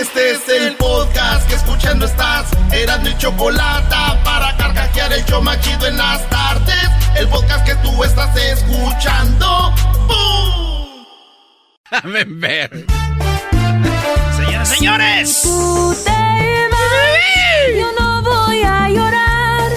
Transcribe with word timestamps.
Este 0.00 0.30
es 0.30 0.48
el 0.48 0.76
podcast 0.76 1.46
que 1.46 1.56
escuchando 1.56 2.06
estás. 2.06 2.48
Eran 2.72 3.02
mi 3.02 3.14
chocolate 3.18 3.94
para 4.24 4.56
carcajear 4.56 5.12
el 5.12 5.22
yo 5.26 5.42
machido 5.42 5.86
en 5.86 5.98
las 5.98 6.26
tardes. 6.30 6.88
El 7.16 7.28
podcast 7.28 7.66
que 7.66 7.74
tú 7.76 8.02
estás 8.02 8.34
escuchando. 8.34 9.74
Ver. 12.26 12.86
Señoras, 14.36 14.68
señores. 14.70 15.42
Tú 15.42 15.94
te 16.02 16.10
vas, 16.70 17.78
yo 17.78 17.92
no 18.00 18.22
voy 18.22 18.62
a 18.62 18.88
llorar. 18.88 19.70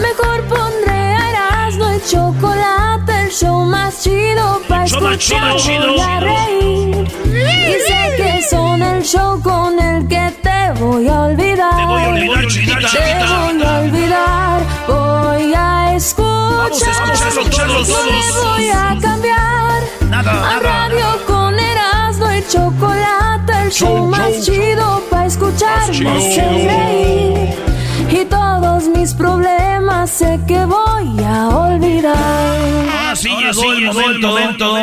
Mejor 0.00 0.44
pondré 0.44 0.92
a 0.92 1.30
Erasmo 1.30 1.88
el 1.90 2.02
chocolate, 2.06 3.17
el 3.28 3.34
show 3.34 3.64
más 3.66 4.02
chido 4.02 4.60
para 4.68 4.84
escuchar 4.84 5.18
chido, 5.18 5.88
voy 5.88 6.00
a 6.00 6.18
chido. 6.18 6.20
reír. 6.20 7.08
Y 7.26 7.72
sé 7.86 8.14
que 8.16 8.42
son 8.48 8.80
el 8.82 9.02
show 9.02 9.40
con 9.42 9.78
el 9.78 10.08
que 10.08 10.32
te 10.42 10.72
voy 10.80 11.06
a 11.08 11.20
olvidar. 11.24 11.76
Te 11.76 11.84
voy 11.86 12.02
a 12.02 12.08
olvidar, 12.08 12.46
chiquita, 12.46 12.78
Te 12.90 13.24
voy 13.24 13.62
a 13.62 13.78
olvidar. 13.80 14.62
Voy 14.86 15.52
a 15.54 15.94
escuchar. 15.94 16.94
Vamos 17.00 17.22
a 17.22 17.28
escucharlo 17.28 17.74
todos, 17.84 18.04
me 18.06 18.32
todos. 18.32 18.44
voy 18.56 18.68
a 18.70 18.98
cambiar. 19.00 19.82
Nada, 20.08 20.30
A 20.30 20.34
nada. 20.34 20.60
radio 20.60 21.26
con 21.26 21.58
Erasmo 21.58 22.32
y 22.32 22.42
chocolate, 22.48 23.52
el 23.64 23.70
show, 23.70 23.88
Show, 23.88 24.06
más 24.06 24.30
show. 24.32 24.42
chido 24.44 25.02
para 25.10 25.26
escuchar, 25.26 25.80
Más 25.80 26.36
reír. 26.36 27.67
Y 28.10 28.24
todos 28.24 28.88
mis 28.88 29.12
problemas 29.14 30.10
sé 30.10 30.40
que 30.46 30.64
voy 30.64 31.24
a 31.24 31.48
olvidar. 31.48 32.16
Ahora 32.16 33.16
sí, 33.16 33.28
Ahora 33.28 33.52
llegó 33.52 33.72
el 34.10 34.18
momento, 34.20 34.74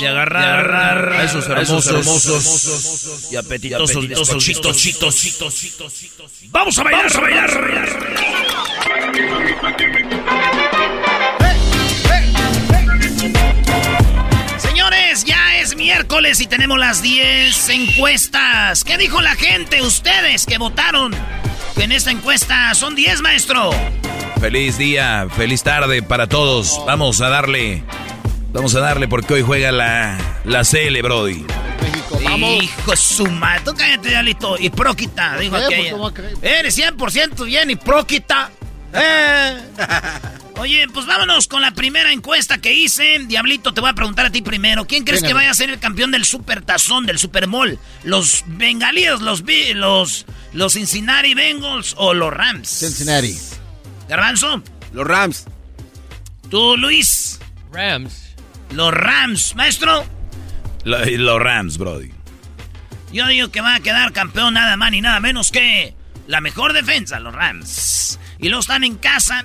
de 0.00 0.08
agarrar, 0.08 1.12
a 1.12 1.24
esos 1.24 1.48
hermosos, 1.48 3.28
y 3.32 3.36
apetitosos 3.36 4.06
bizcochitos. 4.06 5.26
Vamos 6.50 6.78
a 6.78 6.82
bailar, 6.84 7.06
a 7.16 7.20
bailar, 7.20 7.50
a 7.50 7.60
bailar. 7.60 7.88
Señores, 14.58 15.24
ya 15.24 15.56
es 15.58 15.74
miércoles 15.76 16.40
y 16.40 16.46
tenemos 16.46 16.78
las 16.78 17.02
10 17.02 17.68
encuestas. 17.70 18.84
¿Qué 18.84 18.98
dijo 18.98 19.20
la 19.20 19.34
gente? 19.34 19.82
Ustedes 19.82 20.46
que 20.46 20.58
votaron 20.58 21.12
en 21.76 21.92
esta 21.92 22.10
encuesta 22.10 22.74
son 22.74 22.94
10, 22.94 23.20
maestro. 23.22 23.70
Feliz 24.40 24.78
día, 24.78 25.28
feliz 25.36 25.62
tarde 25.62 26.02
para 26.02 26.26
todos. 26.26 26.80
Vamos 26.86 27.20
a 27.20 27.28
darle. 27.28 27.82
Vamos 28.52 28.74
a 28.74 28.80
darle 28.80 29.08
porque 29.08 29.34
hoy 29.34 29.42
juega 29.42 29.72
la, 29.72 30.18
la 30.44 30.62
CL, 30.64 31.00
Brody. 31.02 31.44
Hijo 32.62 32.96
su 32.96 33.26
madre, 33.26 33.62
tú 33.64 33.74
cállate, 33.76 34.08
Diablito. 34.08 34.56
Y 34.58 34.70
próquita, 34.70 35.36
dijo 35.38 35.56
¿Qué? 35.56 35.64
aquella. 35.64 35.92
¿Cómo 35.92 36.12
crees? 36.12 36.38
Eres 36.42 36.78
100% 36.78 37.44
bien 37.44 37.70
y 37.70 37.76
próquita. 37.76 38.50
Eh. 38.94 39.56
Oye, 40.58 40.86
pues 40.92 41.06
vámonos 41.06 41.48
con 41.48 41.62
la 41.62 41.72
primera 41.72 42.12
encuesta 42.12 42.58
que 42.58 42.72
hice. 42.72 43.18
Diablito, 43.26 43.72
te 43.74 43.80
voy 43.80 43.90
a 43.90 43.94
preguntar 43.94 44.26
a 44.26 44.30
ti 44.30 44.42
primero. 44.42 44.86
¿Quién 44.86 45.04
crees 45.04 45.22
Venga, 45.22 45.28
que 45.28 45.34
vaya 45.34 45.50
a 45.50 45.54
ser 45.54 45.70
el 45.70 45.78
campeón 45.78 46.10
del 46.10 46.24
supertazón, 46.24 47.06
del 47.06 47.18
supermall? 47.18 47.78
¿Los 48.04 48.44
bengalíes, 48.46 49.20
los, 49.20 49.42
los, 49.74 50.26
los 50.52 50.74
Cincinnati 50.74 51.34
Bengals 51.34 51.94
o 51.98 52.14
los 52.14 52.32
Rams? 52.32 52.68
Cincinnati. 52.68 53.36
Garbanzo, 54.08 54.62
Los 54.92 55.06
Rams. 55.06 55.46
tú, 56.50 56.76
Luis. 56.76 57.38
Rams. 57.72 58.34
Los 58.70 58.92
Rams, 58.92 59.54
maestro. 59.56 60.04
Lo- 60.84 61.04
los 61.04 61.40
Rams, 61.40 61.78
Brody. 61.78 62.10
Yo 63.12 63.26
digo 63.28 63.50
que 63.50 63.60
va 63.60 63.74
a 63.76 63.80
quedar 63.80 64.12
campeón 64.12 64.54
nada 64.54 64.76
más 64.76 64.90
ni 64.90 65.00
nada 65.00 65.20
menos 65.20 65.50
que 65.50 65.94
la 66.26 66.40
mejor 66.40 66.72
defensa, 66.72 67.20
los 67.20 67.34
Rams. 67.34 68.18
Y 68.38 68.48
luego 68.48 68.60
están 68.60 68.84
en 68.84 68.96
casa. 68.96 69.44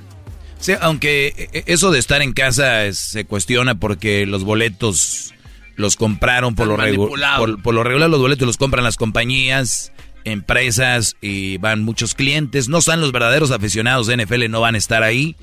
Sí, 0.60 0.74
aunque 0.82 1.50
eh, 1.54 1.64
eso 1.68 1.92
de 1.92 2.00
estar 2.00 2.22
en 2.22 2.34
casa 2.34 2.86
es- 2.86 2.98
se 3.00 3.26
cuestiona 3.26 3.76
porque 3.76 4.26
los 4.26 4.44
boletos 4.44 5.34
los 5.76 5.96
compraron 5.96 6.56
por 6.56 6.68
lo, 6.68 6.74
Están 6.84 7.38
por, 7.38 7.62
por 7.62 7.74
lo 7.76 7.84
regular 7.84 8.10
los 8.10 8.20
boletos 8.20 8.48
los 8.48 8.58
compran 8.58 8.84
las 8.84 8.96
compañías, 8.98 9.92
empresas 10.32 11.16
y 11.22 11.58
van 11.58 11.84
muchos 11.84 12.14
clientes. 12.14 12.70
No 12.70 12.80
están 12.80 13.02
los 13.02 13.12
verdaderos 13.12 13.52
aficionados 13.52 14.08
de 14.08 14.18
NFL, 14.18 14.50
no 14.50 14.62
van 14.62 14.76
a 14.76 14.78
estar 14.78 15.04
ahí. 15.04 15.36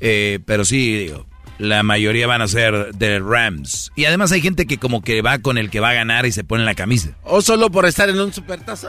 Eh, 0.00 0.40
pero 0.46 0.64
sí, 0.64 0.96
digo, 0.96 1.26
la 1.58 1.82
mayoría 1.82 2.26
van 2.26 2.42
a 2.42 2.48
ser 2.48 2.94
de 2.94 3.18
Rams. 3.18 3.92
Y 3.96 4.06
además 4.06 4.32
hay 4.32 4.40
gente 4.40 4.66
que 4.66 4.78
como 4.78 5.02
que 5.02 5.22
va 5.22 5.38
con 5.38 5.58
el 5.58 5.70
que 5.70 5.80
va 5.80 5.90
a 5.90 5.94
ganar 5.94 6.26
y 6.26 6.32
se 6.32 6.44
pone 6.44 6.64
la 6.64 6.74
camisa. 6.74 7.10
O 7.22 7.42
solo 7.42 7.70
por 7.70 7.86
estar 7.86 8.08
en 8.08 8.18
un 8.18 8.32
supertazo. 8.32 8.88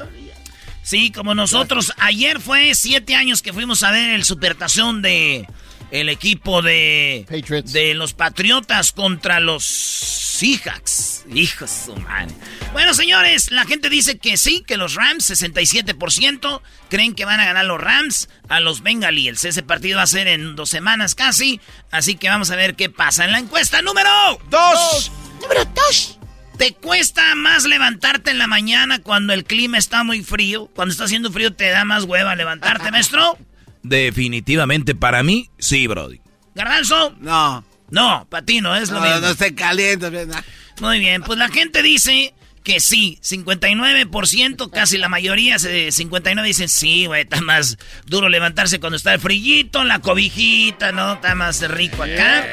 Sí, 0.83 1.11
como 1.11 1.35
nosotros. 1.35 1.93
Ayer 1.97 2.39
fue 2.39 2.73
siete 2.73 3.15
años 3.15 3.41
que 3.41 3.53
fuimos 3.53 3.83
a 3.83 3.91
ver 3.91 4.11
el 4.11 4.23
supertazón 4.23 5.01
de 5.01 5.47
el 5.91 6.09
equipo 6.09 6.61
de 6.61 7.25
Patriots. 7.29 7.73
de 7.73 7.93
los 7.93 8.13
Patriotas 8.13 8.91
contra 8.91 9.39
los 9.39 9.65
Seahawks. 9.65 11.25
Hijos 11.33 11.69
su 11.85 11.95
madre. 11.97 12.33
Bueno, 12.73 12.93
señores, 12.93 13.51
la 13.51 13.65
gente 13.65 13.89
dice 13.89 14.17
que 14.17 14.37
sí, 14.37 14.63
que 14.65 14.77
los 14.77 14.95
Rams, 14.95 15.29
67%, 15.29 16.61
creen 16.89 17.13
que 17.13 17.25
van 17.25 17.39
a 17.39 17.45
ganar 17.45 17.65
los 17.65 17.79
Rams 17.79 18.29
a 18.49 18.59
los 18.59 18.81
Bengals. 18.81 19.43
Ese 19.45 19.63
partido 19.63 19.97
va 19.97 20.03
a 20.03 20.07
ser 20.07 20.27
en 20.27 20.55
dos 20.55 20.69
semanas 20.69 21.15
casi, 21.15 21.59
así 21.91 22.15
que 22.15 22.29
vamos 22.29 22.49
a 22.51 22.55
ver 22.55 22.75
qué 22.75 22.89
pasa 22.89 23.25
en 23.25 23.31
la 23.33 23.39
encuesta 23.39 23.81
número 23.81 24.09
Dos. 24.49 25.11
Número 25.41 25.65
dos. 25.65 26.17
¿Te 26.57 26.73
cuesta 26.73 27.33
más 27.35 27.63
levantarte 27.63 28.29
en 28.31 28.37
la 28.37 28.45
mañana 28.47 29.01
cuando 29.01 29.33
el 29.33 29.45
clima 29.45 29.77
está 29.77 30.03
muy 30.03 30.23
frío? 30.23 30.67
Cuando 30.75 30.91
está 30.91 31.05
haciendo 31.05 31.31
frío 31.31 31.53
te 31.53 31.69
da 31.69 31.85
más 31.85 32.03
hueva 32.03 32.35
levantarte, 32.35 32.91
maestro. 32.91 33.37
Definitivamente 33.83 34.95
para 34.95 35.23
mí, 35.23 35.49
sí, 35.57 35.87
Brody. 35.87 36.21
Garbanzo, 36.55 37.15
No. 37.19 37.63
no, 37.89 38.27
para 38.29 38.45
ti 38.45 38.61
no 38.61 38.75
es 38.75 38.89
lo 38.89 38.99
No, 38.99 39.05
mismo. 39.05 39.19
no 39.21 39.33
se 39.33 39.55
calienta. 39.55 40.09
bien, 40.09 40.31
ah. 40.33 40.43
Muy 40.79 40.99
bien, 40.99 41.21
pues 41.23 41.37
la 41.39 41.47
gente 41.49 41.81
dice 41.81 42.33
que 42.63 42.79
sí, 42.79 43.17
59%, 43.21 44.69
casi 44.69 44.97
la 44.97 45.09
mayoría, 45.09 45.57
se- 45.59 45.91
59 45.91 46.47
dicen 46.47 46.69
sí, 46.69 47.05
güey, 47.07 47.23
está 47.23 47.41
más 47.41 47.77
duro 48.05 48.29
levantarse 48.29 48.79
cuando 48.79 48.97
está 48.97 49.13
el 49.13 49.19
frillito, 49.19 49.83
la 49.83 49.99
cobijita, 49.99 50.91
¿no? 50.91 51.13
Está 51.13 51.35
más 51.35 51.61
rico 51.69 52.03
acá. 52.03 52.45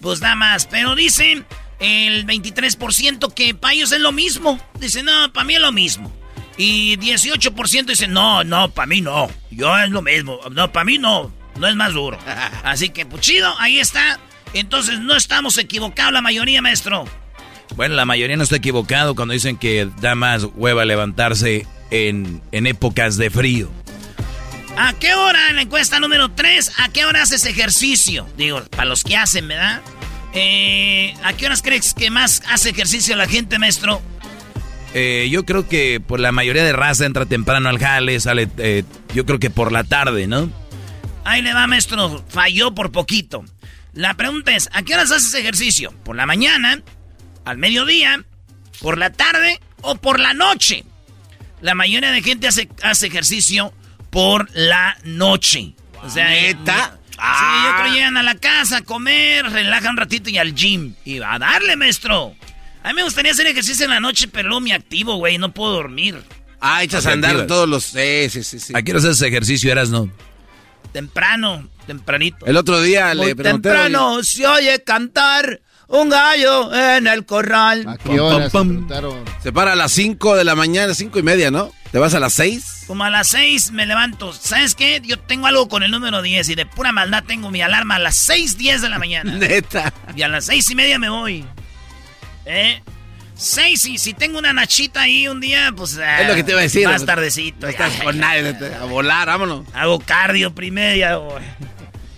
Pues 0.00 0.20
nada 0.20 0.34
más, 0.34 0.66
pero 0.66 0.94
dicen 0.94 1.44
el 1.78 2.24
23% 2.26 3.32
que 3.34 3.54
para 3.54 3.74
ellos 3.74 3.92
es 3.92 4.00
lo 4.00 4.12
mismo. 4.12 4.60
Dicen, 4.78 5.06
no, 5.06 5.32
para 5.32 5.44
mí 5.44 5.54
es 5.54 5.60
lo 5.60 5.72
mismo. 5.72 6.12
Y 6.62 6.98
18% 6.98 7.86
dicen, 7.86 8.12
no, 8.12 8.44
no, 8.44 8.70
para 8.70 8.84
mí 8.84 9.00
no. 9.00 9.30
Yo 9.50 9.78
es 9.78 9.88
lo 9.88 10.02
mismo. 10.02 10.38
No, 10.52 10.70
para 10.70 10.84
mí 10.84 10.98
no. 10.98 11.32
No 11.58 11.66
es 11.66 11.74
más 11.74 11.94
duro. 11.94 12.18
Así 12.64 12.90
que, 12.90 13.06
pues 13.06 13.22
chido, 13.22 13.50
ahí 13.58 13.80
está. 13.80 14.20
Entonces 14.52 15.00
no 15.00 15.16
estamos 15.16 15.56
equivocados 15.56 16.12
la 16.12 16.20
mayoría, 16.20 16.60
maestro. 16.60 17.06
Bueno, 17.76 17.94
la 17.94 18.04
mayoría 18.04 18.36
no 18.36 18.42
está 18.42 18.56
equivocado 18.56 19.14
cuando 19.14 19.32
dicen 19.32 19.56
que 19.56 19.88
da 20.02 20.14
más 20.14 20.48
hueva 20.54 20.84
levantarse 20.84 21.66
en, 21.90 22.42
en 22.52 22.66
épocas 22.66 23.16
de 23.16 23.30
frío. 23.30 23.70
¿A 24.76 24.92
qué 24.92 25.14
hora 25.14 25.48
en 25.48 25.56
la 25.56 25.62
encuesta 25.62 25.98
número 25.98 26.30
3? 26.30 26.72
¿A 26.76 26.90
qué 26.90 27.06
hora 27.06 27.22
haces 27.22 27.46
ejercicio? 27.46 28.28
Digo, 28.36 28.62
para 28.64 28.84
los 28.84 29.02
que 29.02 29.16
hacen, 29.16 29.48
¿verdad? 29.48 29.80
Eh, 30.34 31.14
¿A 31.24 31.32
qué 31.32 31.46
horas 31.46 31.62
crees 31.62 31.94
que 31.94 32.10
más 32.10 32.42
hace 32.50 32.68
ejercicio 32.68 33.16
la 33.16 33.26
gente, 33.26 33.58
maestro? 33.58 34.02
Eh, 34.94 35.28
yo 35.30 35.44
creo 35.44 35.68
que 35.68 36.00
por 36.00 36.18
la 36.18 36.32
mayoría 36.32 36.64
de 36.64 36.72
raza 36.72 37.06
entra 37.06 37.24
temprano 37.26 37.68
al 37.68 37.78
jale, 37.78 38.18
sale, 38.18 38.48
eh, 38.58 38.82
yo 39.14 39.24
creo 39.24 39.38
que 39.38 39.50
por 39.50 39.70
la 39.70 39.84
tarde, 39.84 40.26
¿no? 40.26 40.50
Ahí 41.24 41.42
le 41.42 41.54
va, 41.54 41.66
maestro. 41.66 42.24
Falló 42.28 42.74
por 42.74 42.90
poquito. 42.90 43.44
La 43.92 44.14
pregunta 44.14 44.54
es, 44.54 44.68
¿a 44.72 44.82
qué 44.82 44.94
horas 44.94 45.10
haces 45.12 45.34
ejercicio? 45.34 45.92
¿Por 46.04 46.16
la 46.16 46.26
mañana? 46.26 46.82
¿Al 47.44 47.58
mediodía? 47.58 48.24
¿Por 48.80 48.98
la 48.98 49.10
tarde? 49.12 49.60
¿O 49.82 49.94
por 49.96 50.18
la 50.18 50.34
noche? 50.34 50.84
La 51.60 51.74
mayoría 51.74 52.10
de 52.10 52.22
gente 52.22 52.48
hace, 52.48 52.68
hace 52.82 53.06
ejercicio 53.08 53.72
por 54.10 54.48
la 54.54 54.96
noche. 55.04 55.74
O 56.02 56.08
sea, 56.10 56.28
¿Neta? 56.30 56.96
Sí, 57.10 57.16
Ah. 57.22 57.64
yo 57.66 57.74
creo 57.76 57.92
que 57.92 57.98
llegan 57.98 58.16
a 58.16 58.22
la 58.22 58.34
casa 58.36 58.78
a 58.78 58.82
comer, 58.82 59.44
relajan 59.50 59.90
un 59.90 59.96
ratito 59.98 60.30
y 60.30 60.38
al 60.38 60.54
gym. 60.54 60.94
Y 61.04 61.18
va 61.18 61.34
a 61.34 61.38
darle, 61.38 61.76
maestro. 61.76 62.34
A 62.82 62.88
mí 62.88 62.94
me 62.94 63.02
gustaría 63.02 63.32
hacer 63.32 63.46
ejercicio 63.46 63.84
en 63.84 63.90
la 63.90 64.00
noche, 64.00 64.28
pero 64.28 64.48
luego 64.48 64.60
me 64.60 64.72
activo, 64.72 65.16
güey, 65.16 65.38
no 65.38 65.52
puedo 65.52 65.72
dormir. 65.72 66.22
Ah, 66.60 66.82
echas 66.82 67.06
¿A 67.06 67.10
a 67.10 67.12
andar 67.12 67.46
todos 67.46 67.68
los... 67.68 67.84
Sí, 67.84 68.28
sí, 68.30 68.42
sí. 68.42 68.58
sí. 68.58 68.72
¿A 68.76 68.82
qué 68.82 68.92
horas 68.92 69.04
haces 69.04 69.22
ejercicio, 69.22 69.70
eras 69.70 69.90
no? 69.90 70.10
Temprano, 70.92 71.68
tempranito. 71.86 72.46
El 72.46 72.56
otro 72.56 72.80
día 72.82 73.14
Muy 73.14 73.28
le 73.28 73.36
pregunté... 73.36 73.68
temprano 73.68 74.22
se 74.22 74.46
oye 74.46 74.82
cantar 74.82 75.60
un 75.88 76.08
gallo 76.08 76.74
en 76.74 77.06
el 77.06 77.24
corral. 77.24 77.86
¿A 77.88 77.96
qué 77.98 78.18
horas? 78.18 78.50
pam, 78.50 78.68
pam. 78.68 78.68
preguntaron? 78.68 79.24
Se 79.42 79.52
para 79.52 79.72
a 79.72 79.76
las 79.76 79.92
5 79.92 80.36
de 80.36 80.44
la 80.44 80.54
mañana, 80.54 80.94
cinco 80.94 81.18
y 81.18 81.22
media, 81.22 81.50
¿no? 81.50 81.70
¿Te 81.92 81.98
vas 81.98 82.14
a 82.14 82.20
las 82.20 82.32
6? 82.34 82.84
Como 82.86 83.04
a 83.04 83.10
las 83.10 83.28
6 83.28 83.72
me 83.72 83.86
levanto. 83.86 84.32
¿Sabes 84.32 84.74
qué? 84.74 85.00
Yo 85.04 85.18
tengo 85.18 85.46
algo 85.46 85.68
con 85.68 85.82
el 85.82 85.90
número 85.90 86.22
10 86.22 86.48
y 86.50 86.54
de 86.54 86.66
pura 86.66 86.92
maldad 86.92 87.24
tengo 87.26 87.50
mi 87.50 87.62
alarma 87.62 87.96
a 87.96 87.98
las 87.98 88.28
6.10 88.28 88.80
de 88.80 88.88
la 88.88 88.98
mañana. 88.98 89.32
Neta. 89.36 89.92
y 90.14 90.22
a 90.22 90.28
las 90.28 90.46
seis 90.46 90.70
y 90.70 90.74
media 90.74 90.98
me 90.98 91.08
voy. 91.08 91.44
¿Eh? 92.52 92.82
Seis 93.34 93.86
y 93.86 93.96
si 93.96 94.12
tengo 94.12 94.38
una 94.38 94.52
nachita 94.52 95.02
ahí 95.02 95.26
un 95.28 95.40
día, 95.40 95.72
pues... 95.74 95.92
Es 95.96 96.28
lo 96.28 96.34
que 96.34 96.42
te 96.44 96.50
iba 96.50 96.60
a 96.60 96.64
decir. 96.64 96.86
Más 96.86 97.06
tardecito. 97.06 97.58
No 97.66 97.68
estás 97.68 97.92
con 98.02 98.18
nadie. 98.18 98.54
A 98.78 98.84
volar, 98.84 99.26
vámonos. 99.28 99.64
Hago 99.72 99.98
cardio 100.00 100.54
primero 100.54 100.94
y 100.96 101.02
hago- 101.02 101.38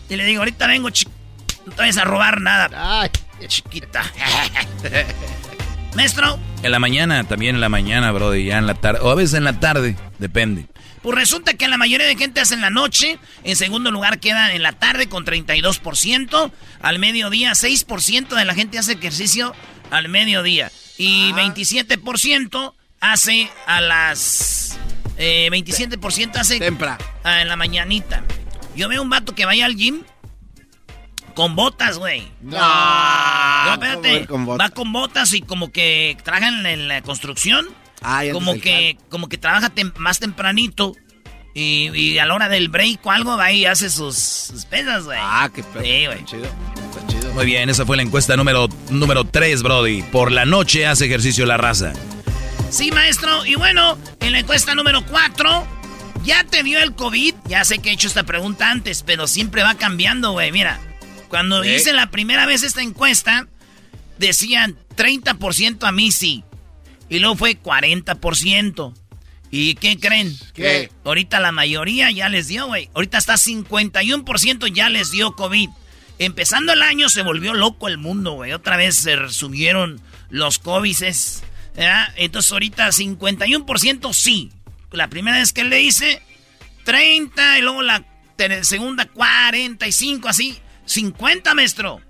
Y 0.08 0.16
le 0.16 0.24
digo, 0.24 0.40
ahorita 0.40 0.66
vengo, 0.66 0.90
chi- 0.90 1.06
No 1.66 1.72
te 1.72 1.82
vayas 1.82 1.98
a 1.98 2.04
robar 2.04 2.40
nada, 2.40 2.70
Ay, 3.02 3.10
chiquita. 3.46 4.02
Maestro, 5.94 6.38
En 6.62 6.72
la 6.72 6.78
mañana, 6.78 7.22
también 7.24 7.54
en 7.56 7.60
la 7.60 7.68
mañana, 7.68 8.10
bro, 8.12 8.34
y 8.34 8.46
ya 8.46 8.58
en 8.58 8.66
la 8.66 8.74
tarde. 8.74 9.00
O 9.02 9.10
a 9.10 9.14
veces 9.14 9.34
en 9.34 9.44
la 9.44 9.60
tarde, 9.60 9.96
depende. 10.18 10.66
Pues 11.02 11.16
resulta 11.18 11.54
que 11.54 11.68
la 11.68 11.76
mayoría 11.76 12.06
de 12.06 12.16
gente 12.16 12.40
hace 12.40 12.54
en 12.54 12.62
la 12.62 12.70
noche. 12.70 13.18
En 13.44 13.56
segundo 13.56 13.90
lugar 13.90 14.18
queda 14.18 14.54
en 14.54 14.62
la 14.62 14.72
tarde 14.72 15.08
con 15.08 15.24
32%. 15.26 16.50
Al 16.80 16.98
mediodía, 16.98 17.52
6% 17.52 18.28
de 18.36 18.44
la 18.44 18.54
gente 18.54 18.78
hace 18.78 18.92
ejercicio 18.92 19.54
al 19.92 20.08
mediodía. 20.08 20.72
Y 20.98 21.32
27% 21.32 22.74
hace 23.00 23.48
a 23.66 23.80
las... 23.80 24.78
eh, 25.16 25.48
27% 25.50 26.36
hace 26.36 26.58
Tempra. 26.58 26.98
ah, 27.24 27.42
en 27.42 27.48
la 27.48 27.56
mañanita. 27.56 28.24
Yo 28.74 28.88
veo 28.88 29.02
un 29.02 29.10
vato 29.10 29.34
que 29.34 29.44
vaya 29.44 29.66
al 29.66 29.76
gym 29.76 30.02
con 31.34 31.56
botas, 31.56 31.98
güey. 31.98 32.28
No. 32.42 32.58
No, 32.58 33.64
¿cómo 33.64 33.72
espérate. 33.84 34.26
Va 34.60 34.68
con 34.70 34.92
botas 34.92 35.32
y 35.32 35.40
como 35.42 35.72
que 35.72 36.16
trabaja 36.24 36.48
en 36.48 36.88
la, 36.88 37.02
construcción. 37.02 37.66
Ah, 38.02 38.22
como 38.32 38.54
que, 38.60 38.98
como 39.08 39.28
que 39.28 39.38
trabaja 39.38 39.70
tem- 39.74 39.94
más 39.96 40.18
tempranito. 40.18 40.94
Y, 41.54 41.90
y 41.94 42.18
a 42.18 42.24
la 42.26 42.34
hora 42.34 42.48
del 42.48 42.68
break 42.68 43.04
o 43.06 43.10
algo 43.10 43.36
va 43.36 43.52
y 43.52 43.66
hace 43.66 43.90
sus, 43.90 44.16
sus 44.16 44.64
pesas, 44.64 45.04
güey. 45.04 45.18
Ah, 45.20 45.50
qué 45.54 45.62
perro. 45.62 45.84
Sí, 45.84 46.06
güey. 46.06 46.24
Chido. 46.24 46.48
Está. 47.32 47.40
Muy 47.40 47.46
bien, 47.46 47.70
esa 47.70 47.86
fue 47.86 47.96
la 47.96 48.02
encuesta 48.02 48.36
número, 48.36 48.68
número 48.90 49.24
3, 49.24 49.62
Brody. 49.62 50.02
Por 50.02 50.32
la 50.32 50.44
noche 50.44 50.86
hace 50.86 51.06
ejercicio 51.06 51.46
la 51.46 51.56
raza. 51.56 51.92
Sí, 52.70 52.90
maestro. 52.90 53.44
Y 53.46 53.54
bueno, 53.54 53.98
en 54.20 54.32
la 54.32 54.40
encuesta 54.40 54.74
número 54.74 55.04
4, 55.06 55.66
¿ya 56.24 56.44
te 56.44 56.62
dio 56.62 56.78
el 56.78 56.94
COVID? 56.94 57.34
Ya 57.46 57.64
sé 57.64 57.78
que 57.78 57.90
he 57.90 57.92
hecho 57.92 58.08
esta 58.08 58.24
pregunta 58.24 58.70
antes, 58.70 59.02
pero 59.02 59.26
siempre 59.26 59.62
va 59.62 59.74
cambiando, 59.74 60.32
güey. 60.32 60.52
Mira, 60.52 60.80
cuando 61.28 61.64
hice 61.64 61.92
la 61.92 62.10
primera 62.10 62.46
vez 62.46 62.62
esta 62.62 62.82
encuesta, 62.82 63.46
decían 64.18 64.76
30% 64.96 65.86
a 65.86 65.92
mí 65.92 66.12
sí. 66.12 66.44
Y 67.08 67.18
luego 67.18 67.36
fue 67.36 67.58
40%. 67.58 68.94
¿Y 69.50 69.74
qué 69.74 69.98
creen? 69.98 70.34
¿Qué? 70.54 70.90
Ahorita 71.04 71.40
la 71.40 71.52
mayoría 71.52 72.10
ya 72.10 72.30
les 72.30 72.48
dio, 72.48 72.66
güey. 72.66 72.88
Ahorita 72.94 73.18
hasta 73.18 73.34
51% 73.34 74.72
ya 74.72 74.88
les 74.88 75.10
dio 75.10 75.32
COVID. 75.32 75.68
Empezando 76.18 76.72
el 76.72 76.82
año 76.82 77.08
se 77.08 77.22
volvió 77.22 77.54
loco 77.54 77.88
el 77.88 77.98
mundo, 77.98 78.32
güey. 78.32 78.52
Otra 78.52 78.76
vez 78.76 78.96
se 78.96 79.28
subieron 79.30 80.00
los. 80.30 80.60
¿verdad? 81.74 82.08
Entonces 82.16 82.52
ahorita 82.52 82.88
51% 82.88 84.12
sí. 84.12 84.52
La 84.90 85.08
primera 85.08 85.38
vez 85.38 85.52
que 85.52 85.64
le 85.64 85.80
hice, 85.80 86.22
30 86.84 87.58
y 87.58 87.62
luego 87.62 87.82
la 87.82 88.04
segunda 88.62 89.06
45, 89.06 90.28
así. 90.28 90.58
50, 90.84 91.54
maestro. 91.54 92.00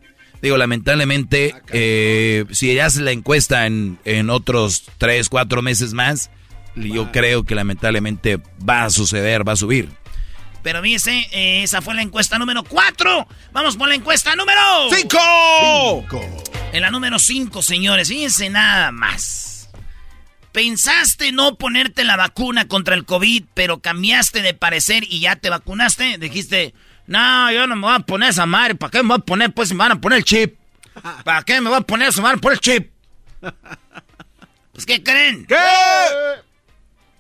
Digo, 0.41 0.57
lamentablemente, 0.57 1.55
eh, 1.73 2.45
si 2.51 2.77
haces 2.81 3.03
la 3.03 3.13
encuesta 3.13 3.67
en, 3.67 3.99
en 4.05 4.31
otros 4.31 4.85
3, 4.99 5.29
4 5.29 5.63
meses 5.63 5.93
más, 5.93 6.31
yo 6.75 7.13
creo 7.13 7.45
que 7.45 7.55
lamentablemente 7.55 8.41
va 8.69 8.85
a 8.85 8.91
suceder, 8.91 9.47
va 9.47 9.53
a 9.53 9.57
subir. 9.57 9.91
Pero 10.63 10.83
fíjese, 10.83 11.29
eh, 11.33 11.63
esa 11.63 11.83
fue 11.83 11.95
la 11.95 12.03
encuesta 12.03 12.39
número 12.39 12.63
4. 12.63 13.27
Vamos 13.53 13.77
por 13.77 13.89
la 13.89 13.95
encuesta 13.95 14.35
número 14.37 14.61
¡Cinco! 14.95 16.07
En 16.73 16.81
la 16.81 16.91
número 16.91 17.19
5, 17.19 17.63
señores, 17.63 18.09
fíjense 18.09 18.49
nada 18.49 18.93
más. 18.93 19.69
¿Pensaste 20.53 21.33
no 21.33 21.57
ponerte 21.57 22.05
la 22.05 22.17
vacuna 22.17 22.69
contra 22.69 22.95
el 22.95 23.05
COVID, 23.05 23.45
pero 23.55 23.81
cambiaste 23.81 24.43
de 24.43 24.55
parecer 24.55 25.05
y 25.09 25.21
ya 25.21 25.37
te 25.37 25.51
vacunaste? 25.51 26.19
Dijiste, 26.19 26.75
no, 27.07 27.51
yo 27.51 27.67
no 27.67 27.75
me 27.77 27.87
voy 27.87 27.97
a 27.97 28.01
poner 28.01 28.31
esa 28.31 28.47
madre. 28.47 28.75
¿Para 28.75 28.91
qué 28.91 29.03
me 29.03 29.09
voy 29.09 29.19
a 29.19 29.25
poner? 29.25 29.53
Pues 29.53 29.73
me 29.73 29.79
van 29.79 29.93
a 29.93 30.01
poner 30.01 30.19
el 30.19 30.25
chip. 30.25 30.57
¿Para 31.25 31.43
qué 31.43 31.61
me 31.61 31.71
voy 31.71 31.79
a 31.79 31.83
poner 31.83 32.09
eso? 32.09 32.21
Me 32.21 32.29
van 32.29 32.37
a 32.37 32.41
poner 32.41 32.59
el 32.59 32.61
chip. 32.61 32.93
Pues, 34.73 34.87
¿qué 34.87 35.03
creen? 35.03 35.45
¿Qué? 35.45 35.55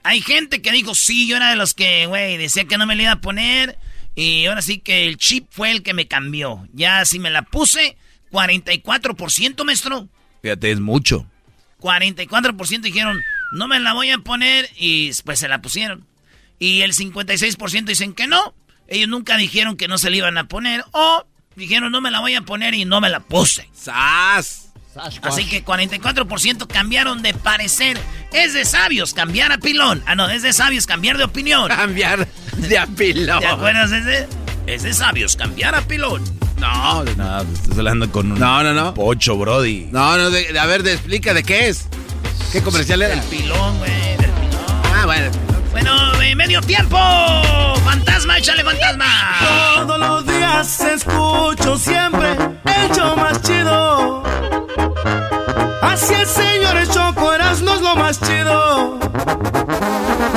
Hay 0.05 0.21
gente 0.21 0.63
que 0.63 0.73
dijo, 0.73 0.95
sí, 0.95 1.29
yo 1.29 1.37
era 1.37 1.51
de 1.51 1.57
los 1.57 1.75
que, 1.75 2.07
güey, 2.07 2.37
decía 2.37 2.65
que 2.65 2.79
no 2.79 2.87
me 2.87 2.97
la 2.97 3.03
iba 3.03 3.13
a 3.13 3.21
poner. 3.21 3.79
Y 4.15 4.47
ahora 4.47 4.63
sí 4.63 4.79
que 4.79 5.09
el 5.09 5.17
chip 5.17 5.47
fue 5.51 5.71
el 5.71 5.83
que 5.83 5.95
me 5.95 6.09
cambió. 6.09 6.67
Ya 6.73 7.05
si 7.05 7.19
me 7.19 7.31
la 7.31 7.43
puse, 7.43 7.97
44%, 8.31 9.65
maestro. 9.65 10.09
Fíjate, 10.43 10.71
es 10.71 10.81
mucho. 10.81 11.27
44% 11.81 12.81
dijeron, 12.81 13.21
no 13.53 13.69
me 13.69 13.81
la 13.81 13.93
voy 13.93 14.11
a 14.11 14.19
poner 14.19 14.69
y 14.77 15.11
pues 15.25 15.39
se 15.39 15.49
la 15.49 15.63
pusieron. 15.63 16.07
Y 16.59 16.83
el 16.83 16.95
56% 16.95 17.85
dicen 17.85 18.15
que 18.15 18.27
no. 18.27 18.55
Ellos 18.89 19.09
nunca 19.09 19.37
dijeron 19.37 19.77
que 19.77 19.89
no 19.89 19.99
se 19.99 20.11
la 20.11 20.17
iban 20.17 20.39
a 20.39 20.49
poner. 20.49 20.85
O 20.93 21.27
dijeron, 21.57 21.91
no 21.91 22.01
me 22.01 22.11
la 22.11 22.21
voy 22.21 22.35
a 22.35 22.43
poner 22.43 22.75
y 22.75 22.85
no 22.85 23.01
me 23.01 23.09
la 23.09 23.21
puse. 23.21 23.69
¡Sas! 23.73 24.72
Así 25.23 25.47
que 25.49 25.65
44% 25.65 26.67
cambiaron 26.67 27.23
de 27.23 27.33
parecer. 27.35 27.99
Es 28.33 28.53
de 28.55 28.65
sabios 28.65 29.15
cambiar 29.15 29.53
a 29.53 29.59
pilón. 29.59 30.03
Ah, 30.07 30.15
no, 30.15 30.29
es 30.29 30.43
de 30.43 30.53
sabios 30.53 30.87
cambiar 30.87 31.17
de 31.19 31.25
opinión. 31.25 31.69
Cambiar 31.69 32.27
de 32.57 32.79
apilón. 32.79 33.41
¿Te 33.41 33.47
acuerdas 33.47 33.91
de 33.91 33.99
ese? 33.99 34.29
Es 34.67 34.83
de 34.83 34.93
sabios 34.93 35.37
cambiar 35.37 35.75
a 35.75 35.83
pilón. 35.83 36.23
No, 36.59 37.03
no, 37.05 37.15
No, 37.17 37.41
estás 37.41 37.77
hablando 37.79 38.11
con 38.13 38.31
un 38.33 38.39
No, 38.39 38.63
no, 38.63 38.73
no. 38.73 38.95
pocho, 38.95 39.37
Brody. 39.37 39.89
no, 39.91 40.17
no, 40.17 40.31
de- 40.31 40.53
de- 40.53 40.59
a 40.59 40.67
ver, 40.67 40.83
de- 40.83 40.93
explica 40.93 41.35
de 41.35 41.43
qué 41.43 41.69
es. 41.69 41.87
¿Qué 42.53 42.63
comercial 42.63 43.03
era? 43.03 43.17
Del 43.17 43.25
pilón, 43.25 43.79
güey, 43.79 43.91
del 44.19 44.31
pilón. 44.31 44.83
Ah, 44.95 45.03
bueno. 45.07 45.31
Bueno, 45.73 46.21
eh, 46.23 46.37
medio 46.37 46.61
tiempo. 46.61 46.97
Fantasma, 47.85 48.39
échale 48.39 48.63
fantasma. 48.63 49.07
Todos 49.77 49.99
los 49.99 50.27
días 50.27 50.81
escucho 50.81 51.77
siempre 51.79 52.33
el 52.67 52.95
show 52.95 53.17
más 53.17 53.41
chido. 53.43 54.23
Así 55.93 56.15
es, 56.15 56.31
señores, 56.31 56.89
Choco 56.89 57.35
Erasmo 57.35 57.75
es 57.75 57.83
lo 57.83 57.95
más 57.97 58.19
chido. 58.19 58.99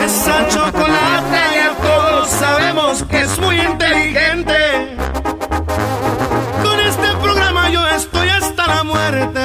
Esa 0.03 0.47
chocolate 0.49 1.43
ya 1.55 1.73
todos 1.81 2.29
sabemos 2.29 3.03
que 3.03 3.21
es 3.21 3.39
muy 3.39 3.61
inteligente. 3.61 4.97
Con 6.61 6.77
este 6.81 7.07
programa 7.21 7.69
yo 7.69 7.87
estoy 7.87 8.27
hasta 8.27 8.67
la 8.67 8.83
muerte. 8.83 9.39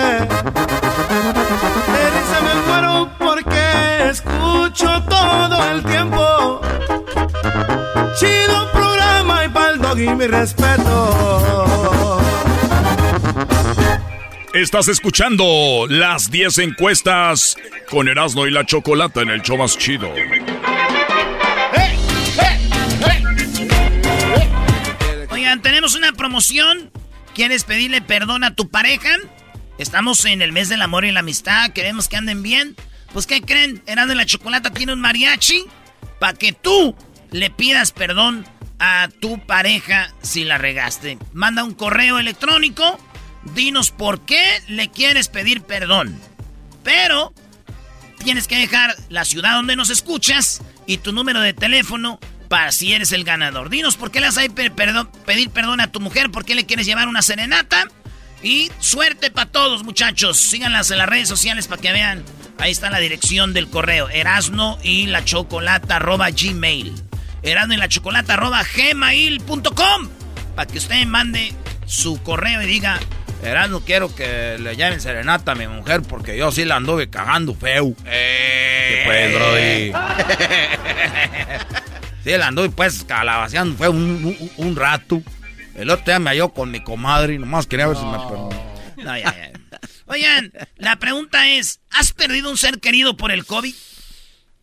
De 1.95 2.07
me 2.43 2.55
muero 2.67 3.09
porque 3.17 4.11
escucho 4.11 4.89
todo 5.09 5.71
el 5.71 5.85
tiempo. 5.85 6.61
Chido 8.19 8.69
programa 8.73 9.45
y 9.45 9.49
pa'l 9.49 9.79
doggy 9.81 10.09
mi 10.17 10.27
respeto. 10.27 12.10
Estás 14.55 14.89
escuchando 14.89 15.87
las 15.89 16.31
10 16.31 16.59
encuestas 16.59 17.57
con 17.89 18.09
Erasmo 18.09 18.47
y 18.47 18.51
la 18.51 18.67
Chocolata 18.67 19.23
en 19.23 19.31
el 19.31 19.43
show 19.43 19.57
más 19.57 19.79
chido. 19.79 20.13
Oigan, 25.31 25.63
tenemos 25.63 25.95
una 25.95 26.13
promoción 26.13 26.91
¿Quieres 27.35 27.65
pedirle 27.65 28.03
perdón 28.03 28.45
a 28.45 28.55
tu 28.55 28.69
pareja? 28.69 29.17
Estamos 29.79 30.25
en 30.25 30.43
el 30.43 30.53
mes 30.53 30.69
del 30.69 30.83
amor 30.83 31.05
y 31.05 31.13
la 31.13 31.21
amistad, 31.21 31.71
queremos 31.71 32.09
que 32.09 32.17
anden 32.17 32.43
bien. 32.43 32.77
Pues, 33.13 33.27
¿qué 33.27 33.41
creen? 33.41 33.83
Erasmo 33.87 34.11
de 34.11 34.15
la 34.17 34.27
Chocolata 34.27 34.71
tiene 34.71 34.93
un 34.93 35.01
mariachi 35.01 35.65
para 36.19 36.35
que 36.37 36.53
tú 36.53 36.95
le 37.31 37.51
pidas 37.51 37.93
perdón 37.93 38.45
a 38.79 39.09
tu 39.21 39.39
pareja 39.47 40.13
si 40.23 40.45
la 40.45 40.59
regaste. 40.59 41.19
Manda 41.33 41.65
un 41.65 41.75
correo 41.75 42.19
electrónico, 42.19 42.99
dinos 43.55 43.91
por 43.91 44.21
qué 44.21 44.43
le 44.69 44.91
quieres 44.91 45.29
pedir 45.29 45.63
perdón. 45.63 46.19
Pero 46.83 47.33
tienes 48.23 48.47
que 48.47 48.57
dejar 48.57 48.95
la 49.09 49.25
ciudad 49.25 49.55
donde 49.55 49.77
nos 49.77 49.91
escuchas 49.91 50.63
y 50.87 50.99
tu 50.99 51.13
número 51.13 51.41
de 51.41 51.53
teléfono 51.53 52.19
para 52.49 52.73
si 52.73 52.93
eres 52.93 53.13
el 53.13 53.25
ganador. 53.25 53.71
Dinos 53.71 53.97
por 53.97 54.11
qué 54.11 54.21
le 54.21 54.27
vas 54.27 54.39
a 54.39 54.43
pedir 55.25 55.51
perdón 55.51 55.81
a 55.81 55.93
tu 55.93 56.01
mujer, 56.01 56.31
por 56.31 56.45
qué 56.45 56.55
le 56.55 56.67
quieres 56.67 56.87
llevar 56.87 57.09
una 57.09 57.23
serenata. 57.23 57.87
Y 58.43 58.71
suerte 58.79 59.31
para 59.31 59.51
todos, 59.51 59.85
muchachos. 59.85 60.39
Síganlas 60.39 60.91
en 60.91 60.99
las 60.99 61.09
redes 61.09 61.29
sociales 61.29 61.69
para 61.69 61.81
que 61.81 61.93
vean. 61.93 62.25
Ahí 62.59 62.73
está 62.73 62.91
la 62.91 62.99
dirección 62.99 63.53
del 63.53 63.69
correo. 63.69 64.09
Erasno 64.09 64.79
y 64.83 65.07
la 65.07 65.25
chocolata 65.25 65.97
arroba 65.97 66.31
gmail. 66.31 66.95
Erasno 67.43 67.75
y 67.75 67.77
la 67.77 67.89
chocolata 67.89 68.37
gmail.com. 68.37 70.09
Para 70.57 70.67
que 70.67 70.79
usted 70.79 71.07
mande 71.07 71.55
su 71.87 72.23
correo 72.23 72.63
y 72.63 72.67
diga, 72.67 72.99
Erasno, 73.43 73.81
quiero 73.81 74.15
que 74.15 74.59
le 74.59 74.77
llamen 74.77 75.01
serenata 75.01 75.53
a 75.53 75.55
mi 75.55 75.67
mujer 75.67 76.03
porque 76.03 76.37
yo 76.37 76.53
sí 76.53 76.65
la 76.65 76.77
anduve 76.77 77.09
cagando 77.09 77.55
feo. 77.55 77.95
Eh. 78.05 79.03
pues, 79.07 79.35
Brody? 79.35 79.93
sí, 82.25 82.31
la 82.39 82.49
anduve 82.49 82.71
pues 82.71 83.05
calabaceando 83.05 83.77
fue 83.77 83.89
un, 83.89 84.37
un, 84.57 84.77
rato. 84.77 85.23
El 85.75 85.89
otro 85.91 86.05
día 86.05 86.19
me 86.19 86.31
halló 86.31 86.51
con 86.51 86.71
mi 86.71 86.81
comadre 86.81 87.35
y 87.35 87.39
nomás 87.39 87.67
quería 87.67 87.87
ver 87.87 87.97
si 87.97 88.05
me 88.05 88.19
perdonó. 88.19 88.51
No, 88.99 89.17
ya, 89.17 89.25
ya. 89.25 89.53
Oigan, 90.07 90.53
la 90.77 90.97
pregunta 90.97 91.49
es, 91.49 91.81
¿has 91.91 92.13
perdido 92.13 92.51
un 92.51 92.59
ser 92.59 92.81
querido 92.81 93.17
por 93.17 93.31
el 93.33 93.47
COVID? 93.47 93.75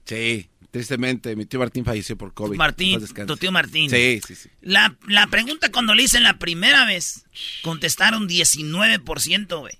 Sí. 0.06 0.50
Tristemente, 0.72 1.36
mi 1.36 1.46
tío 1.46 1.60
Martín 1.60 1.86
falleció 1.86 2.18
por 2.18 2.34
COVID. 2.34 2.58
Martín, 2.58 3.00
tu 3.26 3.38
tío 3.38 3.52
Martín. 3.52 3.90
Sí, 3.90 4.22
sí, 4.26 4.36
sí. 4.36 4.50
La, 4.62 4.98
la 5.08 5.28
pregunta 5.28 5.72
cuando 5.72 5.96
le 5.96 6.04
hice 6.04 6.20
la 6.20 6.38
primera 6.40 6.86
vez, 6.86 7.26
contestaron 7.62 8.28
19%, 8.28 9.60
güey. 9.60 9.74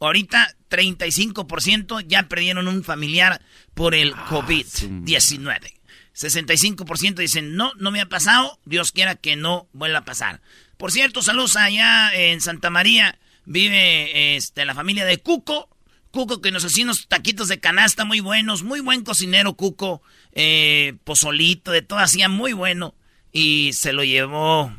Ahorita 0.00 0.54
35% 0.70 2.04
ya 2.06 2.28
perdieron 2.28 2.68
un 2.68 2.84
familiar 2.84 3.40
por 3.74 3.94
el 3.94 4.12
ah, 4.14 4.26
COVID-19. 4.28 5.72
65% 6.14 7.14
dicen, 7.14 7.56
no, 7.56 7.72
no 7.76 7.90
me 7.90 8.00
ha 8.00 8.08
pasado, 8.08 8.60
Dios 8.64 8.92
quiera 8.92 9.16
que 9.16 9.36
no 9.36 9.68
vuelva 9.72 10.00
a 10.00 10.04
pasar. 10.04 10.40
Por 10.76 10.92
cierto, 10.92 11.22
saludos 11.22 11.56
allá 11.56 12.14
en 12.14 12.40
Santa 12.40 12.70
María, 12.70 13.18
vive 13.44 14.36
este, 14.36 14.64
la 14.64 14.74
familia 14.74 15.04
de 15.04 15.18
Cuco, 15.18 15.68
Cuco 16.10 16.40
que 16.40 16.52
nos 16.52 16.64
hacía 16.64 16.84
unos 16.84 17.08
taquitos 17.08 17.48
de 17.48 17.58
canasta 17.58 18.04
muy 18.04 18.20
buenos, 18.20 18.62
muy 18.62 18.78
buen 18.78 19.02
cocinero 19.02 19.54
Cuco, 19.54 20.00
eh, 20.34 20.94
pozolito, 21.04 21.70
de 21.70 21.82
todo 21.82 21.98
hacía 22.00 22.28
muy 22.28 22.52
bueno. 22.52 22.94
Y 23.32 23.72
se 23.72 23.92
lo 23.92 24.04
llevó, 24.04 24.72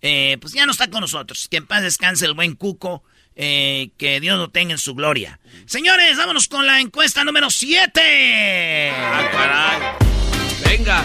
eh, 0.00 0.38
pues 0.40 0.54
ya 0.54 0.64
no 0.64 0.72
está 0.72 0.88
con 0.88 1.00
nosotros. 1.00 1.48
Que 1.50 1.58
en 1.58 1.66
paz 1.66 1.82
descanse 1.82 2.24
el 2.26 2.34
buen 2.34 2.54
Cuco, 2.54 3.02
eh, 3.36 3.90
que 3.98 4.20
Dios 4.20 4.38
lo 4.38 4.50
tenga 4.50 4.72
en 4.72 4.78
su 4.78 4.94
gloria. 4.94 5.40
Señores, 5.66 6.16
vámonos 6.16 6.48
con 6.48 6.66
la 6.66 6.80
encuesta 6.80 7.24
número 7.24 7.50
7. 7.50 8.90
Ah, 8.94 9.28
caray. 9.32 10.08
Venga. 10.64 11.02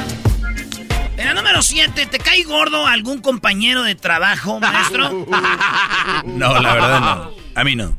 En 1.18 1.26
la 1.28 1.34
número 1.34 1.62
7, 1.62 2.08
¿te 2.08 2.20
cae 2.20 2.44
gordo 2.44 2.88
algún 2.88 3.22
compañero 3.22 3.84
de 3.84 3.96
trabajo, 3.96 4.60
maestro? 4.60 5.10
no, 6.26 6.60
la 6.60 6.74
verdad 6.74 7.00
no. 7.00 7.32
A 7.56 7.64
mí 7.64 7.76
no. 7.76 7.98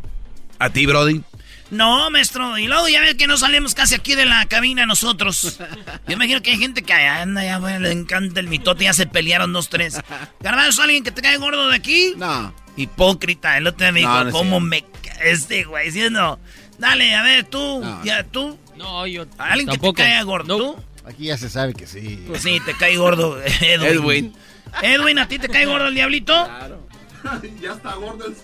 ¿A 0.58 0.70
ti, 0.70 0.84
Brody? 0.84 1.22
No, 1.70 2.10
maestro. 2.10 2.58
Y 2.58 2.66
luego 2.66 2.88
ya 2.88 3.00
ves 3.00 3.14
que 3.14 3.26
no 3.26 3.36
salimos 3.36 3.74
casi 3.74 3.94
aquí 3.94 4.14
de 4.14 4.26
la 4.26 4.46
cabina 4.46 4.86
nosotros. 4.86 5.58
Yo 6.06 6.14
imagino 6.14 6.40
que 6.42 6.50
hay 6.50 6.58
gente 6.58 6.82
que 6.82 6.92
anda, 6.92 7.44
ya 7.44 7.58
bueno, 7.58 7.80
le 7.80 7.92
encanta 7.92 8.40
el 8.40 8.48
mitote, 8.48 8.84
ya 8.84 8.92
se 8.92 9.06
pelearon 9.06 9.52
dos, 9.52 9.68
tres. 9.68 10.00
¿Garbanzo, 10.40 10.82
alguien 10.82 11.02
que 11.02 11.10
te 11.10 11.22
cae 11.22 11.36
gordo 11.38 11.68
de 11.68 11.76
aquí? 11.76 12.14
No. 12.16 12.54
Hipócrita. 12.76 13.56
El 13.58 13.66
otro 13.66 13.90
me 13.92 14.00
dijo, 14.00 14.30
¿cómo 14.30 14.60
me 14.60 14.84
este 15.24 15.64
güey? 15.64 15.86
Diciendo, 15.86 16.38
dale, 16.78 17.14
a 17.14 17.22
ver, 17.22 17.44
tú, 17.44 17.82
ya, 18.04 18.24
tú. 18.24 18.58
No, 18.76 19.06
yo. 19.06 19.26
¿Alguien 19.38 19.68
que 19.68 19.78
te 19.78 19.92
caiga 19.94 20.22
gordo? 20.22 20.56
¿Tú? 20.58 20.76
Aquí 21.06 21.24
ya 21.24 21.38
se 21.38 21.48
sabe 21.48 21.72
que 21.72 21.86
sí. 21.86 22.24
Pues 22.26 22.42
sí, 22.42 22.60
te 22.64 22.74
cae 22.74 22.96
gordo, 22.96 23.40
Edwin. 23.60 23.86
Edwin. 23.86 24.36
Edwin, 24.82 25.18
¿a 25.18 25.28
ti 25.28 25.38
te 25.38 25.48
cae 25.48 25.64
gordo 25.66 25.88
el 25.88 25.94
diablito? 25.94 26.32
Claro. 26.44 26.86
ya 27.60 27.72
está 27.72 27.94
gordo 27.94 28.26
el 28.26 28.36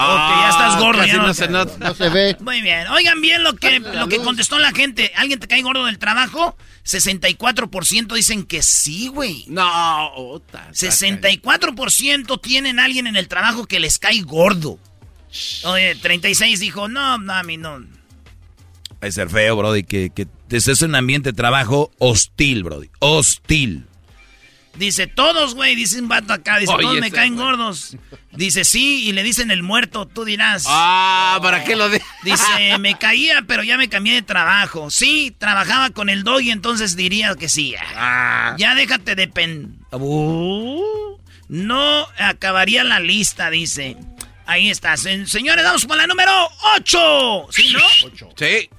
Ah, 0.00 0.42
ya 0.42 0.50
estás 0.50 0.80
gordo. 0.80 1.04
Ya 1.04 1.16
no, 1.16 1.34
se, 1.34 1.48
no, 1.48 1.66
se 1.94 2.08
ve. 2.08 2.36
Muy 2.40 2.62
bien. 2.62 2.86
Oigan 2.88 3.20
bien 3.20 3.42
lo 3.42 3.56
que, 3.56 3.80
lo 3.80 4.08
que 4.08 4.18
contestó 4.18 4.58
la 4.58 4.70
gente. 4.70 5.10
¿Alguien 5.16 5.40
te 5.40 5.48
cae 5.48 5.60
gordo 5.62 5.86
del 5.86 5.98
trabajo? 5.98 6.56
64% 6.84 8.14
dicen 8.14 8.44
que 8.44 8.62
sí, 8.62 9.08
güey. 9.08 9.44
No. 9.48 10.40
64% 10.72 12.40
tienen 12.40 12.78
alguien 12.78 13.08
en 13.08 13.16
el 13.16 13.26
trabajo 13.26 13.66
que 13.66 13.80
les 13.80 13.98
cae 13.98 14.22
gordo. 14.22 14.78
Oye, 15.64 15.96
36 15.96 16.60
dijo, 16.60 16.88
no, 16.88 17.18
no, 17.18 17.32
a 17.32 17.42
mí 17.42 17.56
no. 17.56 17.84
Es 19.00 19.14
ser 19.14 19.28
feo, 19.28 19.56
Brody, 19.56 19.82
que, 19.82 20.10
que 20.10 20.28
estés 20.50 20.82
en 20.82 20.90
un 20.90 20.96
ambiente 20.96 21.30
de 21.30 21.36
trabajo 21.36 21.90
hostil, 21.98 22.62
Brody. 22.62 22.88
Hostil. 23.00 23.84
Dice, 24.78 25.08
todos, 25.08 25.54
güey, 25.54 25.74
dice 25.74 26.00
un 26.00 26.08
vato 26.08 26.32
acá, 26.32 26.58
dice, 26.58 26.72
todos 26.80 26.98
me 27.00 27.10
caen 27.10 27.36
gordos. 27.36 27.96
Dice, 28.32 28.64
sí, 28.64 29.08
y 29.08 29.12
le 29.12 29.24
dicen 29.24 29.50
el 29.50 29.64
muerto, 29.64 30.06
tú 30.06 30.24
dirás. 30.24 30.64
Ah, 30.68 31.40
¿para 31.42 31.64
qué 31.64 31.74
lo 31.74 31.88
de? 31.88 32.00
Dice, 32.22 32.78
me 32.78 32.96
caía, 32.96 33.42
pero 33.48 33.64
ya 33.64 33.76
me 33.76 33.88
cambié 33.88 34.14
de 34.14 34.22
trabajo. 34.22 34.90
Sí, 34.90 35.34
trabajaba 35.36 35.90
con 35.90 36.08
el 36.08 36.22
dog 36.22 36.42
y 36.42 36.50
entonces 36.52 36.94
diría 36.94 37.34
que 37.34 37.48
sí. 37.48 37.74
Ah. 37.96 38.54
Ya 38.58 38.76
déjate 38.76 39.16
de 39.16 39.26
pen... 39.26 39.80
Uh, 39.90 41.16
no 41.48 42.06
acabaría 42.18 42.84
la 42.84 43.00
lista, 43.00 43.50
dice. 43.50 43.96
Ahí 44.46 44.70
está. 44.70 44.96
Señores, 44.96 45.64
vamos 45.64 45.84
con 45.86 45.98
la 45.98 46.06
número 46.06 46.32
8. 46.76 47.48
¿Sí, 47.50 47.72
no? 47.72 47.80
8. 48.06 48.28
Sí. 48.36 48.70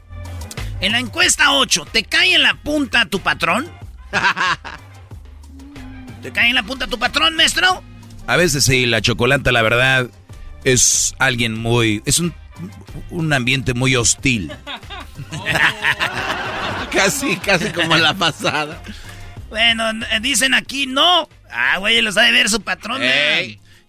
En 0.80 0.94
la 0.94 1.00
encuesta 1.00 1.52
8, 1.52 1.88
¿te 1.92 2.04
cae 2.04 2.36
en 2.36 2.44
la 2.44 2.54
punta 2.54 3.06
tu 3.06 3.20
patrón? 3.20 3.70
¿Te 6.22 6.32
cae 6.32 6.50
en 6.50 6.56
la 6.56 6.64
punta 6.64 6.88
tu 6.88 7.00
patrón, 7.00 7.36
maestro? 7.36 7.84
A 8.28 8.38
veces 8.38 8.66
sí, 8.66 8.86
la 8.86 9.02
chocolata, 9.02 9.52
la 9.52 9.62
verdad, 9.62 10.10
es 10.64 11.16
alguien 11.20 11.58
muy. 11.58 12.02
Es 12.06 12.20
un, 12.20 12.34
un 13.10 13.34
ambiente 13.34 13.74
muy 13.74 13.96
hostil. 13.96 14.52
casi, 16.92 17.38
casi 17.38 17.70
como 17.72 17.98
la 17.98 18.14
pasada. 18.14 18.82
Bueno, 19.50 19.84
dicen 20.22 20.54
aquí 20.54 20.86
no. 20.86 21.28
Ah, 21.52 21.78
güey, 21.80 22.02
lo 22.02 22.12
sabe 22.12 22.32
ver 22.32 22.50
su 22.50 22.62
patrón. 22.62 23.02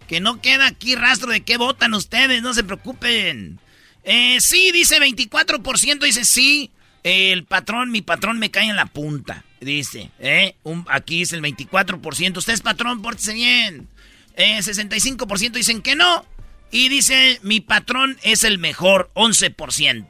Que 0.07 0.21
no 0.21 0.41
queda 0.41 0.67
aquí 0.67 0.95
rastro 0.97 1.31
de 1.31 1.43
qué 1.43 1.57
votan 1.57 1.95
ustedes, 1.95 2.43
no 2.43 2.55
se 2.55 2.65
preocupen. 2.65 3.61
Eh, 4.03 4.39
sí, 4.41 4.73
dice 4.73 4.99
24%, 4.99 6.01
dice 6.01 6.25
sí. 6.25 6.71
El 7.03 7.45
patrón, 7.45 7.91
mi 7.91 8.03
patrón 8.03 8.39
me 8.39 8.51
cae 8.51 8.69
en 8.69 8.77
la 8.77 8.87
punta. 8.87 9.45
Dice, 9.61 10.11
¿eh? 10.19 10.57
aquí 10.89 11.23
es 11.23 11.33
el 11.33 11.43
24%. 11.43 12.37
Usted 12.39 12.53
es 12.53 12.63
patrón, 12.63 13.03
pórtese 13.03 13.35
bien. 13.35 13.89
Eh, 14.37 14.59
65% 14.61 15.53
dicen 15.53 15.83
que 15.83 15.97
no. 15.97 16.25
Y 16.71 16.89
dice, 16.89 17.41
mi 17.43 17.61
patrón 17.61 18.17
es 18.23 18.45
el 18.45 18.59
mejor, 18.59 19.11
11%. 19.15 20.07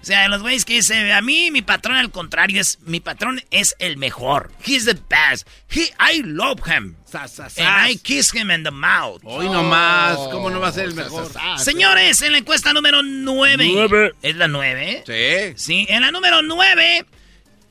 O 0.00 0.04
sea, 0.06 0.28
los 0.28 0.40
güeyes 0.40 0.64
que 0.64 0.74
dice, 0.74 1.12
a 1.12 1.20
mí 1.20 1.50
mi 1.50 1.62
patrón 1.62 1.96
al 1.96 2.12
contrario 2.12 2.60
es, 2.60 2.78
mi 2.82 3.00
patrón 3.00 3.42
es 3.50 3.74
el 3.80 3.96
mejor. 3.96 4.52
He's 4.64 4.84
the 4.84 4.94
best. 4.94 5.48
He, 5.68 5.90
I 5.98 6.22
love 6.22 6.60
him. 6.64 6.94
And 7.12 7.90
I 7.90 7.96
kiss 7.96 8.32
him 8.32 8.52
in 8.52 8.62
the 8.62 8.70
mouth. 8.70 9.20
Hoy 9.24 9.46
nomás, 9.46 10.16
¿cómo 10.30 10.48
no 10.48 10.60
va 10.60 10.68
a 10.68 10.72
ser 10.72 10.84
el 10.84 10.94
mejor? 10.94 11.28
Señores, 11.58 12.22
en 12.22 12.32
la 12.32 12.38
encuesta 12.38 12.72
número 12.72 13.02
9. 13.02 14.12
¿Es 14.22 14.36
la 14.36 14.46
9? 14.46 15.02
Sí. 15.04 15.54
Sí, 15.56 15.86
en 15.88 16.02
la 16.02 16.12
número 16.12 16.40
9 16.40 17.04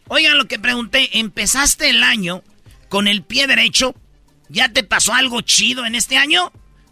Oigan 0.07 0.37
lo 0.37 0.47
que 0.47 0.59
pregunté, 0.59 1.17
¿empezaste 1.19 1.89
el 1.89 2.03
año 2.03 2.43
con 2.89 3.07
el 3.07 3.23
pie 3.23 3.47
derecho? 3.47 3.95
¿Ya 4.49 4.69
te 4.69 4.83
pasó 4.83 5.13
algo 5.13 5.41
chido 5.41 5.85
en 5.85 5.95
este 5.95 6.17
año? 6.17 6.51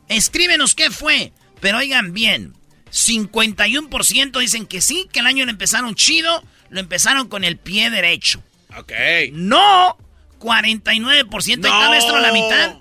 Escríbenos 0.10 0.76
qué 0.76 0.90
fue. 0.90 1.32
Pero 1.60 1.78
oigan 1.78 2.14
bien, 2.14 2.54
51% 2.92 4.40
dicen 4.40 4.66
que 4.66 4.82
sí, 4.82 5.08
que 5.12 5.22
el 5.22 5.28
año 5.28 5.46
lo 5.46 5.52
empezaron 5.52 5.96
chido, 5.96 6.44
lo 6.70 6.80
empezaron 6.80 7.28
con 7.28 7.44
el 7.44 7.58
pie 7.58 7.90
derecho. 7.90 8.44
Ok. 8.78 8.92
No, 9.32 9.98
49%, 10.40 11.58
no. 11.58 11.68
está 11.68 11.90
maestro 11.90 12.20
la 12.20 12.34
mitad. 12.34 12.76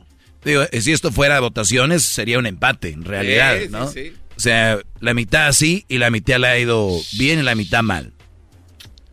Digo, 0.45 0.65
si 0.81 0.93
esto 0.93 1.13
fuera 1.13 1.39
votaciones, 1.39 2.03
sería 2.03 2.39
un 2.39 2.47
empate, 2.47 2.89
en 2.89 3.05
realidad, 3.05 3.61
¿no? 3.71 3.89
Sí, 3.89 4.07
sí. 4.07 4.17
O 4.37 4.41
sea, 4.41 4.79
la 4.99 5.15
mitad 5.15 5.53
sí 5.53 5.85
y 5.89 5.99
la 5.99 6.11
mitad 6.11 6.39
le 6.39 6.49
ha 6.49 6.59
ido 6.59 6.91
bien 7.13 7.39
y 7.39 7.43
la 7.43 7.55
mitad 7.55 7.83
mal. 7.83 8.13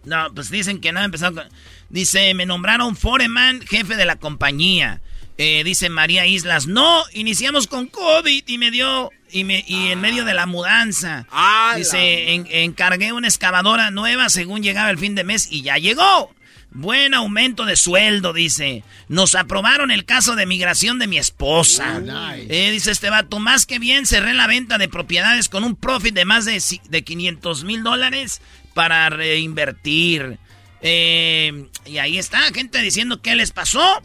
No, 0.10 0.34
pues 0.34 0.50
dicen 0.50 0.82
que 0.82 0.92
no 0.92 1.02
empezado 1.02 1.36
con... 1.36 1.50
Dice, 1.90 2.34
me 2.34 2.46
nombraron 2.46 2.96
foreman, 2.96 3.62
jefe 3.62 3.96
de 3.96 4.06
la 4.06 4.16
compañía. 4.18 5.02
Eh, 5.38 5.64
dice 5.64 5.90
María 5.90 6.26
Islas, 6.26 6.68
no, 6.68 7.04
iniciamos 7.14 7.68
con 7.68 7.88
COVID 7.88 8.44
y 8.46 8.58
me 8.58 8.72
dio, 8.72 9.10
y, 9.32 9.46
me, 9.46 9.64
y 9.68 9.88
en 9.88 10.02
medio 10.02 10.26
de 10.26 10.34
la 10.34 10.46
mudanza. 10.46 11.28
dice, 11.78 12.34
encargué 12.64 13.14
una 13.14 13.28
excavadora 13.28 13.90
nueva 13.90 14.28
según 14.30 14.64
llegaba 14.64 14.90
el 14.90 14.98
fin 14.98 15.16
de 15.16 15.24
mes 15.24 15.48
y 15.50 15.62
ya 15.62 15.78
llegó. 15.78 16.34
Buen 16.72 17.14
aumento 17.14 17.66
de 17.66 17.76
sueldo, 17.76 18.34
dice. 18.34 18.84
Nos 19.08 19.34
aprobaron 19.34 19.92
el 19.92 20.06
caso 20.06 20.36
de 20.36 20.46
migración 20.46 21.00
de 21.00 21.08
mi 21.08 21.18
esposa. 21.18 22.02
Eh, 22.36 22.70
dice 22.72 22.92
este 22.92 23.10
vato, 23.10 23.40
más 23.40 23.66
que 23.66 23.80
bien 23.80 24.06
cerré 24.06 24.34
la 24.34 24.46
venta 24.46 24.78
de 24.78 24.90
propiedades 24.90 25.50
con 25.50 25.64
un 25.64 25.76
profit 25.76 26.14
de 26.14 26.26
más 26.26 26.46
de, 26.46 26.62
de 26.90 27.04
500 27.04 27.64
mil 27.64 27.82
dólares 27.82 28.42
para 28.80 29.10
reinvertir. 29.10 30.40
Eh, 30.82 31.68
y 31.86 31.98
ahí 31.98 32.18
está, 32.18 32.40
gente 32.54 32.82
diciendo 32.82 33.22
qué 33.22 33.36
les 33.36 33.52
pasó. 33.52 34.02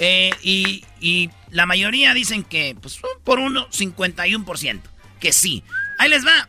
Eh, 0.00 0.32
y, 0.42 0.84
y, 1.00 1.30
la 1.52 1.64
mayoría 1.64 2.12
dicen 2.12 2.42
que, 2.42 2.76
pues, 2.82 2.98
por 3.22 3.38
uno, 3.38 3.68
51%. 3.70 4.80
Que 5.20 5.32
sí. 5.32 5.62
Ahí 6.00 6.10
les 6.10 6.26
va. 6.26 6.48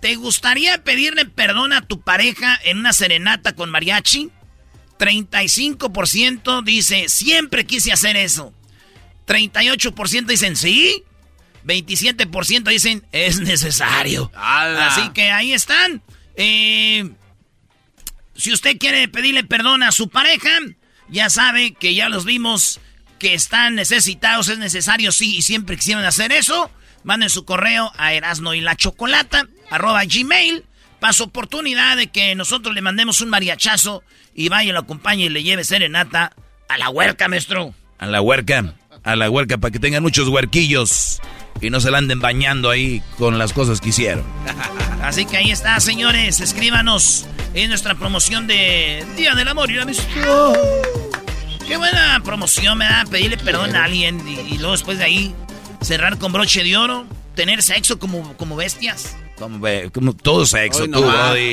¿Te 0.00 0.16
gustaría 0.16 0.84
pedirle 0.84 1.24
perdón 1.24 1.72
a 1.72 1.80
tu 1.80 2.02
pareja 2.02 2.60
en 2.64 2.80
una 2.80 2.92
serenata 2.92 3.54
con 3.54 3.70
mariachi? 3.70 4.30
35% 4.98 6.62
dice, 6.64 7.08
siempre 7.08 7.64
quise 7.64 7.92
hacer 7.92 8.18
eso. 8.18 8.52
38% 9.26 10.26
dicen, 10.26 10.54
sí. 10.54 11.02
27% 11.64 12.64
dicen, 12.64 13.06
es 13.10 13.40
necesario. 13.40 14.30
Así 14.34 15.08
que 15.14 15.30
ahí 15.30 15.54
están. 15.54 16.02
Eh, 16.36 17.10
si 18.34 18.52
usted 18.52 18.78
quiere 18.78 19.08
pedirle 19.08 19.44
perdón 19.44 19.82
a 19.82 19.92
su 19.92 20.08
pareja, 20.08 20.50
ya 21.08 21.30
sabe 21.30 21.74
que 21.74 21.94
ya 21.94 22.08
los 22.08 22.24
vimos 22.24 22.80
que 23.18 23.34
están 23.34 23.74
necesitados, 23.74 24.48
es 24.48 24.58
necesario, 24.58 25.12
sí, 25.12 25.36
y 25.36 25.42
siempre 25.42 25.76
quisieron 25.76 26.04
hacer 26.04 26.32
eso. 26.32 26.70
Manden 27.04 27.30
su 27.30 27.44
correo 27.44 27.92
a 27.96 28.14
erasno 28.14 28.54
y 28.54 28.60
la 28.60 28.76
chocolata, 28.76 29.48
arroba 29.70 30.04
gmail. 30.04 30.64
Paso 31.00 31.24
oportunidad 31.24 31.96
de 31.96 32.06
que 32.06 32.34
nosotros 32.34 32.74
le 32.74 32.80
mandemos 32.80 33.20
un 33.20 33.28
mariachazo 33.28 34.02
y 34.34 34.48
vaya, 34.48 34.72
lo 34.72 34.80
acompañe 34.80 35.24
y 35.24 35.28
le 35.28 35.42
lleve 35.42 35.64
serenata 35.64 36.34
a 36.68 36.78
la 36.78 36.88
huerca, 36.88 37.28
maestro. 37.28 37.74
A 37.98 38.06
la 38.06 38.22
huerca, 38.22 38.74
a 39.02 39.16
la 39.16 39.30
huerca, 39.30 39.58
para 39.58 39.70
que 39.70 39.78
tengan 39.78 40.02
muchos 40.02 40.28
huerquillos 40.28 41.20
y 41.60 41.70
no 41.70 41.80
se 41.80 41.90
la 41.90 41.98
anden 41.98 42.20
bañando 42.20 42.70
ahí 42.70 43.02
con 43.18 43.38
las 43.38 43.52
cosas 43.52 43.80
que 43.80 43.90
hicieron. 43.90 44.24
Así 45.02 45.26
que 45.26 45.36
ahí 45.36 45.50
está, 45.50 45.78
señores. 45.80 46.40
Escríbanos 46.40 47.26
en 47.54 47.68
nuestra 47.68 47.94
promoción 47.94 48.46
de 48.46 49.04
Día 49.16 49.34
del 49.34 49.48
Amor 49.48 49.70
y 49.70 49.74
la 49.74 49.82
Amistad. 49.82 50.54
Qué 51.66 51.76
buena 51.78 52.20
promoción, 52.22 52.76
me 52.76 52.84
da 52.84 53.04
pedirle 53.10 53.38
perdón 53.38 53.74
a 53.74 53.84
alguien 53.84 54.26
y, 54.28 54.58
luego 54.58 54.72
después 54.72 54.98
de 54.98 55.04
ahí 55.04 55.34
cerrar 55.80 56.18
con 56.18 56.32
broche 56.32 56.62
de 56.62 56.76
oro, 56.76 57.06
tener 57.34 57.62
sexo 57.62 57.98
como, 57.98 58.36
como 58.36 58.56
bestias. 58.56 59.16
Como, 59.38 59.66
como 59.92 60.14
todo 60.14 60.46
sexo, 60.46 60.86
tú, 60.88 61.04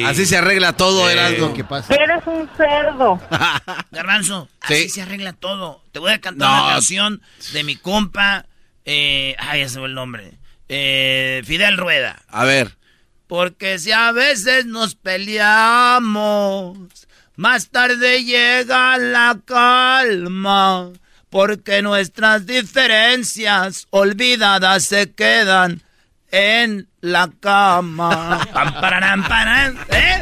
Así 0.06 0.26
se 0.26 0.38
arregla 0.38 0.74
todo, 0.74 1.06
algo 1.06 1.54
que 1.54 1.64
pasa. 1.64 1.94
Eres 1.94 2.24
un 2.26 2.50
cerdo. 2.58 3.20
Garbanzo, 3.92 4.50
así 4.62 4.90
se 4.90 5.02
arregla 5.02 5.34
todo. 5.34 5.84
Te 5.92 6.00
voy 6.00 6.12
a 6.12 6.20
cantar 6.20 6.64
una 6.64 6.74
canción 6.74 7.22
de 7.54 7.64
mi 7.64 7.76
compa. 7.76 8.46
Eh, 8.86 9.36
ay, 9.40 9.62
ese 9.62 9.80
fue 9.80 9.88
el 9.88 9.94
nombre. 9.94 10.34
Eh, 10.70 11.42
Fidel 11.46 11.78
Rueda. 11.78 12.22
A 12.28 12.46
ver. 12.46 12.78
Porque 13.28 13.80
si 13.80 13.92
a 13.92 14.12
veces 14.12 14.66
nos 14.66 14.96
peleamos, 14.96 16.78
más 17.36 17.70
tarde 17.70 18.24
llega 18.24 18.98
la 18.98 19.40
calma. 19.46 20.92
Porque 21.30 21.82
nuestras 21.82 22.46
diferencias 22.46 23.88
olvidadas 23.90 24.84
se 24.84 25.14
quedan 25.14 25.82
en 26.30 26.90
la 27.00 27.30
cama. 27.40 28.42
¿eh? 29.90 30.22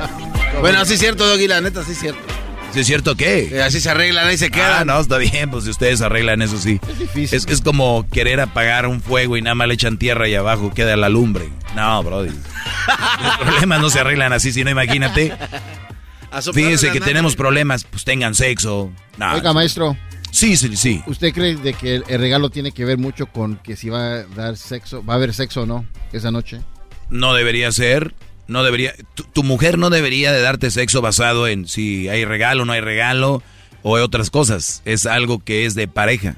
Bueno, 0.62 0.86
sí 0.86 0.94
es 0.94 1.00
cierto, 1.00 1.28
Doggy, 1.28 1.48
la 1.48 1.62
neta, 1.62 1.84
sí 1.84 1.94
es 1.94 2.00
cierto. 2.00 2.39
¿Sí 2.72 2.82
es 2.82 2.88
cierto 2.88 3.16
qué? 3.16 3.62
así 3.66 3.80
se 3.80 3.90
arreglan, 3.90 4.28
ahí 4.28 4.38
se 4.38 4.52
quedan. 4.52 4.82
Ah, 4.82 4.86
no, 4.86 5.00
está 5.00 5.18
bien, 5.18 5.50
pues 5.50 5.64
si 5.64 5.72
ustedes 5.72 6.02
arreglan 6.02 6.42
eso 6.42 6.58
sí. 6.58 6.80
Es 6.88 7.00
difícil. 7.00 7.40
Es, 7.48 7.62
como 7.62 8.08
querer 8.10 8.40
apagar 8.40 8.86
un 8.86 9.02
fuego 9.02 9.38
y 9.38 9.42
nada 9.42 9.56
más 9.56 9.68
le 9.68 9.74
echan 9.74 9.98
tierra 9.98 10.28
y 10.28 10.36
abajo 10.36 10.72
queda 10.74 10.96
la 10.96 11.10
lumbre. 11.10 11.50
No, 11.76 12.04
brody. 12.04 12.30
Los 12.30 13.38
problemas 13.38 13.82
no 13.82 13.90
se 13.90 14.00
arreglan 14.00 14.34
así, 14.34 14.52
si 14.52 14.64
no 14.64 14.70
imagínate. 14.70 15.36
Fíjense 16.54 16.92
que 16.92 17.00
tenemos 17.00 17.36
problemas, 17.36 17.84
pues 17.84 18.04
tengan 18.04 18.36
sexo. 18.36 18.92
Oiga, 19.20 19.54
maestro. 19.54 19.98
Sí, 20.32 20.58
sí, 20.58 20.76
sí. 20.76 21.04
¿Usted 21.08 21.34
cree 21.34 21.56
de 21.56 21.74
que 21.74 21.96
el, 21.96 22.04
regalo 22.20 22.50
tiene 22.50 22.72
que 22.72 22.86
ver 22.86 22.98
mucho 22.98 23.26
con 23.26 23.58
que 23.58 23.76
si 23.76 23.90
va 23.90 24.14
a 24.14 24.24
dar 24.24 24.58
sexo, 24.58 25.04
va 25.04 25.14
a 25.14 25.18
haber 25.18 25.34
sexo 25.34 25.64
o 25.64 25.66
no 25.66 25.86
esa 26.14 26.32
noche? 26.32 26.62
No 27.10 27.34
debería 27.34 27.72
ser. 27.72 28.14
No 28.50 28.64
debería. 28.64 28.94
Tu, 29.34 29.44
mujer 29.44 29.78
no 29.78 29.90
debería 29.90 30.32
de 30.32 30.42
darte 30.42 30.72
sexo 30.72 31.02
basado 31.02 31.48
en 31.48 31.68
si 31.68 32.10
hay 32.10 32.26
regalo 32.26 32.64
o 32.64 32.66
no 32.66 32.74
hay 32.74 32.82
regalo 32.82 33.44
o 33.84 33.94
otras 33.94 34.30
cosas. 34.32 34.82
Es 34.86 35.06
algo 35.06 35.40
que 35.40 35.66
es 35.66 35.76
de 35.76 35.88
pareja. 35.88 36.36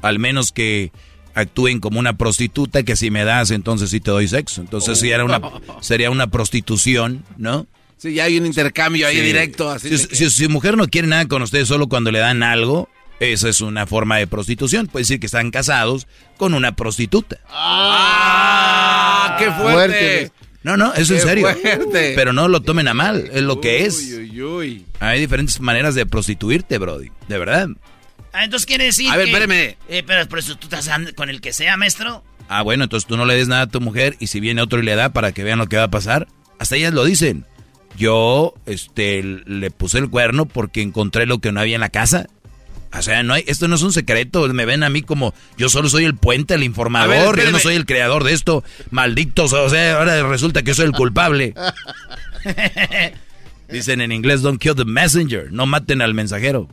Al 0.00 0.18
menos 0.18 0.52
que 0.52 0.92
actúen 1.34 1.80
como 1.80 1.98
una 1.98 2.16
prostituta 2.16 2.82
que 2.82 2.96
si 2.96 3.10
me 3.10 3.24
das 3.24 3.50
entonces 3.50 3.90
sí 3.90 4.00
te 4.00 4.12
doy 4.12 4.28
sexo. 4.28 4.60
Entonces 4.60 5.00
sí 5.00 5.10
era 5.10 5.24
una, 5.24 5.38
oh. 5.38 5.60
sería 5.80 6.10
una 6.10 6.28
prostitución, 6.28 7.24
¿no? 7.36 7.66
Sí, 7.96 8.14
ya 8.14 8.24
hay 8.24 8.38
un 8.38 8.46
intercambio 8.46 9.06
ahí 9.06 9.20
directo. 9.20 9.78
si, 9.78 9.98
si, 9.98 10.30
su 10.30 10.48
mujer 10.48 10.76
no 10.76 10.88
quiere 10.88 11.08
nada 11.08 11.26
con 11.26 11.42
usted 11.42 11.66
solo 11.66 11.88
cuando 11.88 12.10
le 12.10 12.20
dan 12.20 12.42
algo, 12.42 12.88
esa 13.18 13.48
es 13.48 13.60
una 13.60 13.86
forma 13.86 14.16
de 14.16 14.26
prostitución. 14.26 14.86
Puede 14.86 15.02
decir 15.02 15.20
que 15.20 15.26
están 15.26 15.50
casados 15.50 16.06
con 16.38 16.54
una 16.54 16.76
prostituta. 16.76 17.38
¡Ah! 17.50 19.36
¡Qué 19.38 19.50
fuerte! 19.50 20.32
No, 20.62 20.76
no, 20.76 20.92
eso 20.92 21.14
es 21.14 21.22
en 21.22 21.28
serio. 21.28 21.48
Pero 21.92 22.32
no 22.32 22.48
lo 22.48 22.60
tomen 22.60 22.88
a 22.88 22.94
mal, 22.94 23.30
es 23.32 23.42
lo 23.42 23.60
que 23.60 23.86
es. 23.86 24.18
Hay 25.00 25.20
diferentes 25.20 25.60
maneras 25.60 25.94
de 25.94 26.06
prostituirte, 26.06 26.78
Brody. 26.78 27.10
De 27.28 27.38
verdad. 27.38 27.68
Ah, 28.32 28.44
entonces 28.44 28.66
quiere 28.66 28.84
decir. 28.84 29.10
A 29.10 29.16
ver, 29.16 29.28
espérame. 29.28 29.76
Eh, 29.88 30.02
pero 30.06 30.28
prostitutas 30.28 30.88
con 31.16 31.30
el 31.30 31.40
que 31.40 31.52
sea, 31.52 31.76
maestro. 31.76 32.22
Ah, 32.48 32.62
bueno, 32.62 32.84
entonces 32.84 33.06
tú 33.06 33.16
no 33.16 33.24
le 33.24 33.34
des 33.34 33.48
nada 33.48 33.62
a 33.62 33.66
tu 33.68 33.80
mujer 33.80 34.16
y 34.18 34.26
si 34.26 34.40
viene 34.40 34.60
otro 34.60 34.80
y 34.80 34.82
le 34.82 34.96
da 34.96 35.12
para 35.12 35.32
que 35.32 35.44
vean 35.44 35.58
lo 35.58 35.68
que 35.68 35.76
va 35.76 35.84
a 35.84 35.90
pasar. 35.90 36.28
Hasta 36.58 36.76
ellas 36.76 36.92
lo 36.92 37.04
dicen. 37.04 37.46
Yo, 37.96 38.54
este, 38.66 39.22
le 39.22 39.70
puse 39.70 39.98
el 39.98 40.10
cuerno 40.10 40.46
porque 40.46 40.80
encontré 40.80 41.26
lo 41.26 41.40
que 41.40 41.52
no 41.52 41.60
había 41.60 41.74
en 41.74 41.80
la 41.80 41.90
casa 41.90 42.28
o 42.92 43.02
sea, 43.02 43.22
no 43.22 43.34
hay, 43.34 43.44
esto 43.46 43.68
no 43.68 43.76
es 43.76 43.82
un 43.82 43.92
secreto. 43.92 44.48
Me 44.48 44.64
ven 44.64 44.82
a 44.82 44.90
mí 44.90 45.02
como 45.02 45.32
yo 45.56 45.68
solo 45.68 45.88
soy 45.88 46.04
el 46.04 46.16
puente, 46.16 46.54
el 46.54 46.64
informador. 46.64 47.40
yo 47.40 47.50
no 47.50 47.58
soy 47.58 47.76
el 47.76 47.86
creador 47.86 48.24
de 48.24 48.32
esto. 48.32 48.64
Malditos. 48.90 49.52
O 49.52 49.70
sea, 49.70 49.98
ahora 49.98 50.22
resulta 50.24 50.62
que 50.62 50.74
soy 50.74 50.86
el 50.86 50.92
culpable. 50.92 51.54
Dicen 53.68 54.00
en 54.00 54.10
inglés, 54.10 54.42
don't 54.42 54.60
kill 54.60 54.74
the 54.74 54.84
messenger. 54.84 55.52
No 55.52 55.66
maten 55.66 56.02
al 56.02 56.14
mensajero. 56.14 56.68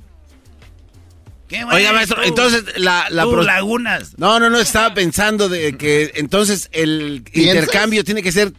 ¿Qué 1.48 1.64
Oiga, 1.64 1.94
maestro, 1.94 2.22
entonces 2.24 2.64
la... 2.78 3.08
la 3.10 3.26
lagunas. 3.26 4.18
No, 4.18 4.40
no, 4.40 4.50
no, 4.50 4.60
estaba 4.60 4.94
pensando 4.94 5.48
de 5.48 5.78
que 5.78 6.12
entonces 6.16 6.68
el 6.74 7.24
intercambio 7.32 8.04
tiene 8.04 8.22
que 8.22 8.34
ser 8.34 8.52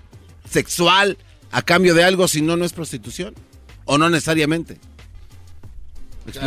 sexual 0.48 1.18
a 1.50 1.60
cambio 1.62 1.94
de 1.94 2.04
algo, 2.04 2.28
si 2.28 2.40
no, 2.40 2.56
no 2.56 2.64
es 2.64 2.72
prostitución. 2.72 3.34
O 3.84 3.98
no 3.98 4.08
necesariamente. 4.08 4.78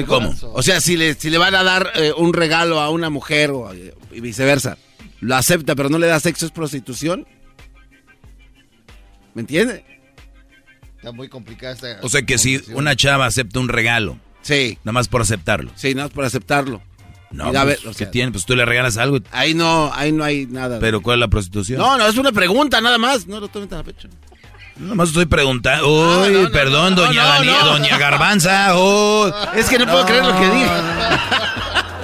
¿Cómo? 0.07 0.33
O 0.53 0.63
sea, 0.63 0.81
si 0.81 0.97
le, 0.97 1.13
si 1.13 1.29
le 1.29 1.37
van 1.37 1.55
a 1.55 1.63
dar 1.63 1.91
eh, 1.95 2.11
un 2.15 2.33
regalo 2.33 2.79
a 2.79 2.89
una 2.89 3.09
mujer 3.09 3.51
o 3.51 3.71
y 3.73 4.19
viceversa, 4.19 4.77
lo 5.19 5.35
acepta 5.35 5.75
pero 5.75 5.89
no 5.89 5.97
le 5.97 6.07
da 6.07 6.19
sexo, 6.19 6.45
¿es 6.45 6.51
prostitución? 6.51 7.27
¿Me 9.33 9.41
entiende? 9.41 9.85
Está 10.97 11.11
muy 11.11 11.29
complicada 11.29 11.73
esta 11.73 11.99
O 12.03 12.09
sea 12.09 12.21
que 12.23 12.37
si 12.37 12.61
una 12.73 12.95
chava 12.95 13.25
acepta 13.25 13.59
un 13.59 13.69
regalo. 13.69 14.19
Sí. 14.41 14.77
Nada 14.83 14.93
más 14.93 15.07
por 15.07 15.21
aceptarlo. 15.21 15.71
Sí, 15.75 15.95
nada 15.95 16.07
más 16.07 16.13
por 16.13 16.25
aceptarlo. 16.25 16.81
No, 17.31 17.51
pues, 17.51 17.79
¿qué 17.97 18.05
tiene? 18.05 18.31
Pues 18.31 18.45
tú 18.45 18.55
le 18.55 18.65
regalas 18.65 18.97
algo. 18.97 19.19
Ahí 19.31 19.53
no, 19.53 19.91
ahí 19.93 20.11
no 20.11 20.23
hay 20.23 20.45
nada. 20.47 20.79
¿Pero 20.79 21.01
cuál 21.01 21.19
es 21.19 21.21
la 21.21 21.27
prostitución? 21.29 21.79
No, 21.79 21.97
no, 21.97 22.07
es 22.07 22.17
una 22.17 22.31
pregunta 22.31 22.81
nada 22.81 22.97
más. 22.97 23.25
No 23.25 23.39
lo 23.39 23.47
tomen 23.47 23.69
tan 23.69 23.79
a 23.79 23.83
pecho. 23.83 24.09
Nomás 24.81 25.09
estoy 25.09 25.27
preguntando. 25.27 25.87
Uy, 25.87 26.49
perdón, 26.51 26.95
doña, 26.95 27.37
doña 27.63 27.97
Garbanza. 27.99 28.73
Es 29.55 29.69
que 29.69 29.77
no 29.77 29.85
puedo 29.85 30.05
creer 30.07 30.25
lo 30.25 30.35
que 30.39 30.49
dije. 30.49 30.71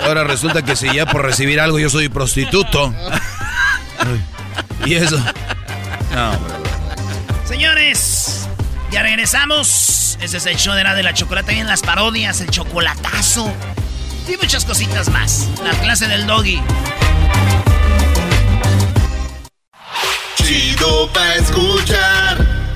Ahora 0.06 0.24
resulta 0.24 0.62
que 0.62 0.76
si 0.76 0.94
ya 0.94 1.08
por 1.08 1.26
recibir 1.26 1.60
algo 1.60 1.80
yo 1.80 1.90
soy 1.90 2.08
prostituto. 2.08 2.94
y 4.86 4.94
eso. 4.94 5.18
No. 6.14 6.32
Señores, 7.46 8.48
ya 8.92 9.02
regresamos. 9.02 10.18
Ese 10.22 10.38
es 10.38 10.46
el 10.46 10.58
show 10.58 10.76
de 10.76 10.84
la 10.84 10.94
de 10.94 11.02
la 11.02 11.16
chocolate. 11.16 11.56
Y 11.56 11.60
en 11.60 11.68
las 11.68 11.82
parodias, 11.82 12.42
el 12.42 12.52
chocolatazo. 12.52 13.52
Y 14.28 14.38
muchas 14.38 14.66
cositas 14.66 15.10
más. 15.10 15.48
La 15.64 15.72
clase 15.72 16.08
del 16.08 16.28
doggy. 16.28 16.62
Chido 20.36 21.12
pa' 21.12 21.36
escuchar. 21.36 22.47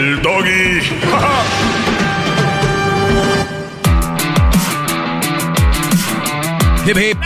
el 0.00 0.22
doggy. 0.22 0.80
Hip 6.86 6.96
hip. 6.96 7.18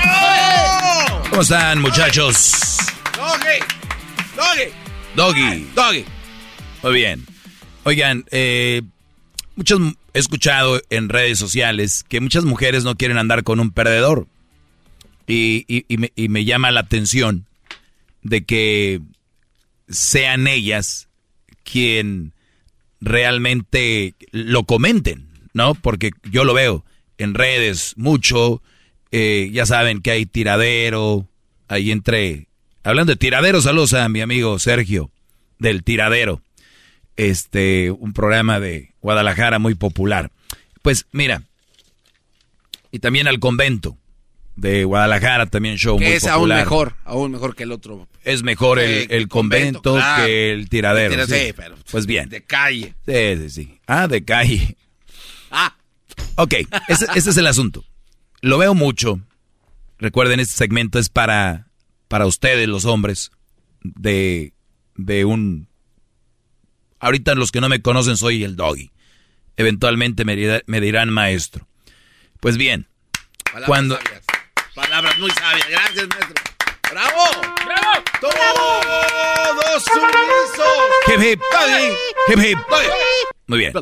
¿Cómo 1.30 1.42
están, 1.42 1.80
muchachos? 1.80 2.52
Doggy. 3.16 3.60
Doggy. 4.36 4.72
Doggy. 5.14 5.68
Doggy. 5.74 6.04
Muy 6.82 6.92
bien. 6.92 7.24
Oigan, 7.84 8.24
eh, 8.32 8.82
muchos 9.54 9.80
he 10.12 10.18
escuchado 10.18 10.82
en 10.90 11.08
redes 11.08 11.38
sociales 11.38 12.04
que 12.08 12.20
muchas 12.20 12.44
mujeres 12.44 12.82
no 12.82 12.96
quieren 12.96 13.16
andar 13.16 13.44
con 13.44 13.60
un 13.60 13.70
perdedor. 13.70 14.26
Y, 15.26 15.64
y, 15.68 15.96
me, 15.96 16.12
y 16.16 16.28
me 16.28 16.44
llama 16.44 16.72
la 16.72 16.80
atención 16.80 17.46
de 18.22 18.44
que 18.44 19.00
sean 19.88 20.48
ellas 20.48 21.08
quien 21.62 22.33
realmente 23.04 24.14
lo 24.32 24.64
comenten, 24.64 25.28
¿no? 25.52 25.74
Porque 25.74 26.10
yo 26.30 26.44
lo 26.44 26.54
veo 26.54 26.84
en 27.18 27.34
redes 27.34 27.94
mucho, 27.96 28.62
eh, 29.12 29.50
ya 29.52 29.66
saben 29.66 30.00
que 30.00 30.10
hay 30.10 30.26
tiradero, 30.26 31.28
ahí 31.68 31.90
entre... 31.90 32.48
Hablando 32.82 33.12
de 33.12 33.16
tiradero, 33.16 33.62
saludos 33.62 33.94
a 33.94 34.08
mi 34.08 34.20
amigo 34.20 34.58
Sergio 34.58 35.10
del 35.58 35.84
tiradero, 35.84 36.42
este, 37.16 37.90
un 37.90 38.12
programa 38.12 38.60
de 38.60 38.92
Guadalajara 39.00 39.58
muy 39.58 39.74
popular. 39.74 40.30
Pues 40.82 41.06
mira, 41.12 41.42
y 42.90 42.98
también 42.98 43.26
al 43.26 43.38
convento 43.38 43.96
de 44.56 44.84
Guadalajara, 44.84 45.46
también 45.46 45.76
show 45.76 45.98
muy 45.98 46.06
es 46.06 46.26
aún 46.26 46.48
mejor, 46.48 46.94
aún 47.04 47.32
mejor 47.32 47.56
que 47.56 47.64
el 47.64 47.72
otro. 47.72 48.08
Es 48.22 48.42
mejor 48.42 48.78
el, 48.78 49.10
el 49.10 49.28
convento, 49.28 49.98
que 50.16 50.52
el 50.52 50.68
tiradero. 50.68 51.14
El 51.14 51.26
sí. 51.26 51.52
pero 51.56 51.76
pues 51.90 52.06
bien. 52.06 52.28
De 52.28 52.42
calle. 52.42 52.94
Sí, 53.06 53.36
sí, 53.36 53.50
sí. 53.50 53.80
Ah, 53.86 54.06
de 54.06 54.24
calle. 54.24 54.76
Ah. 55.50 55.76
Ok, 56.36 56.54
ese, 56.88 57.06
ese 57.14 57.30
es 57.30 57.36
el 57.36 57.46
asunto. 57.46 57.84
Lo 58.40 58.58
veo 58.58 58.74
mucho. 58.74 59.20
Recuerden, 59.98 60.40
este 60.40 60.56
segmento 60.56 60.98
es 60.98 61.08
para, 61.08 61.68
para 62.08 62.26
ustedes, 62.26 62.68
los 62.68 62.84
hombres, 62.84 63.30
de, 63.82 64.52
de 64.96 65.24
un... 65.24 65.68
Ahorita 66.98 67.34
los 67.34 67.52
que 67.52 67.60
no 67.60 67.68
me 67.68 67.82
conocen 67.82 68.16
soy 68.16 68.44
el 68.44 68.56
doggy. 68.56 68.90
Eventualmente 69.56 70.24
me 70.24 70.80
dirán 70.80 71.10
maestro. 71.10 71.68
Pues 72.40 72.56
bien, 72.56 72.88
Palabras 73.44 73.68
cuando... 73.68 73.96
sabias. 73.96 74.23
Palabras 74.74 75.18
muy 75.18 75.30
sabias. 75.30 75.68
Gracias, 75.68 76.08
maestro. 76.08 76.34
¡Bravo! 76.90 77.24
¡Bravo! 77.64 78.04
¡Todos 78.20 79.84
sumisos! 79.84 80.68
Hip 81.08 81.22
hip. 81.22 81.40
Doggy. 81.52 81.94
Hip 82.28 82.38
hip. 82.44 82.58
Doggy. 82.68 82.88
Muy 83.46 83.58
bien. 83.58 83.72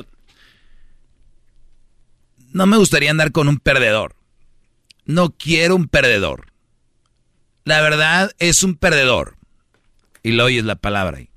No 2.53 2.67
me 2.67 2.77
gustaría 2.77 3.11
andar 3.11 3.33
con 3.33 3.49
un 3.49 3.59
perdedor. 3.59 4.15
No 5.07 5.31
quiero 5.31 5.77
un 5.77 5.89
perdedor. 5.89 6.53
La 7.65 7.81
verdad 7.81 8.33
es 8.39 8.63
un 8.63 8.77
perdedor. 8.77 9.37
Y 10.23 10.33
lo 10.33 10.45
oyes 10.45 10.65
la 10.65 10.77
palabra 10.77 11.19
ahí. 11.19 11.31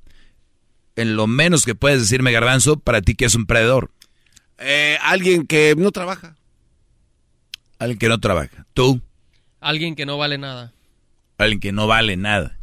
En 0.95 1.15
lo 1.15 1.27
menos 1.27 1.65
que 1.65 1.75
puedes 1.75 1.99
decirme, 1.99 2.31
Garbanzo, 2.31 2.79
para 2.79 3.01
ti 3.01 3.15
que 3.15 3.25
es 3.25 3.35
un 3.35 3.45
perdedor. 3.45 3.91
Eh, 4.57 4.97
alguien 5.01 5.47
que 5.47 5.75
no 5.77 5.91
trabaja. 5.91 6.35
Alguien 7.79 7.99
que 7.99 8.09
no 8.09 8.19
trabaja. 8.19 8.65
Tú, 8.73 9.01
Alguien 9.65 9.95
que 9.95 10.05
no 10.05 10.17
vale 10.19 10.37
nada. 10.37 10.73
alguien 11.39 11.59
que 11.59 11.71
no 11.71 11.87
vale 11.87 12.15
nada. 12.17 12.57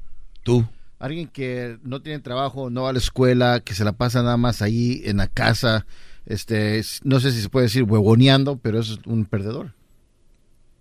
Tú. 0.45 0.65
Alguien 1.01 1.27
que 1.27 1.79
no 1.83 2.01
tiene 2.01 2.21
trabajo, 2.21 2.71
no 2.71 2.83
va 2.83 2.91
a 2.91 2.93
la 2.93 3.01
escuela, 3.01 3.61
que 3.61 3.75
se 3.75 3.85
la 3.85 3.93
pasa 3.93 4.23
nada 4.23 4.37
más 4.37 4.62
ahí 4.62 5.03
en 5.05 5.17
la 5.17 5.27
casa, 5.27 5.85
este, 6.27 6.79
es- 6.79 7.01
no 7.03 7.19
sé 7.19 7.33
si 7.33 7.43
se 7.43 7.49
puede 7.49 7.67
decir 7.67 7.83
huevoneando, 7.83 8.57
pero 8.59 8.79
es 8.79 8.99
un 9.05 9.25
perdedor. 9.25 9.75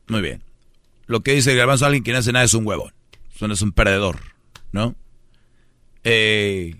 Muy 0.08 0.22
bien. 0.22 0.44
Lo 1.08 1.22
que 1.22 1.34
dice 1.34 1.56
Garbanzo, 1.56 1.86
alguien 1.88 2.04
que 2.04 2.12
no 2.12 2.20
hace 2.20 2.32
nada 2.32 2.46
es 2.46 2.54
un 2.54 2.68
huevón. 2.68 2.94
Eso 3.36 3.48
es 3.48 3.62
un 3.64 3.72
perdedor, 3.72 4.20
¿no? 4.72 4.96
Eh, 6.04 6.76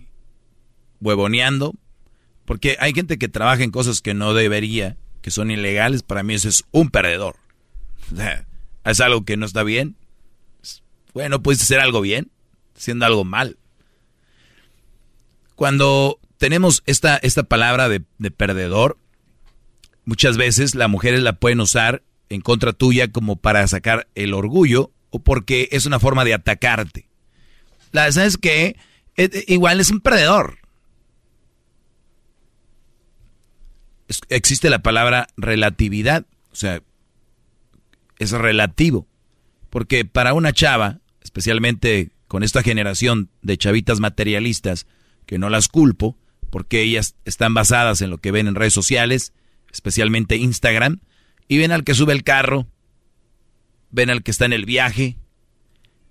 huevoneando. 1.02 1.74
Porque 2.46 2.78
hay 2.80 2.94
gente 2.94 3.18
que 3.18 3.28
trabaja 3.28 3.64
en 3.64 3.72
cosas 3.72 4.02
que 4.02 4.14
no 4.14 4.34
debería, 4.34 4.98
que 5.22 5.32
son 5.32 5.50
ilegales. 5.52 6.04
Para 6.04 6.22
mí 6.24 6.34
eso 6.36 6.48
es 6.50 6.64
un 6.72 6.90
perdedor. 6.90 7.36
O 8.12 8.16
sea, 8.16 8.46
es 8.86 9.00
algo 9.02 9.24
que 9.26 9.38
no 9.38 9.46
está 9.46 9.64
bien. 9.64 9.96
Bueno, 11.14 11.42
puedes 11.44 11.62
hacer 11.62 11.80
algo 11.80 12.02
bien, 12.02 12.32
haciendo 12.76 13.06
algo 13.06 13.24
mal. 13.26 13.58
Cuando 15.56 16.20
tenemos 16.38 16.84
esta, 16.86 17.18
esta 17.18 17.44
palabra 17.44 17.90
de, 17.90 18.04
de 18.18 18.32
perdedor, 18.32 18.98
muchas 20.06 20.38
veces 20.38 20.74
las 20.76 20.90
mujeres 20.90 21.22
la 21.22 21.34
pueden 21.34 21.60
usar 21.60 22.04
en 22.30 22.42
contra 22.42 22.74
tuya 22.74 23.12
como 23.12 23.36
para 23.36 23.68
sacar 23.68 24.08
el 24.16 24.34
orgullo 24.34 24.92
o 25.10 25.20
porque 25.20 25.68
es 25.72 25.86
una 25.86 26.00
forma 26.00 26.24
de 26.24 26.34
atacarte. 26.34 27.10
La 27.92 28.10
¿sabes 28.12 28.38
qué? 28.38 28.78
Eh, 29.18 29.30
eh, 29.34 29.44
igual 29.50 29.80
es 29.82 29.92
un 29.92 30.00
perdedor. 30.00 30.60
Es- 34.08 34.22
existe 34.30 34.70
la 34.70 34.82
palabra 34.82 35.28
relatividad, 35.38 36.26
o 36.52 36.56
sea, 36.56 36.82
es 38.22 38.32
relativo. 38.32 39.08
Porque 39.70 40.06
para 40.06 40.34
una 40.34 40.54
chava, 40.54 41.00
especialmente 41.22 42.12
con 42.28 42.44
esta 42.44 42.64
generación 42.64 43.30
de 43.42 43.58
chavitas 43.58 44.00
materialistas, 44.00 44.86
que 45.26 45.38
no 45.38 45.50
las 45.50 45.68
culpo, 45.68 46.18
porque 46.50 46.82
ellas 46.82 47.16
están 47.26 47.54
basadas 47.54 48.02
en 48.02 48.10
lo 48.10 48.18
que 48.18 48.32
ven 48.32 48.48
en 48.48 48.56
redes 48.56 48.74
sociales, 48.74 49.34
especialmente 49.72 50.36
Instagram, 50.36 51.00
y 51.48 51.58
ven 51.58 51.72
al 51.72 51.84
que 51.84 51.94
sube 51.96 52.14
el 52.14 52.24
carro, 52.24 52.68
ven 53.90 54.10
al 54.10 54.24
que 54.24 54.32
está 54.32 54.46
en 54.46 54.54
el 54.54 54.66
viaje, 54.66 55.18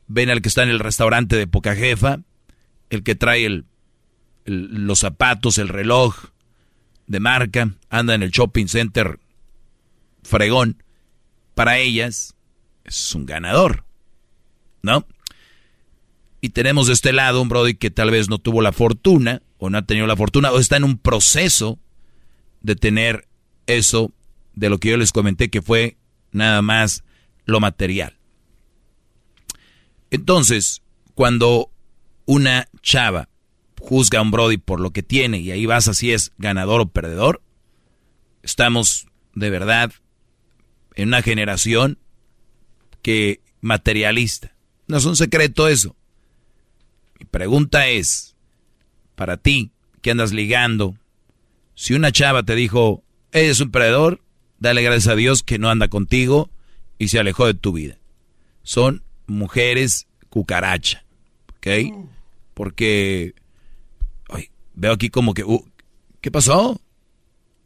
ven 0.06 0.30
al 0.30 0.42
que 0.42 0.48
está 0.48 0.62
en 0.62 0.70
el 0.70 0.80
restaurante 0.80 1.36
de 1.36 1.46
poca 1.46 1.74
jefa, 1.74 2.20
el 2.90 3.02
que 3.02 3.14
trae 3.14 3.44
el- 3.46 3.66
los 4.44 5.00
zapatos, 5.00 5.58
el 5.58 5.68
reloj 5.68 6.16
de 7.06 7.20
marca, 7.20 7.74
anda 7.88 8.14
en 8.14 8.22
el 8.22 8.30
shopping 8.30 8.66
center 8.66 9.20
fregón. 10.22 10.82
Para 11.60 11.76
ellas 11.76 12.34
es 12.84 13.14
un 13.14 13.26
ganador, 13.26 13.84
¿no? 14.80 15.06
Y 16.40 16.48
tenemos 16.48 16.86
de 16.86 16.94
este 16.94 17.12
lado 17.12 17.42
un 17.42 17.50
Brody 17.50 17.74
que 17.74 17.90
tal 17.90 18.10
vez 18.10 18.30
no 18.30 18.38
tuvo 18.38 18.62
la 18.62 18.72
fortuna, 18.72 19.42
o 19.58 19.68
no 19.68 19.76
ha 19.76 19.82
tenido 19.82 20.06
la 20.06 20.16
fortuna, 20.16 20.52
o 20.52 20.58
está 20.58 20.78
en 20.78 20.84
un 20.84 20.96
proceso 20.96 21.78
de 22.62 22.76
tener 22.76 23.28
eso 23.66 24.10
de 24.54 24.70
lo 24.70 24.78
que 24.78 24.88
yo 24.88 24.96
les 24.96 25.12
comenté, 25.12 25.50
que 25.50 25.60
fue 25.60 25.98
nada 26.32 26.62
más 26.62 27.04
lo 27.44 27.60
material. 27.60 28.16
Entonces, 30.10 30.80
cuando 31.14 31.70
una 32.24 32.68
chava 32.80 33.28
juzga 33.78 34.20
a 34.20 34.22
un 34.22 34.30
Brody 34.30 34.56
por 34.56 34.80
lo 34.80 34.92
que 34.92 35.02
tiene 35.02 35.40
y 35.40 35.50
ahí 35.50 35.66
vas 35.66 35.88
así 35.88 36.10
es 36.10 36.32
ganador 36.38 36.80
o 36.80 36.86
perdedor, 36.86 37.42
estamos 38.42 39.08
de 39.34 39.50
verdad 39.50 39.92
en 40.94 41.08
una 41.08 41.22
generación 41.22 41.98
que 43.02 43.40
materialista. 43.60 44.54
No 44.86 44.96
es 44.96 45.04
un 45.04 45.16
secreto 45.16 45.68
eso. 45.68 45.96
Mi 47.18 47.26
pregunta 47.26 47.88
es, 47.88 48.34
para 49.14 49.36
ti 49.36 49.72
que 50.02 50.10
andas 50.10 50.32
ligando, 50.32 50.96
si 51.74 51.94
una 51.94 52.12
chava 52.12 52.42
te 52.42 52.54
dijo, 52.54 53.02
eres 53.32 53.60
un 53.60 53.70
perdedor, 53.70 54.20
dale 54.58 54.82
gracias 54.82 55.08
a 55.08 55.16
Dios 55.16 55.42
que 55.42 55.58
no 55.58 55.70
anda 55.70 55.88
contigo 55.88 56.50
y 56.98 57.08
se 57.08 57.18
alejó 57.18 57.46
de 57.46 57.54
tu 57.54 57.72
vida. 57.72 57.98
Son 58.62 59.02
mujeres 59.26 60.06
cucaracha, 60.28 61.04
¿ok? 61.56 62.06
Porque 62.54 63.34
ay, 64.28 64.50
veo 64.74 64.92
aquí 64.92 65.10
como 65.10 65.34
que, 65.34 65.44
uh, 65.44 65.64
¿qué 66.20 66.30
pasó? 66.30 66.80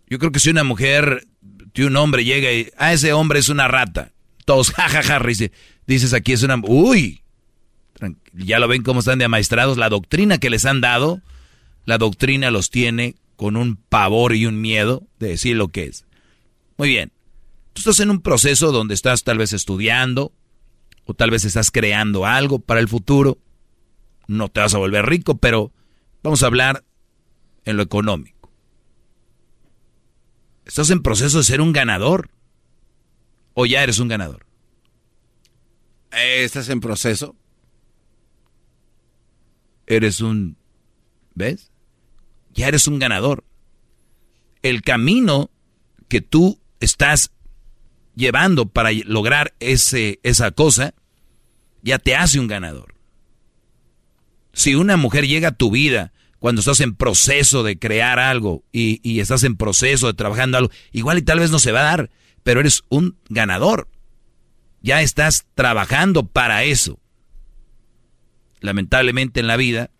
Yo 0.08 0.18
creo 0.18 0.32
que 0.32 0.40
si 0.40 0.50
una 0.50 0.64
mujer, 0.64 1.26
si 1.74 1.82
un 1.82 1.96
hombre 1.96 2.24
llega 2.24 2.52
y, 2.52 2.70
ah, 2.76 2.92
ese 2.92 3.12
hombre 3.12 3.38
es 3.38 3.48
una 3.48 3.68
rata, 3.68 4.12
todos 4.44 4.70
jajaja, 4.72 5.18
dice, 5.20 5.52
dices 5.87 6.12
aquí 6.12 6.32
es 6.32 6.42
una, 6.42 6.60
uy, 6.62 7.22
ya 8.32 8.58
lo 8.58 8.68
ven 8.68 8.82
cómo 8.82 9.00
están 9.00 9.18
de 9.18 9.24
amaestrados, 9.24 9.78
la 9.78 9.88
doctrina 9.88 10.38
que 10.38 10.50
les 10.50 10.64
han 10.64 10.80
dado, 10.80 11.20
la 11.84 11.98
doctrina 11.98 12.50
los 12.50 12.70
tiene 12.70 13.16
con 13.37 13.56
un 13.56 13.76
pavor 13.76 14.34
y 14.34 14.46
un 14.46 14.60
miedo 14.60 15.02
de 15.18 15.28
decir 15.28 15.56
lo 15.56 15.68
que 15.68 15.84
es. 15.84 16.06
Muy 16.76 16.88
bien, 16.88 17.12
tú 17.72 17.80
estás 17.80 18.00
en 18.00 18.10
un 18.10 18.20
proceso 18.20 18.72
donde 18.72 18.94
estás 18.94 19.24
tal 19.24 19.38
vez 19.38 19.52
estudiando, 19.52 20.32
o 21.06 21.14
tal 21.14 21.30
vez 21.30 21.44
estás 21.44 21.70
creando 21.70 22.24
algo 22.24 22.58
para 22.58 22.80
el 22.80 22.88
futuro, 22.88 23.38
no 24.26 24.48
te 24.48 24.60
vas 24.60 24.74
a 24.74 24.78
volver 24.78 25.04
rico, 25.06 25.37
pero 25.37 25.72
Vamos 26.24 26.42
a 26.42 26.46
hablar 26.46 26.82
en 27.66 27.76
lo 27.76 27.82
económico. 27.82 28.34
¿Estás 30.64 30.90
en 30.90 31.03
proceso 31.03 31.38
de 31.38 31.44
ser 31.44 31.61
un 31.61 31.72
ganador? 31.72 32.31
¿O 33.55 33.66
ya 33.66 33.83
eres 33.83 33.98
un 33.98 34.09
ganador? 34.09 34.46
¿Estás 36.11 36.68
en 36.68 36.81
proceso? 36.81 37.37
Eres 39.87 40.20
un... 40.20 40.57
¿Ves? 41.35 41.70
Ya 42.53 42.68
eres 42.68 42.87
un 42.87 42.98
ganador. 42.98 43.44
El 44.62 44.83
camino 44.83 45.50
que 46.09 46.20
tú 46.20 46.61
estás 46.81 47.33
llevando 48.14 48.66
para 48.66 48.92
lograr 48.92 49.55
ese, 49.59 50.20
esa 50.22 50.53
cosa, 50.53 50.94
ya 51.83 51.98
te 51.98 52.14
hace 52.14 52.38
un 52.38 52.46
ganador. 52.46 52.94
Si 54.53 54.74
una 54.74 54.96
mujer 54.96 55.27
llega 55.27 55.48
a 55.48 55.57
tu 55.57 55.70
vida 55.70 56.12
cuando 56.44 56.61
estás 56.61 56.80
en 56.80 56.94
proceso 56.94 57.62
de 57.62 57.78
crear 57.78 58.18
algo 58.18 58.64
y, 58.70 59.18
estás 59.18 59.44
en 59.44 59.57
proceso 59.57 60.09
de 60.09 60.12
trabajando 60.12 60.59
algo, 60.59 60.70
igual 60.92 61.16
y 61.16 61.22
tal 61.22 61.40
vez 61.40 61.50
no 61.50 61.59
se 61.59 61.72
va 61.72 61.80
a 61.80 61.85
dar, 61.85 62.11
pero 62.42 62.61
eres 62.61 62.83
un 62.90 63.16
ganador. 63.30 63.88
Ya 64.83 65.00
estás 65.00 65.46
trabajando 65.54 66.26
para 66.26 66.64
eso. 66.64 67.00
Lamentablemente 68.61 69.40
en 69.40 69.46
la 69.46 69.57
vida, 69.57 69.90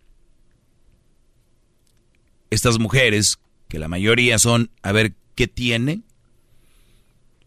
estas 2.51 2.79
mujeres, 2.79 3.39
que 3.67 3.79
la 3.79 3.89
mayoría 3.89 4.39
son 4.39 4.71
a 4.83 4.93
ver 4.93 5.15
qué 5.35 5.49
tiene, 5.49 6.03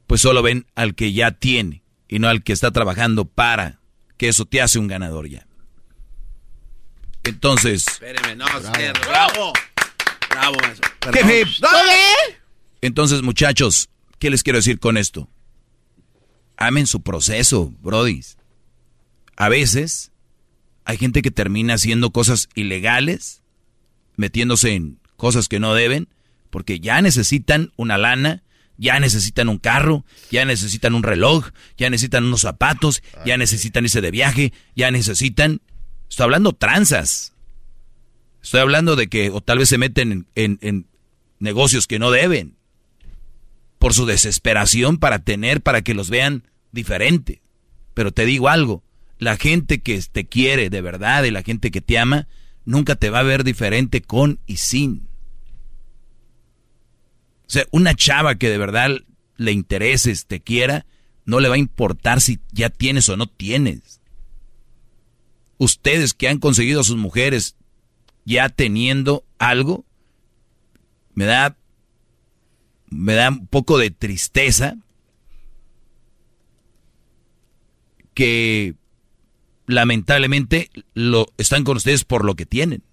pues 0.08 0.22
solo 0.22 0.42
ven 0.42 0.66
al 0.74 0.96
que 0.96 1.14
ya 1.14 1.30
tiene 1.30 1.84
y 2.08 2.18
no 2.18 2.30
al 2.30 2.42
que 2.42 2.52
está 2.52 2.72
trabajando 2.72 3.26
para 3.26 3.80
que 4.18 4.30
eso 4.30 4.46
te 4.46 4.60
hace 4.60 4.80
un 4.80 4.88
ganador 4.88 5.30
ya. 5.30 5.47
Entonces. 7.28 7.86
Espéreme, 7.88 8.36
no, 8.36 8.46
bravo. 9.08 9.54
Bravo. 10.30 10.58
Entonces, 12.82 13.22
muchachos, 13.22 13.90
¿qué 14.20 14.30
les 14.30 14.44
quiero 14.44 14.60
decir 14.60 14.80
con 14.80 14.98
esto? 14.98 15.30
Amen 16.58 16.88
su 16.88 17.02
proceso, 17.02 17.74
brodis. 17.82 18.38
A 19.36 19.50
veces 19.50 20.12
hay 20.86 20.98
gente 20.98 21.22
que 21.22 21.32
termina 21.32 21.76
haciendo 21.76 22.12
cosas 22.12 22.50
ilegales, 22.56 23.44
metiéndose 24.16 24.74
en 24.74 25.00
cosas 25.18 25.48
que 25.48 25.60
no 25.60 25.74
deben, 25.74 26.08
porque 26.50 26.80
ya 26.80 27.02
necesitan 27.02 27.72
una 27.76 27.98
lana, 27.98 28.44
ya 28.78 29.00
necesitan 29.00 29.50
un 29.50 29.58
carro, 29.58 30.06
ya 30.32 30.46
necesitan 30.46 30.96
un 30.96 31.04
reloj, 31.04 31.50
ya 31.78 31.90
necesitan 31.90 32.26
unos 32.26 32.42
zapatos, 32.42 33.04
ya 33.26 33.38
necesitan 33.38 33.84
irse 33.84 34.02
de 34.02 34.12
viaje, 34.12 34.54
ya 34.76 34.92
necesitan... 34.92 35.62
Estoy 36.10 36.26
hablando 36.26 36.54
tranzas. 36.54 37.34
Estoy 38.42 38.62
hablando 38.62 38.96
de 38.96 39.08
que 39.08 39.30
o 39.30 39.42
tal 39.42 39.60
vez 39.60 39.70
se 39.70 39.78
meten 39.78 40.28
en, 40.36 40.60
en 40.62 40.88
negocios 41.40 41.88
que 41.88 42.00
no 42.00 42.12
deben. 42.12 42.56
Por 43.80 43.94
su 43.94 44.06
desesperación 44.06 44.98
para 44.98 45.20
tener, 45.20 45.62
para 45.62 45.82
que 45.82 45.94
los 45.94 46.10
vean 46.10 46.44
diferente. 46.72 47.42
Pero 47.94 48.12
te 48.12 48.26
digo 48.26 48.50
algo, 48.50 48.84
la 49.20 49.38
gente 49.38 49.80
que 49.80 50.02
te 50.12 50.26
quiere 50.26 50.70
de 50.70 50.82
verdad 50.82 51.24
y 51.24 51.32
la 51.32 51.44
gente 51.44 51.72
que 51.72 51.82
te 51.82 51.98
ama, 51.98 52.28
nunca 52.66 52.96
te 52.96 53.10
va 53.10 53.20
a 53.20 53.24
ver 53.24 53.44
diferente 53.44 54.02
con 54.02 54.40
y 54.46 54.58
sin. 54.58 55.08
O 57.48 57.50
sea, 57.50 57.66
una 57.72 57.96
chava 57.96 58.36
que 58.36 58.50
de 58.50 58.58
verdad 58.58 58.92
le 59.38 59.52
intereses, 59.52 60.26
te 60.26 60.42
quiera, 60.42 60.86
no 61.26 61.40
le 61.40 61.50
va 61.50 61.56
a 61.56 61.60
importar 61.60 62.22
si 62.22 62.40
ya 62.52 62.70
tienes 62.70 63.08
o 63.10 63.18
no 63.18 63.28
tienes. 63.28 64.02
Ustedes 65.58 66.14
que 66.14 66.28
han 66.28 66.40
conseguido 66.40 66.82
a 66.82 66.84
sus 66.84 66.98
mujeres 66.98 67.56
ya 68.26 68.50
teniendo 68.50 69.24
algo, 69.40 69.86
me 71.14 71.26
da, 71.26 71.58
me 72.90 73.14
da 73.14 73.30
un 73.30 73.48
poco 73.48 73.78
de 73.78 73.90
tristeza 73.90 74.76
que 78.14 78.76
lamentablemente 79.68 80.70
lo 80.94 81.28
están 81.38 81.64
con 81.64 81.78
ustedes 81.78 82.04
por 82.04 82.26
lo 82.26 82.36
que 82.36 82.46
tienen. 82.46 82.84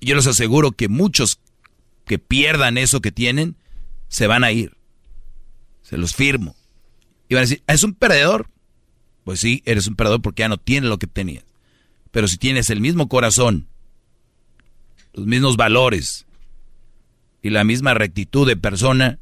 Yo 0.00 0.14
les 0.14 0.26
aseguro 0.26 0.72
que 0.72 0.88
muchos 0.88 1.40
que 2.04 2.18
pierdan 2.18 2.78
eso 2.78 3.00
que 3.00 3.12
tienen, 3.12 3.56
se 4.08 4.26
van 4.26 4.44
a 4.44 4.52
ir. 4.52 4.76
Se 5.82 5.96
los 5.96 6.14
firmo. 6.14 6.54
Y 7.28 7.34
van 7.34 7.40
a 7.40 7.46
decir, 7.46 7.62
¿es 7.66 7.82
un 7.82 7.94
perdedor? 7.94 8.48
Pues 9.24 9.40
sí, 9.40 9.62
eres 9.64 9.86
un 9.86 9.96
perdedor 9.96 10.22
porque 10.22 10.40
ya 10.40 10.48
no 10.48 10.58
tienes 10.58 10.90
lo 10.90 10.98
que 10.98 11.06
tenías. 11.06 11.44
Pero 12.10 12.28
si 12.28 12.38
tienes 12.38 12.70
el 12.70 12.80
mismo 12.80 13.08
corazón, 13.08 13.68
los 15.12 15.26
mismos 15.26 15.56
valores 15.56 16.26
y 17.42 17.50
la 17.50 17.64
misma 17.64 17.94
rectitud 17.94 18.46
de 18.46 18.56
persona, 18.56 19.18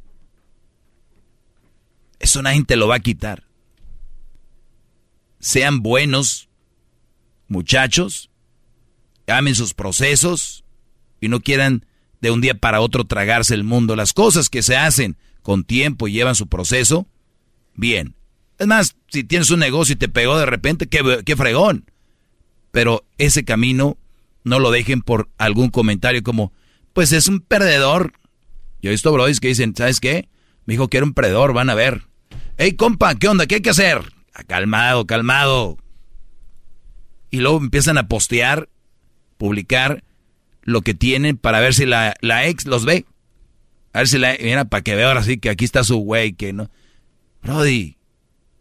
eso 2.19 2.43
nadie 2.43 2.65
te 2.65 2.77
lo 2.77 2.89
va 2.89 2.97
a 2.97 3.01
quitar. 3.01 3.45
Sean 5.39 5.81
buenos 5.83 6.49
muchachos, 7.49 8.31
amen 9.27 9.55
sus 9.55 9.75
procesos 9.75 10.65
y 11.21 11.29
no 11.29 11.41
quieran 11.41 11.87
de 12.21 12.31
un 12.31 12.41
día 12.41 12.55
para 12.55 12.81
otro 12.81 13.05
tragarse 13.05 13.55
el 13.55 13.65
mundo. 13.65 13.97
Las 13.97 14.13
cosas 14.13 14.49
que 14.49 14.63
se 14.63 14.77
hacen 14.77 15.17
con 15.43 15.65
tiempo 15.65 16.09
y 16.09 16.13
llevan 16.13 16.35
su 16.35 16.47
proceso, 16.47 17.07
bien. 17.75 18.15
Es 18.61 18.67
más, 18.67 18.95
si 19.09 19.25
tienes 19.25 19.49
un 19.49 19.59
negocio 19.59 19.95
y 19.95 19.97
te 19.97 20.11
pegó 20.11 20.39
de 20.39 20.45
repente, 20.45 20.87
qué, 20.87 21.35
fregón. 21.35 21.91
Pero 22.71 23.07
ese 23.17 23.43
camino 23.43 23.97
no 24.45 24.59
lo 24.59 24.71
dejen 24.71 25.01
por 25.01 25.31
algún 25.39 25.71
comentario 25.71 26.23
como, 26.23 26.53
pues 26.93 27.13
es 27.13 27.27
un 27.27 27.41
perdedor. 27.41 28.13
Yo 28.83 28.91
he 28.91 28.93
visto 28.93 29.13
brodis 29.13 29.41
que 29.41 29.49
dicen, 29.49 29.75
¿sabes 29.75 29.99
qué? 29.99 30.29
Me 30.67 30.75
dijo 30.75 30.89
que 30.89 30.99
era 30.99 31.07
un 31.07 31.15
perdedor, 31.15 31.55
van 31.55 31.71
a 31.71 31.75
ver. 31.75 32.03
Hey, 32.59 32.75
compa, 32.75 33.15
¿qué 33.15 33.29
onda? 33.29 33.47
¿Qué 33.47 33.55
hay 33.55 33.61
que 33.63 33.71
hacer? 33.71 34.13
Ah, 34.35 34.45
calmado, 34.45 35.07
calmado. 35.07 35.79
Y 37.31 37.39
luego 37.39 37.61
empiezan 37.61 37.97
a 37.97 38.09
postear, 38.09 38.69
publicar 39.39 40.05
lo 40.65 40.83
que 40.83 40.93
tienen 40.93 41.39
para 41.39 41.61
ver 41.61 41.73
si 41.73 41.87
la, 41.87 42.15
ex 42.45 42.67
los 42.67 42.85
ve. 42.85 43.07
A 43.95 44.01
ver 44.01 44.09
si 44.09 44.19
la... 44.19 44.37
Mira, 44.39 44.67
para 44.67 44.83
que 44.83 44.95
vea 44.97 45.09
ahora 45.09 45.23
sí 45.23 45.39
que 45.39 45.49
aquí 45.49 45.65
está 45.65 45.83
su 45.83 45.97
güey, 45.97 46.35
que 46.35 46.53
no... 46.53 46.71
Brody, 47.43 47.97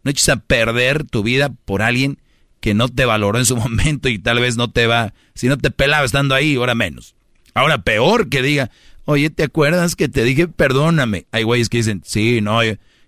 no 0.02 0.10
eches 0.10 0.28
a 0.28 0.36
perder 0.36 1.04
tu 1.04 1.22
vida 1.22 1.52
por 1.64 1.82
alguien 1.82 2.18
que 2.60 2.74
no 2.74 2.88
te 2.88 3.04
valoró 3.04 3.38
en 3.38 3.46
su 3.46 3.56
momento 3.58 4.08
y 4.08 4.18
tal 4.18 4.40
vez 4.40 4.56
no 4.56 4.70
te 4.70 4.86
va... 4.86 5.14
Si 5.34 5.48
no 5.48 5.58
te 5.58 5.70
pelaba 5.70 6.04
estando 6.04 6.34
ahí, 6.34 6.56
ahora 6.56 6.74
menos. 6.74 7.14
Ahora 7.54 7.82
peor 7.82 8.28
que 8.28 8.42
diga, 8.42 8.70
oye, 9.04 9.30
¿te 9.30 9.44
acuerdas 9.44 9.96
que 9.96 10.08
te 10.08 10.24
dije 10.24 10.48
perdóname? 10.48 11.26
Hay 11.32 11.42
güeyes 11.42 11.68
que 11.68 11.78
dicen, 11.78 12.02
sí, 12.04 12.40
no, 12.40 12.60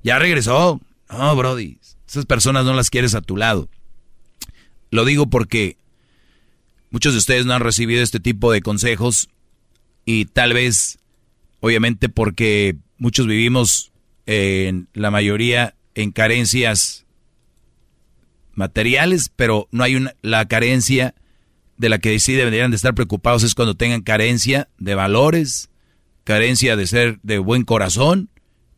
ya 0.02 0.18
regresó. 0.18 0.80
No, 1.10 1.36
Brody, 1.36 1.78
esas 2.08 2.26
personas 2.26 2.64
no 2.64 2.74
las 2.74 2.90
quieres 2.90 3.14
a 3.14 3.20
tu 3.20 3.36
lado. 3.36 3.68
Lo 4.90 5.04
digo 5.04 5.28
porque 5.28 5.76
Muchos 6.92 7.14
de 7.14 7.20
ustedes 7.20 7.46
no 7.46 7.54
han 7.54 7.62
recibido 7.62 8.02
este 8.02 8.20
tipo 8.20 8.52
de 8.52 8.60
consejos 8.60 9.30
y 10.04 10.26
tal 10.26 10.52
vez, 10.52 10.98
obviamente 11.60 12.10
porque 12.10 12.76
muchos 12.98 13.26
vivimos 13.26 13.92
en 14.26 14.88
la 14.92 15.10
mayoría 15.10 15.74
en 15.94 16.12
carencias 16.12 17.06
materiales, 18.54 19.30
pero 19.34 19.68
no 19.70 19.84
hay 19.84 19.96
una, 19.96 20.14
la 20.22 20.46
carencia 20.46 21.14
de 21.76 21.88
la 21.88 21.98
que 21.98 22.18
sí 22.18 22.34
deberían 22.34 22.70
de 22.70 22.76
estar 22.76 22.94
preocupados 22.94 23.42
es 23.42 23.54
cuando 23.54 23.74
tengan 23.74 24.02
carencia 24.02 24.68
de 24.78 24.94
valores, 24.94 25.70
carencia 26.24 26.76
de 26.76 26.86
ser 26.86 27.18
de 27.22 27.38
buen 27.38 27.64
corazón, 27.64 28.30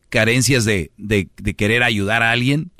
carencias 0.09 0.65
de, 0.65 0.91
de, 0.97 1.29
de 1.37 1.53
querer 1.53 1.83
ayudar 1.83 2.23
a 2.23 2.31
alguien. 2.31 2.71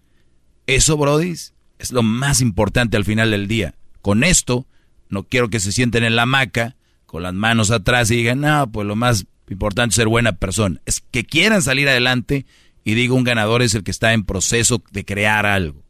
Eso, 0.68 0.98
Brody, 0.98 1.32
es 1.32 1.92
lo 1.92 2.04
más 2.04 2.42
importante 2.42 2.98
al 2.98 3.06
final 3.06 3.32
del 3.32 3.48
día. 3.48 3.76
Con 4.02 4.24
esto 4.24 4.66
no 5.10 5.24
quiero 5.24 5.50
que 5.50 5.60
se 5.60 5.72
sienten 5.72 6.04
en 6.04 6.16
la 6.16 6.24
hamaca 6.24 6.76
con 7.06 7.24
las 7.24 7.34
manos 7.34 7.72
atrás 7.72 8.10
y 8.12 8.18
digan, 8.18 8.42
no, 8.42 8.72
pues 8.72 8.88
lo 8.88 8.96
más 8.96 9.26
importante 9.50 9.92
es 9.92 9.96
ser 9.96 10.08
buena 10.08 10.34
persona. 10.34 10.82
Es 10.86 11.02
que 11.12 11.26
quieran 11.26 11.62
salir 11.62 11.88
adelante 11.88 12.46
y 12.88 12.94
digo, 12.94 13.16
un 13.16 13.24
ganador 13.24 13.64
es 13.64 13.74
el 13.74 13.84
que 13.84 13.90
está 13.90 14.14
en 14.14 14.24
proceso 14.24 14.82
de 14.92 15.04
crear 15.04 15.48
algo. 15.48 15.84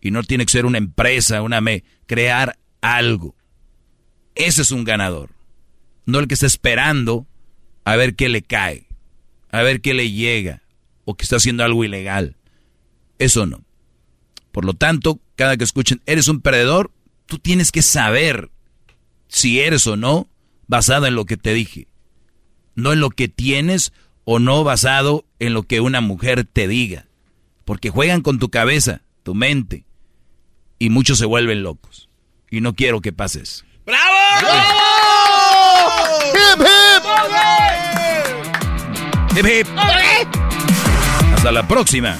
Y 0.00 0.12
no 0.12 0.22
tiene 0.22 0.46
que 0.46 0.52
ser 0.52 0.64
una 0.64 0.78
empresa, 0.78 1.42
una 1.42 1.60
me, 1.60 1.82
crear 2.06 2.56
algo. 2.80 3.34
Ese 4.36 4.62
es 4.62 4.70
un 4.70 4.84
ganador. 4.84 5.34
No 6.06 6.20
el 6.20 6.28
que 6.28 6.34
está 6.34 6.46
esperando 6.46 7.26
a 7.84 7.96
ver 7.96 8.14
qué 8.14 8.28
le 8.28 8.42
cae, 8.42 8.86
a 9.50 9.62
ver 9.62 9.80
qué 9.80 9.92
le 9.92 10.12
llega, 10.12 10.62
o 11.04 11.16
que 11.16 11.24
está 11.24 11.36
haciendo 11.36 11.64
algo 11.64 11.84
ilegal. 11.84 12.36
Eso 13.18 13.44
no. 13.44 13.64
Por 14.52 14.64
lo 14.64 14.74
tanto, 14.74 15.20
cada 15.34 15.56
que 15.56 15.64
escuchen, 15.64 16.00
eres 16.06 16.28
un 16.28 16.40
perdedor, 16.40 16.92
tú 17.26 17.38
tienes 17.38 17.72
que 17.72 17.82
saber 17.82 18.50
si 19.26 19.58
eres 19.58 19.84
o 19.88 19.96
no 19.96 20.28
basado 20.68 21.06
en 21.06 21.16
lo 21.16 21.24
que 21.24 21.36
te 21.36 21.54
dije. 21.54 21.88
No 22.76 22.92
en 22.92 23.00
lo 23.00 23.10
que 23.10 23.26
tienes 23.26 23.92
o 24.24 24.38
no 24.38 24.62
basado 24.62 25.24
en 25.40 25.54
lo 25.54 25.64
que 25.64 25.80
una 25.80 26.00
mujer 26.00 26.44
te 26.44 26.68
diga. 26.68 27.06
Porque 27.64 27.90
juegan 27.90 28.20
con 28.20 28.38
tu 28.38 28.50
cabeza, 28.50 29.02
tu 29.24 29.34
mente. 29.34 29.84
Y 30.78 30.90
muchos 30.90 31.18
se 31.18 31.26
vuelven 31.26 31.64
locos. 31.64 32.08
Y 32.50 32.60
no 32.60 32.74
quiero 32.74 33.00
que 33.00 33.12
pases. 33.12 33.64
¡Bravo! 33.84 34.16
¡Bravo! 34.40 34.70
¡Hip, 36.34 36.60
hip! 36.60 37.04
¡Hip, 39.38 39.46
hip! 39.46 39.66
hip 39.66 40.28
Hasta 41.34 41.52
la 41.52 41.66
próxima. 41.66 42.16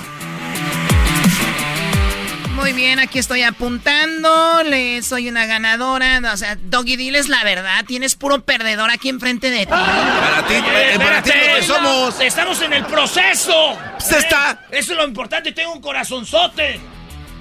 Muy 2.70 2.82
bien, 2.82 3.00
aquí 3.00 3.18
estoy 3.18 3.42
apuntando. 3.42 4.62
Le 4.62 5.02
soy 5.02 5.28
una 5.28 5.44
ganadora. 5.46 6.20
O 6.32 6.36
sea, 6.36 6.56
Doggy, 6.56 6.94
diles 6.94 7.28
la 7.28 7.42
verdad. 7.42 7.84
Tienes 7.84 8.14
puro 8.14 8.44
perdedor 8.44 8.92
aquí 8.92 9.08
enfrente 9.08 9.50
de 9.50 9.66
ti. 9.66 9.72
Para 9.72 10.46
ti, 10.46 10.54
eh, 10.54 10.94
para 10.96 11.20
ti 11.20 11.32
que 11.32 11.64
somos. 11.64 12.20
Estamos 12.20 12.62
en 12.62 12.74
el 12.74 12.86
proceso. 12.86 13.76
Se 13.98 14.18
está. 14.18 14.66
Eso 14.70 14.92
es 14.92 14.98
lo 14.98 15.04
importante. 15.04 15.50
Tengo 15.50 15.72
un 15.72 15.80
corazonzote. 15.80 16.78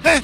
Eh. 0.02 0.22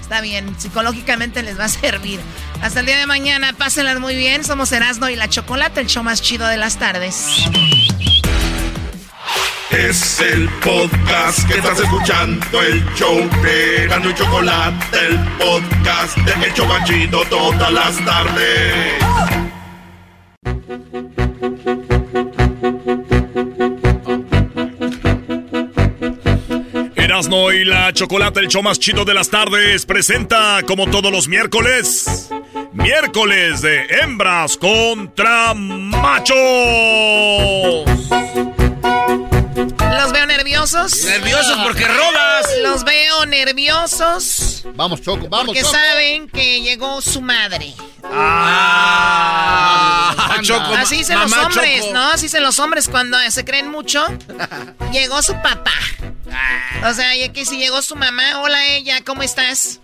Está 0.00 0.20
bien, 0.20 0.52
psicológicamente 0.58 1.44
les 1.44 1.56
va 1.56 1.66
a 1.66 1.68
servir. 1.68 2.18
Hasta 2.60 2.80
el 2.80 2.86
día 2.86 2.98
de 2.98 3.06
mañana, 3.06 3.52
pásenlas 3.52 4.00
muy 4.00 4.16
bien. 4.16 4.42
Somos 4.42 4.72
Erasmo 4.72 5.08
y 5.08 5.14
la 5.14 5.28
Chocolate, 5.28 5.80
el 5.80 5.86
show 5.86 6.02
más 6.02 6.22
chido 6.22 6.48
de 6.48 6.56
las 6.56 6.76
tardes. 6.76 7.48
Es 9.70 10.20
el 10.20 10.48
podcast 10.64 11.46
que 11.46 11.58
estás 11.58 11.78
escuchando, 11.78 12.62
el 12.62 12.82
show 12.94 13.16
de 13.42 13.84
y 13.84 14.14
Chocolate, 14.14 14.98
el 15.06 15.18
podcast 15.38 16.16
de 16.16 16.46
El 16.46 16.54
Chocachito 16.54 17.22
todas 17.28 17.72
las 17.72 18.04
tardes. 18.04 18.94
Erasmo 26.96 27.52
y 27.52 27.64
la 27.64 27.92
Chocolate, 27.92 28.40
el 28.40 28.48
show 28.48 28.62
más 28.62 28.78
chido 28.78 29.04
de 29.04 29.14
las 29.14 29.28
tardes, 29.28 29.84
presenta 29.84 30.62
como 30.66 30.88
todos 30.88 31.12
los 31.12 31.28
miércoles. 31.28 32.30
Miércoles 32.72 33.60
de 33.60 33.86
hembras 34.02 34.56
contra 34.56 35.52
machos. 35.54 36.36
Los 40.08 40.16
veo 40.16 40.26
nerviosos. 40.26 41.04
Nerviosos 41.04 41.58
porque 41.62 41.84
robas. 41.84 42.46
Los 42.62 42.82
veo 42.82 43.26
nerviosos. 43.26 44.64
Vamos, 44.74 45.02
Choco, 45.02 45.28
vamos, 45.28 45.48
Porque 45.48 45.60
Choco. 45.60 45.74
saben 45.74 46.30
que 46.30 46.62
llegó 46.62 47.02
su 47.02 47.20
madre. 47.20 47.74
Ah, 48.90 50.14
Choco, 50.40 50.72
Así 50.78 50.96
dicen 50.96 51.18
los 51.20 51.30
hombres, 51.30 51.80
Choco. 51.82 51.92
¿no? 51.92 52.08
Así 52.08 52.22
dicen 52.24 52.42
los 52.42 52.58
hombres 52.58 52.88
cuando 52.88 53.18
se 53.28 53.44
creen 53.44 53.70
mucho. 53.70 54.02
llegó 54.92 55.20
su 55.20 55.34
papá. 55.42 55.74
O 56.88 56.94
sea, 56.94 57.14
y 57.14 57.28
que 57.28 57.44
si 57.44 57.58
llegó 57.58 57.82
su 57.82 57.94
mamá, 57.94 58.40
hola 58.40 58.64
ella, 58.64 59.02
¿cómo 59.04 59.22
estás? 59.22 59.80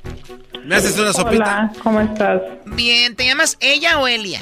¿Me 0.65 0.77
haces 0.77 0.99
una 0.99 1.13
sopita? 1.13 1.45
Hola, 1.45 1.71
¿cómo 1.83 2.01
estás? 2.01 2.41
Bien, 2.65 3.15
¿te 3.15 3.27
llamas 3.27 3.59
ella 3.61 3.99
o 3.99 4.09
Elia? 4.09 4.41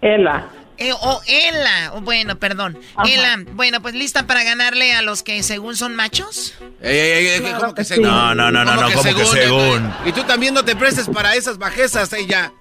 Ela. 0.00 0.46
Eh, 0.82 0.94
o 0.98 1.20
Ela, 1.26 1.92
bueno, 2.00 2.38
perdón. 2.38 2.78
Ela, 3.06 3.36
bueno, 3.52 3.82
pues 3.82 3.94
lista 3.94 4.26
para 4.26 4.42
ganarle 4.44 4.94
a 4.94 5.02
los 5.02 5.22
que 5.22 5.42
según 5.42 5.76
son 5.76 5.94
machos. 5.94 6.54
Ey, 6.82 6.98
ey, 6.98 7.26
ey, 7.44 7.52
¿cómo 7.60 7.74
que 7.74 7.84
sí. 7.84 7.94
según? 7.96 8.08
No, 8.08 8.34
no, 8.34 8.50
no, 8.50 8.64
no, 8.64 8.74
no, 8.76 8.90
¿cómo 8.90 9.14
que 9.14 9.26
según? 9.26 9.92
Y 10.06 10.12
tú 10.12 10.24
también 10.24 10.54
no 10.54 10.64
te 10.64 10.74
prestes 10.74 11.06
para 11.08 11.34
esas 11.34 11.58
bajezas, 11.58 12.10
ella. 12.14 12.52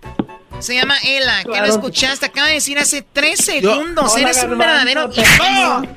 Se 0.59 0.75
llama 0.75 0.97
Ela, 1.05 1.43
¿qué 1.43 1.49
Claro. 1.51 1.67
lo 1.67 1.71
escuchaste? 1.71 2.25
Acaba 2.25 2.47
de 2.47 2.55
decir 2.55 2.77
hace 2.77 3.01
tres 3.01 3.39
segundos. 3.39 4.11
Hola, 4.13 4.21
Eres 4.29 4.43
un 4.43 4.57
verdadero 4.57 5.09
amo. 5.39 5.87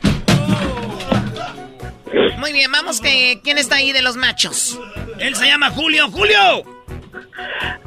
Muy 2.38 2.52
bien, 2.52 2.70
vamos 2.70 3.00
que 3.00 3.40
quién 3.42 3.58
está 3.58 3.76
ahí 3.76 3.90
de 3.90 4.02
los 4.02 4.16
machos. 4.16 4.78
Él 5.18 5.34
se 5.34 5.46
llama 5.46 5.70
Julio. 5.70 6.08
¡Julio! 6.12 6.38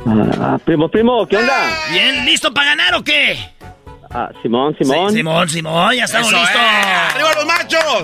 Ah, 0.05 0.57
primo, 0.65 0.89
primo, 0.89 1.25
¿qué 1.25 1.37
onda? 1.37 1.69
¿Bien? 1.91 2.25
¿Listo 2.25 2.53
para 2.53 2.67
ganar 2.71 2.95
o 2.95 3.03
qué? 3.03 3.54
Ah, 4.17 4.29
Simón, 4.41 4.73
Simón. 4.79 5.09
Sí, 5.09 5.17
Simón, 5.17 5.49
Simón, 5.49 5.93
ya 5.93 6.05
estamos 6.05 6.29
Eso, 6.29 6.37
listos. 6.39 6.55
eh. 6.61 6.85
¡Arriba 7.13 7.33
los 7.35 7.45
machos! 7.45 8.03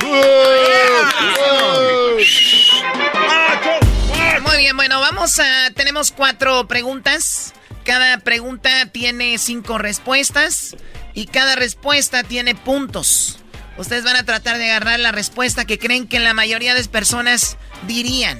Muy 4.46 4.58
bien, 4.58 4.76
bueno, 4.76 5.00
vamos 5.00 5.40
a. 5.40 5.72
Tenemos 5.74 6.12
cuatro 6.12 6.68
preguntas. 6.68 7.54
Cada 7.86 8.18
pregunta 8.20 8.88
tiene 8.88 9.38
cinco 9.38 9.78
respuestas. 9.78 10.76
Y 11.14 11.28
cada 11.28 11.56
respuesta 11.56 12.24
tiene 12.24 12.56
puntos. 12.56 13.40
Ustedes 13.78 14.04
van 14.04 14.18
a 14.18 14.24
tratar 14.26 14.58
de 14.58 14.66
agarrar 14.70 15.00
la 15.00 15.12
respuesta 15.12 15.64
que 15.66 15.80
creen 15.80 16.08
que 16.08 16.20
la 16.20 16.34
mayoría 16.34 16.74
de 16.76 16.84
personas 16.86 17.58
dirían. 17.88 18.38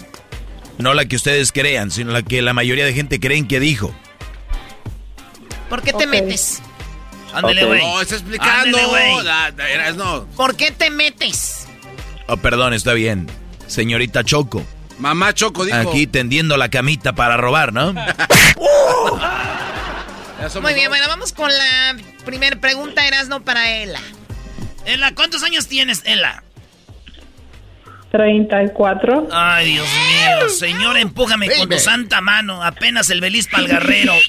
No 0.78 0.94
la 0.94 1.06
que 1.06 1.16
ustedes 1.16 1.52
crean, 1.52 1.90
sino 1.92 2.12
la 2.12 2.22
que 2.22 2.42
la 2.42 2.54
mayoría 2.54 2.86
de 2.86 2.94
gente 2.94 3.20
creen 3.20 3.48
que 3.48 3.60
dijo. 3.60 3.94
¿Por 5.70 5.82
qué 5.82 5.94
te 5.94 6.06
metes? 6.06 6.62
Ándele, 7.34 7.64
Ok. 7.64 7.68
güey. 7.70 7.82
No, 7.82 8.02
está 8.02 8.16
explicando. 8.16 8.78
No. 9.96 10.26
¿Por 10.36 10.56
qué 10.56 10.72
te 10.72 10.90
metes? 10.90 11.68
Oh, 12.28 12.38
perdón, 12.38 12.74
está 12.74 12.94
bien. 12.94 13.28
Señorita 13.68 14.24
Choco, 14.24 14.64
Mamá 15.00 15.34
Choco 15.34 15.66
dijo. 15.66 15.78
aquí 15.78 16.08
tendiendo 16.08 16.58
la 16.58 16.70
camita 16.70 17.14
para 17.14 17.38
robar, 17.38 17.72
¿no? 17.74 17.94
Somos 20.50 20.62
Muy 20.64 20.74
bien, 20.74 20.86
dos. 20.86 20.98
bueno, 20.98 21.06
vamos 21.08 21.34
con 21.34 21.50
la 21.50 21.96
primera 22.26 22.56
pregunta, 22.60 23.08
Erasno, 23.08 23.42
para 23.44 23.70
Ela. 23.72 24.00
Ela, 24.86 25.14
¿cuántos 25.14 25.44
años 25.44 25.68
tienes, 25.68 26.02
Ela? 26.06 26.44
34. 28.12 29.28
Ay, 29.32 29.74
Dios 29.74 29.88
mío. 29.88 30.50
Señor, 30.50 30.98
empújame 30.98 31.50
con 31.56 31.70
tu 31.70 31.80
santa 31.80 32.20
mano. 32.22 32.62
Apenas 32.64 33.10
el 33.10 33.22
belis 33.22 33.48
pa'l 33.48 33.68
guerrero. 33.68 34.14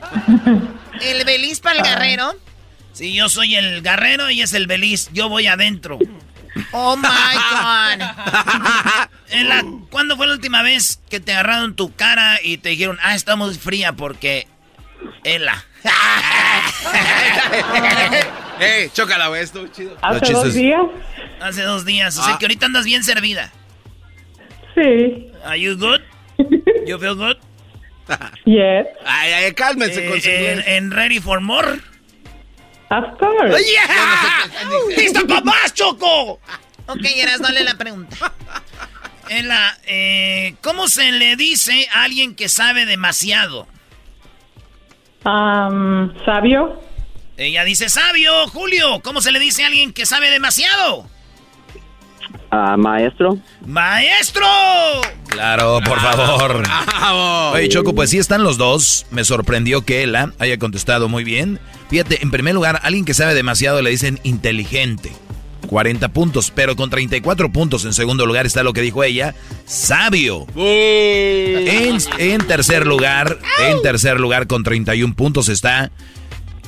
El 1.02 1.24
Belis 1.24 1.60
para 1.60 1.78
el 1.78 1.84
Guerrero. 1.84 2.34
Sí, 2.92 3.14
yo 3.14 3.28
soy 3.28 3.54
el 3.54 3.82
guerrero 3.82 4.28
y 4.30 4.42
es 4.42 4.52
el 4.54 4.66
belis. 4.66 5.08
Yo 5.12 5.28
voy 5.28 5.46
adentro. 5.46 5.98
Oh 6.72 6.96
my 6.96 7.04
God. 7.04 8.02
Ela, 9.30 9.64
¿cuándo 9.90 10.16
fue 10.16 10.26
la 10.26 10.32
última 10.32 10.62
vez 10.62 11.00
que 11.08 11.20
te 11.20 11.32
agarraron 11.32 11.76
tu 11.76 11.94
cara 11.94 12.40
y 12.42 12.58
te 12.58 12.70
dijeron, 12.70 12.98
ah, 13.02 13.14
estamos 13.14 13.58
fría 13.58 13.92
porque... 13.92 14.48
Ela. 15.22 15.64
Ey, 18.58 18.90
chócala, 18.92 19.28
güey, 19.28 19.42
esto 19.42 19.66
chido. 19.68 19.96
Hace 20.02 20.20
chistes. 20.20 20.44
dos 20.44 20.54
días. 20.54 20.80
Hace 21.40 21.62
dos 21.62 21.84
días. 21.84 22.18
O 22.18 22.22
sea 22.24 22.34
Ah. 22.34 22.38
que 22.38 22.46
ahorita 22.46 22.66
andas 22.66 22.84
bien 22.84 23.04
servida. 23.04 23.52
Sí. 24.74 25.30
Are 25.44 25.60
you 25.60 25.76
good? 25.76 26.00
You 26.86 26.98
feel 26.98 27.14
good? 27.14 27.36
Yes. 28.44 28.86
Ay, 29.04 29.32
ay, 29.32 29.52
cálmense 29.52 30.00
Eh, 30.00 30.52
en, 30.52 30.60
en 30.66 30.90
ready 30.90 31.20
for 31.20 31.40
more? 31.40 31.80
Of 32.90 33.18
course. 33.18 33.64
¡Yeah! 33.70 34.96
¡Lista 34.96 35.20
para 35.26 35.42
más, 35.42 35.74
Choco! 35.74 36.40
Ok, 36.86 37.04
Eras, 37.16 37.40
dale 37.40 37.62
la 37.64 37.74
pregunta. 37.74 38.16
Ela, 39.28 39.76
eh, 39.86 40.54
¿cómo 40.62 40.88
se 40.88 41.12
le 41.12 41.36
dice 41.36 41.86
a 41.92 42.04
alguien 42.04 42.34
que 42.34 42.48
sabe 42.48 42.86
demasiado? 42.86 43.66
Um, 45.26 46.14
sabio. 46.24 46.80
Ella 47.36 47.64
dice 47.64 47.90
sabio, 47.90 48.48
Julio. 48.48 49.00
¿Cómo 49.02 49.20
se 49.20 49.32
le 49.32 49.38
dice 49.38 49.64
a 49.64 49.66
alguien 49.66 49.92
que 49.92 50.06
sabe 50.06 50.30
demasiado? 50.30 51.06
Ah, 52.50 52.76
maestro. 52.78 53.38
¡Maestro! 53.66 54.46
Claro, 55.28 55.80
por 55.84 56.00
favor. 56.00 56.62
Bravo. 56.62 57.50
Oye, 57.50 57.68
Choco, 57.68 57.94
pues 57.94 58.10
sí 58.10 58.18
están 58.18 58.42
los 58.42 58.56
dos. 58.56 59.06
Me 59.10 59.24
sorprendió 59.24 59.82
que 59.84 60.02
Ela 60.02 60.32
haya 60.38 60.58
contestado 60.58 61.08
muy 61.08 61.24
bien. 61.24 61.60
Fíjate, 61.90 62.22
en 62.22 62.30
primer 62.30 62.54
lugar, 62.54 62.80
alguien 62.82 63.04
que 63.04 63.14
sabe 63.14 63.34
demasiado 63.34 63.82
le 63.82 63.90
dicen 63.90 64.18
inteligente. 64.22 65.12
40 65.66 66.08
puntos, 66.08 66.50
pero 66.54 66.76
con 66.76 66.88
34 66.88 67.52
puntos 67.52 67.84
en 67.84 67.92
segundo 67.92 68.24
lugar 68.24 68.46
está 68.46 68.62
lo 68.62 68.72
que 68.72 68.80
dijo 68.80 69.04
ella, 69.04 69.34
sabio. 69.66 70.46
En, 70.56 71.98
en 72.18 72.46
tercer 72.46 72.86
lugar, 72.86 73.38
en 73.60 73.82
tercer 73.82 74.18
lugar 74.18 74.46
con 74.46 74.64
31 74.64 75.14
puntos 75.14 75.50
está 75.50 75.90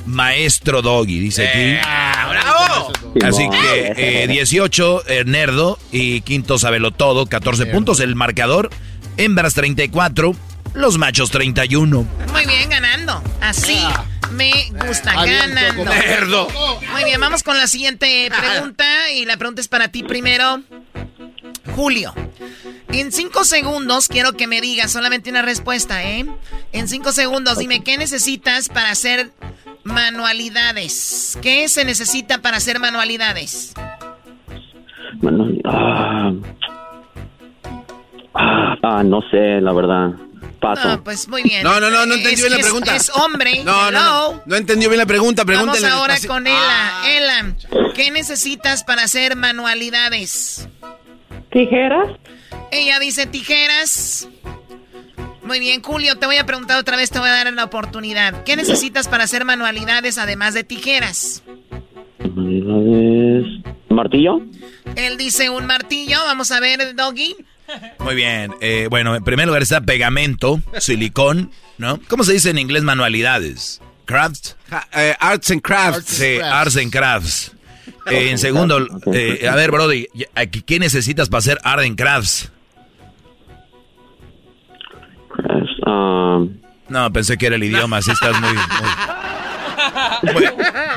Maestro 0.05 0.81
Doggy, 0.81 1.19
dice 1.19 1.47
aquí. 1.47 1.77
Ah, 1.83 2.27
¡Bravo! 2.29 2.91
Así 3.23 3.47
que 3.49 4.23
eh, 4.23 4.27
18, 4.29 5.03
eh, 5.07 5.23
Nerdo 5.25 5.77
y 5.91 6.21
quinto 6.21 6.57
Sabelo 6.57 6.91
Todo, 6.91 7.25
14 7.27 7.65
puntos. 7.67 7.99
El 7.99 8.15
marcador, 8.15 8.69
hembras 9.17 9.53
34, 9.53 10.35
los 10.73 10.97
machos 10.97 11.29
31. 11.31 12.07
Muy 12.31 12.45
bien, 12.45 12.69
ganando. 12.69 13.21
Así 13.41 13.77
me 14.31 14.51
gusta, 14.87 15.11
Ah, 15.15 15.25
ganando. 15.25 15.85
Nerdo. 15.85 16.47
Muy 16.93 17.03
bien, 17.03 17.19
vamos 17.19 17.43
con 17.43 17.57
la 17.57 17.67
siguiente 17.67 18.29
pregunta. 18.35 19.11
Y 19.11 19.25
la 19.25 19.37
pregunta 19.37 19.61
es 19.61 19.67
para 19.67 19.89
ti 19.89 20.03
primero, 20.03 20.61
Julio. 21.75 22.13
En 22.89 23.11
cinco 23.13 23.45
segundos 23.45 24.07
quiero 24.09 24.33
que 24.33 24.47
me 24.47 24.59
digas 24.59 24.91
solamente 24.91 25.29
una 25.29 25.41
respuesta, 25.41 26.03
¿eh? 26.03 26.25
En 26.73 26.87
cinco 26.89 27.13
segundos, 27.13 27.57
dime, 27.57 27.83
¿qué 27.83 27.97
necesitas 27.97 28.67
para 28.67 28.91
hacer 28.91 29.31
manualidades? 29.83 31.37
¿Qué 31.41 31.67
se 31.69 31.85
necesita 31.85 32.39
para 32.39 32.57
hacer 32.57 32.79
manualidades? 32.79 33.73
Bueno, 35.15 35.47
ah, 35.65 36.31
ah, 38.33 38.75
ah, 38.83 39.03
no 39.03 39.21
sé, 39.29 39.61
la 39.61 39.73
verdad. 39.73 40.09
Paso. 40.59 40.87
No, 40.87 41.03
pues 41.03 41.27
muy 41.27 41.41
bien. 41.41 41.63
No, 41.63 41.79
no, 41.79 41.89
no, 41.89 42.05
no 42.05 42.13
entendí 42.13 42.33
Es- 42.35 42.39
bien 42.41 42.51
la 42.51 42.57
es- 42.59 42.63
pregunta. 42.65 42.95
Es 42.95 43.09
hombre. 43.09 43.63
No, 43.63 43.73
no, 43.73 43.87
hello. 43.89 43.99
no. 44.35 44.41
No 44.45 44.55
entendió 44.55 44.89
bien 44.89 44.99
la 44.99 45.07
pregunta. 45.07 45.43
Vamos 45.43 45.57
Pregúntale. 45.77 45.87
ahora 45.87 46.13
despacio. 46.13 46.29
con 46.29 46.45
Ela. 46.47 47.01
Ah. 47.01 47.09
Ela, 47.09 47.55
¿qué 47.95 48.11
necesitas 48.11 48.83
para 48.83 49.03
hacer 49.03 49.35
manualidades? 49.35 50.67
¿Tijeras? 51.51 52.09
Ella 52.71 52.99
dice 52.99 53.25
tijeras. 53.25 54.27
Muy 55.43 55.59
bien, 55.59 55.81
Julio, 55.81 56.17
te 56.17 56.25
voy 56.27 56.37
a 56.37 56.45
preguntar 56.45 56.79
otra 56.79 56.95
vez, 56.97 57.09
te 57.09 57.19
voy 57.19 57.27
a 57.29 57.31
dar 57.33 57.51
la 57.53 57.63
oportunidad. 57.63 58.43
¿Qué 58.43 58.55
necesitas 58.55 59.07
para 59.07 59.23
hacer 59.23 59.43
manualidades 59.43 60.17
además 60.17 60.53
de 60.53 60.63
tijeras? 60.63 61.41
Manualidades. 62.19 63.63
¿Martillo? 63.89 64.41
Él 64.95 65.17
dice 65.17 65.49
un 65.49 65.65
martillo, 65.65 66.17
vamos 66.25 66.51
a 66.51 66.59
ver, 66.59 66.95
Doggy. 66.95 67.35
Muy 67.99 68.15
bien. 68.15 68.51
eh, 68.61 68.87
bueno, 68.89 69.15
en 69.15 69.23
primer 69.23 69.47
lugar 69.47 69.61
está 69.61 69.81
pegamento, 69.81 70.61
silicón, 70.79 71.51
¿no? 71.77 71.99
¿Cómo 72.07 72.23
se 72.23 72.33
dice 72.33 72.49
en 72.49 72.57
inglés 72.59 72.83
manualidades? 72.83 73.81
Crafts. 74.05 74.57
Ja- 74.69 74.87
eh, 74.93 75.15
arts 75.19 75.51
and 75.51 75.61
crafts. 75.61 76.05
Sí, 76.09 76.37
arts 76.43 76.77
and 76.77 76.91
crafts. 76.91 77.51
Eh, 78.07 78.29
en 78.29 78.37
segundo, 78.37 78.85
eh, 79.13 79.47
a 79.49 79.55
ver, 79.55 79.71
Brody, 79.71 80.07
¿qué 80.65 80.79
necesitas 80.79 81.29
para 81.29 81.39
hacer 81.39 81.59
art 81.63 81.83
and 81.83 81.97
crafts? 81.97 82.51
Es, 85.49 85.69
ah, 85.85 86.39
No, 86.89 87.13
pensé 87.13 87.37
que 87.37 87.47
era 87.47 87.55
el 87.55 87.63
idioma, 87.63 87.97
así 87.97 88.11
estás 88.11 88.39
muy, 88.41 88.53
muy, 90.23 90.33
muy- 90.33 90.45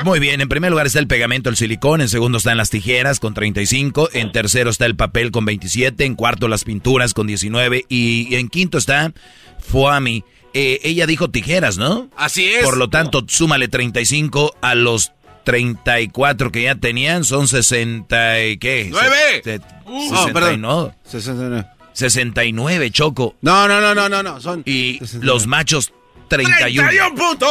muy 0.03 0.19
bien. 0.19 0.41
En 0.41 0.49
primer 0.49 0.69
lugar 0.71 0.85
está 0.87 0.99
el 0.99 1.07
pegamento, 1.07 1.49
el 1.49 1.55
silicón. 1.55 2.01
En 2.01 2.09
segundo 2.09 2.37
están 2.37 2.57
las 2.57 2.69
tijeras 2.69 3.19
con 3.19 3.33
35. 3.33 4.09
En 4.13 4.31
tercero 4.31 4.69
está 4.69 4.85
el 4.85 4.95
papel 4.95 5.31
con 5.31 5.45
27. 5.45 6.05
En 6.05 6.15
cuarto 6.15 6.47
las 6.47 6.63
pinturas 6.63 7.13
con 7.13 7.25
19. 7.27 7.85
Y 7.89 8.35
en 8.35 8.49
quinto 8.49 8.77
está 8.77 9.11
Fuami. 9.59 10.23
Eh, 10.53 10.79
ella 10.83 11.05
dijo 11.07 11.29
tijeras, 11.31 11.77
¿no? 11.77 12.09
Así 12.15 12.45
es. 12.45 12.63
Por 12.63 12.77
lo 12.77 12.89
tanto, 12.89 13.25
súmale 13.27 13.67
35 13.67 14.55
a 14.61 14.75
los 14.75 15.11
34 15.43 16.51
que 16.51 16.63
ya 16.63 16.75
tenían. 16.75 17.23
Son 17.23 17.47
60 17.47 18.43
y 18.43 18.57
qué? 18.57 18.89
¡Nueve! 18.91 19.41
Se- 19.43 19.61
Uh. 19.87 20.01
60 20.01 20.21
Oh, 20.29 20.33
perdón. 20.33 20.53
y 20.53 20.57
no. 20.57 20.95
69. 21.03 21.65
69, 21.95 22.91
Choco. 22.91 23.35
No, 23.41 23.67
no, 23.67 23.79
no, 23.79 23.95
no, 23.95 24.09
no, 24.09 24.21
no. 24.21 24.41
Son 24.41 24.61
Y 24.65 24.99
los 25.21 25.47
machos 25.47 25.93
31. 26.27 26.89
¡31 26.89 27.15
puntos! 27.15 27.49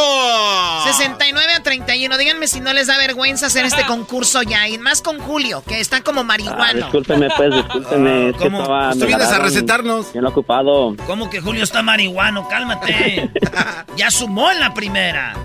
69 0.97 1.53
a 1.53 1.63
31. 1.63 2.17
Díganme 2.17 2.47
si 2.47 2.59
no 2.59 2.71
les 2.71 2.87
da 2.87 2.97
vergüenza 2.97 3.47
hacer 3.47 3.65
este 3.65 3.83
concurso 3.85 4.43
ya. 4.43 4.67
Y 4.67 4.77
más 4.77 5.01
con 5.01 5.19
Julio, 5.19 5.63
que 5.65 5.79
está 5.79 6.01
como 6.01 6.21
ah, 6.21 6.23
marihuano. 6.25 6.85
discúlpeme, 6.85 7.27
pues, 7.35 7.55
discúlpeme. 7.55 8.33
tú 8.33 9.05
vienes 9.07 9.27
a 9.27 9.39
recetarnos. 9.39 10.13
Bien 10.13 10.25
ocupado. 10.25 10.95
¿Cómo 11.07 11.29
que 11.29 11.41
Julio 11.41 11.63
está 11.63 11.81
marihuano? 11.81 12.47
Cálmate. 12.47 13.31
ya 13.97 14.11
sumó 14.11 14.51
en 14.51 14.59
la 14.59 14.73
primera. 14.73 15.35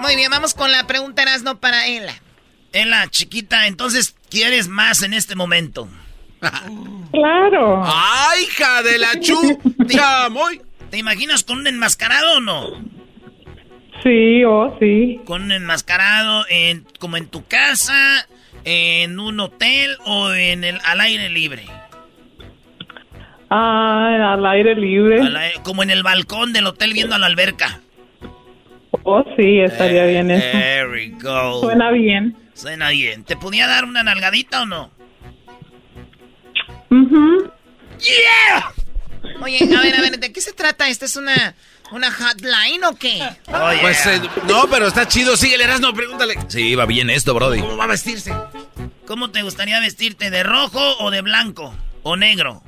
Muy 0.00 0.14
bien, 0.14 0.30
vamos 0.30 0.54
con 0.54 0.70
la 0.70 0.86
pregunta 0.86 1.22
Erasno 1.22 1.58
para 1.58 1.88
Ela. 1.88 2.14
Ela, 2.72 3.08
chiquita, 3.08 3.66
entonces 3.66 4.14
quieres 4.30 4.68
más 4.68 5.02
en 5.02 5.14
este 5.14 5.34
momento. 5.34 5.88
Claro. 7.12 7.82
¡Ay, 7.84 8.42
hija 8.44 8.82
de 8.82 8.98
la 8.98 9.18
chu! 9.20 9.36
¡Chamoy! 9.88 10.60
¿Te 10.90 10.98
imaginas 10.98 11.42
con 11.42 11.58
un 11.58 11.66
enmascarado 11.66 12.36
o 12.36 12.40
no? 12.40 12.66
Sí, 14.02 14.44
oh, 14.44 14.76
sí. 14.78 15.20
Con 15.24 15.42
un 15.42 15.52
enmascarado 15.52 16.44
en, 16.50 16.86
como 17.00 17.16
en 17.16 17.26
tu 17.26 17.46
casa, 17.46 18.26
en 18.64 19.18
un 19.18 19.40
hotel 19.40 19.96
o 20.04 20.32
en 20.32 20.64
el 20.64 20.78
al 20.84 21.00
aire 21.00 21.30
libre. 21.30 21.64
Ah, 23.50 24.34
al 24.34 24.46
aire 24.46 24.74
libre. 24.74 25.20
Al 25.20 25.36
aire- 25.36 25.60
como 25.62 25.82
en 25.82 25.90
el 25.90 26.02
balcón 26.02 26.52
del 26.52 26.66
hotel 26.66 26.92
viendo 26.92 27.14
a 27.14 27.18
la 27.18 27.26
alberca. 27.26 27.80
Oh, 29.04 29.24
sí, 29.36 29.60
estaría 29.60 30.04
Eh, 30.04 30.10
bien 30.10 30.30
eso. 30.30 30.46
There 30.52 30.90
we 30.90 31.08
go. 31.20 31.60
Suena 31.62 31.90
bien. 31.90 32.36
Suena 32.54 32.90
bien. 32.90 33.24
¿Te 33.24 33.36
podía 33.36 33.66
dar 33.66 33.84
una 33.84 34.02
nalgadita 34.02 34.62
o 34.62 34.66
no? 34.66 34.90
¡Yeah! 37.98 38.72
Oye, 39.42 39.58
a 39.76 39.80
ver, 39.80 39.94
a 39.96 40.00
ver, 40.00 40.18
¿de 40.18 40.32
qué 40.32 40.40
se 40.40 40.52
trata? 40.52 40.88
¿Esta 40.88 41.04
es 41.06 41.16
una, 41.16 41.54
una 41.90 42.10
hotline 42.12 42.84
o 42.84 42.94
qué? 42.96 43.20
Oye, 43.46 43.78
Pues 43.80 44.06
eh, 44.06 44.20
no, 44.46 44.68
pero 44.68 44.86
está 44.88 45.06
chido. 45.08 45.36
Síguele, 45.36 45.66
no 45.80 45.92
pregúntale. 45.94 46.36
Sí, 46.48 46.74
va 46.74 46.86
bien 46.86 47.10
esto, 47.10 47.34
Brody. 47.34 47.60
¿Cómo 47.60 47.76
va 47.76 47.84
a 47.84 47.88
vestirse? 47.88 48.32
¿cómo 49.06 49.30
te 49.30 49.42
gustaría 49.42 49.80
vestirte? 49.80 50.30
¿De 50.30 50.42
rojo 50.42 50.80
o 50.98 51.10
de 51.10 51.22
blanco? 51.22 51.74
¿O 52.02 52.16
negro? 52.16 52.62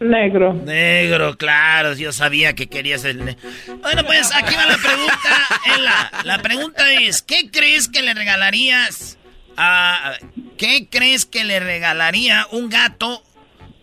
Negro. 0.00 0.54
Negro, 0.54 1.36
claro, 1.36 1.92
yo 1.94 2.12
sabía 2.12 2.54
que 2.54 2.68
querías 2.68 3.04
el... 3.04 3.24
ne- 3.24 3.36
Bueno, 3.82 4.04
pues 4.04 4.30
aquí 4.34 4.54
va 4.54 4.66
la 4.66 4.76
pregunta, 4.78 5.46
Ela. 5.76 6.10
La 6.24 6.38
pregunta 6.42 6.90
es, 6.92 7.22
¿qué 7.22 7.50
crees 7.50 7.88
que 7.88 8.02
le 8.02 8.12
regalarías 8.14 9.18
a... 9.56 10.12
¿Qué 10.56 10.88
crees 10.90 11.26
que 11.26 11.44
le 11.44 11.60
regalaría 11.60 12.46
un 12.50 12.68
gato 12.68 13.22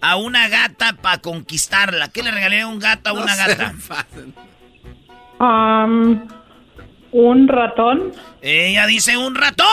a 0.02 0.16
una 0.16 0.48
gata 0.48 0.94
para 1.02 1.20
conquistarla? 1.20 2.10
¿Qué 2.10 2.24
le 2.24 2.32
regalaría 2.32 2.68
un 2.68 2.80
gato 2.80 3.10
a 3.12 3.14
una 3.14 3.36
gata? 3.36 3.74
Am, 5.40 6.28
un 7.12 7.48
ratón. 7.48 8.14
Ella 8.42 8.86
dice 8.86 9.18
un 9.18 9.36
ratón. 9.36 9.68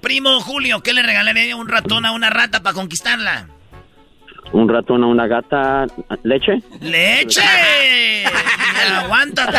Primo 0.00 0.40
Julio, 0.40 0.82
¿qué 0.82 0.92
le 0.92 1.02
regalaría 1.02 1.56
un 1.56 1.68
ratón 1.68 2.06
a 2.06 2.12
una 2.12 2.30
rata 2.30 2.62
para 2.62 2.74
conquistarla? 2.74 3.48
Un 4.52 4.68
ratón 4.68 5.04
a 5.04 5.06
una 5.06 5.26
gata. 5.26 5.86
¿Leche? 6.22 6.62
¡Leche! 6.80 8.24
¡Aguántate! 8.94 9.58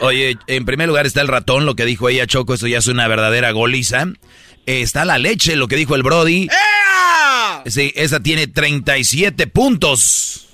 Oye, 0.00 0.36
en 0.46 0.64
primer 0.64 0.88
lugar 0.88 1.06
está 1.06 1.20
el 1.20 1.28
ratón, 1.28 1.66
lo 1.66 1.74
que 1.76 1.84
dijo 1.84 2.08
ella, 2.08 2.26
Choco, 2.26 2.54
esto 2.54 2.66
ya 2.66 2.78
es 2.78 2.86
una 2.86 3.08
verdadera 3.08 3.50
goliza. 3.52 4.06
Eh, 4.66 4.82
está 4.82 5.04
la 5.04 5.18
leche, 5.18 5.56
lo 5.56 5.68
que 5.68 5.76
dijo 5.76 5.94
el 5.94 6.02
Brody. 6.02 6.48
Sí, 7.66 7.92
esa 7.96 8.20
tiene 8.20 8.46
37 8.46 9.46
puntos. 9.46 10.48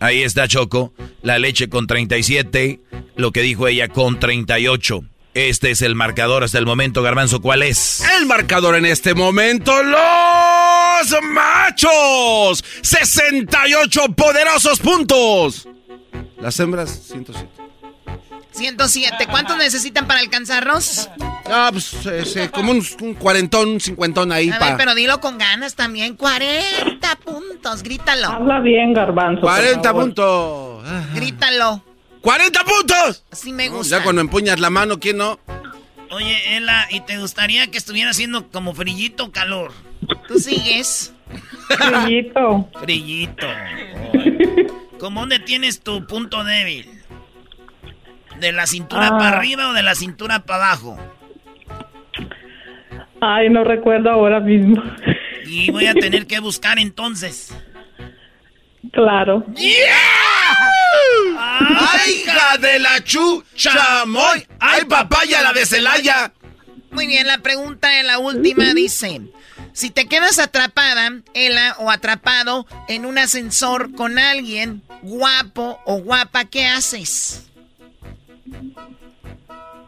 Ahí 0.00 0.22
está 0.22 0.46
Choco, 0.46 0.92
la 1.22 1.38
leche 1.38 1.68
con 1.68 1.86
37, 1.86 2.80
lo 3.16 3.32
que 3.32 3.42
dijo 3.42 3.66
ella 3.66 3.88
con 3.88 4.20
38. 4.20 5.02
Este 5.34 5.70
es 5.70 5.82
el 5.82 5.94
marcador 5.94 6.44
hasta 6.44 6.58
el 6.58 6.66
momento, 6.66 7.02
Garbanzo, 7.02 7.40
¿cuál 7.40 7.62
es? 7.62 8.02
El 8.18 8.26
marcador 8.26 8.74
en 8.76 8.86
este 8.86 9.14
momento, 9.14 9.72
los 9.82 11.22
machos. 11.22 12.64
68 12.82 14.00
poderosos 14.16 14.80
puntos. 14.80 15.68
Las 16.40 16.58
hembras, 16.60 17.02
107. 17.08 17.67
107. 18.58 19.26
¿Cuántos 19.30 19.56
necesitan 19.56 20.06
para 20.06 20.20
alcanzarnos? 20.20 21.08
Ah, 21.46 21.70
pues 21.72 21.94
es, 22.06 22.36
eh, 22.36 22.50
como 22.52 22.72
un, 22.72 22.84
un 23.00 23.14
cuarentón, 23.14 23.68
un 23.70 23.80
cincuentón 23.80 24.32
ahí 24.32 24.50
A 24.50 24.58
para... 24.58 24.66
ver, 24.72 24.76
pero 24.78 24.94
dilo 24.94 25.20
con 25.20 25.38
ganas 25.38 25.74
también. 25.74 26.14
40 26.16 27.16
puntos, 27.24 27.82
grítalo. 27.82 28.28
Habla 28.28 28.60
bien, 28.60 28.92
garbanzo. 28.92 29.40
por 29.40 29.50
40 29.50 29.82
favor. 29.82 30.02
puntos. 30.04 30.84
Grítalo. 31.14 31.82
¡40 32.22 32.64
puntos! 32.64 33.24
Así 33.30 33.52
me 33.52 33.68
gusta. 33.68 33.98
Ya 33.98 34.02
cuando 34.04 34.20
empuñas 34.20 34.58
la 34.60 34.70
mano, 34.70 34.98
¿quién 34.98 35.16
no? 35.18 35.38
Oye, 36.10 36.56
Ela, 36.56 36.86
¿y 36.90 37.00
te 37.00 37.16
gustaría 37.18 37.70
que 37.70 37.78
estuviera 37.78 38.10
haciendo 38.10 38.48
como 38.50 38.74
frillito 38.74 39.24
o 39.26 39.32
calor? 39.32 39.72
Tú 40.26 40.38
sigues. 40.38 41.12
Frillito. 41.68 42.68
Frillito. 42.80 43.46
¿Cómo 44.98 45.20
dónde 45.20 45.38
tienes 45.38 45.80
tu 45.80 46.06
punto 46.06 46.42
débil? 46.44 46.97
¿De 48.40 48.52
la 48.52 48.66
cintura 48.66 49.08
Ah. 49.08 49.18
para 49.18 49.38
arriba 49.38 49.68
o 49.68 49.72
de 49.72 49.82
la 49.82 49.94
cintura 49.94 50.40
para 50.40 50.66
abajo? 50.66 50.96
Ay, 53.20 53.48
no 53.50 53.64
recuerdo 53.64 54.10
ahora 54.10 54.38
mismo. 54.40 54.82
Y 55.46 55.70
voy 55.70 55.86
a 55.86 55.94
tener 55.94 56.26
que 56.26 56.38
buscar 56.40 56.78
entonces. 56.78 57.52
Claro. 58.92 59.44
¡Ay, 61.38 62.12
hija 62.24 62.58
de 62.58 62.78
la 62.78 63.02
chu! 63.02 63.42
¡Chamoy! 63.54 64.46
¡Ay, 64.60 64.84
papaya, 64.88 65.42
la 65.42 65.52
de 65.52 65.66
Celaya! 65.66 66.32
Muy 66.90 67.06
bien, 67.06 67.26
la 67.26 67.38
pregunta 67.38 67.98
en 68.00 68.06
la 68.06 68.18
última 68.18 68.72
dice: 68.74 69.20
Si 69.72 69.90
te 69.90 70.06
quedas 70.06 70.38
atrapada, 70.38 71.10
Ela, 71.34 71.76
o 71.78 71.90
atrapado 71.90 72.66
en 72.88 73.04
un 73.04 73.18
ascensor 73.18 73.92
con 73.94 74.18
alguien 74.18 74.82
guapo 75.02 75.80
o 75.86 75.98
guapa, 76.00 76.44
¿qué 76.46 76.66
haces? 76.66 77.44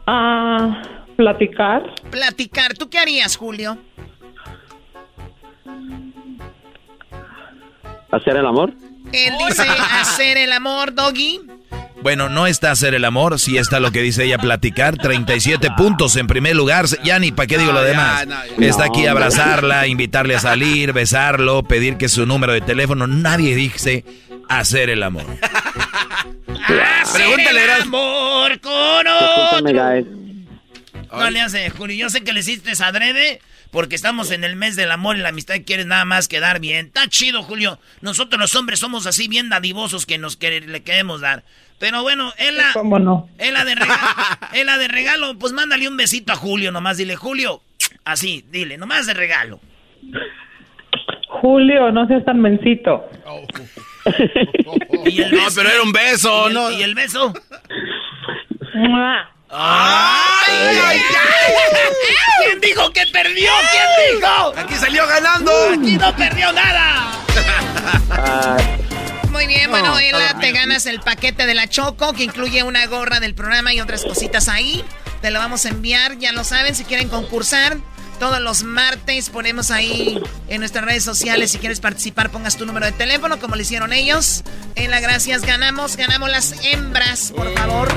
Ah, 0.07 0.81
platicar. 1.15 1.83
Platicar. 2.09 2.73
¿Tú 2.73 2.89
qué 2.89 2.99
harías, 2.99 3.35
Julio? 3.35 3.77
¿Hacer 8.11 8.35
el 8.35 8.45
amor? 8.45 8.73
Él 9.13 9.33
dice 9.47 9.63
hacer 10.01 10.37
el 10.37 10.51
amor, 10.51 10.93
Doggy. 10.93 11.41
Bueno, 12.01 12.29
no 12.29 12.47
está 12.47 12.71
hacer 12.71 12.95
el 12.95 13.05
amor, 13.05 13.39
sí 13.39 13.57
está 13.57 13.79
lo 13.79 13.91
que 13.91 14.01
dice 14.01 14.23
ella, 14.23 14.39
platicar. 14.39 14.97
37 14.97 15.69
puntos 15.77 16.15
en 16.15 16.25
primer 16.25 16.55
lugar. 16.55 16.85
Ya 17.03 17.19
ni 17.19 17.31
para 17.31 17.45
qué 17.47 17.59
digo 17.59 17.71
lo 17.71 17.83
demás. 17.83 18.25
Está 18.59 18.85
aquí 18.85 19.05
abrazarla, 19.05 19.85
invitarle 19.85 20.35
a 20.35 20.39
salir, 20.39 20.93
besarlo, 20.93 21.63
pedir 21.63 21.97
que 21.97 22.09
su 22.09 22.25
número 22.25 22.53
de 22.53 22.61
teléfono. 22.61 23.05
Nadie 23.05 23.55
dice 23.55 24.03
hacer 24.49 24.89
el 24.89 25.03
amor. 25.03 25.25
Pregúntale, 26.67 27.63
el 27.63 27.81
amor 27.81 28.59
con 28.59 29.07
otro. 29.07 29.61
No 31.11 31.29
le 31.29 31.41
hace, 31.41 31.69
Julio. 31.69 31.95
Yo 31.95 32.09
sé 32.09 32.23
que 32.23 32.33
le 32.33 32.39
hiciste 32.39 32.71
adrede 32.83 33.41
porque 33.71 33.95
estamos 33.95 34.31
en 34.31 34.43
el 34.43 34.55
mes 34.55 34.75
del 34.75 34.91
amor 34.91 35.17
y 35.17 35.21
la 35.21 35.29
amistad 35.29 35.55
y 35.55 35.63
quieres 35.63 35.85
nada 35.85 36.05
más 36.05 36.27
quedar 36.27 36.59
bien. 36.59 36.87
Está 36.87 37.07
chido, 37.07 37.41
Julio. 37.43 37.79
Nosotros 38.01 38.39
los 38.39 38.55
hombres 38.55 38.79
somos 38.79 39.07
así 39.07 39.27
bien 39.27 39.49
dadivosos 39.49 40.05
que 40.05 40.17
nos 40.17 40.37
le 40.41 40.83
queremos 40.83 41.21
dar. 41.21 41.43
Pero 41.79 42.03
bueno, 42.03 42.31
él 42.37 42.57
la, 42.57 42.73
¿Cómo 42.73 42.99
no? 42.99 43.27
Él 43.39 43.53
la 43.53 43.65
de 43.65 43.73
regalo, 43.73 43.99
él 44.53 44.65
la 44.67 44.77
de 44.77 44.87
regalo, 44.87 45.39
pues 45.39 45.51
mándale 45.51 45.87
un 45.87 45.97
besito 45.97 46.31
a 46.31 46.35
Julio 46.35 46.71
nomás. 46.71 46.97
Dile, 46.97 47.15
Julio, 47.15 47.61
así, 48.05 48.45
dile, 48.51 48.77
nomás 48.77 49.07
de 49.07 49.15
regalo. 49.15 49.59
Julio, 51.27 51.91
no 51.91 52.05
seas 52.07 52.23
tan 52.23 52.39
mencito. 52.39 53.09
¿Y 55.05 55.21
el 55.21 55.31
beso? 55.31 55.43
No, 55.43 55.55
pero 55.55 55.69
era 55.69 55.81
un 55.83 55.91
beso, 55.91 56.49
¿Y 56.49 56.53
¿no? 56.53 56.71
¿Y 56.71 56.83
el 56.83 56.95
beso? 56.95 57.33
¡Ay, 59.53 60.77
ay, 60.85 61.01
¿Quién 62.45 62.61
dijo 62.61 62.91
que 62.91 63.05
perdió? 63.07 63.51
¿Quién 63.71 64.19
dijo? 64.19 64.53
Aquí 64.57 64.75
salió 64.75 65.05
ganando. 65.07 65.51
Aquí 65.73 65.97
no 65.97 66.15
perdió 66.15 66.53
nada. 66.53 67.11
Muy 69.29 69.47
bien, 69.47 69.69
bueno, 69.69 69.91
No, 69.91 69.99
Ela, 69.99 70.37
te 70.39 70.51
ganas 70.51 70.85
el 70.85 70.99
paquete 71.01 71.45
de 71.45 71.53
la 71.53 71.67
Choco 71.67 72.13
que 72.13 72.23
incluye 72.23 72.63
una 72.63 72.85
gorra 72.87 73.19
del 73.19 73.33
programa 73.35 73.73
y 73.73 73.81
otras 73.81 74.03
cositas 74.03 74.47
ahí. 74.47 74.83
Te 75.21 75.31
lo 75.31 75.39
vamos 75.39 75.65
a 75.65 75.69
enviar, 75.69 76.17
ya 76.17 76.31
lo 76.31 76.43
saben, 76.43 76.73
si 76.75 76.83
quieren 76.83 77.09
concursar. 77.09 77.77
Todos 78.21 78.39
los 78.39 78.63
martes 78.63 79.31
ponemos 79.31 79.71
ahí 79.71 80.21
en 80.47 80.59
nuestras 80.59 80.85
redes 80.85 81.03
sociales. 81.03 81.49
Si 81.49 81.57
quieres 81.57 81.79
participar, 81.79 82.29
pongas 82.29 82.55
tu 82.55 82.67
número 82.67 82.85
de 82.85 82.91
teléfono, 82.91 83.39
como 83.39 83.55
lo 83.55 83.61
hicieron 83.63 83.93
ellos. 83.93 84.43
En 84.75 84.91
la 84.91 84.99
gracias 84.99 85.41
ganamos, 85.41 85.97
ganamos 85.97 86.29
las 86.29 86.63
hembras, 86.63 87.33
por 87.35 87.51
favor. 87.55 87.91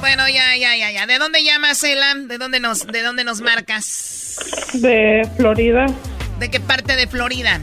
Bueno, 0.00 0.28
ya, 0.28 0.54
ya, 0.54 0.76
ya, 0.76 0.90
ya. 0.90 1.06
¿De 1.06 1.18
dónde 1.18 1.42
llamas, 1.42 1.82
Elam? 1.82 2.28
¿De 2.28 2.36
dónde 2.36 2.60
nos, 2.60 2.86
de 2.86 3.00
dónde 3.00 3.24
nos 3.24 3.40
marcas? 3.40 4.36
De 4.74 5.26
Florida, 5.38 5.86
¿De 6.38 6.50
qué 6.50 6.60
parte 6.60 6.94
de 6.94 7.06
Florida? 7.06 7.62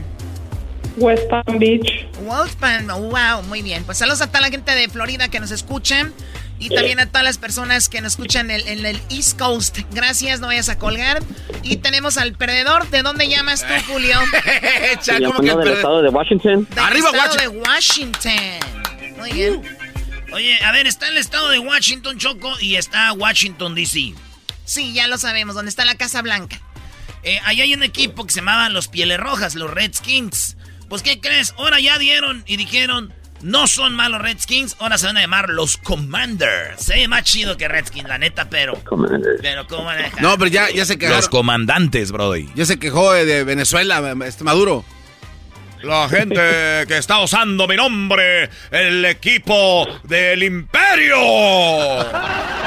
West 0.98 1.24
Palm 1.30 1.60
Beach. 1.60 2.08
West 2.22 2.60
Palm, 2.60 2.88
wow, 2.88 3.44
muy 3.48 3.62
bien. 3.62 3.84
Pues 3.84 3.98
saludos 3.98 4.22
a 4.22 4.28
toda 4.28 4.42
la 4.42 4.50
gente 4.50 4.74
de 4.76 4.90
Florida 4.90 5.30
que 5.30 5.40
nos 5.40 5.52
escucha 5.52 6.10
y 6.60 6.70
también 6.70 7.00
a 7.00 7.08
todas 7.08 7.24
las 7.24 7.38
personas 7.38 7.90
que 7.90 8.02
nos 8.02 8.14
escuchan 8.14 8.52
en, 8.52 8.68
en 8.68 8.86
el 8.86 9.02
East 9.10 9.40
Coast. 9.40 9.80
Gracias, 9.92 10.40
no 10.40 10.48
vayas 10.48 10.70
a 10.70 10.78
colgar. 10.78 11.24
Y 11.64 11.78
tenemos 11.78 12.18
al 12.18 12.34
perdedor. 12.34 12.88
¿De 12.90 13.02
dónde 13.02 13.28
llamas 13.28 13.66
tú, 13.66 13.74
Julio? 13.92 14.20
Llamando 15.20 15.58
del 15.58 15.74
estado 15.74 16.02
de 16.04 16.10
Washington. 16.10 16.68
Del 16.70 16.98
estado 16.98 17.36
de 17.36 17.48
Washington. 17.48 18.60
Muy 19.18 19.32
bien. 19.32 19.62
Oye, 20.34 20.64
a 20.64 20.72
ver, 20.72 20.88
está 20.88 21.08
el 21.10 21.18
estado 21.18 21.50
de 21.50 21.60
Washington, 21.60 22.18
Choco, 22.18 22.54
y 22.62 22.76
está 22.76 23.12
Washington, 23.12 23.76
D.C. 23.76 24.14
Sí, 24.64 24.94
ya 24.94 25.08
lo 25.08 25.18
sabemos, 25.18 25.56
donde 25.56 25.70
está 25.70 25.84
la 25.84 25.96
Casa 25.96 26.22
Blanca. 26.22 26.62
Eh, 27.24 27.40
ahí 27.44 27.62
hay 27.62 27.74
un 27.74 27.84
equipo 27.84 28.26
que 28.26 28.32
se 28.32 28.40
llamaba 28.40 28.70
los 28.70 28.88
Pieles 28.88 29.20
Rojas, 29.20 29.56
los 29.56 29.70
Redskins. 29.70 30.58
Pues, 30.92 31.04
¿qué 31.04 31.22
crees? 31.22 31.54
Ahora 31.58 31.80
ya 31.80 31.98
dieron 31.98 32.44
y 32.46 32.58
dijeron, 32.58 33.14
no 33.42 33.68
son 33.68 33.94
malos 33.94 34.22
Redskins, 34.22 34.76
ahora 34.78 34.98
se 34.98 35.06
van 35.06 35.16
a 35.16 35.22
llamar 35.22 35.48
los 35.50 35.78
Commanders. 35.78 36.84
Se 36.84 36.96
ve 36.96 37.08
más 37.08 37.24
chido 37.24 37.56
que 37.56 37.70
Redskins, 37.70 38.10
la 38.10 38.18
neta, 38.18 38.50
pero... 38.50 38.74
Pero, 39.42 39.68
¿cómo 39.68 39.86
van 39.86 40.00
a 40.00 40.02
dejar? 40.02 40.22
No, 40.22 40.38
pero 40.38 40.52
ya, 40.52 40.70
ya 40.70 40.84
se 40.84 40.98
quejaron. 40.98 41.20
Los 41.20 41.30
comandantes, 41.30 42.12
Brody. 42.12 42.50
Ya 42.56 42.66
se 42.66 42.78
quejó 42.78 43.16
eh, 43.16 43.24
de 43.24 43.46
Venezuela, 43.46 44.14
este 44.26 44.44
Maduro. 44.44 44.84
La 45.82 46.10
gente 46.10 46.36
que 46.90 46.98
está 46.98 47.22
usando 47.22 47.70
mi 47.70 47.78
nombre, 47.78 48.50
el 48.70 49.06
equipo 49.06 49.88
del 50.04 50.44
imperio. 50.44 52.02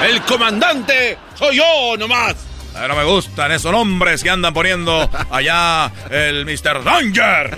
El 0.03 0.23
comandante 0.27 1.19
soy 1.35 1.59
yo 1.59 1.99
nomás. 1.99 2.54
Pero 2.75 2.97
me 2.97 3.05
gustan 3.05 3.53
esos 3.53 3.71
nombres 3.71 4.23
que 4.23 4.31
andan 4.31 4.53
poniendo 4.53 5.09
allá 5.31 5.93
el 6.11 6.45
Mr. 6.45 6.83
Danger. 6.83 7.57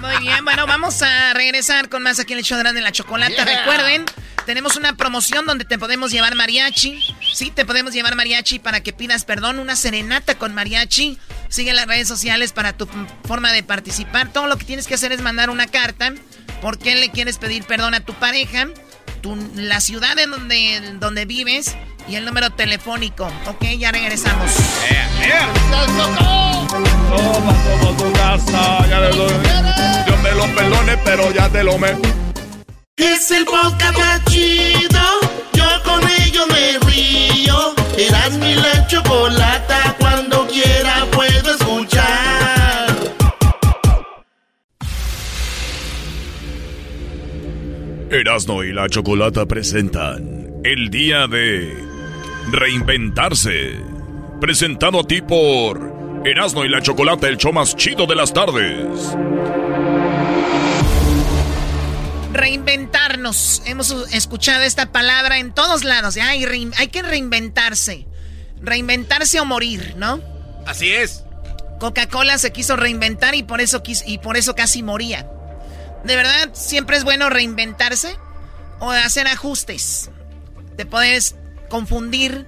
Muy 0.00 0.18
bien, 0.20 0.44
bueno, 0.44 0.66
vamos 0.66 1.02
a 1.02 1.32
regresar 1.34 1.88
con 1.88 2.02
más 2.02 2.18
aquí 2.18 2.32
en 2.32 2.40
el 2.40 2.44
show 2.44 2.56
de 2.56 2.64
Grande 2.64 2.80
la 2.80 2.90
Chocolata. 2.90 3.44
Recuerden, 3.44 4.04
tenemos 4.44 4.76
una 4.76 4.96
promoción 4.96 5.46
donde 5.46 5.64
te 5.64 5.78
podemos 5.78 6.10
llevar 6.10 6.34
mariachi. 6.34 7.00
Sí, 7.32 7.50
te 7.50 7.64
podemos 7.64 7.92
llevar 7.92 8.16
mariachi 8.16 8.58
para 8.58 8.82
que 8.82 8.92
pidas 8.92 9.24
perdón, 9.24 9.60
una 9.60 9.76
serenata 9.76 10.36
con 10.36 10.52
mariachi. 10.52 11.18
Sigue 11.48 11.72
las 11.72 11.86
redes 11.86 12.08
sociales 12.08 12.52
para 12.52 12.72
tu 12.72 12.88
forma 13.24 13.52
de 13.52 13.62
participar. 13.62 14.32
Todo 14.32 14.48
lo 14.48 14.58
que 14.58 14.64
tienes 14.64 14.88
que 14.88 14.94
hacer 14.94 15.12
es 15.12 15.20
mandar 15.20 15.48
una 15.48 15.68
carta. 15.68 16.12
¿Por 16.60 16.78
qué 16.78 16.96
le 16.96 17.10
quieres 17.10 17.38
pedir 17.38 17.64
perdón 17.64 17.94
a 17.94 18.00
tu 18.00 18.14
pareja? 18.14 18.66
Tu, 19.20 19.36
la 19.54 19.80
ciudad 19.80 20.18
en 20.18 20.32
donde, 20.32 20.96
donde 20.98 21.24
vives 21.24 21.76
y 22.08 22.16
el 22.16 22.24
número 22.24 22.50
telefónico. 22.50 23.26
Ok, 23.46 23.64
ya 23.78 23.92
regresamos. 23.92 24.52
Toma 27.08 27.54
como 27.64 27.96
tu 27.96 28.12
casa, 28.12 28.86
ya 28.88 29.00
le 29.00 29.16
doy. 29.16 29.34
Dios 30.06 30.22
me 30.22 30.32
lo 30.32 30.54
perdone, 30.54 30.96
pero 31.04 31.32
ya 31.32 31.48
te 31.48 31.62
lo 31.62 31.78
me. 31.78 31.88
Es 32.96 33.30
el 33.30 33.44
podcast 33.44 33.98
más 33.98 34.24
chido. 34.24 35.00
Yo 35.52 35.64
con 35.84 36.00
ello 36.22 36.46
me 36.48 36.78
río. 36.90 37.74
Eras 37.98 38.32
mi 38.38 38.54
la 38.54 38.86
chocolata. 38.86 39.96
Cuando 39.98 40.46
quiera 40.46 41.06
puedo 41.12 41.50
escuchar. 41.50 42.46
Erasno 48.10 48.62
y 48.62 48.72
la 48.72 48.88
Chocolata 48.88 49.46
presentan 49.46 50.46
el 50.64 50.90
día 50.90 51.26
de 51.26 51.95
reinventarse. 52.48 53.80
Presentado 54.40 55.00
a 55.00 55.04
ti 55.04 55.20
por 55.22 56.22
Erasno 56.24 56.64
y 56.64 56.68
la 56.68 56.82
Chocolata, 56.82 57.28
el 57.28 57.36
show 57.38 57.52
más 57.52 57.74
chido 57.76 58.06
de 58.06 58.14
las 58.16 58.32
tardes. 58.32 59.16
Reinventarnos. 62.32 63.62
Hemos 63.66 63.90
escuchado 64.12 64.62
esta 64.62 64.92
palabra 64.92 65.38
en 65.38 65.52
todos 65.54 65.84
lados. 65.84 66.16
Ay, 66.20 66.44
rein- 66.44 66.74
hay 66.76 66.88
que 66.88 67.02
reinventarse. 67.02 68.06
Reinventarse 68.60 69.40
o 69.40 69.44
morir, 69.44 69.94
¿no? 69.96 70.20
Así 70.66 70.92
es. 70.92 71.24
Coca-Cola 71.78 72.38
se 72.38 72.52
quiso 72.52 72.76
reinventar 72.76 73.34
y 73.34 73.42
por 73.42 73.60
eso 73.60 73.82
y 74.06 74.18
por 74.18 74.36
eso 74.36 74.54
casi 74.54 74.82
moría. 74.82 75.28
¿De 76.04 76.16
verdad 76.16 76.50
siempre 76.52 76.96
es 76.96 77.04
bueno 77.04 77.28
reinventarse 77.30 78.16
o 78.80 78.90
hacer 78.90 79.26
ajustes? 79.28 80.10
Te 80.76 80.86
puedes 80.86 81.36
confundir 81.68 82.46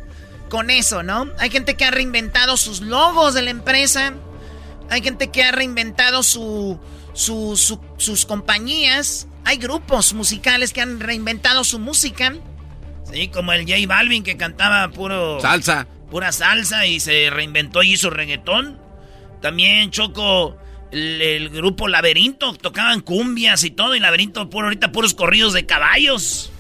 con 0.48 0.70
eso, 0.70 1.02
¿no? 1.02 1.28
Hay 1.38 1.50
gente 1.50 1.74
que 1.76 1.84
ha 1.84 1.90
reinventado 1.90 2.56
sus 2.56 2.80
logos 2.80 3.34
de 3.34 3.42
la 3.42 3.50
empresa. 3.50 4.14
Hay 4.90 5.02
gente 5.02 5.30
que 5.30 5.42
ha 5.44 5.52
reinventado 5.52 6.22
su, 6.22 6.80
su- 7.12 7.56
su- 7.56 7.80
sus 7.98 8.24
compañías. 8.24 9.26
Hay 9.44 9.58
grupos 9.58 10.14
musicales 10.14 10.72
que 10.72 10.80
han 10.80 11.00
reinventado 11.00 11.64
su 11.64 11.78
música. 11.78 12.34
Sí, 13.12 13.28
como 13.28 13.52
el 13.52 13.62
J 13.66 13.86
Balvin 13.86 14.22
que 14.22 14.36
cantaba 14.36 14.88
puro... 14.90 15.40
Salsa. 15.40 15.86
Pura 16.10 16.32
salsa 16.32 16.86
y 16.86 17.00
se 17.00 17.28
reinventó 17.30 17.82
y 17.82 17.92
hizo 17.92 18.08
reggaetón. 18.08 18.78
También 19.42 19.90
Choco, 19.90 20.56
el, 20.90 21.20
el 21.20 21.48
grupo 21.50 21.86
Laberinto, 21.88 22.54
tocaban 22.54 23.00
cumbias 23.00 23.62
y 23.64 23.70
todo. 23.70 23.94
Y 23.94 24.00
Laberinto, 24.00 24.48
puro, 24.48 24.68
ahorita 24.68 24.90
puros 24.92 25.12
corridos 25.12 25.52
de 25.52 25.66
caballos. 25.66 26.50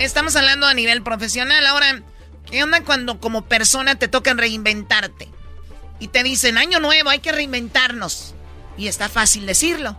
Estamos 0.00 0.34
hablando 0.34 0.66
a 0.66 0.72
nivel 0.72 1.02
profesional. 1.02 1.66
Ahora, 1.66 2.00
¿qué 2.50 2.62
onda 2.62 2.82
cuando 2.82 3.20
como 3.20 3.44
persona 3.44 3.96
te 3.96 4.08
tocan 4.08 4.38
reinventarte? 4.38 5.28
Y 5.98 6.08
te 6.08 6.22
dicen, 6.22 6.56
año 6.56 6.80
nuevo, 6.80 7.10
hay 7.10 7.18
que 7.18 7.32
reinventarnos. 7.32 8.34
Y 8.78 8.88
está 8.88 9.10
fácil 9.10 9.44
decirlo. 9.44 9.98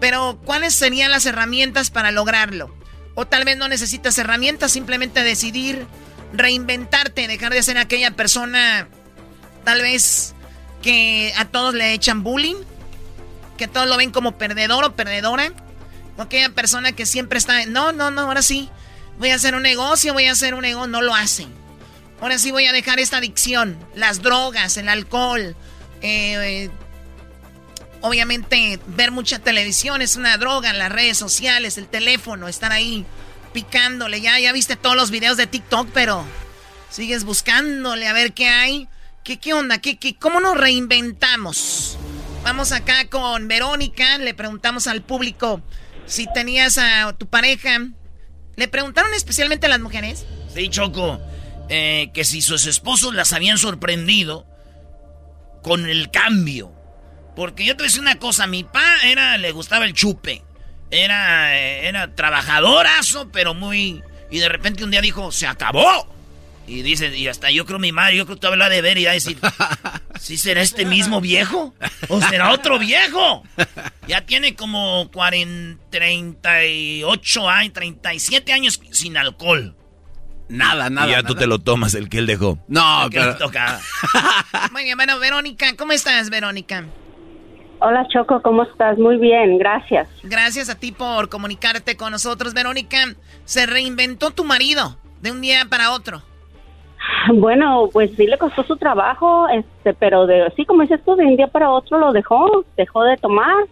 Pero, 0.00 0.38
¿cuáles 0.44 0.74
serían 0.74 1.10
las 1.10 1.24
herramientas 1.24 1.88
para 1.90 2.10
lograrlo? 2.10 2.76
O 3.14 3.26
tal 3.26 3.46
vez 3.46 3.56
no 3.56 3.68
necesitas 3.68 4.18
herramientas, 4.18 4.70
simplemente 4.70 5.24
decidir 5.24 5.86
reinventarte, 6.34 7.26
dejar 7.26 7.54
de 7.54 7.62
ser 7.62 7.78
aquella 7.78 8.10
persona, 8.10 8.86
tal 9.64 9.80
vez 9.80 10.34
que 10.82 11.32
a 11.38 11.46
todos 11.46 11.72
le 11.72 11.94
echan 11.94 12.22
bullying, 12.22 12.56
que 13.56 13.66
todos 13.66 13.88
lo 13.88 13.96
ven 13.96 14.10
como 14.10 14.36
perdedor 14.36 14.84
o 14.84 14.94
perdedora, 14.94 15.54
o 16.18 16.22
aquella 16.22 16.50
persona 16.50 16.92
que 16.92 17.06
siempre 17.06 17.38
está, 17.38 17.64
no, 17.64 17.92
no, 17.92 18.10
no, 18.10 18.20
ahora 18.20 18.42
sí, 18.42 18.68
voy 19.18 19.30
a 19.30 19.34
hacer 19.34 19.54
un 19.54 19.62
negocio, 19.62 20.12
voy 20.12 20.26
a 20.26 20.32
hacer 20.32 20.54
un 20.54 20.62
negocio, 20.62 20.88
no 20.88 21.02
lo 21.02 21.14
hacen. 21.14 21.52
ahora 22.20 22.38
sí 22.38 22.50
voy 22.50 22.66
a 22.66 22.72
dejar 22.72 22.98
esta 22.98 23.18
adicción, 23.18 23.78
las 23.94 24.22
drogas, 24.22 24.76
el 24.76 24.88
alcohol, 24.88 25.56
eh, 26.02 26.70
obviamente 28.00 28.78
ver 28.86 29.10
mucha 29.10 29.38
televisión 29.38 30.02
es 30.02 30.16
una 30.16 30.36
droga, 30.36 30.72
las 30.72 30.92
redes 30.92 31.18
sociales, 31.18 31.78
el 31.78 31.88
teléfono, 31.88 32.48
estar 32.48 32.72
ahí 32.72 33.04
picándole, 33.52 34.20
ya, 34.20 34.38
ya 34.38 34.52
viste 34.52 34.76
todos 34.76 34.96
los 34.96 35.10
videos 35.10 35.36
de 35.36 35.46
TikTok, 35.46 35.88
pero 35.92 36.24
sigues 36.90 37.24
buscándole 37.24 38.06
a 38.06 38.12
ver 38.12 38.32
qué 38.32 38.48
hay. 38.48 38.88
¿Qué, 39.24 39.38
qué 39.38 39.52
onda? 39.52 39.78
¿Qué, 39.78 39.98
qué, 39.98 40.16
¿Cómo 40.16 40.40
nos 40.40 40.56
reinventamos? 40.56 41.98
Vamos 42.44 42.72
acá 42.72 43.08
con 43.10 43.46
Verónica, 43.46 44.16
le 44.18 44.32
preguntamos 44.32 44.86
al 44.86 45.02
público 45.02 45.60
si 46.06 46.26
tenías 46.32 46.78
a 46.78 47.12
tu 47.12 47.26
pareja. 47.26 47.80
¿Le 48.58 48.66
preguntaron 48.66 49.14
especialmente 49.14 49.66
a 49.66 49.68
las 49.68 49.78
mujeres? 49.78 50.26
Sí, 50.52 50.68
Choco. 50.68 51.20
Eh, 51.68 52.10
que 52.12 52.24
si 52.24 52.42
sus 52.42 52.66
esposos 52.66 53.14
las 53.14 53.32
habían 53.32 53.56
sorprendido 53.56 54.46
con 55.62 55.88
el 55.88 56.10
cambio. 56.10 56.72
Porque 57.36 57.64
yo 57.64 57.76
te 57.76 57.84
voy 57.84 57.98
una 58.00 58.18
cosa, 58.18 58.48
mi 58.48 58.64
pa 58.64 58.82
era, 59.04 59.38
le 59.38 59.52
gustaba 59.52 59.84
el 59.84 59.92
chupe. 59.92 60.42
Era, 60.90 61.56
eh, 61.56 61.86
era 61.86 62.16
trabajadorazo, 62.16 63.30
pero 63.30 63.54
muy... 63.54 64.02
Y 64.28 64.38
de 64.40 64.48
repente 64.48 64.82
un 64.82 64.90
día 64.90 65.02
dijo, 65.02 65.30
se 65.30 65.46
acabó. 65.46 66.12
Y 66.68 66.82
dice, 66.82 67.16
y 67.16 67.28
hasta 67.28 67.50
yo 67.50 67.64
creo 67.64 67.78
mi 67.78 67.92
madre, 67.92 68.18
yo 68.18 68.26
creo 68.26 68.36
que 68.36 68.40
tú 68.42 68.46
hablas 68.46 68.68
de 68.68 68.82
ver 68.82 68.98
y 68.98 69.04
va 69.06 69.12
a 69.12 69.14
decir, 69.14 69.38
¿sí 70.20 70.36
será 70.36 70.60
este 70.60 70.84
mismo 70.84 71.20
viejo? 71.20 71.74
¿O 72.08 72.20
será 72.20 72.52
otro 72.52 72.78
viejo? 72.78 73.42
Ya 74.06 74.26
tiene 74.26 74.54
como 74.54 75.10
40, 75.10 75.82
38 75.90 77.48
años, 77.48 77.72
37 77.72 78.52
años 78.52 78.80
sin 78.90 79.16
alcohol. 79.16 79.74
Nada, 80.48 80.90
nada. 80.90 81.08
Y 81.08 81.12
ya 81.12 81.22
tú 81.22 81.34
te 81.34 81.46
lo 81.46 81.58
tomas, 81.58 81.94
el 81.94 82.10
que 82.10 82.18
él 82.18 82.26
dejó. 82.26 82.58
No, 82.68 83.08
pero... 83.10 83.36
Muy 84.72 84.84
bien, 84.84 84.96
bueno, 84.96 85.18
Verónica, 85.18 85.74
¿cómo 85.76 85.92
estás, 85.92 86.28
Verónica? 86.28 86.84
Hola, 87.80 88.06
Choco, 88.12 88.42
¿cómo 88.42 88.64
estás? 88.64 88.98
Muy 88.98 89.18
bien, 89.18 89.56
gracias. 89.56 90.08
Gracias 90.22 90.68
a 90.68 90.74
ti 90.74 90.92
por 90.92 91.28
comunicarte 91.28 91.96
con 91.96 92.10
nosotros, 92.10 92.52
Verónica. 92.52 93.14
Se 93.44 93.66
reinventó 93.66 94.32
tu 94.32 94.44
marido 94.44 94.98
de 95.22 95.30
un 95.30 95.40
día 95.40 95.66
para 95.70 95.92
otro. 95.92 96.22
Bueno, 97.34 97.88
pues 97.92 98.10
sí 98.16 98.26
le 98.26 98.38
costó 98.38 98.62
su 98.64 98.76
trabajo, 98.76 99.48
este, 99.48 99.94
pero 99.94 100.26
de, 100.26 100.52
sí, 100.56 100.64
como 100.64 100.82
dices 100.82 101.00
tú, 101.04 101.16
de 101.16 101.24
un 101.24 101.36
día 101.36 101.46
para 101.46 101.70
otro 101.70 101.98
lo 101.98 102.12
dejó, 102.12 102.64
dejó 102.76 103.04
de 103.04 103.16
tomar. 103.16 103.64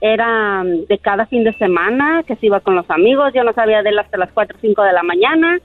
Era 0.00 0.64
mm, 0.64 0.86
de 0.88 0.98
cada 0.98 1.26
fin 1.26 1.44
de 1.44 1.52
semana 1.54 2.22
que 2.26 2.36
se 2.36 2.46
iba 2.46 2.60
con 2.60 2.74
los 2.74 2.90
amigos, 2.90 3.32
yo 3.34 3.44
no 3.44 3.52
sabía 3.52 3.82
de 3.82 3.90
él 3.90 3.98
hasta 3.98 4.18
las 4.18 4.32
4 4.32 4.56
o 4.56 4.60
5 4.60 4.82
de 4.82 4.92
la 4.92 5.02
mañana 5.02 5.58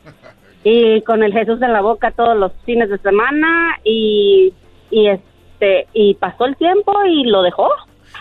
y 0.64 1.02
con 1.02 1.24
el 1.24 1.34
Jesús 1.34 1.62
en 1.62 1.74
la 1.74 1.82
boca 1.82 2.12
todos 2.12 2.38
los 2.38 2.52
fines 2.66 2.90
de 2.90 2.98
semana 3.00 3.80
y, 3.84 4.54
y 4.92 5.08
este 5.08 5.88
y 5.94 6.14
pasó 6.16 6.46
el 6.46 6.56
tiempo 6.56 6.94
y 7.06 7.24
lo 7.24 7.42
dejó. 7.42 7.70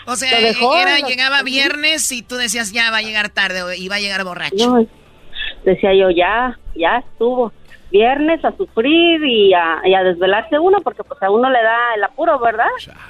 O 0.07 0.15
sea, 0.15 0.39
era, 0.39 1.05
llegaba 1.05 1.43
viernes 1.43 2.11
y 2.11 2.21
tú 2.23 2.35
decías 2.35 2.71
ya 2.71 2.89
va 2.89 2.97
a 2.97 3.01
llegar 3.01 3.29
tarde 3.29 3.61
o 3.61 3.73
iba 3.73 3.95
a 3.95 3.99
llegar 3.99 4.23
borracho. 4.23 4.87
decía 5.65 5.93
yo 5.93 6.09
ya, 6.09 6.57
ya 6.75 6.99
estuvo 6.99 7.51
viernes 7.91 8.43
a 8.43 8.55
sufrir 8.55 9.23
y 9.23 9.53
a, 9.53 9.81
desvelarse 10.03 10.59
uno 10.59 10.79
porque 10.81 11.03
pues 11.03 11.21
a 11.21 11.31
uno 11.31 11.49
le 11.49 11.61
da 11.61 11.95
el 11.95 12.03
apuro, 12.03 12.39
¿verdad? 12.39 12.67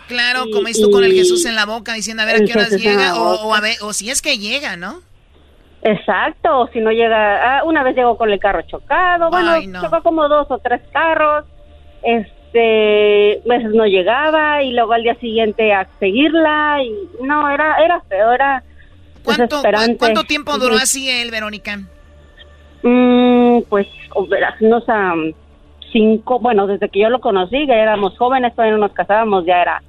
Claro, 0.07 0.45
como 0.53 0.67
esto 0.67 0.89
con 0.91 1.03
el 1.03 1.13
Jesús 1.13 1.45
en 1.45 1.55
la 1.55 1.65
boca 1.65 1.93
diciendo 1.93 2.23
a 2.23 2.25
ver 2.25 2.41
a 2.41 2.45
qué 2.45 2.53
horas 2.53 2.71
llega 2.71 3.15
o, 3.15 3.53
a 3.53 3.61
ver, 3.61 3.75
o 3.81 3.93
si 3.93 4.09
es 4.09 4.21
que 4.21 4.37
llega, 4.37 4.75
¿no? 4.75 5.01
Exacto, 5.83 6.59
o 6.59 6.67
si 6.69 6.79
no 6.79 6.91
llega, 6.91 7.59
ah, 7.59 7.63
una 7.63 7.83
vez 7.83 7.95
llegó 7.95 8.17
con 8.17 8.31
el 8.31 8.39
carro 8.39 8.61
chocado, 8.63 9.29
bueno, 9.29 9.81
chocó 9.81 10.01
como 10.01 10.27
dos 10.27 10.47
o 10.49 10.57
tres 10.57 10.81
carros, 10.91 11.45
este, 12.03 13.41
veces 13.45 13.71
no 13.73 13.85
llegaba 13.85 14.63
y 14.63 14.71
luego 14.71 14.93
al 14.93 15.03
día 15.03 15.15
siguiente 15.19 15.71
a 15.73 15.87
seguirla 15.99 16.79
y 16.83 17.23
no, 17.23 17.49
era, 17.49 17.77
era 17.77 18.01
feo, 18.01 18.31
era 18.31 18.63
¿Cuánto, 19.23 19.61
¿Cuánto 19.97 20.23
tiempo 20.23 20.57
duró 20.57 20.75
así 20.75 21.09
él, 21.09 21.31
Verónica? 21.31 21.81
Mm, 22.87 23.63
pues 23.69 23.87
unos 24.61 24.83
cinco, 25.91 26.39
bueno, 26.39 26.67
desde 26.67 26.89
que 26.89 26.99
yo 27.01 27.09
lo 27.09 27.19
conocí, 27.19 27.65
que 27.65 27.73
éramos 27.73 28.17
jóvenes, 28.17 28.53
todavía 28.55 28.77
no 28.77 28.87
nos 28.87 28.93
casábamos, 28.93 29.45
ya 29.45 29.61
era, 29.61 29.83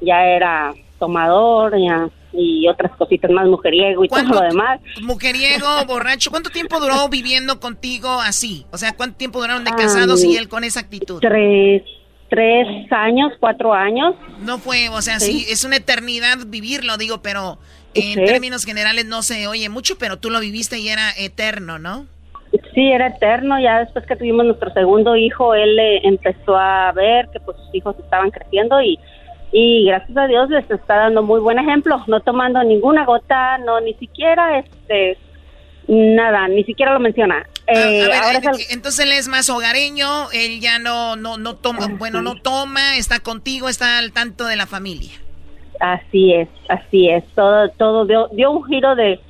ya 0.00 0.26
era 0.26 0.74
tomador, 0.98 1.74
ya 1.78 2.08
y 2.36 2.66
otras 2.66 2.90
cositas 2.96 3.30
más, 3.30 3.46
mujeriego 3.46 4.04
y 4.04 4.08
todo 4.08 4.24
lo 4.24 4.40
demás. 4.40 4.80
Mujeriego, 5.02 5.66
borracho, 5.86 6.30
¿cuánto 6.30 6.50
tiempo 6.50 6.80
duró 6.80 7.08
viviendo 7.08 7.60
contigo 7.60 8.10
así? 8.20 8.66
O 8.72 8.78
sea, 8.78 8.96
¿cuánto 8.96 9.16
tiempo 9.16 9.40
duraron 9.40 9.64
de 9.64 9.70
casados 9.70 10.24
y 10.24 10.36
él 10.36 10.48
con 10.48 10.64
esa 10.64 10.80
actitud? 10.80 11.20
Tres, 11.20 11.82
tres 12.28 12.66
años, 12.90 13.32
cuatro 13.38 13.72
años. 13.72 14.16
No 14.40 14.58
fue, 14.58 14.88
o 14.88 15.00
sea, 15.00 15.20
sí, 15.20 15.46
es 15.48 15.64
una 15.64 15.76
eternidad 15.76 16.38
vivirlo, 16.46 16.96
digo, 16.96 17.22
pero 17.22 17.58
en 17.94 18.24
términos 18.24 18.64
generales 18.64 19.06
no 19.06 19.22
se 19.22 19.46
oye 19.46 19.68
mucho, 19.68 19.96
pero 19.96 20.18
tú 20.18 20.30
lo 20.30 20.40
viviste 20.40 20.78
y 20.80 20.88
era 20.88 21.12
eterno, 21.16 21.78
¿no? 21.78 22.06
Sí, 22.74 22.90
era 22.90 23.08
eterno. 23.08 23.60
Ya 23.60 23.80
después 23.80 24.04
que 24.06 24.16
tuvimos 24.16 24.44
nuestro 24.44 24.72
segundo 24.72 25.16
hijo, 25.16 25.54
él 25.54 25.78
empezó 26.02 26.56
a 26.56 26.92
ver 26.92 27.28
que 27.32 27.40
pues 27.40 27.56
sus 27.58 27.74
hijos 27.74 27.96
estaban 27.98 28.30
creciendo 28.30 28.80
y, 28.82 28.98
y 29.52 29.86
gracias 29.86 30.16
a 30.16 30.26
Dios 30.26 30.50
les 30.50 30.68
está 30.68 30.96
dando 30.96 31.22
muy 31.22 31.40
buen 31.40 31.58
ejemplo, 31.58 32.02
no 32.08 32.20
tomando 32.20 32.62
ninguna 32.64 33.04
gota, 33.04 33.58
no 33.58 33.80
ni 33.80 33.94
siquiera 33.94 34.58
este 34.58 35.16
nada, 35.86 36.48
ni 36.48 36.64
siquiera 36.64 36.94
lo 36.94 37.00
menciona. 37.00 37.46
Ah, 37.66 37.72
eh, 37.74 38.10
entonces 38.70 39.06
él 39.06 39.12
es 39.12 39.28
más 39.28 39.48
hogareño, 39.48 40.30
él 40.32 40.60
ya 40.60 40.78
no 40.78 41.16
no 41.16 41.38
no 41.38 41.56
toma, 41.56 41.86
bueno, 41.98 42.20
no 42.20 42.34
toma, 42.34 42.96
está 42.96 43.20
contigo, 43.20 43.68
está 43.68 43.98
al 43.98 44.12
tanto 44.12 44.46
de 44.46 44.56
la 44.56 44.66
familia. 44.66 45.12
Así 45.80 46.32
es, 46.32 46.48
así 46.68 47.08
es. 47.08 47.24
Todo 47.34 47.68
todo 47.70 48.06
dio, 48.06 48.28
dio 48.32 48.50
un 48.50 48.64
giro 48.64 48.94
de 48.94 49.20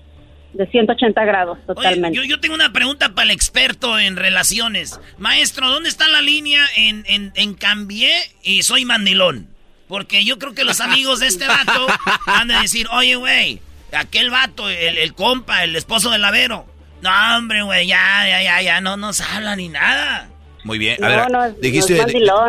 de 0.54 0.66
180 0.66 1.24
grados, 1.24 1.58
totalmente. 1.66 2.26
yo, 2.26 2.40
tengo 2.40 2.54
una 2.54 2.72
pregunta 2.72 3.14
para 3.14 3.24
el 3.24 3.30
experto 3.30 3.98
en 3.98 4.16
relaciones. 4.16 5.00
Maestro, 5.18 5.68
¿dónde 5.68 5.88
está 5.88 6.08
la 6.08 6.22
línea 6.22 6.64
en, 6.76 7.04
en, 7.06 7.32
en 7.34 7.54
cambié 7.54 8.12
y 8.42 8.62
soy 8.62 8.84
mandilón? 8.84 9.48
Porque 9.88 10.24
yo 10.24 10.38
creo 10.38 10.54
que 10.54 10.64
los 10.64 10.80
amigos 10.80 11.20
de 11.20 11.26
este 11.26 11.46
vato 11.46 11.86
han 12.26 12.48
de 12.48 12.54
decir, 12.54 12.86
oye, 12.92 13.16
güey, 13.16 13.60
aquel 13.92 14.30
vato, 14.30 14.68
el, 14.68 14.98
el, 14.98 15.14
compa, 15.14 15.64
el 15.64 15.76
esposo 15.76 16.10
del 16.10 16.22
lavero. 16.22 16.66
No, 17.02 17.10
hombre, 17.36 17.62
güey, 17.62 17.86
ya, 17.86 18.26
ya, 18.28 18.42
ya, 18.42 18.62
ya, 18.62 18.80
no 18.80 18.96
nos 18.96 19.20
habla 19.20 19.56
ni 19.56 19.68
nada. 19.68 20.28
Muy 20.62 20.78
bien, 20.78 21.02
a 21.04 21.08
ver, 21.08 21.60
dijiste, 21.60 22.02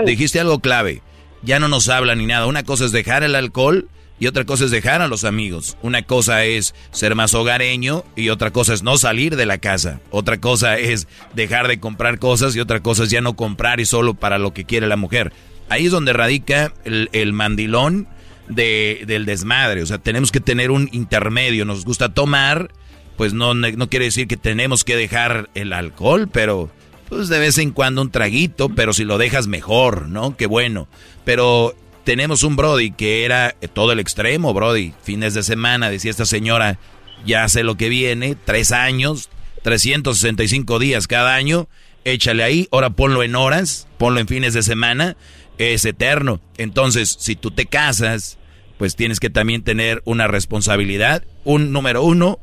dijiste 0.05 0.39
algo 0.39 0.59
clave. 0.59 1.01
Ya 1.41 1.59
no 1.59 1.67
nos 1.67 1.89
habla 1.89 2.15
ni 2.15 2.25
nada. 2.25 2.45
Una 2.45 2.63
cosa 2.63 2.85
es 2.85 2.91
dejar 2.91 3.23
el 3.23 3.35
alcohol 3.35 3.89
y 4.19 4.27
otra 4.27 4.45
cosa 4.45 4.65
es 4.65 4.71
dejar 4.71 5.01
a 5.01 5.07
los 5.07 5.25
amigos. 5.25 5.77
Una 5.81 6.01
cosa 6.03 6.45
es 6.45 6.73
ser 6.91 7.15
más 7.15 7.33
hogareño 7.33 8.05
y 8.15 8.29
otra 8.29 8.51
cosa 8.51 8.73
es 8.73 8.81
no 8.81 8.97
salir 8.97 9.35
de 9.35 9.45
la 9.45 9.57
casa. 9.57 9.99
Otra 10.09 10.39
cosa 10.39 10.77
es 10.77 11.07
dejar 11.33 11.67
de 11.67 11.79
comprar 11.79 12.17
cosas 12.19 12.55
y 12.55 12.61
otra 12.61 12.81
cosa 12.81 13.03
es 13.03 13.09
ya 13.09 13.21
no 13.21 13.35
comprar 13.35 13.79
y 13.79 13.85
solo 13.85 14.13
para 14.13 14.37
lo 14.37 14.53
que 14.53 14.63
quiere 14.63 14.87
la 14.87 14.95
mujer. 14.95 15.33
Ahí 15.67 15.87
es 15.87 15.91
donde 15.91 16.13
radica 16.13 16.73
el, 16.85 17.33
mandilón 17.33 18.07
de, 18.47 19.03
del 19.05 19.25
desmadre. 19.25 19.81
O 19.81 19.85
sea, 19.85 19.97
tenemos 19.97 20.31
que 20.31 20.39
tener 20.39 20.71
un 20.71 20.89
intermedio. 20.93 21.65
Nos 21.65 21.83
gusta 21.83 22.13
tomar, 22.13 22.71
pues 23.17 23.33
no, 23.33 23.53
no 23.53 23.89
quiere 23.89 24.05
decir 24.05 24.27
que 24.27 24.37
tenemos 24.37 24.85
que 24.85 24.95
dejar 24.95 25.49
el 25.55 25.73
alcohol, 25.73 26.29
pero 26.31 26.69
pues 27.09 27.27
de 27.27 27.39
vez 27.39 27.57
en 27.57 27.71
cuando 27.71 28.01
un 28.01 28.11
traguito, 28.11 28.69
pero 28.69 28.93
si 28.93 29.03
lo 29.03 29.17
dejas 29.17 29.47
mejor, 29.47 30.07
¿no? 30.07 30.37
Qué 30.37 30.45
bueno. 30.45 30.87
Pero 31.23 31.75
tenemos 32.05 32.43
un 32.43 32.55
Brody 32.55 32.91
que 32.91 33.25
era 33.25 33.55
todo 33.73 33.91
el 33.91 33.99
extremo, 33.99 34.53
Brody. 34.53 34.93
Fines 35.03 35.33
de 35.33 35.43
semana, 35.43 35.89
decía 35.89 36.11
esta 36.11 36.25
señora, 36.25 36.79
ya 37.25 37.49
sé 37.49 37.63
lo 37.63 37.75
que 37.75 37.89
viene, 37.89 38.37
tres 38.45 38.71
años, 38.71 39.29
365 39.63 40.79
días 40.79 41.07
cada 41.07 41.35
año, 41.35 41.67
échale 42.05 42.43
ahí, 42.43 42.69
ahora 42.71 42.91
ponlo 42.91 43.23
en 43.23 43.35
horas, 43.35 43.87
ponlo 43.97 44.19
en 44.19 44.27
fines 44.27 44.53
de 44.53 44.61
semana, 44.61 45.17
es 45.57 45.83
eterno. 45.83 46.39
Entonces, 46.57 47.17
si 47.19 47.35
tú 47.35 47.51
te 47.51 47.65
casas, 47.65 48.37
pues 48.77 48.95
tienes 48.95 49.19
que 49.19 49.31
también 49.31 49.63
tener 49.63 50.01
una 50.05 50.27
responsabilidad. 50.27 51.23
Un 51.43 51.73
número 51.73 52.03
uno, 52.03 52.39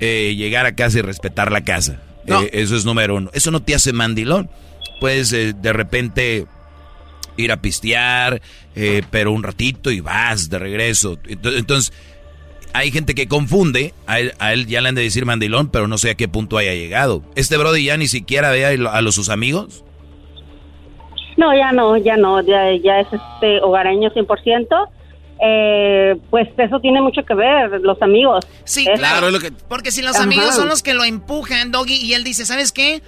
eh, 0.00 0.34
llegar 0.36 0.64
a 0.64 0.74
casa 0.74 0.98
y 0.98 1.02
respetar 1.02 1.52
la 1.52 1.64
casa. 1.64 2.00
Eh, 2.26 2.50
eso 2.52 2.76
es 2.76 2.86
número 2.86 3.16
uno. 3.16 3.30
Eso 3.34 3.50
no 3.50 3.62
te 3.62 3.74
hace 3.74 3.92
mandilón. 3.92 4.48
Puedes 5.00 5.32
eh, 5.34 5.52
de 5.52 5.72
repente 5.72 6.46
ir 7.36 7.52
a 7.52 7.60
pistear, 7.60 8.40
eh, 8.74 9.02
pero 9.10 9.32
un 9.32 9.42
ratito 9.42 9.90
y 9.90 10.00
vas 10.00 10.50
de 10.50 10.58
regreso. 10.58 11.18
Entonces, 11.26 11.92
hay 12.72 12.90
gente 12.90 13.14
que 13.14 13.28
confunde, 13.28 13.92
a 14.06 14.18
él, 14.18 14.66
ya 14.66 14.80
le 14.80 14.88
han 14.88 14.94
de 14.94 15.02
decir 15.02 15.26
mandilón, 15.26 15.68
pero 15.68 15.88
no 15.88 15.98
sé 15.98 16.10
a 16.10 16.14
qué 16.14 16.28
punto 16.28 16.58
haya 16.58 16.74
llegado. 16.74 17.22
¿Este 17.34 17.56
Brody 17.56 17.84
ya 17.84 17.96
ni 17.96 18.08
siquiera 18.08 18.50
ve 18.50 18.66
a, 18.66 19.00
los, 19.02 19.14
sus 19.14 19.28
amigos? 19.28 19.84
No, 21.36 21.54
ya 21.56 21.72
no, 21.72 21.96
ya 21.96 22.16
no, 22.16 22.40
ya, 22.42 22.70
es 22.70 23.06
este 23.12 23.60
hogareño 23.60 24.10
100%. 24.10 24.88
Eh, 25.44 26.16
pues 26.30 26.48
eso 26.56 26.78
tiene 26.78 27.02
mucho 27.02 27.24
que 27.24 27.34
ver, 27.34 27.80
los 27.80 28.00
amigos. 28.00 28.46
Sí, 28.64 28.86
claro, 28.94 29.26
porque 29.68 29.90
si 29.90 30.00
los 30.00 30.16
amigos 30.16 30.54
son 30.54 30.68
los 30.68 30.82
que 30.82 30.94
lo 30.94 31.04
empujan, 31.04 31.72
Doggy, 31.72 31.96
y 31.96 32.14
él 32.14 32.22
dice, 32.22 32.46
¿sabes 32.46 32.70
qué? 32.70 33.02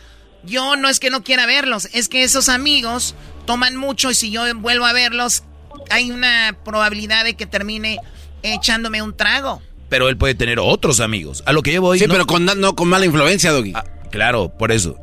yo 0.46 0.76
no 0.76 0.88
es 0.88 1.00
que 1.00 1.10
no 1.10 1.22
quiera 1.22 1.46
verlos, 1.46 1.88
es 1.92 2.08
que 2.08 2.22
esos 2.22 2.48
amigos 2.48 3.14
toman 3.44 3.76
mucho 3.76 4.10
y 4.10 4.14
si 4.14 4.30
yo 4.30 4.42
vuelvo 4.56 4.84
a 4.84 4.92
verlos, 4.92 5.44
hay 5.90 6.10
una 6.10 6.56
probabilidad 6.64 7.24
de 7.24 7.34
que 7.34 7.46
termine 7.46 7.98
echándome 8.42 9.02
un 9.02 9.16
trago. 9.16 9.62
Pero 9.88 10.08
él 10.08 10.16
puede 10.16 10.34
tener 10.34 10.58
otros 10.58 11.00
amigos. 11.00 11.42
A 11.46 11.52
lo 11.52 11.62
que 11.62 11.72
yo 11.72 11.80
voy. 11.80 11.98
Sí, 11.98 12.06
pero 12.08 12.26
con, 12.26 12.44
no 12.44 12.74
con 12.74 12.88
mala 12.88 13.06
influencia, 13.06 13.52
Doggy. 13.52 13.72
Ah, 13.74 13.84
claro, 14.10 14.48
por 14.48 14.72
eso. 14.72 14.96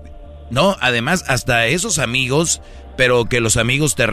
No, 0.49 0.75
además, 0.81 1.23
hasta 1.27 1.67
esos 1.67 1.97
amigos, 1.97 2.61
pero 2.97 3.25
que 3.25 3.39
los 3.39 3.57
amigos 3.57 3.95
te... 3.95 4.05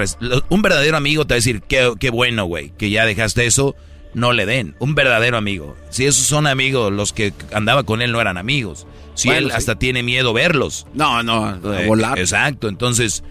Un 0.49 0.63
verdadero 0.63 0.97
amigo 0.97 1.27
te 1.27 1.35
va 1.35 1.37
a 1.37 1.41
decir, 1.41 1.63
qué, 1.63 1.93
qué 1.99 2.11
bueno, 2.11 2.45
güey, 2.45 2.71
que 2.79 2.91
ya 2.91 3.05
dejaste 3.07 3.45
eso, 3.45 3.75
no 4.15 4.33
le 4.33 4.47
den. 4.47 4.77
Un 4.79 4.95
verdadero 4.95 5.37
amigo. 5.37 5.77
Si 5.91 6.07
esos 6.07 6.27
son 6.27 6.47
amigos, 6.47 6.93
los 6.93 7.13
que 7.13 7.33
andaba 7.53 7.83
con 7.83 8.03
él 8.03 8.13
no 8.13 8.21
eran 8.21 8.39
amigos. 8.39 8.87
Si 9.15 9.31
él 9.31 9.51
hasta 9.51 9.75
tiene 9.75 10.05
miedo 10.05 10.33
verlos. 10.33 10.87
No, 10.95 11.25
no, 11.25 11.47
a 11.47 11.83
eh, 11.83 11.87
volar. 11.87 12.21
Exacto, 12.21 12.69
entonces, 12.69 13.25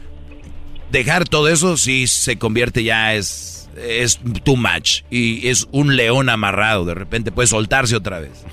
dejar 0.91 1.25
todo 1.25 1.47
eso 1.47 1.77
sí 1.77 2.07
se 2.07 2.37
convierte 2.37 2.83
ya 2.83 3.13
es 3.13 3.69
es 3.77 4.19
too 4.43 4.55
much 4.55 5.03
y 5.11 5.47
es 5.47 5.67
un 5.71 5.95
león 5.95 6.29
amarrado. 6.29 6.85
De 6.85 6.95
repente 6.95 7.31
puede 7.31 7.47
soltarse 7.47 7.95
otra 7.95 8.19
vez. 8.19 8.43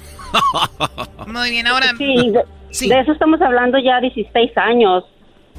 Muy 1.26 1.50
bien, 1.50 1.66
ahora. 1.66 1.94
Sí 1.96 2.32
de, 2.88 3.00
eso 3.00 3.12
estamos 3.12 3.40
hablando 3.40 3.78
ya 3.78 4.00
16 4.00 4.50
años 4.56 5.04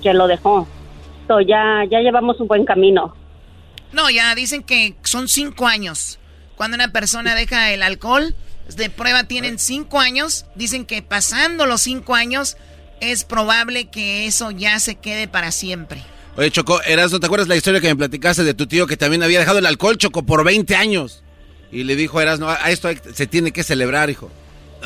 que 0.01 0.13
lo 0.13 0.27
dejó. 0.27 0.67
So, 1.27 1.41
ya, 1.41 1.83
ya 1.89 1.99
llevamos 1.99 2.39
un 2.39 2.47
buen 2.47 2.65
camino. 2.65 3.15
No, 3.93 4.09
ya 4.09 4.35
dicen 4.35 4.63
que 4.63 4.95
son 5.03 5.27
5 5.27 5.65
años. 5.67 6.19
Cuando 6.55 6.75
una 6.75 6.91
persona 6.91 7.35
deja 7.35 7.71
el 7.71 7.81
alcohol, 7.81 8.35
de 8.75 8.89
prueba 8.89 9.23
tienen 9.23 9.57
5 9.57 9.99
años. 9.99 10.45
Dicen 10.55 10.85
que 10.85 11.01
pasando 11.01 11.65
los 11.65 11.81
5 11.81 12.13
años 12.15 12.57
es 13.01 13.23
probable 13.23 13.89
que 13.89 14.25
eso 14.27 14.51
ya 14.51 14.79
se 14.79 14.95
quede 14.95 15.27
para 15.27 15.51
siempre. 15.51 16.01
Oye, 16.37 16.51
Choco, 16.51 16.81
Erasmo, 16.83 17.19
¿te 17.19 17.27
acuerdas 17.27 17.47
la 17.47 17.55
historia 17.55 17.79
que 17.79 17.87
me 17.87 17.95
platicaste 17.95 18.43
de 18.43 18.53
tu 18.53 18.67
tío 18.67 18.87
que 18.87 18.97
también 18.97 19.23
había 19.23 19.39
dejado 19.39 19.59
el 19.59 19.65
alcohol, 19.65 19.97
Choco, 19.97 20.25
por 20.25 20.43
20 20.43 20.75
años? 20.75 21.23
Y 21.71 21.83
le 21.83 21.95
dijo 21.95 22.19
a 22.19 22.23
Erasmo, 22.23 22.49
a 22.49 22.71
esto 22.71 22.89
se 23.13 23.25
tiene 23.27 23.51
que 23.51 23.63
celebrar, 23.63 24.09
hijo. 24.09 24.29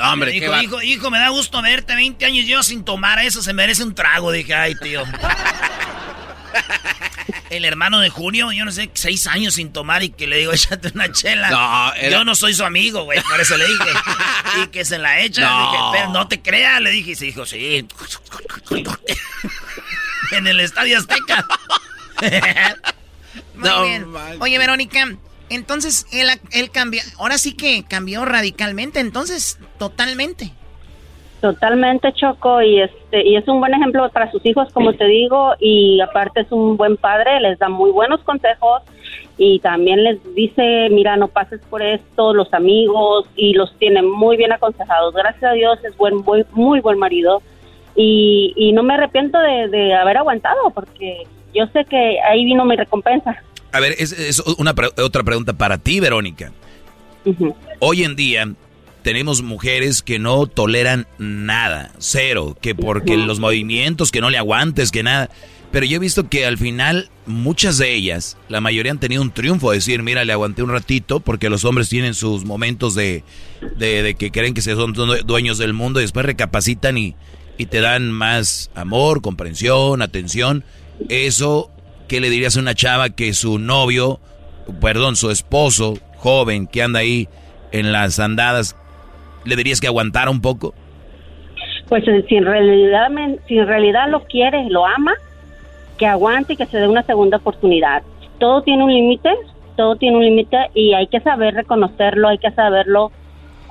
hombre, 0.02 0.36
hijo, 0.36 0.62
hijo, 0.62 0.82
hijo, 0.82 1.10
me 1.10 1.18
da 1.18 1.30
gusto 1.30 1.62
verte 1.62 1.96
20 1.96 2.24
años 2.24 2.46
yo 2.46 2.62
sin 2.62 2.84
tomar 2.84 3.20
eso, 3.20 3.42
se 3.42 3.54
merece 3.54 3.84
un 3.84 3.96
trago. 3.96 4.32
Dije, 4.32 4.54
ay, 4.54 4.76
tío. 4.76 5.04
el 7.50 7.66
hermano 7.66 8.00
de 8.00 8.10
Junio, 8.10 8.52
yo 8.52 8.64
no 8.64 8.72
sé, 8.72 8.92
seis 8.94 9.26
años 9.26 9.56
sin 9.56 9.74
tomar 9.74 10.04
y 10.04 10.10
que 10.10 10.28
le 10.28 10.38
digo, 10.38 10.54
échate 10.54 10.92
una 10.94 11.12
chela. 11.12 11.50
No, 11.50 12.10
Yo 12.10 12.24
no 12.24 12.36
soy 12.36 12.54
su 12.54 12.64
amigo, 12.64 13.04
güey, 13.06 13.22
por 13.24 13.42
eso 13.42 13.58
le 13.58 13.68
dije. 13.68 13.90
y 14.64 14.68
que 14.68 14.86
se 14.86 15.00
la 15.00 15.20
echa. 15.22 15.50
No. 15.50 15.72
dije, 15.72 15.84
pero 15.94 16.10
no 16.10 16.28
te 16.28 16.42
creas, 16.42 16.80
le 16.80 16.92
dije. 16.92 17.12
Y 17.12 17.16
se 17.16 17.26
dijo, 17.26 17.46
sí 17.46 17.88
en 20.32 20.48
el 20.48 20.60
Estadio 20.60 20.98
Azteca. 20.98 21.46
Muy 23.56 23.88
bien. 23.88 24.06
Oye, 24.40 24.58
Verónica, 24.58 25.06
entonces 25.50 26.06
él, 26.12 26.30
él 26.52 26.72
cambió, 26.72 27.02
ahora 27.18 27.38
sí 27.38 27.56
que 27.56 27.84
cambió 27.88 28.26
radicalmente, 28.26 29.00
entonces, 29.00 29.60
totalmente. 29.78 30.54
Totalmente, 31.42 32.12
Choco, 32.14 32.62
y 32.62 32.82
este 32.82 33.26
y 33.26 33.38
es 33.38 33.48
un 33.48 33.62
buen 33.62 33.74
ejemplo 33.74 34.10
para 34.10 34.30
sus 34.30 34.46
hijos, 34.46 34.72
como 34.74 34.94
te 34.94 35.06
digo, 35.06 35.54
y 35.60 36.02
aparte 36.02 36.42
es 36.42 36.52
un 36.52 36.76
buen 36.76 36.98
padre, 36.98 37.40
les 37.40 37.58
da 37.58 37.70
muy 37.70 37.92
buenos 37.92 38.20
consejos 38.22 38.82
y 39.38 39.60
también 39.60 40.04
les 40.04 40.36
dice, 40.36 40.90
mira, 40.92 41.16
no 41.16 41.30
pases 41.30 41.62
por 41.70 41.82
esto, 41.82 42.34
los 42.34 42.54
amigos, 42.54 43.26
y 43.38 43.54
los 43.54 43.74
tiene 43.78 44.02
muy 44.02 44.36
bien 44.36 44.52
aconsejados. 44.52 45.14
Gracias 45.14 45.44
a 45.46 45.54
Dios 45.54 45.80
es 45.86 45.96
buen, 45.96 46.18
muy, 46.18 46.46
muy 46.52 46.82
buen 46.82 47.00
marido 47.00 47.42
y, 48.02 48.72
no 48.74 48.84
me 48.84 48.94
arrepiento 48.94 49.38
de, 49.40 49.94
haber 49.94 50.18
aguantado 50.18 50.72
porque 50.74 51.24
yo 51.54 51.66
sé 51.74 51.84
que 51.86 52.18
ahí 52.22 52.46
vino 52.46 52.66
mi 52.66 52.76
recompensa. 52.76 53.44
A 53.72 53.80
ver, 53.80 53.96
es, 53.98 54.42
una 54.58 54.74
otra 54.98 55.24
pregunta 55.24 55.54
para 55.54 55.78
ti, 55.78 56.00
Verónica. 56.00 56.52
Hoy 57.80 58.04
en 58.04 58.16
día 58.16 58.54
tenemos 59.02 59.42
mujeres 59.42 60.02
que 60.02 60.18
no 60.18 60.48
toleran 60.48 61.08
nada, 61.18 61.92
cero, 61.98 62.56
que 62.62 62.74
porque 62.74 63.18
los 63.18 63.40
movimientos, 63.40 64.12
que 64.12 64.22
no 64.22 64.30
le 64.30 64.38
aguantes, 64.38 64.92
que 64.92 65.04
nada. 65.04 65.30
Pero 65.72 65.86
yo 65.86 65.98
he 65.98 66.00
visto 66.00 66.30
que 66.30 66.48
al 66.48 66.58
final 66.58 67.10
muchas 67.28 67.78
de 67.78 67.94
ellas, 67.94 68.38
la 68.48 68.60
mayoría 68.62 68.92
han 68.92 69.00
tenido 69.00 69.22
un 69.22 69.32
triunfo, 69.32 69.72
decir, 69.72 70.02
mira, 70.02 70.26
le 70.26 70.34
aguanté 70.34 70.64
un 70.64 70.72
ratito, 70.72 71.20
porque 71.20 71.50
los 71.50 71.64
hombres 71.64 71.90
tienen 71.90 72.16
sus 72.16 72.44
momentos 72.46 72.96
de, 72.96 73.24
de, 73.78 74.02
de 74.02 74.16
que 74.16 74.32
creen 74.32 74.56
que 74.56 74.62
se 74.62 74.74
son 74.74 74.94
dueños 74.94 75.58
del 75.60 75.74
mundo 75.74 76.00
y 76.00 76.04
después 76.04 76.26
recapacitan 76.26 76.98
y, 76.98 77.16
y 77.60 77.66
te 77.66 77.82
dan 77.82 78.10
más 78.10 78.72
amor, 78.74 79.22
comprensión, 79.22 80.02
atención. 80.02 80.64
Eso, 81.10 81.70
¿qué 82.08 82.22
le 82.22 82.30
dirías 82.30 82.56
a 82.56 82.62
una 82.62 82.74
chava 82.74 83.10
que 83.10 83.34
su 83.34 83.60
novio, 83.60 84.22
perdón, 84.80 85.18
su 85.18 85.30
esposo 85.30 85.96
joven 86.16 86.68
que 86.68 86.82
anda 86.82 87.00
ahí 87.00 87.28
en 87.74 87.92
las 87.92 88.18
andadas, 88.22 88.78
le 89.44 89.58
dirías 89.58 89.82
que 89.82 89.88
aguantara 89.88 90.32
un 90.32 90.40
poco? 90.40 90.74
Pues 91.90 92.06
si 92.30 92.36
en 92.38 92.46
realidad, 92.46 93.10
si 93.50 93.58
en 93.58 93.68
realidad 93.68 94.10
lo 94.10 94.24
quiere, 94.24 94.70
lo 94.70 94.86
ama, 94.86 95.12
que 95.98 96.08
aguante 96.08 96.54
y 96.54 96.56
que 96.56 96.66
se 96.66 96.78
dé 96.78 96.88
una 96.88 97.04
segunda 97.04 97.38
oportunidad. 97.38 98.04
Todo 98.40 98.62
tiene 98.62 98.86
un 98.86 98.94
límite, 98.94 99.32
todo 99.76 99.98
tiene 99.98 100.16
un 100.16 100.24
límite 100.24 100.58
y 100.74 100.94
hay 100.94 101.08
que 101.08 101.20
saber 101.20 101.56
reconocerlo, 101.56 102.30
hay 102.30 102.38
que 102.38 102.52
saberlo, 102.52 103.12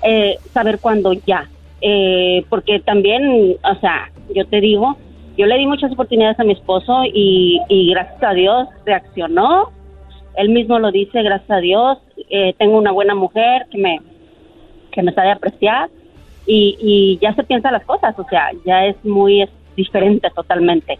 eh, 0.02 0.36
saber 0.52 0.78
cuándo 0.78 1.14
ya 1.26 1.48
eh, 1.80 2.44
porque 2.48 2.80
también, 2.80 3.56
o 3.62 3.74
sea, 3.80 4.10
yo 4.34 4.46
te 4.46 4.60
digo, 4.60 4.96
yo 5.36 5.46
le 5.46 5.56
di 5.56 5.66
muchas 5.66 5.92
oportunidades 5.92 6.38
a 6.40 6.44
mi 6.44 6.52
esposo 6.52 7.02
y, 7.04 7.60
gracias 7.90 8.22
a 8.22 8.32
Dios 8.34 8.68
reaccionó. 8.84 9.70
Él 10.36 10.50
mismo 10.50 10.78
lo 10.78 10.90
dice, 10.90 11.22
gracias 11.22 11.50
a 11.50 11.60
Dios, 11.60 11.98
eh, 12.30 12.54
tengo 12.58 12.78
una 12.78 12.92
buena 12.92 13.14
mujer 13.14 13.66
que 13.70 13.78
me, 13.78 14.00
que 14.92 15.02
me 15.02 15.12
sabe 15.12 15.30
apreciar 15.30 15.90
y, 16.46 16.76
y 16.80 17.18
ya 17.20 17.34
se 17.34 17.44
piensa 17.44 17.70
las 17.70 17.84
cosas, 17.84 18.18
o 18.18 18.24
sea, 18.28 18.50
ya 18.64 18.86
es 18.86 18.96
muy 19.04 19.48
diferente 19.76 20.28
totalmente. 20.34 20.98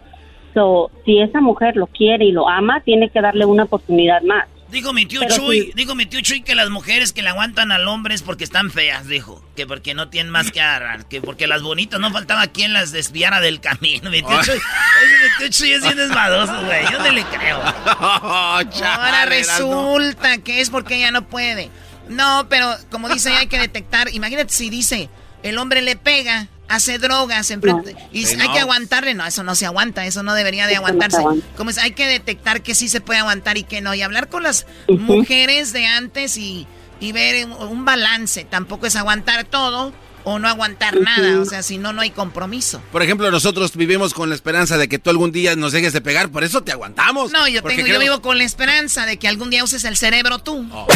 So, 0.53 0.89
si 1.05 1.19
esa 1.19 1.41
mujer 1.41 1.75
lo 1.75 1.87
quiere 1.87 2.25
y 2.25 2.31
lo 2.31 2.49
ama, 2.49 2.81
tiene 2.81 3.09
que 3.09 3.21
darle 3.21 3.45
una 3.45 3.63
oportunidad 3.63 4.21
más. 4.23 4.47
Dijo 4.71 4.93
mi 4.93 5.05
tío 5.05 5.21
Chuy, 5.27 5.71
dijo 5.75 5.95
mi 5.95 6.05
tío 6.05 6.21
Chuy 6.21 6.41
que 6.41 6.53
las 6.53 6.69
mujeres 6.69 7.11
que 7.11 7.23
le 7.23 7.29
aguantan 7.29 7.71
al 7.71 7.87
hombre 7.87 8.13
es 8.13 8.21
porque 8.21 8.43
están 8.43 8.69
feas, 8.69 9.07
dijo. 9.07 9.43
Que 9.55 9.65
porque 9.65 9.95
no 9.95 10.09
tienen 10.09 10.31
más 10.31 10.51
que 10.51 10.61
agarrar. 10.61 11.07
Que 11.07 11.21
porque 11.21 11.47
las 11.47 11.63
bonitas 11.63 11.99
no 11.99 12.11
faltaba 12.11 12.47
quien 12.47 12.73
las 12.73 12.91
desviara 12.91 13.41
del 13.41 13.61
camino. 13.61 14.09
Mi 14.11 14.21
tío 14.21 14.43
Chuy, 14.43 14.55
mi 14.55 15.37
tío 15.39 15.49
Chuy 15.49 15.73
es 15.73 15.81
bien 15.81 15.97
desmadoso, 15.97 16.63
güey. 16.65 16.83
Yo 16.91 16.99
no 16.99 17.11
le 17.11 17.23
creo. 17.23 17.61
Ahora 17.61 19.25
resulta 19.25 20.37
que 20.37 20.61
es 20.61 20.69
porque 20.69 20.97
ella 20.97 21.11
no 21.11 21.27
puede. 21.27 21.71
No, 22.07 22.47
pero 22.49 22.75
como 22.91 23.09
dice, 23.09 23.31
hay 23.31 23.47
que 23.47 23.59
detectar. 23.59 24.13
Imagínate 24.13 24.53
si 24.53 24.69
dice, 24.69 25.09
el 25.41 25.57
hombre 25.57 25.81
le 25.81 25.95
pega 25.95 26.47
hace 26.69 26.99
drogas 26.99 27.51
enfrente. 27.51 27.95
Y 28.13 28.25
hay 28.25 28.49
que 28.53 28.59
aguantarle. 28.59 29.13
No, 29.13 29.25
eso 29.25 29.43
no 29.43 29.55
se 29.55 29.65
aguanta, 29.65 30.05
eso 30.05 30.23
no 30.23 30.33
debería 30.33 30.67
de 30.67 30.77
aguantarse. 30.77 31.21
Como 31.57 31.71
es, 31.71 31.77
hay 31.77 31.91
que 31.91 32.07
detectar 32.07 32.61
que 32.61 32.75
sí 32.75 32.87
se 32.87 33.01
puede 33.01 33.19
aguantar 33.19 33.57
y 33.57 33.63
que 33.63 33.81
no. 33.81 33.93
Y 33.93 34.01
hablar 34.01 34.29
con 34.29 34.43
las 34.43 34.65
mujeres 34.87 35.73
de 35.73 35.85
antes 35.85 36.37
y, 36.37 36.67
ver 37.01 37.47
un, 37.47 37.83
balance. 37.83 38.45
Tampoco 38.45 38.85
es 38.85 38.95
aguantar 38.95 39.43
todo 39.45 39.91
o 40.23 40.37
no 40.37 40.47
aguantar 40.47 40.99
nada. 40.99 41.41
O 41.41 41.45
sea, 41.45 41.63
si 41.63 41.77
no, 41.77 41.91
no 41.91 42.01
hay 42.01 42.11
compromiso. 42.11 42.81
Por 42.91 43.01
ejemplo, 43.01 43.29
nosotros 43.31 43.75
vivimos 43.75 44.13
con 44.13 44.29
la 44.29 44.35
esperanza 44.35 44.77
de 44.77 44.87
que 44.87 44.99
tú 44.99 45.09
algún 45.09 45.31
día 45.31 45.55
nos 45.55 45.71
dejes 45.71 45.91
de 45.91 46.01
pegar, 46.01 46.29
por 46.29 46.43
eso 46.43 46.61
te 46.61 46.71
aguantamos. 46.71 47.31
No, 47.31 47.47
yo, 47.47 47.63
tengo, 47.63 47.87
yo 47.87 47.99
vivo 47.99 48.21
con 48.21 48.37
la 48.37 48.43
esperanza 48.43 49.05
de 49.05 49.17
que 49.17 49.27
algún 49.27 49.49
día 49.49 49.63
uses 49.63 49.83
el 49.85 49.97
cerebro 49.97 50.39
tú. 50.39 50.69
Oh. 50.71 50.87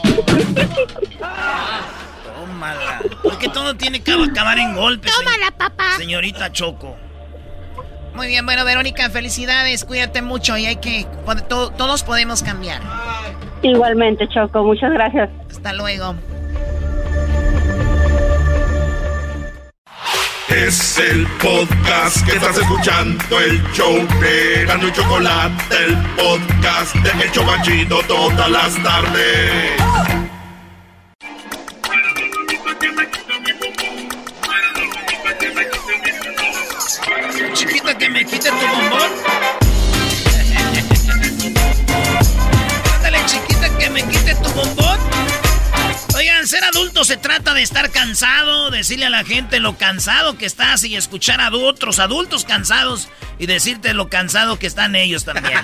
Tómala. 2.60 3.00
Porque 3.22 3.48
todo 3.48 3.74
tiene 3.74 4.02
que 4.02 4.12
acabar 4.12 4.58
en 4.58 4.74
golpes. 4.74 5.10
Tómala, 5.16 5.50
papá. 5.56 5.96
Señorita 5.96 6.52
Choco. 6.52 6.94
Muy 8.14 8.26
bien, 8.26 8.44
bueno, 8.44 8.66
Verónica, 8.66 9.08
felicidades. 9.08 9.86
Cuídate 9.86 10.20
mucho 10.20 10.58
y 10.58 10.66
hay 10.66 10.76
que. 10.76 11.06
todos 11.48 12.02
podemos 12.02 12.42
cambiar. 12.42 12.82
Igualmente, 13.62 14.28
Choco. 14.28 14.62
Muchas 14.62 14.92
gracias. 14.92 15.30
Hasta 15.50 15.72
luego. 15.72 16.14
Es 20.48 20.98
el 20.98 21.26
podcast 21.40 22.26
que 22.26 22.32
estás 22.32 22.58
escuchando, 22.58 23.40
el 23.40 23.62
show 23.72 23.94
de 24.20 24.66
Gano 24.66 24.88
y 24.88 24.92
Chocolate, 24.92 25.76
el 25.86 25.96
podcast 26.16 26.94
de 26.96 27.24
El 27.24 27.32
Chocachito 27.32 28.02
todas 28.08 28.50
las 28.50 28.82
tardes. 28.82 30.29
Chiquita 37.52 37.96
que 37.96 38.08
me 38.08 38.24
quite 38.24 38.50
tu 38.50 38.66
bombón. 38.66 39.10
Ándale, 42.94 43.18
chiquita 43.26 43.78
que 43.78 43.90
me 43.90 44.02
quite 44.04 44.34
tu 44.36 44.50
bombón. 44.50 44.98
Oigan, 46.16 46.46
ser 46.46 46.64
adulto 46.64 47.04
se 47.04 47.16
trata 47.16 47.54
de 47.54 47.62
estar 47.62 47.90
cansado, 47.90 48.70
decirle 48.70 49.06
a 49.06 49.10
la 49.10 49.24
gente 49.24 49.58
lo 49.60 49.78
cansado 49.78 50.36
que 50.36 50.46
estás 50.46 50.84
y 50.84 50.96
escuchar 50.96 51.40
a 51.40 51.50
otros 51.50 51.98
adultos 51.98 52.44
cansados 52.44 53.08
y 53.38 53.46
decirte 53.46 53.94
lo 53.94 54.08
cansado 54.10 54.58
que 54.58 54.66
están 54.66 54.94
ellos 54.96 55.24
también. 55.24 55.58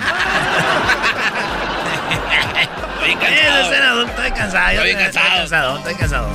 estoy 2.99 3.15
cansado. 3.15 3.61
Es 3.61 3.67
ser 3.67 3.83
adulto, 3.83 4.11
estoy 4.11 4.31
cansado. 4.31 4.83
Estoy 4.83 4.95
cansado. 4.95 5.77
Estoy 5.77 5.95
cansado, 5.95 6.31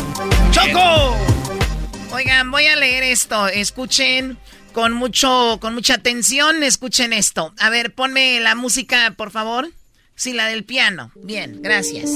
¡Choco! 0.53 1.16
Oigan, 2.12 2.51
voy 2.51 2.66
a 2.66 2.76
leer 2.76 3.03
esto. 3.05 3.49
Escuchen 3.49 4.38
con 4.73 4.93
mucho, 4.93 5.59
con 5.61 5.75
mucha 5.75 5.95
atención, 5.95 6.62
escuchen 6.62 7.12
esto. 7.12 7.55
A 7.59 7.70
ver, 7.70 7.95
ponme 7.95 8.41
la 8.41 8.55
música, 8.55 9.14
por 9.16 9.31
favor. 9.31 9.70
Sí, 10.14 10.33
la 10.33 10.47
del 10.47 10.64
piano. 10.64 11.12
Bien, 11.16 11.61
gracias. 11.62 12.11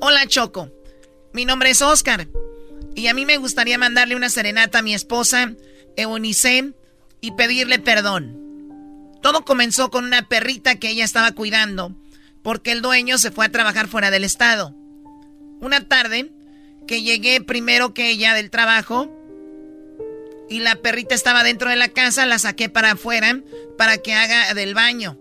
Hola, 0.00 0.26
Choco. 0.26 0.70
Mi 1.32 1.44
nombre 1.44 1.70
es 1.70 1.82
Oscar. 1.82 2.28
Y 2.94 3.08
a 3.08 3.14
mí 3.14 3.26
me 3.26 3.38
gustaría 3.38 3.78
mandarle 3.78 4.16
una 4.16 4.28
serenata 4.28 4.78
a 4.78 4.82
mi 4.82 4.94
esposa, 4.94 5.52
Eunice, 5.96 6.72
y 7.20 7.32
pedirle 7.32 7.78
perdón. 7.78 8.40
Todo 9.22 9.44
comenzó 9.44 9.90
con 9.90 10.04
una 10.04 10.28
perrita 10.28 10.76
que 10.76 10.90
ella 10.90 11.04
estaba 11.04 11.32
cuidando, 11.32 11.96
porque 12.42 12.72
el 12.72 12.82
dueño 12.82 13.18
se 13.18 13.30
fue 13.30 13.46
a 13.46 13.52
trabajar 13.52 13.88
fuera 13.88 14.10
del 14.10 14.24
estado. 14.24 14.74
Una 15.60 15.88
tarde, 15.88 16.30
que 16.86 17.02
llegué 17.02 17.40
primero 17.40 17.94
que 17.94 18.10
ella 18.10 18.34
del 18.34 18.50
trabajo, 18.50 19.10
y 20.48 20.60
la 20.60 20.76
perrita 20.76 21.14
estaba 21.14 21.42
dentro 21.42 21.70
de 21.70 21.76
la 21.76 21.88
casa, 21.88 22.26
la 22.26 22.38
saqué 22.38 22.68
para 22.68 22.92
afuera 22.92 23.40
para 23.78 23.98
que 23.98 24.14
haga 24.14 24.54
del 24.54 24.74
baño. 24.74 25.18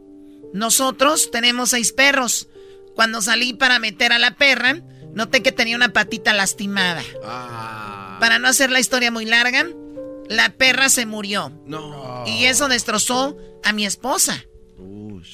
Nosotros 0.53 1.31
tenemos 1.31 1.71
seis 1.71 1.91
perros. 1.91 2.49
Cuando 2.95 3.21
salí 3.21 3.53
para 3.53 3.79
meter 3.79 4.11
a 4.13 4.19
la 4.19 4.35
perra, 4.35 4.81
noté 5.13 5.41
que 5.41 5.51
tenía 5.51 5.75
una 5.75 5.93
patita 5.93 6.33
lastimada. 6.33 7.01
Ah. 7.23 8.17
Para 8.19 8.39
no 8.39 8.47
hacer 8.47 8.69
la 8.69 8.79
historia 8.79 9.11
muy 9.11 9.25
larga, 9.25 9.65
la 10.29 10.49
perra 10.49 10.89
se 10.89 11.05
murió. 11.05 11.51
No. 11.65 12.23
Y 12.27 12.45
eso 12.45 12.67
destrozó 12.67 13.37
a 13.63 13.73
mi 13.73 13.85
esposa. 13.85 14.45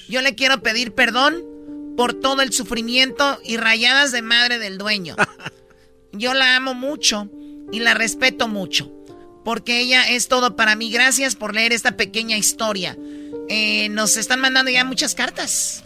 Yo 0.07 0.21
le 0.21 0.35
quiero 0.35 0.61
pedir 0.61 0.93
perdón 0.93 1.43
por 1.97 2.13
todo 2.13 2.41
el 2.41 2.53
sufrimiento 2.53 3.39
y 3.43 3.57
rayadas 3.57 4.11
de 4.11 4.21
madre 4.21 4.59
del 4.59 4.77
dueño. 4.77 5.15
Yo 6.11 6.33
la 6.33 6.55
amo 6.55 6.73
mucho 6.73 7.29
y 7.71 7.79
la 7.79 7.93
respeto 7.93 8.47
mucho. 8.47 8.91
Porque 9.43 9.79
ella 9.79 10.09
es 10.09 10.27
todo 10.27 10.55
para 10.55 10.75
mí. 10.75 10.91
Gracias 10.91 11.35
por 11.35 11.53
leer 11.53 11.73
esta 11.73 11.97
pequeña 11.97 12.37
historia. 12.37 12.97
Eh, 13.49 13.89
nos 13.89 14.17
están 14.17 14.41
mandando 14.41 14.71
ya 14.71 14.85
muchas 14.85 15.15
cartas. 15.15 15.83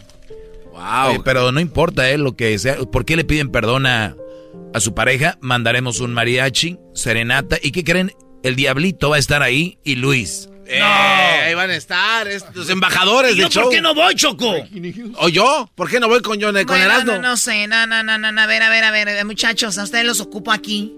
Wow. 0.72 1.22
pero 1.24 1.52
no 1.52 1.60
importa, 1.60 2.10
¿eh? 2.10 2.18
Lo 2.18 2.36
que 2.36 2.58
sea. 2.58 2.76
¿Por 2.76 3.04
qué 3.04 3.16
le 3.16 3.24
piden 3.24 3.50
perdón 3.50 3.86
a, 3.86 4.16
a 4.74 4.80
su 4.80 4.94
pareja? 4.94 5.38
Mandaremos 5.40 6.00
un 6.00 6.12
mariachi, 6.12 6.78
serenata. 6.94 7.58
¿Y 7.62 7.70
qué 7.70 7.84
creen? 7.84 8.12
El 8.42 8.56
diablito 8.56 9.10
va 9.10 9.16
a 9.16 9.18
estar 9.18 9.42
ahí 9.42 9.78
y 9.84 9.94
Luis. 9.94 10.48
Eh, 10.66 10.78
no. 10.78 10.86
ahí 10.86 11.54
van 11.54 11.70
a 11.70 11.76
estar 11.76 12.26
los 12.54 12.70
embajadores 12.70 13.36
de 13.36 13.48
¿Por 13.48 13.70
qué 13.70 13.80
no 13.80 13.94
voy, 13.94 14.14
Choco? 14.14 14.54
¿O 15.18 15.28
yo? 15.28 15.70
¿Por 15.74 15.90
qué 15.90 16.00
no 16.00 16.08
voy 16.08 16.22
con, 16.22 16.40
John, 16.40 16.54
con 16.64 16.78
No, 17.06 17.18
no 17.18 17.36
sé, 17.36 17.66
no, 17.66 17.86
no, 17.86 18.02
no, 18.02 18.18
no, 18.18 18.40
a 18.40 18.46
ver, 18.46 18.62
a 18.62 18.70
ver, 18.70 18.84
a 18.84 18.90
ver, 18.90 19.24
muchachos, 19.26 19.76
a 19.78 19.84
ustedes 19.84 20.06
los 20.06 20.20
ocupo 20.20 20.52
aquí. 20.52 20.92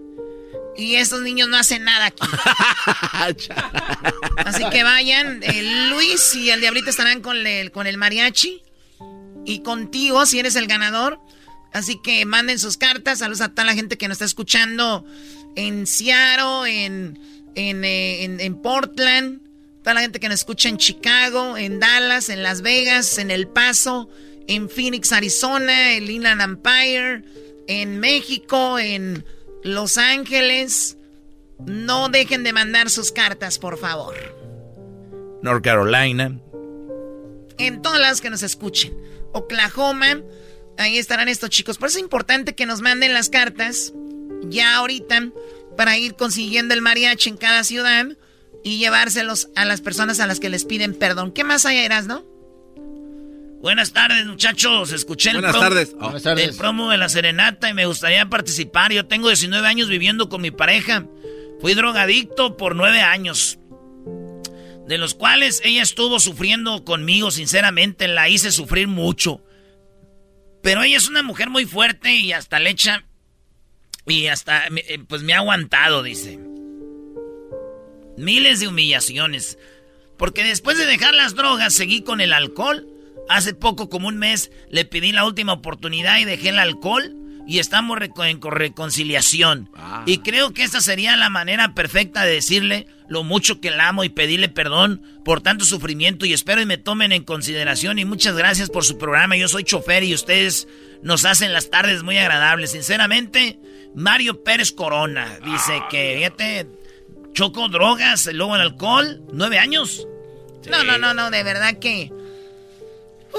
Y 0.79 0.97
estos 0.97 1.23
niños 1.23 1.49
no 1.49 1.57
hacen 1.57 1.85
nada 1.85 2.07
aquí. 2.07 2.27
Así 4.37 4.63
que 4.71 4.83
vayan, 4.83 5.41
Luis 5.91 6.35
y 6.35 6.51
el 6.51 6.61
diablito 6.61 6.91
estarán 6.91 7.23
con 7.23 7.47
el, 7.47 7.71
con 7.71 7.87
el 7.87 7.97
mariachi. 7.97 8.63
Y 9.45 9.61
contigo, 9.61 10.27
si 10.27 10.39
eres 10.39 10.57
el 10.57 10.67
ganador. 10.67 11.21
Así 11.73 12.01
que 12.03 12.25
manden 12.25 12.59
sus 12.59 12.77
cartas. 12.77 13.21
Saludos 13.21 13.41
a 13.43 13.49
toda 13.51 13.65
la 13.65 13.75
gente 13.75 13.97
que 13.97 14.09
nos 14.09 14.17
está 14.17 14.25
escuchando 14.25 15.05
en 15.57 15.87
Seattle, 15.87 16.85
en, 16.85 17.19
en, 17.55 17.85
eh, 17.85 18.25
en, 18.25 18.63
Portland. 18.63 19.41
Toda 19.83 19.95
la 19.95 20.01
gente 20.01 20.21
que 20.21 20.29
nos 20.29 20.41
escucha 20.41 20.69
en 20.69 20.79
Chicago, 20.79 21.57
en 21.57 21.79
Dallas, 21.79 22.29
en 22.29 22.43
Las 22.43 22.63
Vegas, 22.63 23.19
en 23.19 23.31
El 23.31 23.47
Paso, 23.47 24.09
en 24.49 24.69
Phoenix, 24.69 25.13
Arizona, 25.13 25.95
en 25.95 26.11
Inland 26.11 26.41
Empire, 26.41 27.23
en 27.69 28.01
México, 28.01 28.79
en 28.79 29.25
Los 29.67 29.99
Ángeles. 29.99 30.97
No 31.67 32.09
dejen 32.09 32.45
de 32.45 32.53
mandar 32.53 32.89
sus 32.89 33.11
cartas, 33.11 33.59
por 33.59 33.79
favor. 33.79 34.15
North 35.43 35.65
Carolina. 35.65 36.39
En 37.59 37.83
todas 37.83 38.01
las 38.01 38.21
que 38.21 38.31
nos 38.31 38.45
escuchen. 38.45 38.97
Oklahoma. 39.33 40.23
Ahí 40.79 40.99
estarán 40.99 41.29
estos 41.29 41.51
chicos. 41.51 41.79
Por 41.79 41.89
eso 41.89 41.99
es 41.99 42.05
importante 42.05 42.55
que 42.55 42.67
nos 42.67 42.81
manden 42.81 43.13
las 43.13 43.29
cartas 43.29 43.93
ya 44.45 44.77
ahorita 44.77 45.31
para 45.77 45.99
ir 45.99 46.15
consiguiendo 46.15 46.73
el 46.73 46.83
mariachi 46.83 47.31
en 47.31 47.37
cada 47.37 47.65
ciudad 47.65 48.07
y 48.63 48.79
llevárselos 48.79 49.49
a 49.57 49.65
las 49.65 49.81
personas 49.81 50.21
a 50.21 50.29
las 50.29 50.39
que 50.39 50.49
les 50.49 50.65
piden 50.65 50.95
perdón. 50.95 51.33
¿Qué 51.33 51.43
más 51.43 51.67
hay, 51.67 51.79
Eras, 51.79 52.07
no? 52.07 52.25
Buenas 53.61 53.93
tardes, 53.93 54.27
muchachos. 54.27 54.93
Escuché 54.93 55.31
el, 55.31 55.41
promo, 55.41 55.59
tardes. 55.59 55.97
el 56.37 56.57
promo 56.57 56.91
de 56.91 56.99
la 56.99 57.09
serenata 57.09 57.71
y 57.71 57.75
me 57.75 57.87
gustaría 57.87 58.27
participar. 58.29 58.93
Yo 58.93 59.07
tengo 59.07 59.29
19 59.29 59.67
años 59.67 59.89
viviendo 59.89 60.29
con 60.29 60.43
mi 60.43 60.51
pareja. 60.51 61.07
Fui 61.61 61.75
drogadicto 61.75 62.57
por 62.57 62.77
9 62.77 63.01
años. 63.01 63.59
De 64.87 64.99
los 64.99 65.15
cuales 65.15 65.63
ella 65.65 65.83
estuvo 65.83 66.21
sufriendo 66.21 66.85
conmigo, 66.85 67.31
sinceramente. 67.31 68.09
La 68.09 68.29
hice 68.29 68.53
sufrir 68.53 68.89
mucho. 68.89 69.43
Pero 70.63 70.83
ella 70.83 70.99
es 70.99 71.09
una 71.09 71.23
mujer 71.23 71.49
muy 71.49 71.65
fuerte 71.65 72.15
y 72.15 72.33
hasta 72.33 72.61
le 72.61 72.71
echa. 72.71 73.05
Y 74.07 74.27
hasta, 74.27 74.67
eh, 74.69 75.01
pues 75.09 75.23
me 75.23 75.33
ha 75.33 75.39
aguantado, 75.39 76.03
dice. 76.03 76.39
Miles 78.17 78.61
de 78.61 78.69
humillaciones. 78.69 79.59
Porque 80.19 80.45
después 80.45 80.79
de 80.79 80.87
dejar 80.87 81.15
las 81.15 81.35
drogas, 81.35 81.75
seguí 81.75 82.03
con 82.03 82.21
el 82.21 82.33
alcohol 82.33 82.87
Hace 83.29 83.55
poco, 83.55 83.89
como 83.89 84.09
un 84.09 84.19
mes, 84.19 84.51
le 84.71 84.85
pedí 84.85 85.13
la 85.13 85.25
última 85.25 85.53
oportunidad 85.53 86.19
y 86.19 86.25
dejé 86.25 86.51
el 86.51 86.59
alcohol 86.59 87.15
y 87.47 87.61
estamos 87.61 87.99
en 88.01 88.41
reconciliación. 88.43 89.71
Ah. 89.75 90.03
Y 90.05 90.19
creo 90.19 90.53
que 90.53 90.65
esta 90.65 90.81
sería 90.81 91.17
la 91.17 91.31
manera 91.31 91.75
perfecta 91.75 92.25
de 92.25 92.33
decirle 92.33 92.87
lo 93.09 93.23
mucho 93.23 93.61
que 93.61 93.71
la 93.71 93.89
amo 93.89 94.03
y 94.03 94.09
pedirle 94.09 94.49
perdón 94.49 95.03
por 95.25 95.41
tanto 95.41 95.65
sufrimiento 95.65 96.27
y 96.27 96.33
espero 96.33 96.61
y 96.61 96.67
me 96.67 96.77
tomen 96.77 97.13
en 97.13 97.23
consideración 97.23 98.01
y 98.01 98.05
muchas 98.05 98.37
gracias 98.37 98.69
por 98.69 98.85
su 98.85 98.99
programa. 98.99 99.37
Yo 99.37 99.47
soy 99.49 99.63
chofer 99.63 100.03
y 100.03 100.15
ustedes 100.15 100.67
nos 101.03 101.25
hacen 101.25 101.53
las 101.53 101.71
tardes 101.71 102.03
muy 102.03 102.19
agradables. 102.19 102.73
Sinceramente, 102.73 103.61
Mario 103.95 104.43
Pérez 104.43 104.73
Corona 104.73 105.39
dice 105.45 105.81
que, 105.89 106.15
fíjate, 106.17 106.67
choco 107.33 107.69
drogas, 107.69 108.29
luego 108.33 108.57
el 108.57 108.63
alcohol, 108.63 109.23
nueve 109.33 109.59
años. 109.59 110.07
No, 110.69 110.83
no, 110.83 110.99
no, 110.99 111.15
no, 111.15 111.31
de 111.31 111.45
verdad 111.45 111.79
que... 111.79 112.11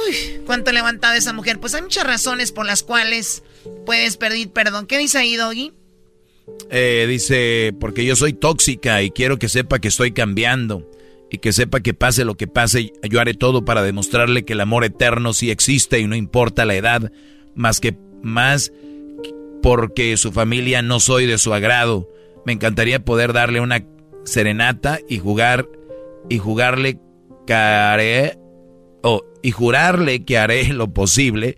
Uy, 0.05 0.41
cuánto 0.45 0.71
levantado 0.71 1.15
esa 1.15 1.33
mujer. 1.33 1.59
Pues 1.59 1.73
hay 1.73 1.81
muchas 1.81 2.05
razones 2.05 2.51
por 2.51 2.65
las 2.65 2.83
cuales 2.83 3.43
puedes 3.85 4.17
pedir 4.17 4.51
perdón. 4.51 4.85
¿Qué 4.85 4.97
dice 4.97 5.17
ahí, 5.17 5.35
Doggy? 5.35 5.73
Eh, 6.69 7.05
dice, 7.07 7.73
porque 7.79 8.05
yo 8.05 8.15
soy 8.15 8.33
tóxica 8.33 9.01
y 9.01 9.11
quiero 9.11 9.37
que 9.37 9.49
sepa 9.49 9.79
que 9.79 9.87
estoy 9.87 10.11
cambiando. 10.11 10.89
Y 11.29 11.39
que 11.39 11.51
sepa 11.51 11.81
que 11.81 11.93
pase 11.93 12.23
lo 12.23 12.35
que 12.35 12.47
pase, 12.47 12.93
yo 13.03 13.19
haré 13.19 13.33
todo 13.33 13.65
para 13.65 13.83
demostrarle 13.83 14.45
que 14.45 14.53
el 14.53 14.61
amor 14.61 14.85
eterno 14.85 15.33
sí 15.33 15.51
existe 15.51 15.99
y 15.99 16.07
no 16.07 16.15
importa 16.15 16.63
la 16.63 16.75
edad, 16.75 17.11
más 17.53 17.81
que 17.81 17.97
más 18.23 18.71
porque 19.61 20.15
su 20.15 20.31
familia 20.31 20.81
no 20.81 21.01
soy 21.01 21.25
de 21.25 21.37
su 21.37 21.53
agrado. 21.53 22.09
Me 22.45 22.53
encantaría 22.53 23.03
poder 23.03 23.33
darle 23.33 23.59
una 23.59 23.85
serenata 24.23 24.99
y 25.09 25.19
jugar 25.19 25.67
y 26.29 26.37
jugarle 26.37 26.99
care 27.45 28.37
oh, 29.03 29.23
y 29.41 29.51
jurarle 29.51 30.25
que 30.25 30.37
haré 30.37 30.73
lo 30.73 30.93
posible 30.93 31.57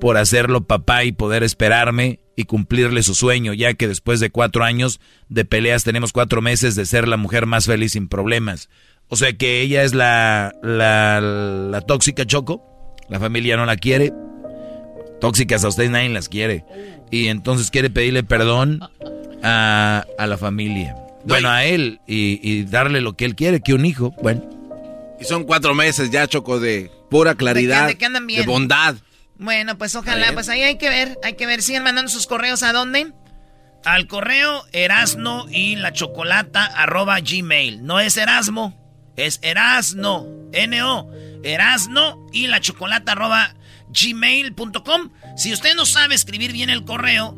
por 0.00 0.16
hacerlo 0.16 0.66
papá 0.66 1.04
y 1.04 1.12
poder 1.12 1.42
esperarme 1.42 2.20
y 2.36 2.44
cumplirle 2.44 3.02
su 3.02 3.14
sueño, 3.14 3.54
ya 3.54 3.74
que 3.74 3.88
después 3.88 4.20
de 4.20 4.30
cuatro 4.30 4.62
años 4.62 5.00
de 5.28 5.44
peleas 5.44 5.84
tenemos 5.84 6.12
cuatro 6.12 6.42
meses 6.42 6.74
de 6.74 6.84
ser 6.84 7.08
la 7.08 7.16
mujer 7.16 7.46
más 7.46 7.66
feliz 7.66 7.92
sin 7.92 8.08
problemas. 8.08 8.68
O 9.08 9.16
sea 9.16 9.32
que 9.32 9.60
ella 9.60 9.84
es 9.84 9.94
la, 9.94 10.52
la, 10.62 11.20
la 11.20 11.80
tóxica 11.80 12.26
Choco, 12.26 12.62
la 13.08 13.20
familia 13.20 13.56
no 13.56 13.64
la 13.64 13.76
quiere, 13.76 14.12
tóxicas 15.20 15.64
a 15.64 15.68
ustedes 15.68 15.90
nadie 15.90 16.08
las 16.10 16.28
quiere, 16.28 16.64
y 17.10 17.28
entonces 17.28 17.70
quiere 17.70 17.88
pedirle 17.88 18.22
perdón 18.22 18.80
a, 19.42 20.04
a 20.18 20.26
la 20.26 20.36
familia. 20.36 20.96
Bueno, 21.24 21.48
a 21.48 21.64
él 21.64 22.00
y, 22.06 22.38
y 22.42 22.64
darle 22.64 23.00
lo 23.00 23.14
que 23.14 23.24
él 23.24 23.34
quiere, 23.34 23.60
que 23.60 23.74
un 23.74 23.84
hijo, 23.86 24.14
bueno. 24.22 24.55
Y 25.20 25.24
son 25.24 25.44
cuatro 25.44 25.74
meses 25.74 26.10
ya, 26.10 26.26
Choco, 26.26 26.60
de 26.60 26.90
pura 27.10 27.34
claridad, 27.34 27.88
de, 27.88 28.42
bondad. 28.44 28.96
Bueno, 29.38 29.76
pues 29.78 29.94
ojalá, 29.94 30.32
pues 30.32 30.48
ahí 30.48 30.62
hay 30.62 30.78
que 30.78 30.88
ver, 30.88 31.18
hay 31.22 31.34
que 31.34 31.46
ver. 31.46 31.62
Siguen 31.62 31.82
mandando 31.82 32.10
sus 32.10 32.26
correos 32.26 32.62
a 32.62 32.72
dónde? 32.72 33.12
Al 33.84 34.06
correo 34.06 34.64
erasno 34.72 35.46
y 35.50 35.76
la 35.76 35.92
chocolata 35.92 36.64
arroba 36.64 37.20
gmail. 37.20 37.84
No 37.84 38.00
es 38.00 38.16
erasmo, 38.16 39.12
es 39.16 39.38
erasno, 39.42 40.26
N-O. 40.52 41.10
Erasno 41.42 42.26
y 42.32 42.48
la 42.48 42.60
chocolata 42.60 43.12
arroba 43.12 43.54
gmail.com. 43.88 45.12
Si 45.36 45.52
usted 45.52 45.74
no 45.74 45.86
sabe 45.86 46.14
escribir 46.14 46.52
bien 46.52 46.70
el 46.70 46.84
correo, 46.84 47.36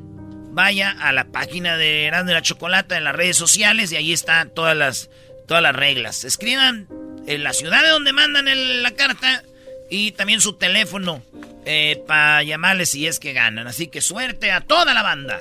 vaya 0.53 0.91
a 0.91 1.13
la 1.13 1.31
página 1.31 1.77
de 1.77 2.07
Erasmo 2.07 2.31
y 2.31 2.35
la 2.35 2.43
Chocolata 2.43 2.97
en 2.97 3.05
las 3.05 3.15
redes 3.15 3.37
sociales 3.37 3.93
y 3.93 3.97
ahí 3.97 4.13
están 4.13 4.53
todas 4.55 4.77
las, 4.77 5.11
todas 5.47 5.63
las 5.63 5.75
reglas. 5.75 6.25
Escriban 6.25 6.89
en 7.29 7.43
la 7.43 7.53
ciudad 7.53 7.83
de 7.83 7.91
donde 7.91 8.13
mandan 8.13 8.47
la 8.83 8.91
carta 8.93 9.43
y 9.91 10.13
también 10.13 10.41
su 10.41 10.55
teléfono 10.55 11.23
eh, 11.67 12.03
para 12.07 12.43
llamarles 12.43 12.91
si 12.91 13.07
es 13.07 13.19
que 13.19 13.35
ganan. 13.35 13.67
Así 13.67 13.89
que 13.89 14.01
suerte 14.01 14.51
a 14.51 14.63
toda 14.63 14.95
la 14.95 15.03
banda. 15.03 15.39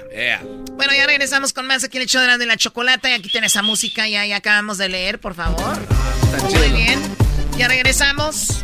Bueno, 0.74 0.94
ya 0.94 1.06
regresamos 1.06 1.54
con 1.54 1.66
más 1.66 1.84
aquí 1.86 1.98
en 1.98 2.04
el 2.04 2.10
show 2.10 2.22
de 2.22 2.46
la 2.46 2.58
chocolata. 2.58 3.10
Y 3.10 3.14
aquí 3.14 3.30
tiene 3.30 3.48
esa 3.48 3.62
música 3.62 4.08
ya, 4.08 4.26
ya 4.26 4.38
acabamos 4.38 4.78
de 4.78 4.90
leer, 4.90 5.20
por 5.20 5.34
favor. 5.34 5.78
Muy 6.54 6.70
bien. 6.70 7.00
Ya 7.58 7.68
regresamos. 7.68 8.64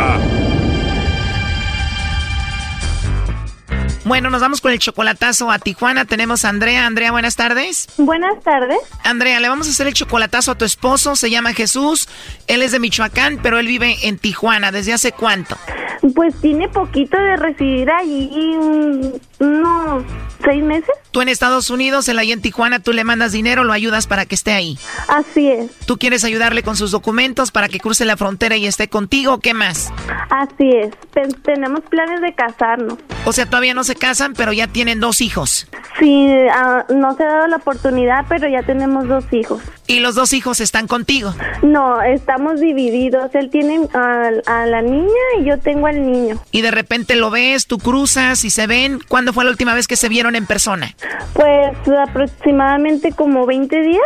Bueno, 4.11 4.29
nos 4.29 4.41
vamos 4.41 4.59
con 4.59 4.73
el 4.73 4.79
chocolatazo 4.79 5.49
a 5.51 5.57
Tijuana. 5.57 6.03
Tenemos 6.03 6.43
a 6.43 6.49
Andrea. 6.49 6.85
Andrea, 6.85 7.13
buenas 7.13 7.37
tardes. 7.37 7.87
Buenas 7.95 8.43
tardes. 8.43 8.77
Andrea, 9.05 9.39
le 9.39 9.47
vamos 9.47 9.67
a 9.67 9.69
hacer 9.69 9.87
el 9.87 9.93
chocolatazo 9.93 10.51
a 10.51 10.55
tu 10.55 10.65
esposo. 10.65 11.15
Se 11.15 11.29
llama 11.29 11.53
Jesús. 11.53 12.09
Él 12.47 12.61
es 12.61 12.73
de 12.73 12.79
Michoacán, 12.79 13.39
pero 13.41 13.57
él 13.57 13.67
vive 13.67 13.95
en 14.03 14.17
Tijuana. 14.17 14.73
¿Desde 14.73 14.91
hace 14.91 15.13
cuánto? 15.13 15.55
Pues 16.13 16.35
tiene 16.41 16.67
poquito 16.67 17.17
de 17.17 17.37
residir 17.37 17.89
allí, 17.89 18.29
unos 19.41 20.03
seis 20.43 20.63
meses. 20.63 20.89
Tú 21.11 21.21
en 21.21 21.29
Estados 21.29 21.69
Unidos, 21.69 22.07
él 22.07 22.19
ahí 22.19 22.31
en 22.31 22.41
Tijuana, 22.41 22.79
tú 22.79 22.93
le 22.93 23.03
mandas 23.03 23.31
dinero, 23.31 23.63
lo 23.63 23.73
ayudas 23.73 24.07
para 24.07 24.25
que 24.25 24.35
esté 24.35 24.53
ahí. 24.53 24.77
Así 25.07 25.49
es. 25.49 25.71
¿Tú 25.85 25.97
quieres 25.97 26.23
ayudarle 26.23 26.63
con 26.63 26.77
sus 26.77 26.91
documentos 26.91 27.51
para 27.51 27.67
que 27.67 27.79
cruce 27.79 28.05
la 28.05 28.17
frontera 28.17 28.55
y 28.55 28.65
esté 28.65 28.87
contigo? 28.87 29.39
¿Qué 29.39 29.53
más? 29.53 29.91
Así 30.29 30.69
es. 30.69 30.91
tenemos 31.43 31.81
planes 31.89 32.21
de 32.21 32.33
casarnos. 32.33 32.97
O 33.25 33.33
sea, 33.33 33.45
todavía 33.45 33.73
no 33.73 33.83
se 33.83 33.95
casan, 33.95 34.33
pero 34.33 34.53
ya 34.53 34.67
tienen 34.67 34.99
dos 34.99 35.21
hijos. 35.21 35.67
Sí, 35.99 36.27
ah, 36.53 36.85
no 36.89 37.15
se 37.15 37.23
ha 37.23 37.27
dado 37.27 37.47
la 37.47 37.57
oportunidad, 37.57 38.25
pero 38.29 38.47
ya 38.47 38.63
tenemos 38.63 39.07
dos 39.07 39.25
hijos. 39.31 39.61
¿Y 39.91 39.99
los 39.99 40.15
dos 40.15 40.31
hijos 40.31 40.61
están 40.61 40.87
contigo? 40.87 41.35
No, 41.63 42.01
estamos 42.01 42.61
divididos. 42.61 43.35
Él 43.35 43.49
tiene 43.49 43.89
a, 43.93 44.65
la 44.65 44.81
niña 44.81 45.09
y 45.37 45.43
yo 45.43 45.59
tengo 45.59 45.87
al 45.87 46.09
niño. 46.09 46.39
Y 46.49 46.61
de 46.61 46.71
repente 46.71 47.15
lo 47.15 47.29
ves, 47.29 47.67
tú 47.67 47.77
cruzas 47.77 48.45
y 48.45 48.51
se 48.51 48.67
ven. 48.67 49.01
¿Cuándo 49.09 49.33
fue 49.33 49.43
la 49.43 49.49
última 49.49 49.73
vez 49.73 49.89
que 49.89 49.97
se 49.97 50.07
vieron 50.07 50.37
en 50.37 50.45
persona? 50.45 50.95
Pues 51.33 51.73
aproximadamente 52.07 53.11
como 53.11 53.45
20 53.45 53.81
días. 53.81 54.01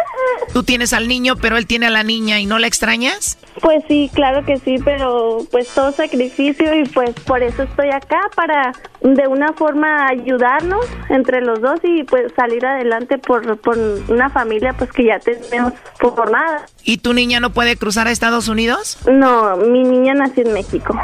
Tú 0.54 0.64
tienes 0.64 0.92
al 0.92 1.08
niño, 1.08 1.36
pero 1.36 1.56
él 1.56 1.68
tiene 1.68 1.86
a 1.86 1.92
la 1.92 2.02
niña 2.02 2.40
y 2.40 2.48
no 2.48 2.58
la 2.58 2.66
extrañas? 2.66 3.38
Pues 3.62 3.84
sí, 3.88 4.10
claro 4.12 4.44
que 4.44 4.58
sí, 4.58 4.78
pero 4.84 5.46
pues 5.52 5.70
todo 5.70 5.92
sacrificio 5.92 6.74
y 6.80 6.86
pues 6.86 7.12
por 7.28 7.44
eso 7.44 7.62
estoy 7.62 7.90
acá 7.90 8.22
para 8.36 8.74
de 9.14 9.28
una 9.28 9.54
forma 9.54 10.08
ayudarnos 10.08 10.86
entre 11.10 11.42
los 11.42 11.62
dos 11.62 11.80
y 11.84 12.04
pues 12.04 12.34
salir 12.36 12.66
adelante 12.66 13.20
por, 13.20 13.58
por 13.60 13.78
una 14.08 14.30
familia 14.30 14.74
pues 14.74 14.92
que 14.92 15.06
ya 15.06 15.20
tenemos 15.20 15.74
formada. 16.00 16.66
¿Y 16.84 16.98
tu 16.98 17.14
niña 17.14 17.40
no 17.40 17.52
puede 17.52 17.78
cruzar 17.78 18.08
a 18.08 18.12
Estados 18.12 18.48
Unidos? 18.48 18.98
No, 19.08 19.58
mi 19.58 19.84
niña 19.84 20.14
nació 20.16 20.44
en 20.46 20.54
México. 20.54 21.00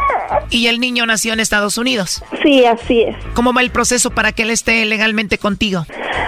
¿Y 0.50 0.68
el 0.68 0.80
niño 0.80 1.06
nació 1.06 1.34
en 1.34 1.40
Estados 1.40 1.78
Unidos? 1.78 2.24
Sí, 2.42 2.66
así 2.66 3.04
es. 3.04 3.16
¿Cómo 3.34 3.54
va 3.54 3.62
el 3.62 3.72
proceso 3.72 4.10
para 4.10 4.32
que 4.32 4.44
él 4.44 4.50
esté 4.50 4.84
legalmente 4.86 5.38
contigo? 5.38 5.86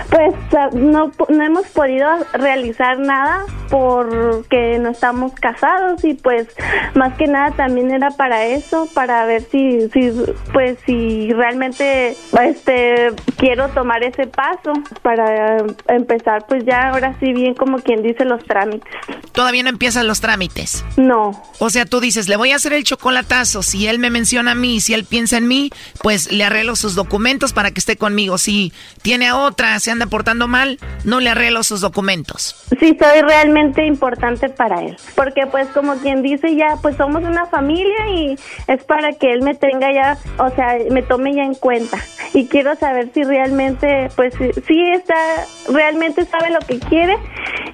Pues 0.09 0.35
ah, 0.55 0.69
no, 0.73 1.11
no 1.29 1.43
hemos 1.43 1.65
podido 1.67 2.07
realizar 2.33 2.99
nada 2.99 3.45
porque 3.69 4.77
no 4.79 4.89
estamos 4.89 5.33
casados 5.33 6.03
y 6.03 6.13
pues 6.13 6.47
más 6.93 7.13
que 7.15 7.27
nada 7.27 7.51
también 7.51 7.91
era 7.91 8.11
para 8.11 8.45
eso, 8.45 8.87
para 8.93 9.25
ver 9.25 9.41
si, 9.41 9.89
si 9.89 10.11
pues 10.51 10.77
si 10.85 11.31
realmente 11.33 11.62
este 11.65 13.13
quiero 13.37 13.69
tomar 13.69 14.03
ese 14.03 14.27
paso 14.27 14.73
para 15.01 15.57
empezar 15.87 16.45
pues 16.47 16.65
ya 16.65 16.89
ahora 16.89 17.15
sí 17.19 17.33
bien 17.33 17.53
como 17.53 17.79
quien 17.79 18.03
dice 18.03 18.25
los 18.25 18.43
trámites. 18.45 18.91
Todavía 19.31 19.63
no 19.63 19.69
empiezan 19.69 20.07
los 20.07 20.21
trámites. 20.21 20.85
No. 20.97 21.31
O 21.59 21.69
sea, 21.69 21.85
tú 21.85 21.99
dices, 21.99 22.27
le 22.27 22.35
voy 22.35 22.51
a 22.51 22.55
hacer 22.55 22.73
el 22.73 22.83
chocolatazo, 22.83 23.63
si 23.63 23.87
él 23.87 23.99
me 23.99 24.09
menciona 24.09 24.51
a 24.51 24.55
mí, 24.55 24.79
si 24.79 24.93
él 24.93 25.05
piensa 25.05 25.37
en 25.37 25.47
mí, 25.47 25.71
pues 26.01 26.31
le 26.31 26.43
arreglo 26.43 26.75
sus 26.75 26.95
documentos 26.95 27.53
para 27.53 27.71
que 27.71 27.79
esté 27.79 27.97
conmigo. 27.97 28.37
Si 28.37 28.73
tiene 29.01 29.27
a 29.27 29.37
otra, 29.37 29.79
se 29.79 29.91
anda 29.91 30.05
portando 30.05 30.47
mal, 30.47 30.79
no 31.03 31.19
le 31.19 31.29
arreglo 31.29 31.63
sus 31.63 31.81
documentos. 31.81 32.55
Sí, 32.79 32.97
soy 32.99 33.21
realmente 33.21 33.85
importante 33.85 34.49
para 34.49 34.83
él, 34.83 34.97
porque 35.15 35.47
pues 35.47 35.67
como 35.69 35.95
quien 35.95 36.21
dice 36.21 36.55
ya, 36.55 36.77
pues 36.81 36.95
somos 36.97 37.23
una 37.23 37.45
familia 37.47 38.09
y 38.09 38.35
es 38.67 38.83
para 38.83 39.13
que 39.13 39.33
él 39.33 39.41
me 39.41 39.55
tenga 39.55 39.91
ya, 39.93 40.17
o 40.37 40.49
sea, 40.55 40.77
me 40.91 41.01
tome 41.01 41.33
ya 41.33 41.43
en 41.43 41.52
cuenta. 41.55 41.97
Y 42.33 42.47
quiero 42.47 42.75
saber 42.75 43.11
si 43.13 43.23
realmente, 43.23 44.09
pues 44.15 44.33
sí 44.35 44.81
está, 44.93 45.45
realmente 45.71 46.25
sabe 46.25 46.49
lo 46.51 46.59
que 46.59 46.79
quiere 46.79 47.15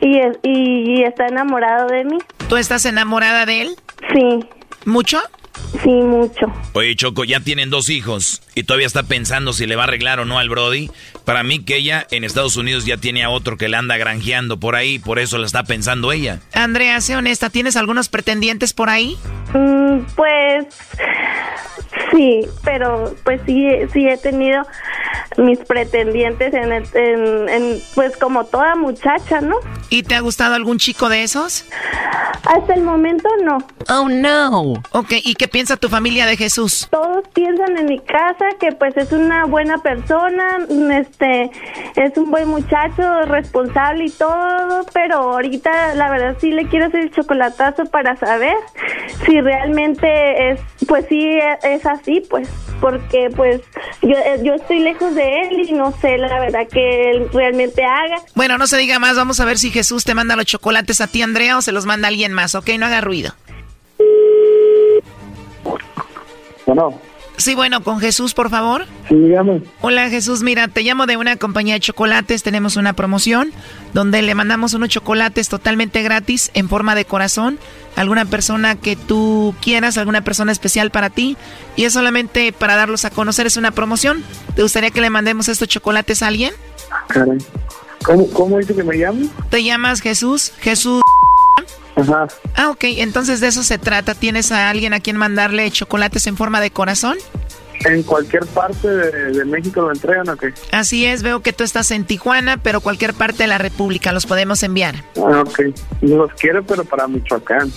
y, 0.02 0.20
y 0.44 1.04
está 1.04 1.28
enamorado 1.28 1.88
de 1.88 2.04
mí. 2.06 2.18
¿Tú 2.48 2.58
estás 2.58 2.86
enamorada 2.86 3.46
de 3.46 3.62
él? 3.62 3.76
Sí. 4.14 4.40
¿Mucho? 4.86 5.20
Sí, 5.84 5.90
mucho. 5.90 6.48
Oye, 6.74 6.96
Choco, 6.96 7.24
ya 7.24 7.40
tienen 7.42 7.70
dos 7.70 7.90
hijos 7.90 8.42
y 8.56 8.64
todavía 8.64 8.88
está 8.88 9.04
pensando 9.04 9.54
si 9.54 9.68
le 9.68 9.76
va 9.76 9.84
a 9.84 9.86
arreglar 9.86 10.20
o 10.20 10.26
no 10.26 10.40
al 10.40 10.50
Brody. 10.50 10.90
Para 11.26 11.44
mí 11.44 11.64
que 11.64 11.78
ella 11.78 12.08
en 12.10 12.24
Estados 12.24 12.58
Unidos 12.58 12.86
ya 12.86 12.98
tiene 12.98 13.24
a 13.24 13.30
otro 13.30 13.56
que 13.56 13.70
le 13.70 13.78
anda 13.78 13.96
granjeando 13.98 14.60
por 14.60 14.76
ahí, 14.76 14.98
por 14.98 15.20
eso 15.20 15.38
la 15.38 15.46
está 15.46 15.64
pensando 15.64 16.12
ella. 16.12 16.40
Andrea, 16.54 17.00
sé 17.02 17.16
honesta, 17.16 17.50
¿tienes 17.50 17.76
algunos 17.76 18.10
pretendientes 18.10 18.74
por 18.74 18.90
ahí? 18.90 19.18
Mm, 19.54 20.00
pues 20.16 20.66
sí, 22.12 22.42
pero 22.64 23.14
pues 23.24 23.42
sí, 23.46 23.68
sí 23.94 24.08
he 24.08 24.18
tenido 24.18 24.64
mis 25.38 25.60
pretendientes 25.60 26.54
en, 26.54 26.72
en, 26.72 27.50
en, 27.50 27.82
pues 27.96 28.18
como 28.18 28.46
toda 28.46 28.76
muchacha, 28.76 29.42
¿no? 29.42 29.56
¿Y 29.90 30.04
te 30.04 30.16
ha 30.16 30.20
gustado 30.20 30.56
algún 30.56 30.78
chico 30.78 31.10
de 31.10 31.24
esos? 31.24 31.66
Hasta 32.46 32.74
el 32.74 32.82
momento 32.82 33.28
no. 33.44 33.58
Oh 33.90 34.08
no. 34.10 34.74
Ok, 34.92 35.14
¿y 35.24 35.36
qué 35.36 35.48
piensa 35.48 35.78
tu 35.78 35.90
familia 35.90 36.26
de 36.26 36.38
Jesús? 36.38 36.88
Todos 36.90 37.28
piensan 37.34 37.78
en 37.78 37.86
mi 37.86 38.00
casa 38.00 38.46
que 38.60 38.72
pues 38.72 38.96
es 38.98 39.12
una 39.12 39.46
buena 39.46 39.78
persona, 39.80 40.58
este, 40.92 41.52
es 41.96 42.18
un 42.18 42.32
buen 42.32 42.48
muchacho, 42.48 43.22
responsable 43.26 44.06
y 44.06 44.12
todo, 44.12 44.86
pero 44.94 45.16
ahorita 45.34 45.96
la 45.96 46.10
verdad 46.10 46.38
sí 46.40 46.52
le 46.52 46.68
quiero 46.68 46.88
hacer 46.88 47.02
el 47.02 47.12
chocolatazo 47.12 47.86
para 47.86 48.16
saber 48.16 48.56
si 49.26 49.40
realmente 49.42 50.52
es, 50.52 50.62
pues 50.88 51.06
sí 51.08 51.40
es 51.64 51.86
así, 51.86 51.99
pues, 52.30 52.50
porque 52.82 53.30
pues 53.36 53.62
yo, 54.02 54.16
yo 54.44 54.54
estoy 54.56 54.80
lejos 54.80 55.14
de 55.16 55.42
él 55.42 55.68
y 55.68 55.74
no 55.74 55.94
sé 56.00 56.18
la 56.18 56.40
verdad 56.40 56.68
que 56.72 57.12
él 57.12 57.30
realmente 57.34 57.84
haga. 57.84 58.22
Bueno, 58.36 58.58
no 58.58 58.68
se 58.68 58.78
diga 58.78 59.00
más, 59.00 59.16
vamos 59.16 59.40
a 59.40 59.46
ver 59.46 59.58
si 59.58 59.72
Jesús 59.72 60.04
te 60.04 60.16
manda 60.16 60.36
los 60.36 60.46
chocolates 60.46 61.02
a 61.02 61.08
ti, 61.08 61.22
Andrea, 61.22 61.58
o 61.58 61.62
se 61.62 61.72
los 61.72 61.86
manda 61.86 62.08
alguien 62.08 62.34
más, 62.34 62.56
¿ok? 62.56 62.70
No 62.80 62.86
haga 62.86 63.02
ruido. 63.02 63.34
Bueno. 66.66 67.00
Sí, 67.40 67.56
bueno, 67.56 67.82
con 67.84 68.02
Jesús, 68.02 68.34
por 68.34 68.50
favor. 68.50 68.86
Sí, 69.08 69.16
dígame. 69.16 69.62
Hola, 69.80 70.10
Jesús. 70.10 70.44
Mira, 70.44 70.68
te 70.68 70.84
llamo 70.84 71.06
de 71.06 71.16
una 71.16 71.38
compañía 71.38 71.76
de 71.76 71.80
chocolates. 71.80 72.44
Tenemos 72.44 72.76
una 72.76 72.92
promoción 72.92 73.54
donde 73.94 74.22
le 74.22 74.36
mandamos 74.36 74.74
unos 74.74 74.90
chocolates 74.90 75.48
totalmente 75.48 76.04
gratis 76.04 76.52
en 76.54 76.68
forma 76.68 76.96
de 76.96 77.06
corazón 77.06 77.58
a 77.89 77.89
alguna 78.00 78.24
persona 78.24 78.76
que 78.76 78.96
tú 78.96 79.54
quieras, 79.62 79.98
alguna 79.98 80.24
persona 80.24 80.54
especial 80.54 80.90
para 80.90 81.10
ti. 81.10 81.36
Y 81.76 81.84
es 81.84 81.94
solamente 81.94 82.54
para 82.54 82.76
darlos 82.78 83.04
a 83.04 83.10
conocer. 83.10 83.46
Es 83.46 83.58
una 83.58 83.72
promoción. 83.72 84.24
¿Te 84.56 84.64
gustaría 84.64 84.90
que 84.90 85.02
le 85.02 85.10
mandemos 85.10 85.50
estos 85.50 85.68
chocolates 85.68 86.24
a 86.24 86.28
alguien? 86.28 86.54
Caray. 87.08 87.40
¿Cómo, 88.04 88.30
cómo 88.30 88.58
dice 88.58 88.74
que 88.74 88.84
me 88.84 88.96
llamo? 88.96 89.30
¿Te 89.50 89.64
llamas 89.64 90.00
Jesús? 90.00 90.54
Jesús. 90.60 91.02
Ajá. 91.98 92.28
Ah, 92.56 92.70
ok. 92.70 92.86
Entonces 92.86 93.42
de 93.42 93.48
eso 93.48 93.64
se 93.64 93.78
trata. 93.78 94.16
¿Tienes 94.16 94.54
a 94.54 94.70
alguien 94.70 94.94
a 94.94 95.02
quien 95.02 95.18
mandarle 95.18 95.70
chocolates 95.70 96.26
en 96.28 96.38
forma 96.38 96.62
de 96.62 96.72
corazón? 96.72 97.18
¿En 97.86 98.04
cualquier 98.04 98.46
parte 98.46 98.88
de, 98.88 99.32
de, 99.32 99.46
México 99.46 99.82
lo 99.82 99.92
entregan 99.92 100.28
o 100.30 100.36
qué? 100.36 100.54
Así 100.72 101.06
es, 101.06 101.24
veo 101.24 101.42
que 101.42 101.54
tú 101.54 101.64
estás 101.64 101.92
en 101.92 102.06
Tijuana, 102.06 102.58
pero 102.58 102.82
cualquier 102.82 103.14
parte 103.14 103.44
de 103.44 103.48
la 103.48 103.58
República 103.58 104.12
los 104.12 104.26
podemos 104.26 104.64
enviar. 104.64 105.04
Ah, 105.18 105.44
ok. 105.46 105.60
Los 106.02 106.32
quiero, 106.34 106.64
pero 106.64 106.84
para 106.84 107.08
Michoacán. 107.08 107.72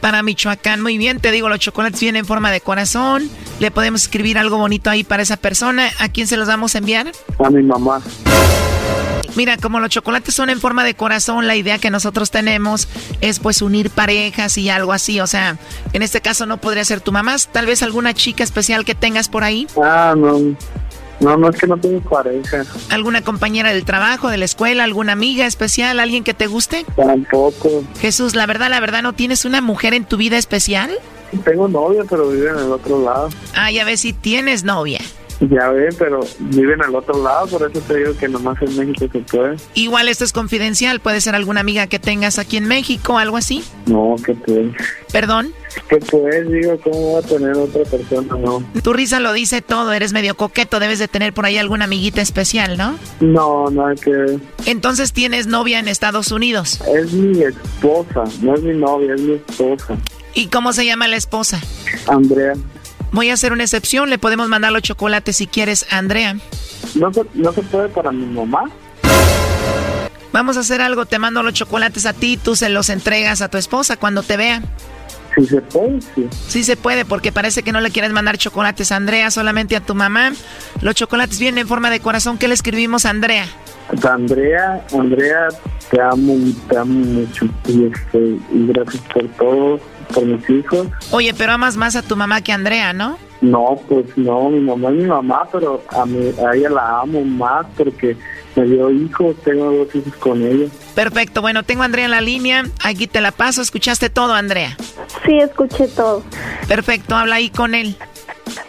Para 0.00 0.22
Michoacán, 0.22 0.82
muy 0.82 0.98
bien, 0.98 1.18
te 1.18 1.30
digo, 1.30 1.48
los 1.48 1.58
chocolates 1.58 2.00
vienen 2.00 2.20
en 2.20 2.26
forma 2.26 2.50
de 2.50 2.60
corazón. 2.60 3.30
Le 3.58 3.70
podemos 3.70 4.02
escribir 4.02 4.38
algo 4.38 4.58
bonito 4.58 4.90
ahí 4.90 5.02
para 5.02 5.22
esa 5.22 5.36
persona. 5.36 5.88
¿A 5.98 6.08
quién 6.08 6.26
se 6.26 6.36
los 6.36 6.46
vamos 6.46 6.74
a 6.74 6.78
enviar? 6.78 7.10
A 7.38 7.50
mi 7.50 7.62
mamá. 7.62 8.02
Mira, 9.36 9.56
como 9.56 9.80
los 9.80 9.90
chocolates 9.90 10.34
son 10.34 10.50
en 10.50 10.60
forma 10.60 10.84
de 10.84 10.94
corazón, 10.94 11.46
la 11.46 11.56
idea 11.56 11.78
que 11.78 11.90
nosotros 11.90 12.30
tenemos 12.30 12.88
es 13.20 13.40
pues 13.40 13.62
unir 13.62 13.90
parejas 13.90 14.56
y 14.58 14.68
algo 14.70 14.92
así. 14.92 15.20
O 15.20 15.26
sea, 15.26 15.58
en 15.92 16.02
este 16.02 16.20
caso 16.20 16.46
no 16.46 16.58
podría 16.58 16.84
ser 16.84 17.00
tu 17.00 17.12
mamá, 17.12 17.36
tal 17.52 17.66
vez 17.66 17.82
alguna 17.82 18.14
chica 18.14 18.44
especial 18.44 18.84
que 18.84 18.94
tengas 18.94 19.28
por 19.28 19.44
ahí. 19.44 19.66
Ah, 19.82 20.14
no. 20.16 20.54
No, 21.20 21.36
no 21.36 21.48
es 21.48 21.56
que 21.56 21.66
no 21.66 21.76
tengo 21.78 22.00
pareja. 22.00 22.64
¿Alguna 22.90 23.22
compañera 23.22 23.72
del 23.72 23.84
trabajo, 23.84 24.28
de 24.28 24.36
la 24.36 24.44
escuela, 24.44 24.84
alguna 24.84 25.12
amiga 25.12 25.46
especial, 25.46 26.00
alguien 26.00 26.24
que 26.24 26.34
te 26.34 26.46
guste? 26.48 26.84
Tampoco. 26.96 27.84
Jesús, 28.00 28.34
la 28.34 28.46
verdad, 28.46 28.68
la 28.68 28.80
verdad, 28.80 29.02
¿no 29.02 29.12
tienes 29.12 29.44
una 29.44 29.60
mujer 29.60 29.94
en 29.94 30.04
tu 30.04 30.16
vida 30.16 30.36
especial? 30.36 30.90
Tengo 31.44 31.68
novia, 31.68 32.02
pero 32.08 32.28
vive 32.28 32.50
en 32.50 32.58
el 32.58 32.72
otro 32.72 33.02
lado. 33.02 33.30
Ah, 33.54 33.70
ya 33.70 33.84
ves 33.84 34.00
si 34.00 34.12
tienes 34.12 34.64
novia. 34.64 35.00
Ya 35.40 35.68
ven, 35.70 35.94
pero 35.98 36.20
viven 36.38 36.82
al 36.82 36.94
otro 36.94 37.22
lado, 37.22 37.46
por 37.48 37.70
eso 37.70 37.80
te 37.86 37.96
digo 37.96 38.16
que 38.16 38.28
nomás 38.28 38.60
en 38.62 38.76
México 38.76 39.06
se 39.12 39.18
puede. 39.20 39.56
Igual 39.74 40.08
esto 40.08 40.24
es 40.24 40.32
confidencial, 40.32 41.00
puede 41.00 41.20
ser 41.20 41.34
alguna 41.34 41.60
amiga 41.60 41.86
que 41.86 41.98
tengas 41.98 42.38
aquí 42.38 42.56
en 42.56 42.66
México, 42.66 43.18
algo 43.18 43.36
así. 43.36 43.64
No, 43.86 44.16
que 44.24 44.34
pues. 44.34 44.72
¿Perdón? 45.12 45.52
Que 45.88 45.96
pues, 45.96 46.50
digo, 46.50 46.78
¿cómo 46.82 47.14
va 47.14 47.18
a 47.18 47.22
tener 47.22 47.56
otra 47.56 47.82
persona, 47.82 48.36
no? 48.36 48.62
Tu 48.82 48.92
risa 48.92 49.20
lo 49.20 49.32
dice 49.32 49.60
todo, 49.60 49.92
eres 49.92 50.12
medio 50.12 50.36
coqueto, 50.36 50.80
debes 50.80 50.98
de 50.98 51.08
tener 51.08 51.32
por 51.32 51.46
ahí 51.46 51.58
alguna 51.58 51.84
amiguita 51.84 52.20
especial, 52.20 52.78
¿no? 52.78 52.96
No, 53.20 53.70
nada 53.70 53.94
que 53.94 54.10
ver. 54.10 54.40
Entonces 54.66 55.12
tienes 55.12 55.46
novia 55.46 55.78
en 55.78 55.88
Estados 55.88 56.30
Unidos. 56.32 56.80
Es 56.94 57.12
mi 57.12 57.42
esposa, 57.42 58.24
no 58.40 58.54
es 58.54 58.62
mi 58.62 58.76
novia, 58.76 59.14
es 59.14 59.20
mi 59.20 59.34
esposa. 59.34 59.96
¿Y 60.34 60.46
cómo 60.46 60.72
se 60.72 60.84
llama 60.84 61.06
la 61.08 61.16
esposa? 61.16 61.60
Andrea. 62.08 62.54
Voy 63.14 63.30
a 63.30 63.34
hacer 63.34 63.52
una 63.52 63.62
excepción, 63.62 64.10
le 64.10 64.18
podemos 64.18 64.48
mandar 64.48 64.72
los 64.72 64.82
chocolates 64.82 65.36
si 65.36 65.46
quieres 65.46 65.86
a 65.88 65.98
Andrea. 65.98 66.36
¿No 66.96 67.12
se, 67.12 67.22
¿No 67.34 67.52
se 67.52 67.62
puede 67.62 67.88
para 67.88 68.10
mi 68.10 68.26
mamá? 68.26 68.64
Vamos 70.32 70.56
a 70.56 70.60
hacer 70.60 70.80
algo, 70.80 71.06
te 71.06 71.20
mando 71.20 71.44
los 71.44 71.54
chocolates 71.54 72.06
a 72.06 72.12
ti, 72.12 72.36
tú 72.36 72.56
se 72.56 72.68
los 72.70 72.90
entregas 72.90 73.40
a 73.40 73.48
tu 73.48 73.56
esposa 73.56 73.96
cuando 73.96 74.24
te 74.24 74.36
vea. 74.36 74.62
Sí 75.36 75.46
se 75.46 75.60
puede, 75.60 76.00
sí. 76.00 76.28
Sí 76.48 76.64
se 76.64 76.76
puede, 76.76 77.04
porque 77.04 77.30
parece 77.30 77.62
que 77.62 77.70
no 77.70 77.80
le 77.80 77.92
quieres 77.92 78.10
mandar 78.10 78.36
chocolates 78.36 78.90
a 78.90 78.96
Andrea, 78.96 79.30
solamente 79.30 79.76
a 79.76 79.80
tu 79.80 79.94
mamá. 79.94 80.32
Los 80.82 80.96
chocolates 80.96 81.38
vienen 81.38 81.58
en 81.58 81.68
forma 81.68 81.90
de 81.90 82.00
corazón. 82.00 82.36
¿Qué 82.36 82.48
le 82.48 82.54
escribimos 82.54 83.06
a 83.06 83.10
Andrea? 83.10 83.46
Andrea, 84.10 84.84
Andrea, 84.92 85.48
te 85.88 86.00
amo, 86.00 86.34
te 86.68 86.78
amo 86.78 86.94
mucho. 86.94 87.46
Y, 87.68 87.84
este, 87.84 88.18
y 88.52 88.66
gracias 88.66 89.02
por 89.12 89.28
todo, 89.36 89.80
por 90.14 90.24
mis 90.24 90.48
hijos. 90.48 90.86
Oye, 91.10 91.34
pero 91.34 91.52
amas 91.52 91.76
más 91.76 91.96
a 91.96 92.02
tu 92.02 92.16
mamá 92.16 92.40
que 92.40 92.52
a 92.52 92.54
Andrea, 92.54 92.92
¿no? 92.92 93.18
No, 93.40 93.78
pues 93.88 94.06
no, 94.16 94.48
mi 94.48 94.60
mamá 94.60 94.88
es 94.90 94.94
mi 94.94 95.04
mamá, 95.04 95.46
pero 95.52 95.82
a, 95.90 96.06
mí, 96.06 96.32
a 96.38 96.56
ella 96.56 96.70
la 96.70 97.00
amo 97.00 97.22
más 97.22 97.66
porque 97.76 98.16
me 98.56 98.64
dio 98.64 98.90
hijos, 98.90 99.36
tengo 99.44 99.70
dos 99.70 99.94
hijos 99.94 100.14
con 100.16 100.40
ella. 100.42 100.70
Perfecto, 100.94 101.42
bueno, 101.42 101.62
tengo 101.62 101.82
a 101.82 101.86
Andrea 101.86 102.06
en 102.06 102.12
la 102.12 102.20
línea, 102.20 102.64
aquí 102.82 103.06
te 103.06 103.20
la 103.20 103.32
paso, 103.32 103.60
¿escuchaste 103.60 104.08
todo, 104.08 104.32
Andrea? 104.32 104.76
Sí, 105.26 105.38
escuché 105.38 105.88
todo. 105.88 106.22
Perfecto, 106.68 107.16
habla 107.16 107.36
ahí 107.36 107.50
con 107.50 107.74
él. 107.74 107.96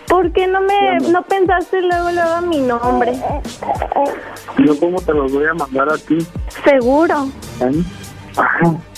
¿Por 0.07 0.31
qué 0.33 0.47
no 0.47 0.61
me 0.61 0.99
no 1.09 1.23
pensaste 1.23 1.81
luego 1.81 2.11
luego 2.11 2.41
mi 2.41 2.59
nombre? 2.59 3.13
Yo 4.59 4.79
cómo 4.79 5.01
te 5.01 5.13
los 5.13 5.31
voy 5.31 5.45
a 5.45 5.53
mandar 5.53 5.89
a 5.89 5.97
ti. 5.97 6.17
Seguro. 6.63 7.27
¿Eh? 7.61 7.83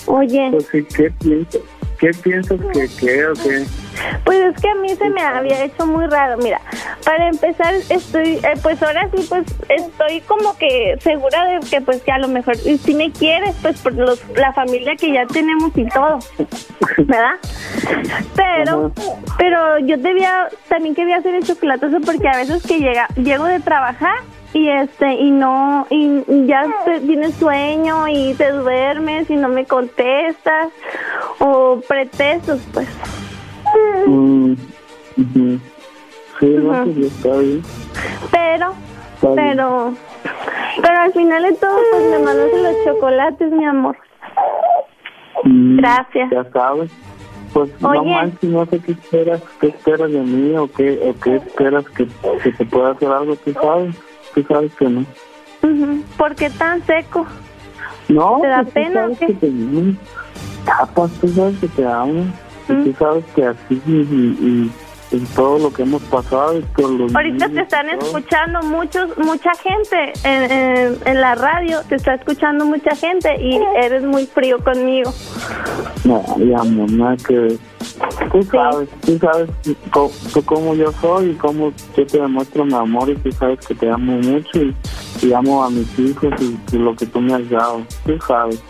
Oye. 0.06 0.48
Pues 0.52 0.66
sí, 0.70 0.84
¿qué 0.94 1.10
piensas? 1.10 1.62
¿Qué 1.98 2.10
piensas 2.22 2.60
que 2.72 2.88
qué 3.00 3.26
o 3.26 3.32
qué? 3.34 3.66
Pues 4.24 4.38
es 4.38 4.60
que 4.60 4.68
a 4.68 4.74
mí 4.76 4.88
se 4.94 5.10
me 5.10 5.20
había 5.20 5.64
hecho 5.64 5.86
muy 5.86 6.06
raro. 6.06 6.38
Mira, 6.38 6.60
para 7.04 7.28
empezar, 7.28 7.74
estoy, 7.88 8.36
eh, 8.36 8.54
pues 8.62 8.80
ahora 8.82 9.08
sí, 9.14 9.26
pues 9.28 9.44
estoy 9.68 10.20
como 10.22 10.56
que 10.56 10.96
segura 11.00 11.44
de 11.46 11.60
que, 11.68 11.80
pues 11.80 12.02
que 12.02 12.12
a 12.12 12.18
lo 12.18 12.28
mejor, 12.28 12.56
si 12.56 12.94
me 12.94 13.10
quieres, 13.10 13.56
pues 13.60 13.80
por 13.80 13.94
los, 13.94 14.22
la 14.36 14.52
familia 14.52 14.94
que 14.94 15.12
ya 15.12 15.26
tenemos 15.26 15.72
y 15.76 15.86
todo, 15.86 16.18
¿verdad? 16.98 17.34
Pero, 18.36 18.92
pero 19.36 19.78
yo 19.80 19.96
debía, 19.96 20.48
también 20.68 20.94
quería 20.94 21.16
hacer 21.16 21.34
el 21.34 21.44
chocolatazo 21.44 22.00
porque 22.00 22.28
a 22.28 22.36
veces 22.36 22.62
que 22.64 22.78
llega, 22.78 23.08
llego 23.16 23.44
de 23.46 23.60
trabajar 23.60 24.18
y 24.54 24.68
este 24.68 25.12
y 25.14 25.30
no 25.30 25.86
y 25.90 26.46
ya 26.46 26.66
te, 26.84 27.00
tienes 27.00 27.34
sueño 27.34 28.08
y 28.08 28.34
te 28.34 28.50
duermes 28.52 29.28
y 29.30 29.36
no 29.36 29.48
me 29.48 29.64
contestas 29.66 30.68
o 31.38 31.80
pretextos 31.86 32.60
pues 32.72 32.88
Mm. 34.06 34.54
Sí, 36.40 36.46
no, 36.46 36.84
pues 36.84 36.96
está 36.98 37.36
bien. 37.36 37.62
pero 38.30 38.72
Está 39.14 39.32
bien. 39.32 39.36
pero 39.36 39.92
pero 40.80 40.98
al 41.00 41.12
final 41.12 41.42
de 41.42 41.52
todo 41.54 41.76
pues 41.90 42.02
me 42.10 42.18
mandaste 42.20 42.62
los 42.62 42.84
chocolates 42.84 43.52
mi 43.52 43.64
amor 43.64 43.96
Mm, 45.44 45.76
Gracias. 45.78 46.30
Ya 46.30 46.44
sabes. 46.50 46.90
Pues 47.52 47.70
no 47.80 47.90
Oye. 47.90 48.10
manches, 48.10 48.50
no 48.50 48.66
sé 48.66 48.80
qué 48.80 48.90
esperas, 48.92 49.40
qué 49.60 49.68
esperas 49.68 50.10
de 50.10 50.18
mí 50.18 50.56
o 50.56 50.68
qué, 50.72 50.98
o 51.08 51.20
qué 51.20 51.36
esperas 51.36 51.84
que, 51.90 52.08
que 52.42 52.52
te 52.52 52.64
pueda 52.66 52.90
hacer 52.90 53.08
algo, 53.08 53.36
tú 53.36 53.52
sabes, 53.52 53.94
tú 54.34 54.42
sabes 54.48 54.72
que 54.74 54.88
no. 54.88 55.04
Ujú. 55.62 56.02
¿por 56.16 56.34
qué 56.34 56.50
tan 56.50 56.84
seco? 56.86 57.26
No, 58.08 58.38
¿Te 58.40 58.48
da 58.48 58.62
pues 58.62 58.66
tú 58.68 58.72
pena 58.74 59.00
o 59.06 59.14
sabes 59.14 59.18
que 59.18 59.34
te. 59.34 59.52
Tapas, 60.64 61.10
tú 61.20 61.28
sabes 61.28 61.58
que 61.58 61.68
te 61.68 61.86
amo. 61.86 62.24
Y 62.68 62.84
tú 62.84 62.94
sabes 62.98 63.24
que 63.34 63.46
así 63.46 63.82
y, 63.86 63.92
y, 63.92 64.72
y 65.10 65.18
todo 65.34 65.58
lo 65.58 65.72
que 65.72 65.82
hemos 65.82 66.02
pasado 66.02 66.58
y 66.58 66.62
con 66.74 66.98
los 66.98 67.14
Ahorita 67.14 67.46
te 67.46 67.50
niños 67.52 67.62
están 67.64 67.86
y 67.86 67.98
todo. 67.98 68.06
escuchando 68.06 68.62
muchos, 68.62 69.16
mucha 69.18 69.52
gente 69.54 70.12
en, 70.24 70.50
en, 70.52 70.98
en 71.04 71.20
la 71.20 71.34
radio, 71.34 71.80
te 71.88 71.94
está 71.96 72.14
escuchando 72.14 72.64
mucha 72.64 72.94
gente 72.94 73.34
y 73.42 73.58
eres 73.82 74.02
muy 74.04 74.26
frío 74.26 74.58
conmigo. 74.62 75.12
No, 76.04 76.22
ya, 76.38 76.58
amor, 76.60 76.90
nada 76.92 77.16
que. 77.16 77.56
Tú 78.30 78.42
sabes, 78.44 78.88
tú 79.04 79.18
sabes 79.18 79.48
tú 80.32 80.44
cómo 80.44 80.74
yo 80.74 80.92
soy 81.00 81.30
y 81.30 81.34
cómo 81.34 81.72
yo 81.96 82.06
te 82.06 82.20
demuestro 82.20 82.64
mi 82.64 82.74
amor 82.74 83.08
y 83.10 83.16
tú 83.16 83.32
sabes 83.32 83.58
que 83.66 83.74
te 83.74 83.90
amo 83.90 84.12
mucho 84.18 84.58
y, 84.62 84.76
y 85.22 85.32
amo 85.32 85.64
a 85.64 85.70
mis 85.70 85.98
hijos 85.98 86.32
y, 86.40 86.56
y 86.72 86.78
lo 86.78 86.94
que 86.94 87.06
tú 87.06 87.20
me 87.20 87.34
has 87.34 87.48
dado. 87.50 87.82
Tú 88.06 88.16
sabes. 88.26 88.62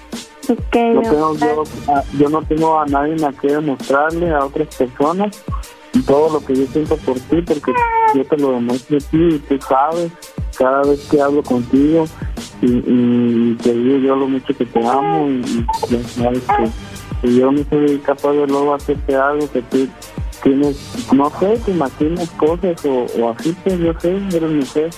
Ok, 0.48 0.58
Yo, 0.72 1.00
tengo- 1.02 1.34
yo, 1.36 1.64
ah, 1.88 2.02
yo 2.18 2.28
no 2.30 2.42
tengo 2.42 2.80
a 2.80 2.86
nadie 2.86 3.16
a 3.26 3.32
que 3.32 3.48
demostrarle 3.48 4.30
a 4.30 4.46
otras 4.46 4.74
personas 4.76 5.44
todo 6.06 6.32
lo 6.32 6.44
que 6.44 6.54
yo 6.54 6.66
siento 6.66 6.96
por 6.98 7.18
ti 7.20 7.42
porque 7.42 7.72
yo 8.14 8.24
te 8.24 8.36
lo 8.36 8.52
demuestro 8.52 8.96
a 8.96 9.00
ti 9.00 9.18
y 9.18 9.38
tú 9.38 9.58
sabes 9.66 10.10
cada 10.58 10.82
vez 10.82 11.06
que 11.10 11.20
hablo 11.20 11.42
contigo 11.42 12.06
y, 12.60 13.54
te 13.54 13.72
digo 13.72 13.98
yo 13.98 14.16
lo 14.16 14.28
mucho 14.28 14.56
que 14.56 14.66
te 14.66 14.86
amo 14.86 15.28
y, 15.28 15.66
ya 15.88 16.02
sabes 16.08 16.42
que, 17.22 17.36
yo 17.36 17.52
no 17.52 17.62
soy 17.70 17.98
capaz 17.98 18.32
de 18.32 18.46
luego 18.46 18.74
hacerte 18.74 19.14
algo 19.14 19.50
que 19.50 19.62
tú 19.62 19.88
tienes, 20.42 20.76
no 21.12 21.30
sé, 21.38 21.58
te 21.64 21.72
imaginas 21.72 22.30
cosas 22.30 22.84
o, 22.84 23.06
o 23.20 23.30
así 23.30 23.56
pues 23.64 23.78
yo 23.78 23.92
sé, 24.00 24.16
eres 24.32 24.50
mujer, 24.50 24.90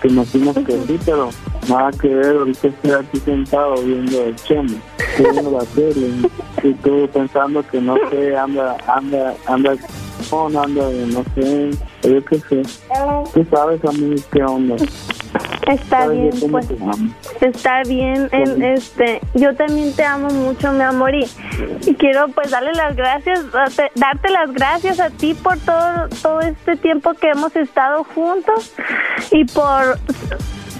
te 0.00 0.08
imaginas 0.08 0.54
que 0.54 0.72
sí, 0.86 0.98
pero 1.04 1.30
nada 1.68 1.90
que 1.92 2.08
ver, 2.08 2.36
ahorita 2.36 2.68
estoy 2.68 2.90
aquí 2.92 3.18
sentado 3.20 3.74
viendo 3.82 4.22
el 4.22 4.36
chemo, 4.36 4.74
viendo 5.18 5.50
la 5.50 5.64
tele 5.66 6.08
y, 6.08 6.68
y 6.68 6.74
tú 6.74 7.08
pensando 7.12 7.66
que 7.66 7.80
no 7.80 7.96
sé, 8.10 8.36
anda, 8.36 8.76
anda, 8.86 9.34
anda, 9.46 9.76
no, 10.48 10.62
anda, 10.62 10.88
no 10.90 11.24
sé, 11.34 11.70
yo 12.02 12.24
qué 12.24 12.38
sé, 12.38 12.62
tú 13.32 13.46
sabes 13.50 13.84
a 13.84 13.92
mí 13.92 14.14
qué 14.32 14.42
onda. 14.42 14.76
Está 15.66 16.08
bien, 16.08 16.30
pues. 16.50 16.68
Está 17.40 17.82
bien, 17.86 18.28
en, 18.32 18.62
este, 18.62 19.20
yo 19.34 19.54
también 19.54 19.92
te 19.94 20.04
amo 20.04 20.28
mucho, 20.28 20.72
mi 20.72 20.82
amor, 20.82 21.14
y, 21.14 21.26
y 21.86 21.94
quiero 21.94 22.28
pues 22.28 22.50
darle 22.50 22.72
las 22.72 22.94
gracias, 22.94 23.50
darte, 23.50 23.90
darte 23.94 24.30
las 24.30 24.52
gracias 24.52 25.00
a 25.00 25.10
ti 25.10 25.34
por 25.34 25.58
todo, 25.58 26.08
todo 26.22 26.40
este 26.40 26.76
tiempo 26.76 27.14
que 27.14 27.30
hemos 27.30 27.56
estado 27.56 28.04
juntos 28.04 28.74
y 29.30 29.44
por 29.46 29.98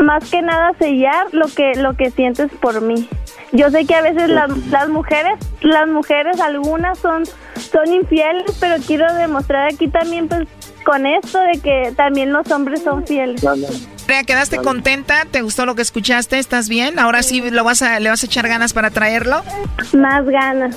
más 0.01 0.29
que 0.31 0.43
nada 0.43 0.73
sellar 0.79 1.27
lo 1.33 1.47
que, 1.47 1.75
lo 1.77 1.97
que 1.97 2.11
sientes 2.11 2.51
por 2.61 2.81
mí. 2.81 3.09
Yo 3.53 3.71
sé 3.71 3.85
que 3.85 3.95
a 3.95 4.03
veces 4.03 4.29
las, 4.29 4.51
las 4.69 4.89
mujeres, 4.89 5.39
las 5.61 5.89
mujeres 5.89 6.41
algunas 6.41 6.99
son, 6.99 7.25
son 7.27 7.93
infieles, 7.93 8.57
pero 8.59 8.83
quiero 8.85 9.12
demostrar 9.15 9.69
aquí 9.73 9.89
también 9.89 10.29
pues 10.29 10.49
con 10.85 11.07
esto 11.07 11.39
de 11.41 11.61
que 11.61 11.93
también 11.97 12.33
los 12.33 12.51
hombres 12.51 12.83
son 12.83 13.07
fieles. 13.07 13.45
Andrea, 13.45 14.25
¿quedaste 14.25 14.59
contenta? 14.59 15.25
¿Te 15.31 15.41
gustó 15.43 15.66
lo 15.66 15.75
que 15.75 15.83
escuchaste? 15.83 16.39
¿Estás 16.39 16.69
bien? 16.69 16.99
¿Ahora 16.99 17.23
sí 17.23 17.49
lo 17.51 17.65
vas 17.65 17.81
a, 17.83 18.01
le 18.01 18.11
vas 18.11 18.23
a 18.23 18.27
echar 18.27 18.49
ganas 18.49 18.73
para 18.73 18.91
traerlo? 18.91 19.43
Más 19.95 20.27
ganas. 20.27 20.77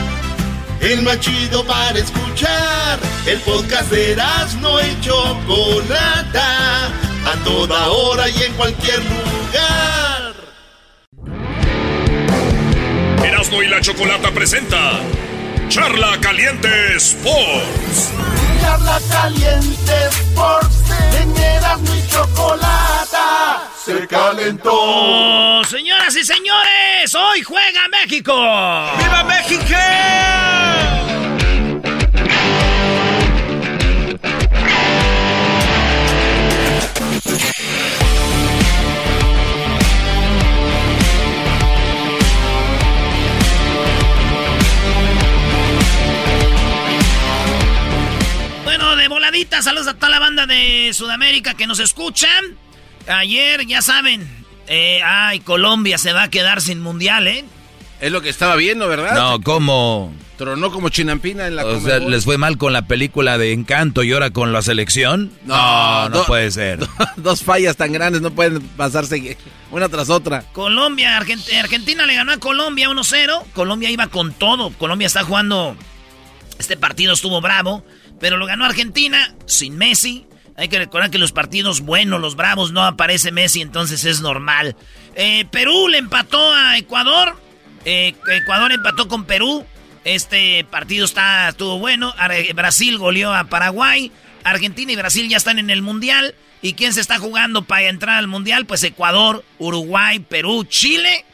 El 0.81 1.03
más 1.03 1.19
chido 1.19 1.63
para 1.65 1.97
escuchar. 1.97 2.99
El 3.27 3.39
podcast 3.41 3.91
de 3.91 4.15
no 4.59 4.81
y 4.81 4.99
Chocolata. 5.01 6.87
A 6.87 7.35
toda 7.43 7.87
hora 7.87 8.27
y 8.27 8.43
en 8.43 8.53
cualquier 8.53 8.99
lugar. 8.99 10.33
Erasno 13.23 13.61
y 13.61 13.67
la 13.67 13.79
chocolata 13.79 14.31
presenta 14.31 14.99
Charla 15.69 16.17
Caliente 16.19 16.95
Sports. 16.95 18.09
Charla 18.59 18.99
caliente 19.09 19.93
Sports. 20.09 20.83
En 21.21 21.37
Erasmo 21.37 21.95
y 21.95 22.07
Chocolata. 22.07 23.69
Se 23.85 24.07
calentó. 24.07 24.71
Oh, 24.73 25.63
señoras 25.63 26.15
y 26.15 26.23
señores, 26.23 27.13
hoy 27.13 27.43
juega 27.43 27.81
México. 27.89 28.33
¡Viva 28.33 29.23
México! 29.23 30.50
Saludos 49.61 49.87
a 49.87 49.93
toda 49.93 50.09
la 50.09 50.19
banda 50.19 50.45
de 50.45 50.91
Sudamérica 50.93 51.53
que 51.53 51.65
nos 51.65 51.79
escuchan. 51.79 52.57
Ayer, 53.07 53.65
ya 53.65 53.81
saben, 53.81 54.27
eh, 54.67 54.99
ay, 55.03 55.39
Colombia 55.39 55.97
se 55.97 56.11
va 56.13 56.23
a 56.23 56.29
quedar 56.29 56.59
sin 56.61 56.81
mundial, 56.81 57.27
¿eh? 57.27 57.45
Es 58.01 58.11
lo 58.11 58.21
que 58.21 58.29
estaba 58.29 58.55
viendo, 58.57 58.87
¿verdad? 58.89 59.15
No, 59.15 59.41
¿cómo? 59.41 60.13
Tronó 60.37 60.71
como 60.71 60.89
chinampina 60.89 61.47
en 61.47 61.55
la 61.55 61.65
O 61.65 61.79
sea, 61.79 61.99
les 61.99 62.25
fue 62.25 62.37
mal 62.37 62.57
con 62.57 62.73
la 62.73 62.81
película 62.87 63.37
de 63.37 63.53
Encanto 63.53 64.03
y 64.03 64.11
ahora 64.11 64.31
con 64.31 64.51
la 64.51 64.61
selección. 64.61 65.31
No, 65.45 66.09
no 66.09 66.17
do- 66.17 66.25
puede 66.25 66.51
ser. 66.51 66.79
Dos 67.15 67.41
fallas 67.43 67.77
tan 67.77 67.93
grandes 67.93 68.21
no 68.21 68.31
pueden 68.31 68.59
pasarse 68.61 69.37
una 69.71 69.87
tras 69.87 70.09
otra. 70.09 70.43
Colombia, 70.51 71.17
Argent- 71.17 71.47
Argentina 71.57 72.05
le 72.05 72.15
ganó 72.15 72.33
a 72.33 72.37
Colombia 72.37 72.89
1-0. 72.89 73.43
Colombia 73.53 73.89
iba 73.91 74.07
con 74.07 74.33
todo. 74.33 74.71
Colombia 74.71 75.05
está 75.07 75.23
jugando. 75.23 75.75
Este 76.59 76.75
partido 76.77 77.13
estuvo 77.13 77.39
bravo, 77.41 77.83
pero 78.21 78.37
lo 78.37 78.45
ganó 78.45 78.63
Argentina 78.63 79.35
sin 79.45 79.77
Messi. 79.77 80.25
Hay 80.55 80.69
que 80.69 80.77
recordar 80.77 81.09
que 81.09 81.17
los 81.17 81.31
partidos 81.31 81.81
buenos, 81.81 82.21
los 82.21 82.35
bravos, 82.35 82.71
no 82.71 82.83
aparece 82.83 83.31
Messi, 83.31 83.61
entonces 83.61 84.05
es 84.05 84.21
normal. 84.21 84.77
Eh, 85.15 85.45
Perú 85.51 85.89
le 85.89 85.97
empató 85.97 86.53
a 86.53 86.77
Ecuador. 86.77 87.35
Eh, 87.83 88.13
Ecuador 88.29 88.71
empató 88.71 89.07
con 89.07 89.25
Perú. 89.25 89.65
Este 90.05 90.63
partido 90.69 91.03
está, 91.03 91.49
estuvo 91.49 91.79
bueno. 91.79 92.13
Brasil 92.55 92.97
goleó 92.97 93.33
a 93.33 93.45
Paraguay. 93.45 94.11
Argentina 94.43 94.91
y 94.91 94.95
Brasil 94.95 95.27
ya 95.27 95.37
están 95.37 95.57
en 95.57 95.69
el 95.69 95.81
Mundial. 95.81 96.35
¿Y 96.61 96.73
quién 96.73 96.93
se 96.93 97.01
está 97.01 97.17
jugando 97.17 97.63
para 97.63 97.89
entrar 97.89 98.17
al 98.17 98.27
Mundial? 98.27 98.67
Pues 98.67 98.83
Ecuador, 98.83 99.43
Uruguay, 99.57 100.19
Perú, 100.19 100.63
Chile. 100.63 101.25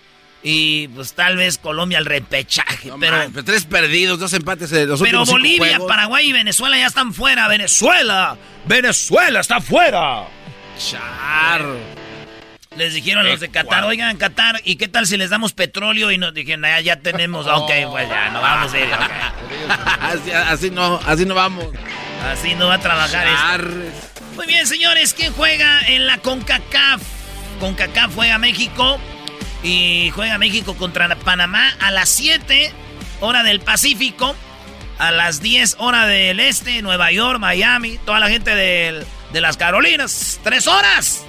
Y 0.44 0.88
pues 0.90 1.14
tal 1.14 1.36
vez 1.36 1.58
Colombia 1.58 1.98
al 1.98 2.06
repechaje. 2.06 2.92
pero 3.00 3.18
Man, 3.18 3.32
pero 3.34 3.44
tres 3.44 3.66
perdidos, 3.66 4.20
dos 4.20 4.34
empates 4.34 4.72
en 4.72 4.88
los 4.88 5.02
pero 5.02 5.22
últimos 5.22 5.30
Bolivia. 5.30 5.80
Paraguay 5.88 6.30
y 6.30 6.34
Venezuela 6.34 6.78
ya 6.78 6.88
están 6.88 7.14
fuera. 7.14 7.48
Venezuela. 7.48 8.38
Venezuela 8.66 9.40
está 9.40 9.60
fuera. 9.60 10.26
Char. 10.78 11.66
Les 12.76 12.94
dijeron 12.94 13.26
a 13.26 13.30
los 13.30 13.40
de 13.40 13.50
Qatar, 13.50 13.86
oigan, 13.86 14.18
Qatar, 14.18 14.62
¿y 14.64 14.76
qué 14.76 14.88
tal 14.88 15.08
si 15.08 15.18
les 15.18 15.32
damos 15.32 15.54
petróleo? 15.54 16.12
Y 16.12 16.20
nos 16.20 16.32
dijeron, 16.32 16.64
"Ah, 16.66 16.80
ya 16.80 16.98
tenemos, 17.00 17.48
ok, 17.48 17.72
pues 17.90 18.08
ya, 18.08 18.30
no 18.30 18.40
vamos 18.40 18.72
a 18.72 18.80
ir, 18.80 18.86
ok". 18.86 19.02
así, 20.02 20.32
así 20.32 20.70
no, 20.70 21.00
así 21.08 21.26
no 21.26 21.34
vamos. 21.34 21.66
Así 22.24 22.54
no 22.54 22.68
va 22.68 22.76
a 22.76 22.80
trabajar 22.80 23.28
esto. 23.28 24.22
Muy 24.36 24.46
bien, 24.46 24.68
señores, 24.68 25.16
¿quién 25.16 25.34
juega 25.34 25.82
en 25.88 26.06
la 26.06 26.20
CONCACAF? 26.20 27.02
CONCACAF 27.60 28.14
juega 28.14 28.38
México 28.38 29.00
y 29.64 30.12
juega 30.14 30.38
México 30.38 30.76
contra 30.76 31.14
Panamá 31.16 31.74
a 31.80 31.92
las 31.92 32.10
7, 32.10 32.72
hora 33.22 33.44
del 33.44 33.60
Pacífico, 33.60 34.36
a 35.00 35.12
las 35.12 35.42
10, 35.42 35.76
hora 35.80 36.06
del 36.08 36.40
Este, 36.40 36.82
Nueva 36.82 37.12
York, 37.12 37.40
Miami, 37.40 37.98
toda 38.06 38.20
la 38.20 38.30
gente 38.30 38.56
del- 38.56 39.06
de 39.34 39.42
las 39.42 39.58
Carolinas, 39.58 40.40
tres 40.44 40.68
horas. 40.68 41.24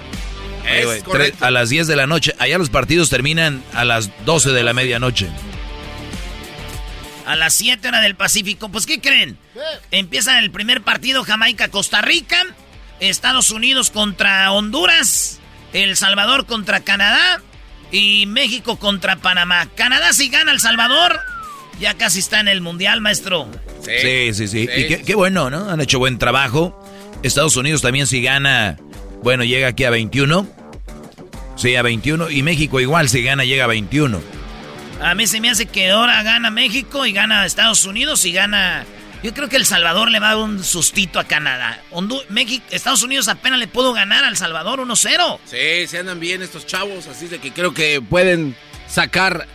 Oye, 0.63 1.33
a 1.41 1.51
las 1.51 1.69
10 1.69 1.87
de 1.87 1.95
la 1.95 2.05
noche. 2.07 2.33
Allá 2.39 2.57
los 2.57 2.69
partidos 2.69 3.09
terminan 3.09 3.63
a 3.73 3.85
las 3.85 4.09
12 4.25 4.51
de 4.51 4.63
la 4.63 4.73
medianoche. 4.73 5.27
A 7.25 7.35
las 7.35 7.53
7 7.53 7.87
hora 7.87 8.01
del 8.01 8.15
Pacífico. 8.15 8.69
Pues, 8.69 8.85
¿qué 8.85 8.99
creen? 8.99 9.37
Empieza 9.91 10.39
el 10.39 10.51
primer 10.51 10.81
partido 10.81 11.23
Jamaica-Costa 11.23 12.01
Rica. 12.01 12.37
Estados 12.99 13.51
Unidos 13.51 13.91
contra 13.91 14.51
Honduras. 14.51 15.39
El 15.73 15.95
Salvador 15.95 16.45
contra 16.45 16.79
Canadá. 16.81 17.41
Y 17.91 18.25
México 18.27 18.77
contra 18.77 19.15
Panamá. 19.17 19.67
Canadá 19.75 20.13
si 20.13 20.29
gana 20.29 20.51
El 20.51 20.59
Salvador. 20.59 21.19
Ya 21.79 21.93
casi 21.95 22.19
está 22.19 22.39
en 22.39 22.49
el 22.49 22.61
Mundial, 22.61 23.01
maestro. 23.01 23.47
Sí, 23.81 24.33
sí, 24.33 24.47
sí. 24.47 24.61
Y 24.63 24.87
qué, 24.87 25.03
qué 25.05 25.15
bueno, 25.15 25.49
¿no? 25.49 25.69
Han 25.69 25.79
hecho 25.81 25.97
buen 25.97 26.17
trabajo. 26.17 26.77
Estados 27.23 27.55
Unidos 27.55 27.81
también 27.81 28.07
si 28.07 28.21
gana, 28.21 28.77
bueno, 29.23 29.43
llega 29.43 29.69
aquí 29.69 29.83
a 29.85 29.89
21. 29.89 30.47
Sí, 31.55 31.75
a 31.75 31.81
21. 31.81 32.29
Y 32.29 32.43
México 32.43 32.79
igual 32.79 33.09
si 33.09 33.23
gana 33.23 33.43
llega 33.43 33.65
a 33.65 33.67
21. 33.67 34.21
A 35.01 35.15
mí 35.15 35.27
se 35.27 35.39
me 35.39 35.49
hace 35.49 35.65
que 35.65 35.91
ahora 35.91 36.21
gana 36.23 36.51
México 36.51 37.05
y 37.05 37.13
gana 37.13 37.45
Estados 37.45 37.85
Unidos 37.85 38.25
y 38.25 38.33
gana 38.33 38.85
Yo 39.21 39.33
creo 39.33 39.49
que 39.49 39.57
El 39.57 39.65
Salvador 39.65 40.11
le 40.11 40.19
va 40.19 40.31
a 40.31 40.35
dar 40.35 40.43
un 40.43 40.63
sustito 40.63 41.19
a 41.19 41.25
Canadá. 41.25 41.81
México, 42.29 42.65
Estados 42.71 43.03
Unidos 43.03 43.27
apenas 43.27 43.59
le 43.59 43.67
pudo 43.67 43.91
ganar 43.91 44.23
al 44.23 44.37
Salvador 44.37 44.79
1-0. 44.79 45.39
Sí, 45.45 45.87
se 45.87 45.99
andan 45.99 46.19
bien 46.19 46.41
estos 46.41 46.65
chavos, 46.65 47.07
así 47.07 47.27
de 47.27 47.39
que 47.39 47.51
creo 47.51 47.73
que 47.73 48.01
pueden 48.01 48.55
sacar 48.87 49.45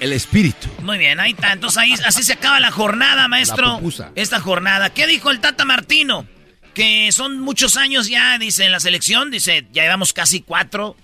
el 0.00 0.12
espíritu. 0.12 0.68
Muy 0.82 0.98
bien, 0.98 1.18
ahí 1.18 1.32
está. 1.32 1.52
Entonces 1.52 1.78
ahí, 1.78 1.94
así 2.04 2.22
se 2.22 2.34
acaba 2.34 2.60
la 2.60 2.70
jornada, 2.70 3.26
maestro. 3.26 3.80
esta 4.14 4.40
jornada. 4.40 4.90
¿Qué 4.90 5.06
dijo 5.06 5.30
el 5.30 5.40
Tata 5.40 5.64
Martino? 5.64 6.26
Que 6.74 7.10
son 7.12 7.40
muchos 7.40 7.76
años 7.76 8.08
ya, 8.08 8.36
dice, 8.36 8.66
en 8.66 8.72
la 8.72 8.80
selección. 8.80 9.30
Dice, 9.30 9.66
ya 9.72 9.84
llevamos 9.84 10.12
casi 10.12 10.42
cuatro 10.42 10.96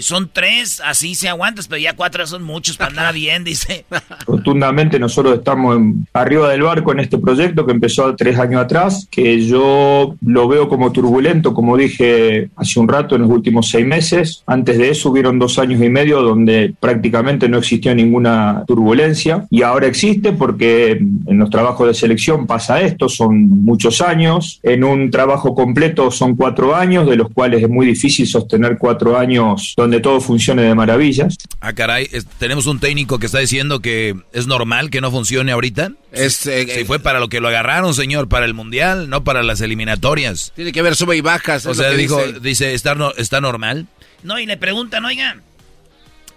son 0.00 0.30
tres, 0.32 0.80
así 0.84 1.14
se 1.14 1.28
aguantas, 1.28 1.68
pero 1.68 1.80
ya 1.80 1.96
cuatro 1.96 2.26
son 2.26 2.42
muchos 2.42 2.76
para 2.76 2.90
andar 2.90 3.14
bien, 3.14 3.44
dice. 3.44 3.84
Rotundamente 4.26 4.98
nosotros 4.98 5.38
estamos 5.38 5.78
arriba 6.12 6.50
del 6.50 6.62
barco 6.62 6.92
en 6.92 7.00
este 7.00 7.18
proyecto 7.18 7.64
que 7.64 7.72
empezó 7.72 8.14
tres 8.14 8.38
años 8.38 8.62
atrás, 8.62 9.08
que 9.10 9.44
yo 9.44 10.14
lo 10.24 10.48
veo 10.48 10.68
como 10.68 10.92
turbulento, 10.92 11.54
como 11.54 11.76
dije 11.76 12.50
hace 12.56 12.80
un 12.80 12.88
rato, 12.88 13.16
en 13.16 13.22
los 13.22 13.30
últimos 13.30 13.68
seis 13.70 13.86
meses. 13.86 14.42
Antes 14.46 14.78
de 14.78 14.90
eso 14.90 15.10
hubieron 15.10 15.38
dos 15.38 15.58
años 15.58 15.82
y 15.82 15.88
medio 15.88 16.22
donde 16.22 16.74
prácticamente 16.78 17.48
no 17.48 17.58
existió 17.58 17.94
ninguna 17.94 18.64
turbulencia 18.66 19.46
y 19.50 19.62
ahora 19.62 19.86
existe 19.86 20.32
porque 20.32 20.92
en 20.92 21.38
los 21.38 21.50
trabajos 21.50 21.86
de 21.86 21.94
selección 21.94 22.46
pasa 22.46 22.80
esto, 22.80 23.08
son 23.08 23.64
muchos 23.64 24.00
años. 24.00 24.60
En 24.62 24.84
un 24.84 25.10
trabajo 25.10 25.54
completo 25.54 26.10
son 26.10 26.36
cuatro 26.36 26.74
años, 26.74 27.08
de 27.08 27.16
los 27.16 27.30
cuales 27.30 27.62
es 27.62 27.68
muy 27.68 27.86
difícil 27.86 28.26
sostener 28.26 28.76
cuatro 28.78 29.16
años 29.16 29.74
donde 29.82 30.00
todo 30.00 30.20
funcione 30.20 30.62
de 30.62 30.74
maravillas. 30.74 31.36
Ah, 31.60 31.72
caray, 31.72 32.08
tenemos 32.38 32.66
un 32.66 32.80
técnico 32.80 33.18
que 33.18 33.26
está 33.26 33.38
diciendo 33.38 33.80
que 33.80 34.16
es 34.32 34.48
normal 34.48 34.90
que 34.90 35.00
no 35.00 35.10
funcione 35.10 35.52
ahorita. 35.52 35.92
Es, 36.10 36.46
eh, 36.46 36.66
si 36.68 36.84
fue 36.84 36.98
para 36.98 37.20
lo 37.20 37.28
que 37.28 37.40
lo 37.40 37.46
agarraron, 37.46 37.94
señor, 37.94 38.28
para 38.28 38.44
el 38.44 38.54
mundial, 38.54 39.08
no 39.08 39.22
para 39.22 39.44
las 39.44 39.60
eliminatorias. 39.60 40.52
Tiene 40.56 40.72
que 40.72 40.80
haber 40.80 40.96
sube 40.96 41.16
y 41.16 41.20
bajas. 41.20 41.64
O 41.66 41.74
sea, 41.74 41.90
dijo, 41.90 42.20
dice, 42.40 42.74
¿está, 42.74 42.96
no, 42.96 43.12
¿está 43.16 43.40
normal? 43.40 43.86
No, 44.24 44.38
y 44.40 44.46
le 44.46 44.56
preguntan, 44.56 45.04
oiga, 45.04 45.40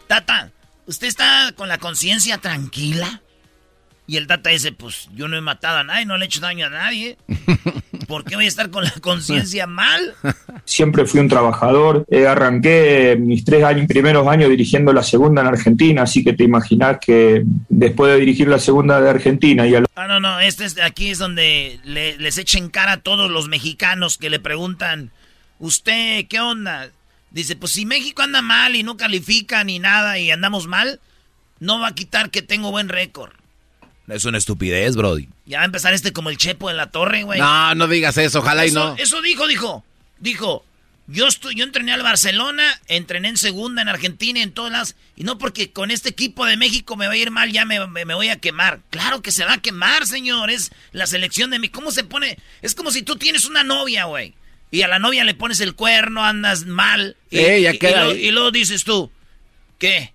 Tata, 0.06 0.52
¿usted 0.86 1.08
está 1.08 1.52
con 1.56 1.68
la 1.68 1.80
conciencia 1.80 2.38
tranquila? 2.38 3.22
Y 4.06 4.18
el 4.18 4.28
Tata 4.28 4.52
dice, 4.52 4.72
pues 4.72 5.10
yo 5.16 5.28
no 5.28 5.36
he 5.36 5.42
matado 5.42 5.80
a 5.80 5.84
nadie, 5.84 6.06
no 6.06 6.18
le 6.18 6.26
he 6.26 6.28
hecho 6.28 6.42
daño 6.42 6.68
a 6.68 6.70
nadie. 6.70 7.18
¿Por 8.12 8.26
qué 8.26 8.36
voy 8.36 8.44
a 8.44 8.50
estar 8.50 8.70
con 8.70 8.84
la 8.84 8.92
conciencia 9.00 9.68
mal? 9.68 10.16
Siempre 10.66 11.06
fui 11.06 11.22
un 11.22 11.30
trabajador. 11.30 12.04
Eh, 12.12 12.28
arranqué 12.28 13.16
mis 13.18 13.46
tres 13.46 13.64
años, 13.64 13.88
primeros 13.88 14.28
años 14.28 14.50
dirigiendo 14.50 14.92
la 14.92 15.02
segunda 15.02 15.40
en 15.40 15.48
Argentina, 15.48 16.02
así 16.02 16.22
que 16.22 16.34
te 16.34 16.44
imaginas 16.44 16.98
que 17.00 17.44
después 17.70 18.12
de 18.12 18.20
dirigir 18.20 18.50
la 18.50 18.60
segunda 18.60 19.00
de 19.00 19.10
Argentina 19.10 19.66
y 19.66 19.76
a 19.76 19.86
Ah, 19.96 20.08
no, 20.08 20.20
no, 20.20 20.42
este 20.42 20.66
es, 20.66 20.78
aquí 20.82 21.12
es 21.12 21.20
donde 21.20 21.80
les 21.86 22.38
echen 22.38 22.68
cara 22.68 22.92
a 22.92 22.98
todos 22.98 23.32
los 23.32 23.48
mexicanos 23.48 24.18
que 24.18 24.30
le 24.30 24.42
preguntan, 24.42 25.12
¿usted 25.60 26.26
qué 26.28 26.42
onda? 26.42 26.90
Dice, 27.30 27.56
pues 27.56 27.72
si 27.72 27.86
México 27.86 28.24
anda 28.24 28.42
mal 28.42 28.76
y 28.76 28.84
no 28.84 28.98
califica 28.98 29.64
ni 29.64 29.80
nada 29.80 30.20
y 30.20 30.32
andamos 30.32 30.68
mal, 30.68 31.00
no 31.62 31.80
va 31.80 31.88
a 31.88 31.96
quitar 31.96 32.30
que 32.30 32.42
tengo 32.42 32.72
buen 32.72 32.90
récord. 32.90 33.32
Es 34.08 34.26
una 34.26 34.38
estupidez, 34.38 34.96
Brody. 34.96 35.30
Ya 35.46 35.58
va 35.58 35.64
a 35.64 35.66
empezar 35.66 35.94
este 35.94 36.12
como 36.12 36.30
el 36.30 36.38
Chepo 36.38 36.70
en 36.70 36.78
la 36.78 36.92
torre, 36.92 37.24
güey. 37.24 37.40
No, 37.40 37.76
no 37.76 37.88
digas 37.88 38.18
eso, 38.18 38.40
ojalá 38.40 38.66
y 38.66 38.72
no. 38.72 38.96
Eso 38.98 39.22
dijo, 39.22 39.48
dijo. 39.48 39.86
Dijo, 40.20 40.64
yo, 41.08 41.28
estoy, 41.28 41.56
yo 41.56 41.64
entrené 41.64 41.94
al 41.94 42.04
Barcelona, 42.04 42.64
entrené 42.88 43.30
en 43.30 43.38
segunda, 43.38 43.82
en 43.82 43.90
Argentina, 43.90 44.42
en 44.42 44.52
todas 44.52 44.72
las... 44.72 44.96
Y 45.16 45.24
no 45.24 45.38
porque 45.38 45.72
con 45.72 45.92
este 45.92 46.10
equipo 46.10 46.46
de 46.46 46.58
México 46.58 46.96
me 46.96 47.08
va 47.08 47.14
a 47.14 47.18
ir 47.18 47.32
mal, 47.32 47.52
ya 47.52 47.66
me, 47.66 47.80
voy 47.80 48.30
a 48.30 48.40
quemar. 48.40 48.80
Claro 48.90 49.22
que 49.22 49.32
se 49.32 49.44
va 49.44 49.54
a 49.54 49.62
quemar, 49.62 50.06
señor. 50.08 50.50
Es 50.50 50.72
la 50.92 51.08
selección 51.08 51.50
de 51.50 51.60
mí. 51.60 51.70
¿Cómo 51.70 51.92
se 51.92 52.04
pone? 52.04 52.38
Es 52.62 52.76
como 52.76 52.92
si 52.92 53.02
tú 53.02 53.18
tienes 53.18 53.46
una 53.46 53.64
novia, 53.64 54.06
güey. 54.06 54.34
Y 54.70 54.84
a 54.84 54.88
la 54.88 55.00
novia 55.00 55.26
le 55.26 55.34
pones 55.34 55.60
el 55.60 55.76
cuerno, 55.76 56.24
andas 56.24 56.66
mal. 56.66 57.18
Y, 57.30 57.62
ya 57.62 57.74
queda 57.74 58.14
y 58.14 58.32
luego 58.32 58.52
dices 58.52 58.86
tú, 58.86 59.12
¿qué? 59.78 60.14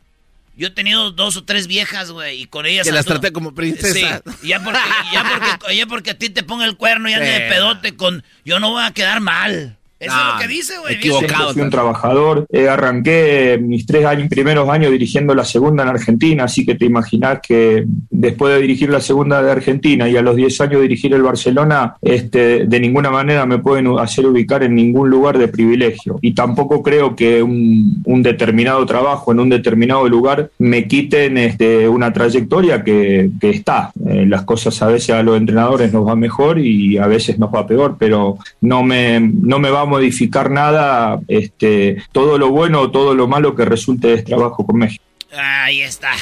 Yo 0.56 0.68
he 0.68 0.70
tenido 0.70 1.10
dos 1.10 1.36
o 1.36 1.44
tres 1.44 1.66
viejas, 1.66 2.10
güey, 2.10 2.40
y 2.40 2.46
con 2.46 2.64
ellas... 2.64 2.86
Que 2.86 2.92
las 2.92 3.04
traté 3.04 3.30
como 3.30 3.54
princesa. 3.54 4.22
Sí, 4.40 4.48
ya 4.48 4.64
porque, 4.64 4.80
ya 5.12 5.22
porque, 5.22 5.76
ya 5.76 5.86
porque 5.86 6.10
a 6.12 6.18
ti 6.18 6.30
te 6.30 6.42
ponga 6.42 6.64
el 6.64 6.78
cuerno 6.78 7.10
y 7.10 7.12
ande 7.12 7.26
de 7.26 7.40
pedote 7.40 7.94
con... 7.94 8.24
Yo 8.44 8.58
no 8.58 8.70
voy 8.70 8.82
a 8.82 8.90
quedar 8.92 9.20
mal. 9.20 9.75
Eso 9.98 10.14
es 10.14 10.34
lo 10.34 10.40
que 10.40 10.48
dice, 10.48 10.78
güey. 10.78 10.94
Equivocado. 10.94 11.52
Fui 11.52 11.62
un 11.62 11.70
trabajador. 11.70 12.46
Eh, 12.50 12.68
arranqué 12.68 13.58
mis 13.60 13.86
tres 13.86 14.04
años, 14.04 14.28
primeros 14.28 14.68
años 14.68 14.92
dirigiendo 14.92 15.34
la 15.34 15.44
segunda 15.44 15.84
en 15.84 15.88
Argentina, 15.88 16.44
así 16.44 16.66
que 16.66 16.74
te 16.74 16.84
imaginas 16.84 17.40
que 17.40 17.84
después 18.10 18.54
de 18.54 18.60
dirigir 18.60 18.90
la 18.90 19.00
segunda 19.00 19.42
de 19.42 19.50
Argentina 19.50 20.08
y 20.08 20.16
a 20.16 20.22
los 20.22 20.36
10 20.36 20.60
años 20.60 20.82
dirigir 20.82 21.14
el 21.14 21.22
Barcelona, 21.22 21.96
este, 22.02 22.66
de 22.66 22.80
ninguna 22.80 23.10
manera 23.10 23.46
me 23.46 23.58
pueden 23.58 23.86
hacer 23.98 24.26
ubicar 24.26 24.62
en 24.62 24.74
ningún 24.74 25.08
lugar 25.08 25.38
de 25.38 25.48
privilegio. 25.48 26.18
Y 26.20 26.34
tampoco 26.34 26.82
creo 26.82 27.16
que 27.16 27.42
un, 27.42 28.04
determinado 28.22 28.84
trabajo 28.86 29.30
en 29.30 29.40
un 29.40 29.48
determinado 29.48 30.08
lugar 30.08 30.50
me 30.58 30.88
quiten 30.88 31.38
este, 31.38 31.88
una 31.88 32.12
trayectoria 32.12 32.82
que, 32.82 33.30
está. 33.40 33.92
Eh, 34.04 34.26
las 34.26 34.42
cosas 34.42 34.82
a 34.82 34.88
veces 34.88 35.10
a 35.10 35.22
los 35.22 35.36
entrenadores 35.36 35.92
nos 35.92 36.06
va 36.06 36.16
mejor 36.16 36.58
y 36.58 36.98
a 36.98 37.06
veces 37.06 37.38
nos 37.38 37.54
va 37.54 37.66
peor, 37.66 37.96
pero 37.98 38.38
no 38.60 38.82
me, 38.82 39.20
no 39.20 39.60
me 39.60 39.70
va 39.70 39.85
modificar 39.86 40.50
nada, 40.50 41.20
este, 41.28 42.02
todo 42.12 42.38
lo 42.38 42.50
bueno 42.50 42.80
o 42.80 42.90
todo 42.90 43.14
lo 43.14 43.26
malo 43.26 43.54
que 43.54 43.64
resulte 43.64 44.08
de 44.08 44.14
este 44.14 44.34
trabajo 44.34 44.66
con 44.66 44.78
México. 44.78 45.04
Ahí 45.36 45.80
está. 45.80 46.12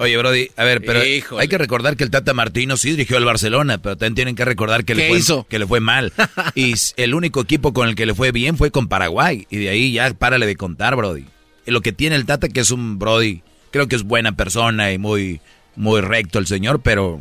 Oye, 0.00 0.16
Brody, 0.16 0.48
a 0.56 0.62
ver, 0.62 0.80
pero 0.84 1.00
hay 1.00 1.48
que 1.48 1.58
recordar 1.58 1.96
que 1.96 2.04
el 2.04 2.10
Tata 2.10 2.32
Martino 2.32 2.76
sí 2.76 2.90
dirigió 2.90 3.16
al 3.16 3.24
Barcelona, 3.24 3.78
pero 3.78 3.96
también 3.96 4.14
tienen 4.14 4.36
que 4.36 4.44
recordar 4.44 4.84
que, 4.84 4.94
le 4.94 5.08
fue, 5.08 5.44
que 5.48 5.58
le 5.58 5.66
fue 5.66 5.80
mal. 5.80 6.12
y 6.54 6.74
el 6.96 7.14
único 7.14 7.40
equipo 7.40 7.72
con 7.72 7.88
el 7.88 7.96
que 7.96 8.06
le 8.06 8.14
fue 8.14 8.30
bien 8.30 8.56
fue 8.56 8.70
con 8.70 8.86
Paraguay. 8.86 9.46
Y 9.50 9.56
de 9.56 9.70
ahí 9.70 9.92
ya 9.92 10.12
párale 10.14 10.46
de 10.46 10.54
contar, 10.54 10.94
Brody. 10.94 11.24
Lo 11.66 11.80
que 11.80 11.92
tiene 11.92 12.14
el 12.14 12.26
Tata, 12.26 12.48
que 12.48 12.60
es 12.60 12.70
un 12.70 13.00
Brody, 13.00 13.42
creo 13.72 13.88
que 13.88 13.96
es 13.96 14.04
buena 14.04 14.32
persona 14.32 14.92
y 14.92 14.98
muy, 14.98 15.40
muy 15.74 16.00
recto 16.00 16.38
el 16.38 16.46
señor, 16.46 16.80
pero 16.80 17.20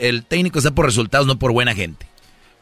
el 0.00 0.24
técnico 0.24 0.58
está 0.58 0.72
por 0.72 0.86
resultados, 0.86 1.28
no 1.28 1.38
por 1.38 1.52
buena 1.52 1.74
gente. 1.74 2.06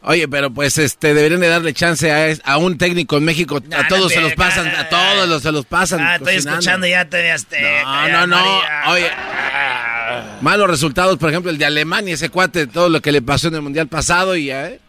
Oye, 0.03 0.27
pero 0.27 0.49
pues 0.51 0.79
este 0.79 1.13
deberían 1.13 1.41
de 1.41 1.47
darle 1.47 1.73
chance 1.73 2.11
a, 2.11 2.35
a 2.43 2.57
un 2.57 2.77
técnico 2.77 3.17
en 3.17 3.23
México. 3.23 3.61
a 3.71 3.87
todos 3.87 4.11
se 4.11 4.19
los 4.19 4.33
pasan, 4.33 4.67
a 4.67 4.89
todos 4.89 5.29
los, 5.29 5.43
se 5.43 5.51
los 5.51 5.65
pasan. 5.65 6.01
Ah, 6.01 6.15
estoy 6.15 6.35
escuchando 6.37 6.87
ya 6.87 7.05
te 7.05 7.31
No, 7.85 8.07
no, 8.09 8.27
no. 8.27 8.61
Oye, 8.89 9.11
malos 10.41 10.67
resultados, 10.67 11.17
por 11.19 11.29
ejemplo, 11.29 11.51
el 11.51 11.59
de 11.59 11.65
Alemania, 11.65 12.15
ese 12.15 12.29
cuate, 12.29 12.65
todo 12.65 12.89
lo 12.89 13.01
que 13.01 13.11
le 13.11 13.21
pasó 13.21 13.49
en 13.49 13.55
el 13.55 13.61
mundial 13.61 13.87
pasado 13.87 14.35
y 14.35 14.45
ya, 14.45 14.69
¿eh? 14.69 14.79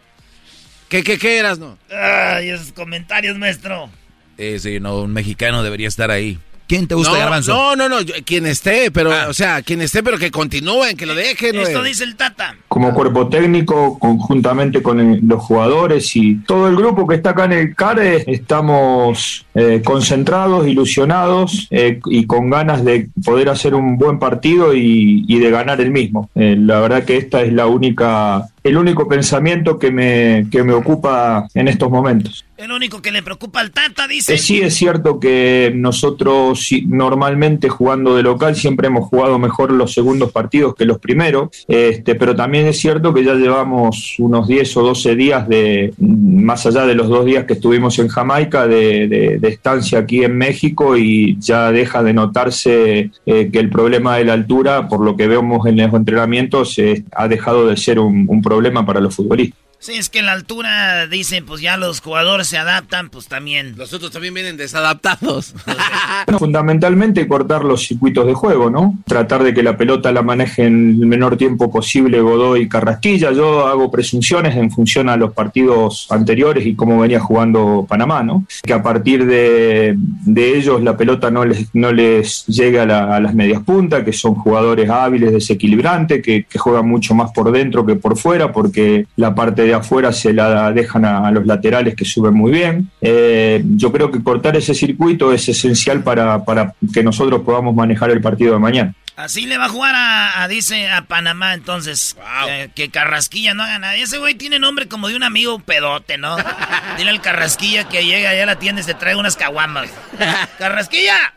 ¿Qué, 0.89 1.03
qué, 1.03 1.19
qué 1.19 1.39
eras, 1.39 1.59
no? 1.59 1.79
Ay, 1.91 2.51
esos 2.51 2.73
comentarios, 2.73 3.37
maestro. 3.39 3.91
Eh, 4.39 4.59
sí, 4.59 4.81
no, 4.81 5.01
un 5.01 5.13
mexicano 5.13 5.63
debería 5.63 5.89
estar 5.89 6.11
ahí. 6.11 6.39
¿Quién 6.73 6.87
te 6.87 6.95
gusta, 6.95 7.29
no, 7.29 7.41
No, 7.43 7.77
no, 7.77 7.89
no, 7.91 7.97
quien 8.25 8.47
esté, 8.47 8.91
pero, 8.91 9.13
ah. 9.13 9.27
o 9.29 9.35
sea, 9.35 9.61
quien 9.61 9.83
esté, 9.83 10.03
pero 10.03 10.17
que 10.17 10.31
continúen, 10.31 10.97
que 10.97 11.05
lo 11.05 11.15
dejen. 11.15 11.55
Esto 11.55 11.83
dice 11.83 12.03
el 12.05 12.17
Tata. 12.17 12.57
Como 12.67 12.95
cuerpo 12.95 13.29
técnico, 13.29 13.99
conjuntamente 13.99 14.83
con 14.83 15.21
los 15.29 15.43
jugadores 15.43 16.17
y 16.17 16.37
todo 16.47 16.69
el 16.69 16.77
grupo 16.77 17.07
que 17.07 17.17
está 17.17 17.31
acá 17.31 17.45
en 17.45 17.53
el 17.53 17.75
CARE, 17.75 18.25
estamos 18.27 19.45
eh, 19.55 19.83
concentrados, 19.85 20.67
ilusionados 20.67 21.69
eh, 21.71 22.01
y 22.07 22.25
con 22.25 22.49
ganas 22.49 22.87
de 22.87 23.11
poder 23.23 23.51
hacer 23.51 23.75
un 23.75 23.99
buen 23.99 24.19
partido 24.19 24.73
y, 24.75 25.39
de 25.43 25.51
ganar 25.51 25.79
el 25.83 25.91
mismo. 25.91 26.31
Eh, 26.35 26.57
la 26.59 26.81
verdad 26.81 27.05
que 27.05 27.19
esta 27.19 27.43
es 27.43 27.53
la 27.53 27.67
única 27.67 28.49
el 28.65 28.77
único 28.77 29.09
pensamiento 29.09 29.79
que 29.79 29.91
me, 29.91 30.47
que 30.51 30.63
me 30.63 30.73
ocupa 30.73 31.49
en 31.55 31.69
estos 31.69 31.91
momentos. 31.91 32.45
El 32.63 32.71
único 32.71 33.03
que 33.03 33.11
le 33.11 33.25
preocupa 33.25 33.59
al 33.59 33.73
Tata, 33.73 34.07
dice. 34.07 34.35
Eh, 34.35 34.39
sí, 34.39 34.61
es 34.61 34.75
cierto 34.75 35.19
que 35.19 35.73
nosotros 35.75 36.69
normalmente 36.87 37.69
jugando 37.69 38.15
de 38.15 38.23
local 38.23 38.55
siempre 38.55 38.87
hemos 38.87 39.09
jugado 39.09 39.37
mejor 39.41 39.73
los 39.73 39.93
segundos 39.93 40.31
partidos 40.31 40.77
que 40.77 40.85
los 40.85 41.01
primeros, 41.01 41.49
este, 41.67 42.15
pero 42.15 42.37
también 42.37 42.69
es 42.69 42.79
cierto 42.79 43.13
que 43.13 43.25
ya 43.25 43.35
llevamos 43.35 44.15
unos 44.21 44.47
10 44.47 44.77
o 44.77 44.83
12 44.83 45.17
días 45.17 45.49
de, 45.49 45.93
más 45.99 46.65
allá 46.65 46.87
de 46.87 46.95
los 46.95 47.09
dos 47.09 47.25
días 47.25 47.47
que 47.47 47.55
estuvimos 47.55 47.99
en 47.99 48.07
Jamaica, 48.07 48.69
de, 48.69 49.41
estancia 49.43 49.99
aquí 49.99 50.23
en 50.23 50.39
México 50.39 50.97
y 50.97 51.37
ya 51.41 51.73
deja 51.73 52.05
de 52.05 52.13
notarse 52.13 53.11
eh, 53.27 53.51
que 53.53 53.59
el 53.59 53.71
problema 53.71 54.19
de 54.19 54.25
la 54.25 54.35
altura, 54.35 54.87
por 54.87 55.01
lo 55.01 55.17
que 55.17 55.27
vemos 55.27 55.67
en 55.67 55.79
los 55.79 55.93
entrenamientos, 55.93 56.81
ha 57.11 57.27
dejado 57.27 57.67
de 57.67 57.77
ser 57.77 57.99
un 57.99 58.41
problema 58.41 58.87
para 58.87 59.01
los 59.01 59.17
futbolistas. 59.17 59.63
Sí, 59.85 59.95
es 59.95 60.09
que 60.09 60.23
la 60.23 60.31
altura, 60.31 61.09
dicen, 61.09 61.45
pues 61.45 61.61
ya 61.61 61.77
los 61.77 62.01
jugadores 62.01 62.47
se 62.47 62.57
adaptan, 62.57 63.11
pues 63.11 63.27
también. 63.27 63.75
Los 63.77 63.93
otros 63.93 64.13
también 64.13 64.33
vienen 64.33 64.57
desadaptados. 64.57 65.55
Bueno, 66.27 66.39
fundamentalmente 66.39 67.27
cortar 67.27 67.65
los 67.65 67.85
circuitos 67.89 68.25
de 68.27 68.35
juego, 68.35 68.71
¿no? 68.71 68.97
Tratar 69.07 69.43
de 69.43 69.53
que 69.53 69.63
la 69.65 69.77
pelota 69.77 70.13
la 70.13 70.23
maneje 70.23 70.67
en 70.67 70.91
el 71.01 71.07
menor 71.07 71.37
tiempo 71.37 71.69
posible 71.73 72.21
Godoy 72.21 72.63
y 72.63 72.69
Carrasquilla. 72.69 73.33
Yo 73.33 73.67
hago 73.67 73.91
presunciones 73.91 74.55
en 74.55 74.71
función 74.71 75.09
a 75.09 75.17
los 75.17 75.33
partidos 75.33 76.07
anteriores 76.11 76.65
y 76.65 76.77
cómo 76.77 77.01
venía 77.01 77.19
jugando 77.19 77.85
Panamá, 77.89 78.23
¿no? 78.23 78.47
Que 78.63 78.73
a 78.73 78.83
partir 78.85 79.27
de, 79.27 79.97
de 79.97 80.57
ellos 80.59 80.81
la 80.81 80.97
pelota 80.97 81.33
no 81.33 81.45
les, 81.45 81.67
no 81.75 81.91
les 81.93 82.47
llega 82.47 82.83
a, 82.85 82.87
la- 82.87 83.17
a 83.17 83.21
las 83.21 83.35
medias 83.35 83.63
puntas, 83.65 84.05
que 84.05 84.13
son 84.13 84.37
jugadores 84.37 84.89
hábiles, 84.89 85.33
desequilibrantes, 85.33 86.23
que, 86.23 86.45
que 86.45 86.59
juegan 86.59 86.87
mucho 86.87 87.15
más 87.17 87.33
por 87.33 87.51
dentro 87.51 87.85
que 87.85 87.97
por 87.97 88.17
fuera, 88.17 88.53
porque 88.53 89.07
la 89.17 89.35
parte 89.35 89.63
de 89.63 89.72
afuera 89.73 90.13
se 90.13 90.33
la 90.33 90.73
dejan 90.73 91.05
a, 91.05 91.27
a 91.27 91.31
los 91.31 91.47
laterales 91.47 91.95
que 91.95 92.05
suben 92.05 92.35
muy 92.35 92.51
bien. 92.53 92.91
Eh, 93.01 93.63
yo 93.65 93.93
creo 93.93 94.11
que 94.11 94.23
cortar 94.23 94.57
ese 94.57 94.75
circuito 94.75 95.33
es 95.33 95.49
esencial 95.49 96.03
para, 96.03 96.45
para 96.45 96.75
que 96.93 97.03
nosotros 97.03 97.43
podamos 97.43 97.75
manejar 97.75 98.11
el 98.11 98.21
partido 98.21 98.53
de 98.55 98.59
mañana. 98.59 98.95
Así 99.15 99.45
le 99.45 99.59
va 99.59 99.67
a 99.67 99.69
jugar 99.69 99.95
a, 99.95 100.43
a, 100.43 100.49
dice, 100.49 100.89
a 100.89 101.03
Panamá, 101.03 101.53
entonces. 101.53 102.17
eh, 102.49 102.71
que 102.75 102.89
Carrasquilla 102.89 103.53
no 103.53 103.63
haga 103.63 103.79
nada. 103.79 103.95
Ese 103.97 104.17
güey 104.19 104.35
tiene 104.35 104.59
nombre 104.59 104.89
como 104.89 105.09
de 105.09 105.17
un 105.17 105.23
amigo 105.23 105.59
pedote, 105.59 106.17
¿no? 106.17 106.37
Dile 106.97 107.11
al 107.11 107.21
Carrasquilla 107.21 107.85
que 107.85 108.05
llega 108.07 108.31
allá 108.31 108.45
a 108.45 108.47
la 108.47 108.59
tienda 108.59 108.81
y 108.81 108.85
se 108.85 108.95
trae 108.95 109.15
unas 109.15 109.37
caguamas. 109.37 109.91
¡Carrasquilla! 110.59 111.35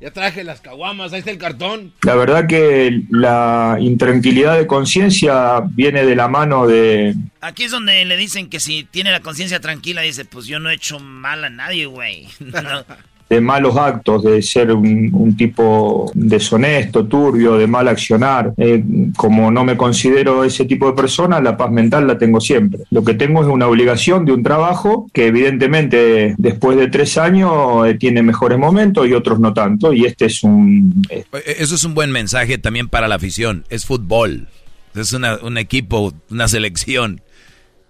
Ya 0.00 0.12
traje 0.12 0.44
las 0.44 0.60
caguamas, 0.60 1.12
ahí 1.12 1.18
está 1.18 1.32
el 1.32 1.38
cartón. 1.38 1.92
La 2.02 2.14
verdad 2.14 2.46
que 2.46 3.02
la 3.10 3.78
intranquilidad 3.80 4.56
de 4.56 4.66
conciencia 4.66 5.60
viene 5.70 6.04
de 6.04 6.14
la 6.14 6.28
mano 6.28 6.68
de, 6.68 7.16
Aquí 7.40 7.64
es 7.64 7.70
donde 7.70 8.04
le 8.04 8.16
dicen 8.16 8.48
que 8.48 8.58
si 8.58 8.84
tiene 8.84 9.12
la 9.12 9.20
conciencia 9.20 9.60
tranquila, 9.60 10.02
dice, 10.02 10.24
pues 10.24 10.46
yo 10.46 10.58
no 10.58 10.70
he 10.70 10.74
hecho 10.74 10.98
mal 10.98 11.44
a 11.44 11.50
nadie, 11.50 11.86
güey. 11.86 12.28
No. 12.40 12.84
De 13.30 13.40
malos 13.42 13.76
actos, 13.76 14.22
de 14.24 14.40
ser 14.40 14.72
un, 14.72 15.10
un 15.12 15.36
tipo 15.36 16.10
deshonesto, 16.14 17.06
turbio, 17.06 17.58
de 17.58 17.66
mal 17.66 17.86
accionar. 17.88 18.54
Eh, 18.56 18.82
como 19.16 19.50
no 19.50 19.64
me 19.64 19.76
considero 19.76 20.44
ese 20.44 20.64
tipo 20.64 20.86
de 20.86 20.94
persona, 20.94 21.40
la 21.40 21.56
paz 21.56 21.70
mental 21.70 22.06
la 22.06 22.16
tengo 22.16 22.40
siempre. 22.40 22.80
Lo 22.90 23.04
que 23.04 23.12
tengo 23.14 23.42
es 23.42 23.48
una 23.48 23.66
obligación 23.66 24.24
de 24.24 24.32
un 24.32 24.42
trabajo 24.42 25.10
que 25.12 25.26
evidentemente 25.26 26.34
después 26.38 26.76
de 26.78 26.88
tres 26.88 27.18
años 27.18 27.86
eh, 27.86 27.94
tiene 27.94 28.22
mejores 28.22 28.58
momentos 28.58 29.06
y 29.06 29.12
otros 29.12 29.38
no 29.40 29.52
tanto. 29.52 29.92
Y 29.92 30.06
este 30.06 30.26
es 30.26 30.42
un... 30.42 31.04
eh, 31.10 31.24
Eso 31.58 31.74
es 31.74 31.84
un 31.84 31.94
buen 31.94 32.10
mensaje 32.10 32.56
también 32.58 32.88
para 32.88 33.08
la 33.08 33.16
afición. 33.16 33.64
Es 33.68 33.84
fútbol. 33.84 34.48
Es 34.94 35.12
una- 35.12 35.36
un 35.42 35.58
equipo, 35.58 36.14
una 36.30 36.48
selección. 36.48 37.20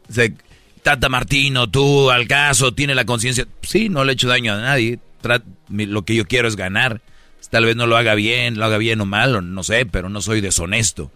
O 0.08 0.12
sea, 0.12 0.28
Tata 0.82 1.08
Martino, 1.08 1.68
tú, 1.70 2.10
al 2.10 2.26
caso, 2.26 2.72
tiene 2.74 2.94
la 2.94 3.04
conciencia. 3.04 3.46
Sí, 3.62 3.88
no 3.88 4.04
le 4.04 4.12
he 4.12 4.14
hecho 4.14 4.28
daño 4.28 4.54
a 4.54 4.60
nadie. 4.60 4.98
Lo 5.68 6.04
que 6.04 6.14
yo 6.14 6.26
quiero 6.26 6.48
es 6.48 6.56
ganar. 6.56 7.00
Tal 7.50 7.64
vez 7.64 7.76
no 7.76 7.86
lo 7.86 7.96
haga 7.96 8.14
bien, 8.14 8.58
lo 8.58 8.64
haga 8.64 8.78
bien 8.78 9.00
o 9.00 9.06
mal, 9.06 9.34
o 9.34 9.40
no 9.40 9.62
sé, 9.62 9.86
pero 9.86 10.08
no 10.08 10.20
soy 10.20 10.40
deshonesto. 10.40 11.10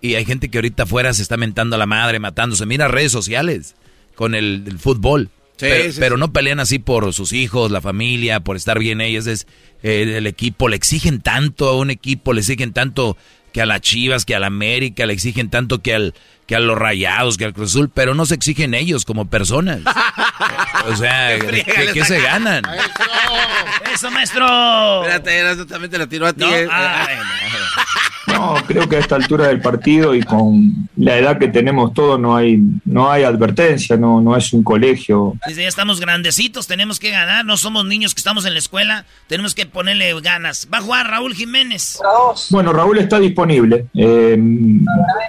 Y 0.00 0.14
hay 0.14 0.24
gente 0.24 0.48
que 0.48 0.58
ahorita 0.58 0.84
afuera 0.84 1.12
se 1.12 1.22
está 1.22 1.36
mentando 1.36 1.76
a 1.76 1.78
la 1.78 1.86
madre, 1.86 2.18
matándose. 2.18 2.66
Mira 2.66 2.88
redes 2.88 3.12
sociales 3.12 3.74
con 4.14 4.34
el, 4.34 4.64
el 4.66 4.78
fútbol. 4.78 5.30
Sí, 5.56 5.66
pero 5.68 5.92
sí, 5.92 6.00
pero 6.00 6.16
sí. 6.16 6.20
no 6.20 6.32
pelean 6.32 6.60
así 6.60 6.78
por 6.78 7.12
sus 7.12 7.32
hijos, 7.32 7.70
la 7.70 7.80
familia, 7.80 8.40
por 8.40 8.56
estar 8.56 8.78
bien 8.78 9.00
ellos. 9.00 9.26
Es, 9.26 9.46
eh, 9.82 10.14
el 10.16 10.26
equipo, 10.26 10.68
le 10.68 10.76
exigen 10.76 11.20
tanto 11.20 11.68
a 11.68 11.76
un 11.76 11.90
equipo, 11.90 12.32
le 12.32 12.40
exigen 12.40 12.72
tanto 12.72 13.16
que 13.52 13.62
a 13.62 13.66
las 13.66 13.80
Chivas, 13.80 14.24
que 14.24 14.34
a 14.34 14.40
la 14.40 14.46
América, 14.48 15.06
le 15.06 15.12
exigen 15.12 15.50
tanto 15.50 15.82
que 15.82 15.94
al 15.94 16.14
que 16.46 16.56
a 16.56 16.60
los 16.60 16.76
Rayados, 16.76 17.38
que 17.38 17.44
al 17.44 17.54
Cruz 17.54 17.70
Azul, 17.70 17.90
pero 17.92 18.14
no 18.14 18.26
se 18.26 18.34
exigen 18.34 18.74
ellos 18.74 19.04
como 19.04 19.26
personas. 19.26 19.80
o 20.86 20.96
sea, 20.96 21.38
¿qué, 21.38 21.90
qué 21.94 22.04
se 22.04 22.20
ganan? 22.20 22.64
¡Eso, 23.92 24.10
maestro! 24.10 25.02
Espérate, 25.02 25.36
Erasmo 25.38 25.66
también 25.66 25.90
te 25.90 25.98
la 25.98 26.06
tiró 26.06 26.26
a 26.26 26.32
ti. 26.32 26.40
No, 26.40 26.54
eh. 26.54 26.66
ah, 26.70 27.06
No, 28.42 28.56
creo 28.66 28.88
que 28.88 28.96
a 28.96 28.98
esta 28.98 29.14
altura 29.14 29.46
del 29.46 29.60
partido 29.60 30.14
y 30.16 30.22
con 30.22 30.88
la 30.96 31.16
edad 31.16 31.38
que 31.38 31.46
tenemos 31.46 31.94
todos 31.94 32.18
no 32.18 32.34
hay, 32.34 32.58
no 32.84 33.10
hay 33.10 33.22
advertencia, 33.22 33.96
no, 33.96 34.20
no 34.20 34.36
es 34.36 34.52
un 34.52 34.64
colegio. 34.64 35.36
Dice, 35.46 35.62
ya 35.62 35.68
estamos 35.68 36.00
grandecitos, 36.00 36.66
tenemos 36.66 36.98
que 36.98 37.10
ganar, 37.10 37.44
no 37.44 37.56
somos 37.56 37.84
niños 37.84 38.14
que 38.14 38.18
estamos 38.18 38.44
en 38.44 38.54
la 38.54 38.58
escuela, 38.58 39.04
tenemos 39.28 39.54
que 39.54 39.64
ponerle 39.66 40.12
ganas. 40.20 40.68
Va 40.72 40.78
a 40.78 40.80
jugar 40.80 41.08
Raúl 41.08 41.34
Jiménez. 41.34 42.00
Bueno, 42.50 42.72
Raúl 42.72 42.98
está 42.98 43.20
disponible. 43.20 43.86
Eh, 43.94 44.36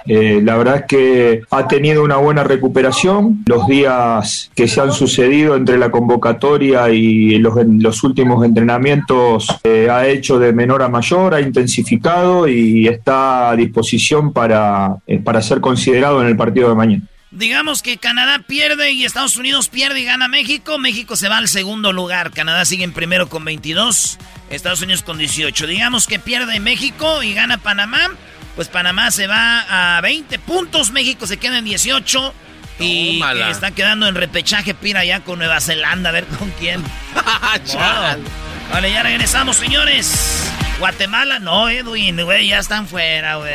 eh, 0.06 0.40
la 0.42 0.56
verdad 0.56 0.76
es 0.78 0.84
que 0.88 1.42
ha 1.50 1.68
tenido 1.68 2.02
una 2.02 2.16
buena 2.16 2.42
recuperación. 2.42 3.44
Los 3.46 3.68
días 3.68 4.50
que 4.56 4.66
se 4.66 4.80
han 4.80 4.92
sucedido 4.92 5.54
entre 5.54 5.78
la 5.78 5.90
convocatoria 5.90 6.90
y 6.90 7.38
los, 7.38 7.54
los 7.64 8.02
últimos 8.02 8.44
entrenamientos 8.44 9.46
eh, 9.62 9.88
ha 9.88 10.08
hecho 10.08 10.40
de 10.40 10.52
menor 10.52 10.82
a 10.82 10.88
mayor, 10.88 11.34
ha 11.34 11.40
intensificado 11.40 12.48
y 12.48 12.88
está 12.88 13.03
a 13.06 13.54
disposición 13.56 14.32
para, 14.32 14.96
eh, 15.06 15.18
para 15.18 15.42
ser 15.42 15.60
considerado 15.60 16.20
en 16.22 16.28
el 16.28 16.36
partido 16.36 16.68
de 16.68 16.74
mañana. 16.74 17.02
Digamos 17.30 17.82
que 17.82 17.96
Canadá 17.96 18.38
pierde 18.46 18.92
y 18.92 19.04
Estados 19.04 19.36
Unidos 19.36 19.68
pierde 19.68 20.00
y 20.00 20.04
gana 20.04 20.28
México. 20.28 20.78
México 20.78 21.16
se 21.16 21.28
va 21.28 21.38
al 21.38 21.48
segundo 21.48 21.92
lugar. 21.92 22.30
Canadá 22.30 22.64
sigue 22.64 22.84
en 22.84 22.92
primero 22.92 23.28
con 23.28 23.44
22. 23.44 24.18
Estados 24.50 24.82
Unidos 24.82 25.02
con 25.02 25.18
18. 25.18 25.66
Digamos 25.66 26.06
que 26.06 26.20
pierde 26.20 26.60
México 26.60 27.24
y 27.24 27.34
gana 27.34 27.58
Panamá. 27.58 28.10
Pues 28.54 28.68
Panamá 28.68 29.10
se 29.10 29.26
va 29.26 29.96
a 29.96 30.00
20 30.00 30.38
puntos. 30.38 30.92
México 30.92 31.26
se 31.26 31.36
queda 31.38 31.58
en 31.58 31.64
18. 31.64 32.32
Y 32.78 33.18
Tómala. 33.18 33.50
está 33.50 33.72
quedando 33.72 34.06
en 34.06 34.14
repechaje 34.14 34.74
Pira 34.74 35.04
ya 35.04 35.20
con 35.20 35.40
Nueva 35.40 35.60
Zelanda. 35.60 36.10
A 36.10 36.12
ver 36.12 36.26
con 36.26 36.50
quién. 36.60 36.84
Vale, 38.70 38.90
ya 38.90 39.02
regresamos, 39.02 39.56
señores. 39.56 40.50
Guatemala, 40.78 41.38
no, 41.38 41.68
Edwin, 41.68 42.24
güey, 42.24 42.48
ya 42.48 42.58
están 42.58 42.88
fuera, 42.88 43.36
güey. 43.36 43.54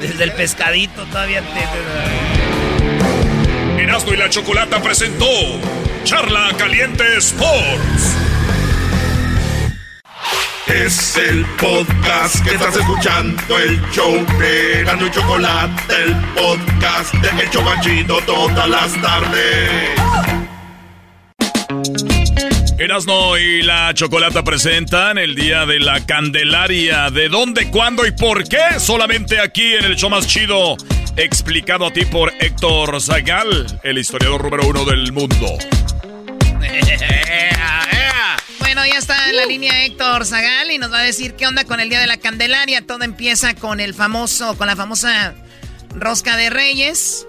Desde 0.00 0.24
el 0.24 0.32
pescadito 0.32 1.04
todavía 1.06 1.40
te... 1.42 1.60
Erasmo 3.82 4.12
y 4.12 4.16
la 4.16 4.28
Chocolata 4.28 4.82
presentó 4.82 5.26
Charla 6.04 6.50
Caliente 6.58 7.04
Sports. 7.18 8.16
Es 10.66 11.16
el 11.16 11.44
podcast 11.60 12.44
que 12.44 12.54
estás 12.54 12.76
escuchando, 12.76 13.58
el 13.58 13.80
show 13.90 14.24
de 14.38 14.80
Erasmo 14.80 15.06
y 15.06 15.10
Chocolate, 15.10 15.94
el 16.04 16.14
podcast 16.34 17.14
de 17.14 17.42
El 17.42 17.50
Chobachito 17.50 18.20
todas 18.26 18.68
las 18.68 18.92
tardes. 19.00 20.39
Erasmo 22.80 23.36
y 23.36 23.60
la 23.60 23.92
Chocolata 23.92 24.42
presentan 24.42 25.18
el 25.18 25.34
Día 25.34 25.66
de 25.66 25.80
la 25.80 26.06
Candelaria. 26.06 27.10
¿De 27.10 27.28
dónde, 27.28 27.70
cuándo 27.70 28.06
y 28.06 28.12
por 28.12 28.48
qué? 28.48 28.80
Solamente 28.80 29.38
aquí 29.38 29.74
en 29.74 29.84
el 29.84 29.96
show 29.96 30.08
más 30.08 30.26
chido. 30.26 30.78
Explicado 31.14 31.84
a 31.84 31.92
ti 31.92 32.06
por 32.06 32.32
Héctor 32.40 32.98
Zagal, 33.02 33.66
el 33.82 33.98
historiador 33.98 34.44
número 34.44 34.66
uno 34.66 34.86
del 34.86 35.12
mundo. 35.12 35.58
Bueno, 38.60 38.86
ya 38.86 38.96
está 38.96 39.28
en 39.28 39.36
la 39.36 39.44
línea 39.44 39.84
Héctor 39.84 40.24
Zagal 40.24 40.70
y 40.70 40.78
nos 40.78 40.90
va 40.90 41.00
a 41.00 41.02
decir 41.02 41.34
qué 41.34 41.46
onda 41.46 41.66
con 41.66 41.80
el 41.80 41.90
Día 41.90 42.00
de 42.00 42.06
la 42.06 42.16
Candelaria. 42.16 42.86
Todo 42.86 43.04
empieza 43.04 43.54
con 43.54 43.80
el 43.80 43.92
famoso, 43.92 44.56
con 44.56 44.66
la 44.66 44.74
famosa 44.74 45.34
rosca 45.90 46.34
de 46.38 46.48
reyes. 46.48 47.26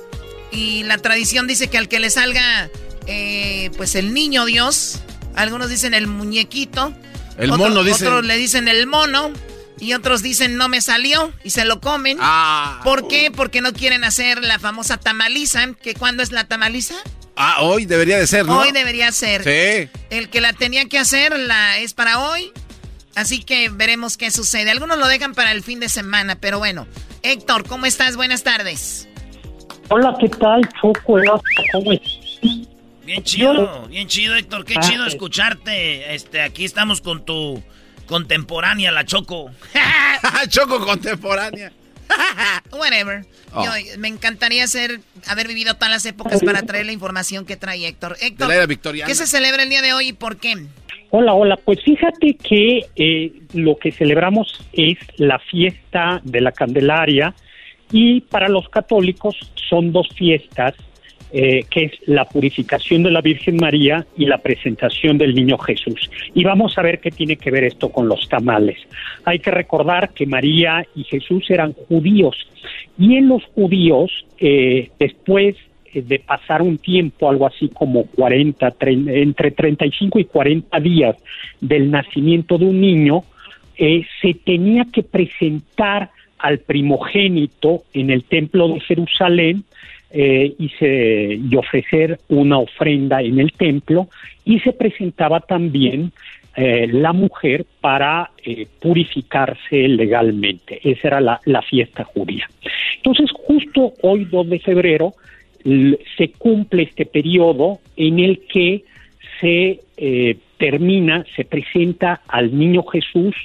Y 0.54 0.84
la 0.84 0.98
tradición 0.98 1.46
dice 1.46 1.68
que 1.68 1.78
al 1.78 1.90
que 1.90 2.00
le 2.00 2.10
salga, 2.10 2.70
eh, 3.06 3.70
pues 3.76 3.96
el 3.96 4.14
niño 4.14 4.46
Dios, 4.46 5.02
algunos 5.36 5.70
dicen 5.70 5.94
el 5.94 6.08
muñequito. 6.08 6.94
El 7.38 7.52
otro- 7.52 7.70
mono, 7.70 7.84
dicen. 7.84 8.08
Otros 8.08 8.26
le 8.26 8.38
dicen 8.38 8.68
el 8.68 8.88
mono. 8.88 9.32
Y 9.80 9.94
otros 9.94 10.22
dicen 10.22 10.58
no 10.58 10.70
me 10.70 10.80
salió 10.80 11.34
y 11.44 11.50
se 11.50 11.66
lo 11.66 11.82
comen. 11.82 12.20
Ah. 12.22 12.82
¿Por 12.84 13.08
qué? 13.08 13.32
Porque 13.36 13.62
no 13.62 13.74
quieren 13.74 14.04
hacer 14.04 14.44
la 14.44 14.60
famosa 14.60 14.98
tamaliza. 14.98 15.74
¿Que 15.82 15.96
cuándo 15.96 16.22
es 16.22 16.32
la 16.32 16.44
tamaliza? 16.44 16.94
Ah, 17.36 17.62
hoy 17.62 17.86
debería 17.88 18.20
de 18.20 18.28
ser, 18.28 18.46
¿no? 18.46 18.60
Hoy 18.60 18.72
debería 18.72 19.12
ser. 19.12 19.44
Sí. 19.44 19.90
El 20.12 20.30
que 20.30 20.40
la 20.40 20.54
tenía 20.54 20.86
que 20.86 21.00
hacer 21.00 21.36
la 21.40 21.80
es 21.80 21.96
para 21.96 22.20
hoy. 22.20 22.52
Así 23.16 23.44
que 23.44 23.70
veremos 23.70 24.18
qué 24.18 24.30
sucede. 24.30 24.70
Algunos 24.70 25.00
lo 25.00 25.08
dejan 25.08 25.34
para 25.34 25.52
el 25.52 25.64
fin 25.64 25.80
de 25.80 25.90
semana, 25.90 26.36
pero 26.36 26.60
bueno. 26.60 26.86
Héctor, 27.24 27.68
¿cómo 27.68 27.88
estás? 27.88 28.16
Buenas 28.18 28.44
tardes. 28.44 29.08
Hola, 29.90 30.16
¿qué 30.22 30.30
tal, 30.30 30.62
Choco? 30.80 31.18
¿Cómo 31.72 31.92
estás? 31.94 32.68
Bien 33.06 33.24
chido, 33.24 33.88
bien 33.88 34.08
chido, 34.08 34.36
Héctor. 34.36 34.66
Qué 34.66 34.76
Ah, 34.78 34.82
chido 34.82 35.06
escucharte. 35.06 36.14
Este, 36.14 36.42
aquí 36.42 36.66
estamos 36.66 37.02
con 37.02 37.26
tu 37.26 37.62
contemporánea, 38.06 38.92
la 38.92 39.06
Choco. 39.06 39.52
Choco 40.50 40.80
contemporánea. 40.86 41.72
Whatever. 42.72 43.26
Oh. 43.54 43.64
Yo, 43.64 43.72
me 43.98 44.08
encantaría 44.08 44.68
ser, 44.68 45.00
haber 45.28 45.48
vivido 45.48 45.74
todas 45.76 45.90
las 45.90 46.06
épocas 46.06 46.42
para 46.44 46.62
traer 46.64 46.86
la 46.86 46.92
información 46.92 47.46
que 47.46 47.56
trae 47.56 47.88
Héctor. 47.88 48.18
Héctor, 48.22 48.48
De 48.48 48.54
la 48.54 48.56
era 48.58 48.66
victoriana. 48.66 49.08
¿qué 49.08 49.16
se 49.16 49.28
celebra 49.28 49.64
el 49.64 49.70
día 49.70 49.82
de 49.82 49.94
hoy 49.94 50.10
y 50.10 50.14
por 50.14 50.38
qué? 50.38 50.56
Hola, 51.10 51.34
hola. 51.34 51.58
Pues 51.58 51.80
fíjate 51.84 52.36
que 52.36 52.86
eh, 52.96 53.34
lo 53.54 53.78
que 53.78 53.92
celebramos 53.92 54.60
es 54.74 54.98
la 55.18 55.40
fiesta 55.40 56.22
de 56.24 56.42
la 56.42 56.52
Candelaria 56.52 57.34
y 57.92 58.22
para 58.22 58.48
los 58.48 58.70
católicos 58.70 59.36
son 59.70 59.92
dos 59.92 60.08
fiestas 60.16 60.74
eh, 61.34 61.66
que 61.70 61.86
es 61.86 61.92
la 62.08 62.26
purificación 62.26 63.04
de 63.04 63.12
la 63.12 63.22
Virgen 63.22 63.58
María 63.58 64.06
y 64.18 64.26
la 64.26 64.38
presentación 64.40 65.18
del 65.18 65.34
niño 65.34 65.58
Jesús. 65.58 66.10
Y 66.34 66.44
vamos 66.44 66.78
a 66.78 66.82
ver 66.82 67.00
qué 67.00 67.12
tiene 67.12 67.38
que 67.38 67.52
ver 67.52 67.64
esto 67.64 67.90
con 67.90 68.08
los 68.08 68.28
tamales. 68.28 68.78
Hay 69.26 69.40
que 69.40 69.52
recordar 69.52 70.12
que 70.14 70.26
María 70.26 70.86
y 70.96 71.04
Jesús 71.04 71.50
eran 71.50 71.74
judíos 71.74 72.36
y 72.98 73.16
en 73.16 73.30
los 73.30 73.44
judíos, 73.56 74.12
eh, 74.40 74.90
después 75.00 75.56
de 75.94 76.20
pasar 76.20 76.62
un 76.62 76.78
tiempo, 76.78 77.30
algo 77.30 77.48
así 77.48 77.70
como 77.70 78.06
40, 78.06 78.76
entre 78.80 79.52
35 79.52 80.20
y 80.20 80.26
40 80.26 80.80
días 80.80 81.18
del 81.60 81.92
nacimiento 81.92 82.58
de 82.58 82.66
un 82.66 82.80
niño, 82.80 83.24
eh, 83.78 84.06
se 84.22 84.34
tenía 84.34 84.86
que 84.86 85.04
presentar 85.04 86.12
al 86.38 86.60
primogénito 86.60 87.84
en 87.94 88.10
el 88.10 88.24
templo 88.24 88.70
de 88.70 88.80
Jerusalén 88.82 89.64
eh, 90.14 90.54
y, 90.58 91.56
ofrecer 91.56 92.20
una 92.30 92.58
ofrenda 92.58 93.22
en 93.22 93.40
el 93.40 93.54
templo 93.54 94.08
y 94.46 94.60
se 94.60 94.74
presentaba 94.74 95.40
también 95.40 96.12
eh, 96.56 96.88
la 96.92 97.14
mujer 97.14 97.66
para 97.80 98.32
eh, 98.44 98.68
purificarse 98.80 99.88
legalmente. 99.88 100.80
Esa 100.84 101.08
era 101.08 101.22
la, 101.22 101.40
la, 101.46 101.62
fiesta 101.62 102.04
judía. 102.04 102.50
Entonces, 102.98 103.32
justo 103.32 103.94
hoy, 104.02 104.26
2 104.26 104.50
de 104.50 104.60
febrero, 104.60 105.14
se 106.18 106.32
cumple 106.32 106.84
este 106.84 107.06
periodo 107.06 107.80
en 107.96 108.20
el 108.20 108.40
que 108.48 108.84
se 109.40 109.82
eh, 109.98 110.38
termina, 110.58 111.26
se 111.36 111.46
presenta 111.46 112.22
al 112.28 112.58
niño 112.58 112.84
Jesús 112.84 113.36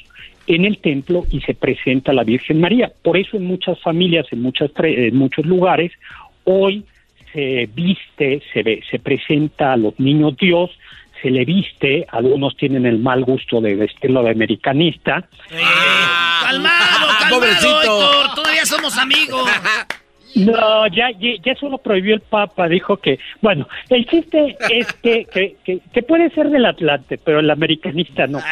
en 0.47 0.65
el 0.65 0.79
templo 0.79 1.25
y 1.31 1.41
se 1.41 1.55
presenta 1.55 2.13
a 2.13 2.15
la 2.15 2.25
Virgen 2.25 2.61
María. 2.61 2.93
Por 3.03 3.17
eso 3.17 3.37
en 3.37 3.45
muchas 3.45 3.81
familias, 3.81 4.27
en, 4.31 4.43
muchas, 4.43 4.71
en 4.79 5.17
muchos 5.17 5.45
lugares, 5.45 5.93
hoy 6.47 6.85
se 7.33 7.69
viste, 7.73 8.43
se, 8.53 8.63
ve, 8.63 8.83
se 8.91 8.99
presenta 8.99 9.75
a 9.75 9.77
los 9.77 9.99
niños 10.01 10.37
Dios, 10.37 10.71
se 11.21 11.31
le 11.31 11.45
viste, 11.45 12.07
algunos 12.11 12.57
tienen 12.57 12.87
el 12.87 12.99
mal 12.99 13.25
gusto 13.25 13.61
de 13.61 13.75
vestirlo 13.75 14.23
de 14.23 14.31
americanista. 14.31 15.29
Ah, 15.63 16.47
calmado, 16.49 17.07
calmado, 17.21 18.35
todavía 18.35 18.65
somos 18.65 18.97
amigos. 18.97 19.51
No, 20.37 20.87
ya, 20.89 21.09
ya, 21.19 21.53
eso 21.53 21.71
lo 21.71 21.79
prohibió 21.79 22.15
el 22.15 22.21
Papa, 22.21 22.69
dijo 22.69 22.99
que, 22.99 23.19
bueno, 23.41 23.67
el 23.89 24.07
chiste 24.07 24.55
es 24.71 24.93
que, 24.95 25.25
que, 25.33 25.81
que, 25.95 26.03
puede 26.03 26.29
ser 26.31 26.51
del 26.51 26.67
Atlante, 26.67 27.17
pero 27.17 27.41
el 27.41 27.51
americanista 27.51 28.27
no. 28.27 28.43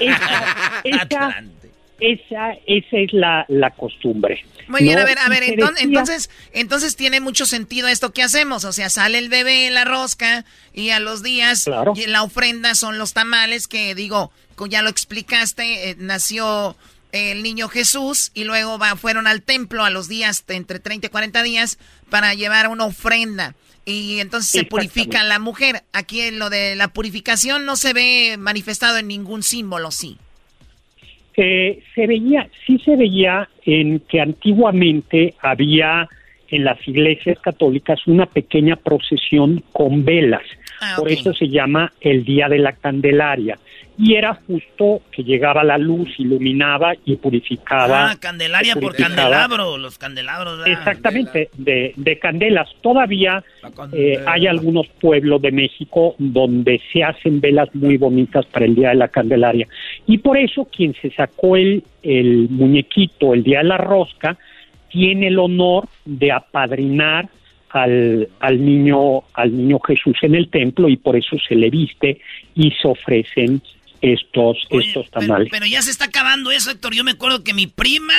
esa, 0.00 0.82
esa, 0.84 1.42
esa, 2.02 2.52
es 2.66 3.12
la, 3.12 3.44
la 3.48 3.70
costumbre. 3.70 4.44
Muy 4.68 4.82
bien, 4.82 4.98
a 4.98 5.04
ver, 5.04 5.18
a 5.18 5.28
ver, 5.28 5.42
entonces, 5.44 6.30
entonces, 6.52 6.96
tiene 6.96 7.20
mucho 7.20 7.46
sentido 7.46 7.88
esto 7.88 8.12
que 8.12 8.22
hacemos, 8.22 8.64
o 8.64 8.72
sea, 8.72 8.90
sale 8.90 9.18
el 9.18 9.28
bebé 9.28 9.66
en 9.66 9.74
la 9.74 9.84
rosca 9.84 10.44
y 10.72 10.90
a 10.90 11.00
los 11.00 11.22
días 11.22 11.68
la 12.06 12.22
ofrenda 12.22 12.74
son 12.74 12.98
los 12.98 13.12
tamales 13.12 13.68
que 13.68 13.94
digo, 13.94 14.32
ya 14.68 14.82
lo 14.82 14.90
explicaste, 14.90 15.90
eh, 15.90 15.96
nació 15.98 16.76
el 17.12 17.42
niño 17.42 17.68
Jesús 17.68 18.30
y 18.34 18.44
luego 18.44 18.78
va, 18.78 18.96
fueron 18.96 19.26
al 19.26 19.42
templo 19.42 19.84
a 19.84 19.90
los 19.90 20.08
días, 20.08 20.44
entre 20.48 20.80
30 20.80 21.06
y 21.06 21.10
40 21.10 21.42
días, 21.42 21.78
para 22.10 22.34
llevar 22.34 22.68
una 22.68 22.84
ofrenda. 22.84 23.54
Y 23.84 24.20
entonces 24.20 24.50
se 24.50 24.64
purifica 24.64 25.24
la 25.24 25.40
mujer. 25.40 25.82
Aquí 25.92 26.20
en 26.20 26.38
lo 26.38 26.50
de 26.50 26.76
la 26.76 26.88
purificación 26.88 27.66
no 27.66 27.76
se 27.76 27.92
ve 27.92 28.36
manifestado 28.38 28.96
en 28.98 29.08
ningún 29.08 29.42
símbolo, 29.42 29.90
sí. 29.90 30.18
Eh, 31.36 31.82
se 31.94 32.06
veía, 32.06 32.48
sí 32.66 32.78
se 32.78 32.96
veía 32.96 33.48
en 33.64 34.00
que 34.00 34.20
antiguamente 34.20 35.34
había 35.40 36.08
en 36.52 36.64
las 36.64 36.86
iglesias 36.86 37.38
católicas 37.40 37.98
una 38.06 38.26
pequeña 38.26 38.76
procesión 38.76 39.64
con 39.72 40.04
velas. 40.04 40.42
Ah, 40.80 40.94
Por 40.98 41.10
eso 41.10 41.32
se 41.32 41.48
llama 41.48 41.92
el 42.00 42.24
Día 42.24 42.48
de 42.48 42.58
la 42.58 42.72
Candelaria 42.72 43.58
y 43.98 44.14
era 44.14 44.34
justo 44.34 45.02
que 45.10 45.22
llegaba 45.22 45.62
la 45.62 45.78
luz, 45.78 46.08
iluminaba 46.18 46.92
y 47.04 47.16
purificaba. 47.16 48.10
Ah, 48.10 48.16
Candelaria 48.18 48.74
por 48.76 48.96
candelabro, 48.96 49.78
los 49.78 49.96
candelabros. 49.96 50.66
Exactamente, 50.66 51.50
de, 51.56 51.92
de, 51.96 52.18
candelas. 52.18 52.68
Todavía 52.80 53.44
eh, 53.92 54.18
hay 54.26 54.46
algunos 54.46 54.88
pueblos 55.00 55.40
de 55.42 55.52
México 55.52 56.16
donde 56.18 56.80
se 56.92 57.04
hacen 57.04 57.40
velas 57.40 57.68
muy 57.74 57.96
bonitas 57.96 58.44
para 58.46 58.64
el 58.64 58.74
Día 58.74 58.90
de 58.90 58.96
la 58.96 59.08
Candelaria. 59.08 59.68
Y 60.06 60.18
por 60.18 60.36
eso 60.36 60.64
quien 60.64 60.94
se 61.00 61.10
sacó 61.10 61.56
el, 61.56 61.84
el 62.02 62.48
muñequito 62.50 63.34
el 63.34 63.42
Día 63.42 63.58
de 63.58 63.64
la 63.64 63.78
Rosca 63.78 64.36
tiene 64.92 65.28
el 65.28 65.38
honor 65.38 65.88
de 66.04 66.30
apadrinar 66.30 67.28
al, 67.70 68.28
al 68.40 68.64
niño 68.64 69.22
al 69.32 69.56
niño 69.56 69.80
Jesús 69.80 70.16
en 70.22 70.34
el 70.34 70.50
templo 70.50 70.88
y 70.88 70.96
por 70.96 71.16
eso 71.16 71.36
se 71.48 71.54
le 71.54 71.70
viste 71.70 72.20
y 72.54 72.70
se 72.70 72.86
ofrecen 72.86 73.62
estos, 74.02 74.58
estos 74.70 75.10
tamales. 75.10 75.48
Pero, 75.50 75.64
ya 75.64 75.80
se 75.80 75.90
está 75.90 76.06
acabando 76.06 76.50
eso, 76.50 76.70
Héctor. 76.70 76.92
Yo 76.92 77.04
me 77.04 77.12
acuerdo 77.12 77.44
que 77.44 77.54
mi 77.54 77.68
prima, 77.68 78.14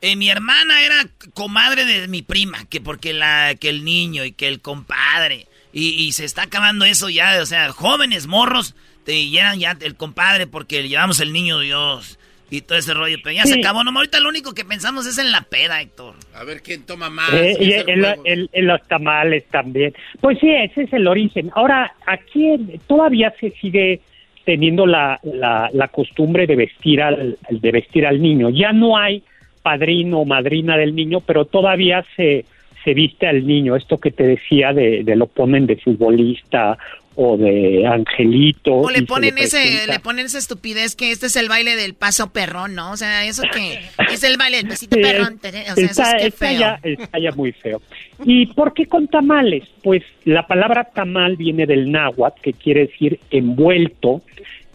eh, 0.00 0.16
mi 0.16 0.30
hermana 0.30 0.82
era 0.82 1.06
comadre 1.34 1.84
de 1.84 2.08
mi 2.08 2.22
prima, 2.22 2.64
que 2.68 2.80
porque 2.80 3.12
la, 3.12 3.54
que 3.54 3.68
el 3.68 3.84
niño 3.84 4.24
y 4.24 4.32
que 4.32 4.48
el 4.48 4.60
compadre. 4.60 5.46
Y, 5.72 6.10
se 6.12 6.24
está 6.24 6.44
acabando 6.44 6.86
eso 6.86 7.10
ya, 7.10 7.38
o 7.42 7.44
sea, 7.44 7.70
jóvenes, 7.70 8.26
morros, 8.26 8.74
te 9.04 9.28
llenan 9.28 9.58
ya 9.60 9.76
el 9.78 9.94
compadre 9.94 10.46
porque 10.46 10.88
llevamos 10.88 11.20
el 11.20 11.34
niño 11.34 11.58
Dios 11.58 12.18
y 12.50 12.60
todo 12.62 12.78
ese 12.78 12.94
rollo. 12.94 13.16
Pero 13.22 13.36
ya 13.36 13.44
se 13.44 13.58
acabó, 13.58 13.82
no, 13.84 13.90
ahorita 13.96 14.20
lo 14.20 14.28
único 14.28 14.54
que 14.54 14.64
pensamos 14.64 15.06
es 15.06 15.18
en 15.18 15.32
la 15.32 15.42
peda, 15.42 15.80
Héctor. 15.80 16.14
A 16.34 16.44
ver 16.44 16.62
quién 16.62 16.84
toma 16.84 17.10
más. 17.10 17.32
Eh, 17.32 17.56
y 17.60 17.72
en, 17.72 18.66
los 18.66 18.82
tamales 18.88 19.44
también. 19.50 19.94
Pues 20.20 20.38
sí, 20.38 20.50
ese 20.50 20.82
es 20.82 20.92
el 20.92 21.06
origen. 21.06 21.50
Ahora, 21.54 21.94
aquí 22.06 22.56
todavía 22.86 23.34
se 23.40 23.50
sigue 23.52 24.00
teniendo 24.44 24.86
la, 24.86 25.18
la, 25.22 25.88
costumbre 25.88 26.46
de 26.46 26.54
vestir 26.54 27.02
al 27.02 27.36
de 27.50 27.72
vestir 27.72 28.06
al 28.06 28.22
niño. 28.22 28.50
Ya 28.50 28.72
no 28.72 28.96
hay 28.96 29.24
padrino 29.62 30.20
o 30.20 30.24
madrina 30.24 30.76
del 30.76 30.94
niño, 30.94 31.20
pero 31.20 31.46
todavía 31.46 32.04
se 32.14 32.44
se 32.84 32.94
viste 32.94 33.26
al 33.26 33.44
niño. 33.44 33.74
Esto 33.74 33.98
que 33.98 34.12
te 34.12 34.22
decía 34.22 34.72
de, 34.72 35.02
de 35.02 35.16
lo 35.16 35.26
ponen 35.26 35.66
de 35.66 35.76
futbolista 35.76 36.78
o 37.16 37.36
de 37.36 37.86
angelito. 37.86 38.74
O 38.74 38.90
le 38.90 39.02
ponen 39.02 39.36
ese, 39.38 39.86
le 39.86 39.98
ponen 40.00 40.26
esa 40.26 40.38
estupidez 40.38 40.94
que 40.94 41.10
este 41.10 41.26
es 41.26 41.36
el 41.36 41.48
baile 41.48 41.74
del 41.74 41.94
paso 41.94 42.32
perrón, 42.32 42.74
¿no? 42.74 42.92
O 42.92 42.96
sea, 42.96 43.24
eso 43.24 43.42
que 43.52 43.80
es 44.12 44.22
el 44.22 44.36
baile 44.36 44.58
del 44.58 44.68
pasito 44.68 44.96
perrón. 44.96 45.38
O 45.38 45.40
sea, 45.40 45.62
está, 45.74 45.86
eso 45.86 46.02
es 46.02 46.24
que 46.24 46.30
feo. 46.30 46.60
Ya, 46.60 46.80
está 46.82 47.18
ya 47.18 47.32
muy 47.32 47.52
feo. 47.52 47.82
¿Y 48.24 48.46
por 48.46 48.74
qué 48.74 48.86
con 48.86 49.08
tamales? 49.08 49.64
Pues 49.82 50.02
la 50.24 50.46
palabra 50.46 50.84
tamal 50.84 51.36
viene 51.36 51.66
del 51.66 51.90
náhuatl, 51.90 52.40
que 52.40 52.52
quiere 52.52 52.86
decir 52.86 53.18
envuelto, 53.30 54.22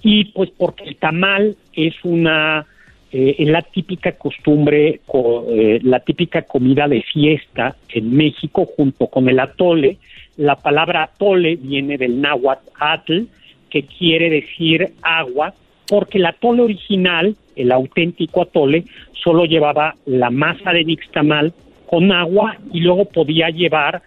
y 0.01 0.25
pues 0.25 0.49
porque 0.57 0.83
el 0.85 0.95
tamal 0.95 1.55
es 1.73 1.93
una 2.03 2.65
eh, 3.13 3.35
la 3.45 3.61
típica 3.61 4.13
costumbre, 4.13 5.01
eh, 5.49 5.79
la 5.83 5.99
típica 5.99 6.43
comida 6.43 6.87
de 6.87 7.01
fiesta 7.01 7.75
en 7.89 8.15
México 8.15 8.65
junto 8.65 9.07
con 9.07 9.27
el 9.27 9.39
atole. 9.39 9.97
La 10.37 10.55
palabra 10.55 11.03
atole 11.03 11.55
viene 11.55 11.97
del 11.97 12.21
náhuatl 12.21 12.69
atl, 12.79 13.23
que 13.69 13.83
quiere 13.83 14.29
decir 14.29 14.93
agua, 15.01 15.53
porque 15.87 16.17
el 16.17 16.25
atole 16.25 16.63
original, 16.63 17.35
el 17.55 17.71
auténtico 17.71 18.43
atole, 18.43 18.85
solo 19.23 19.45
llevaba 19.45 19.95
la 20.05 20.29
masa 20.29 20.71
de 20.71 20.83
nixtamal 20.83 21.53
con 21.85 22.11
agua 22.11 22.57
y 22.73 22.79
luego 22.79 23.05
podía 23.05 23.49
llevar 23.49 24.01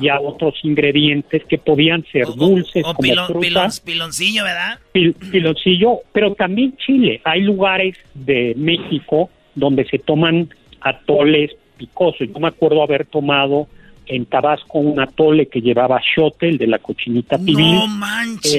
ya 0.00 0.20
otros 0.20 0.54
ingredientes 0.64 1.44
que 1.44 1.58
podían 1.58 2.04
ser 2.10 2.26
dulces 2.26 2.82
como 2.82 3.26
frutas. 3.26 3.80
piloncillo, 3.80 4.44
¿verdad? 4.44 4.78
piloncillo, 4.92 6.00
pero 6.12 6.34
también 6.34 6.76
chile. 6.78 7.20
Hay 7.24 7.42
lugares 7.42 7.96
de 8.14 8.54
México 8.56 9.30
donde 9.54 9.84
se 9.86 9.98
toman 9.98 10.48
atoles 10.80 11.52
picosos. 11.76 12.28
Yo 12.28 12.40
me 12.40 12.48
acuerdo 12.48 12.82
haber 12.82 13.06
tomado 13.06 13.68
en 14.06 14.26
Tabasco 14.26 14.78
un 14.78 15.00
atole 15.00 15.46
que 15.46 15.60
llevaba 15.60 16.00
shote, 16.00 16.48
el 16.48 16.58
de 16.58 16.66
la 16.66 16.78
cochinita 16.78 17.38
pibil. 17.38 17.74
¡No 17.74 17.86
manches! 17.86 18.54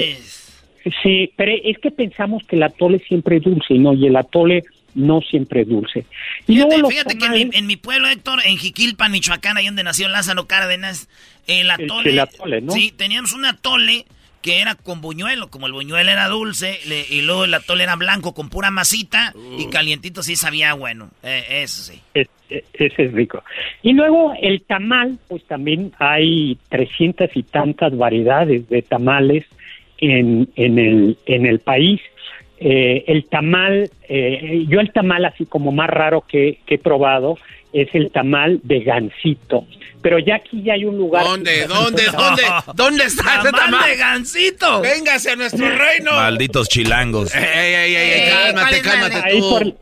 Eh, 0.84 0.90
sí, 1.02 1.32
pero 1.36 1.52
es 1.64 1.78
que 1.78 1.90
pensamos 1.90 2.42
que 2.46 2.56
el 2.56 2.62
atole 2.62 2.98
siempre 3.00 3.36
es 3.36 3.42
dulce, 3.42 3.74
¿no? 3.74 3.94
Y 3.94 4.06
el 4.06 4.16
atole 4.16 4.64
no 4.94 5.20
siempre 5.20 5.64
dulce. 5.64 6.04
fíjate, 6.46 7.18
que 7.18 7.50
en 7.52 7.66
mi, 7.66 7.76
pueblo, 7.76 8.08
Héctor, 8.08 8.40
en 8.44 8.56
Jiquilpan, 8.56 9.12
Michoacán, 9.12 9.56
ahí 9.56 9.66
donde 9.66 9.84
nació 9.84 10.08
Lázaro 10.08 10.46
Cárdenas, 10.46 11.08
el 11.46 11.70
atole, 11.70 12.26
sí, 12.70 12.92
teníamos 12.96 13.32
un 13.32 13.44
atole 13.44 14.04
que 14.42 14.60
era 14.60 14.74
con 14.74 15.00
buñuelo, 15.00 15.48
como 15.48 15.66
el 15.66 15.72
buñuelo 15.72 16.10
era 16.10 16.28
dulce, 16.28 16.78
y 17.10 17.22
luego 17.22 17.44
el 17.44 17.54
atole 17.54 17.84
era 17.84 17.96
blanco 17.96 18.34
con 18.34 18.48
pura 18.48 18.70
masita, 18.70 19.34
y 19.58 19.66
uh. 19.66 19.70
calientito 19.70 20.22
sí 20.22 20.36
sabía 20.36 20.74
bueno, 20.74 21.10
eh, 21.22 21.62
eso 21.62 21.82
sí. 21.82 22.00
Ese 22.14 23.02
es 23.04 23.12
rico. 23.12 23.42
Y 23.82 23.92
luego 23.92 24.32
el 24.40 24.62
tamal, 24.62 25.18
pues 25.28 25.44
también 25.44 25.92
hay 25.98 26.56
trescientas 26.70 27.30
y 27.34 27.42
tantas 27.42 27.96
variedades 27.96 28.68
de 28.68 28.82
tamales 28.82 29.44
en, 29.98 30.48
en, 30.56 30.78
el, 30.78 31.18
en 31.26 31.46
el 31.46 31.58
país. 31.58 32.00
Eh, 32.60 33.04
el 33.06 33.26
tamal, 33.26 33.90
eh, 34.08 34.64
yo 34.68 34.80
el 34.80 34.92
tamal 34.92 35.24
así 35.26 35.46
como 35.46 35.72
más 35.72 35.90
raro 35.90 36.22
que, 36.26 36.58
he 36.66 36.78
probado 36.78 37.38
es 37.72 37.88
el 37.94 38.10
tamal 38.10 38.60
de 38.62 38.80
gansito. 38.80 39.66
Pero 40.00 40.18
ya 40.20 40.36
aquí 40.36 40.62
ya 40.62 40.74
hay 40.74 40.84
un 40.84 40.96
lugar... 40.96 41.24
¿Dónde? 41.24 41.66
¿Dónde? 41.66 42.04
¿Dónde? 42.16 42.42
¿Dónde 42.74 43.04
está 43.04 43.40
ese 43.40 43.50
Tamal 43.50 43.90
de 43.90 43.96
gansito. 43.96 44.80
Véngase 44.80 45.30
a 45.32 45.36
nuestro 45.36 45.68
reino. 45.68 46.12
Malditos 46.12 46.68
chilangos. 46.68 47.34
Ey, 47.34 47.42
ey, 47.44 47.74
ey, 47.74 47.96
ey, 47.96 48.20
Eh, 48.20 48.30
¿cuál 48.30 48.54
cálmate, 48.54 48.80
cálmate 48.82 49.16
Ahí 49.24 49.40
tú. 49.40 49.50
por 49.50 49.62
el 49.62 49.74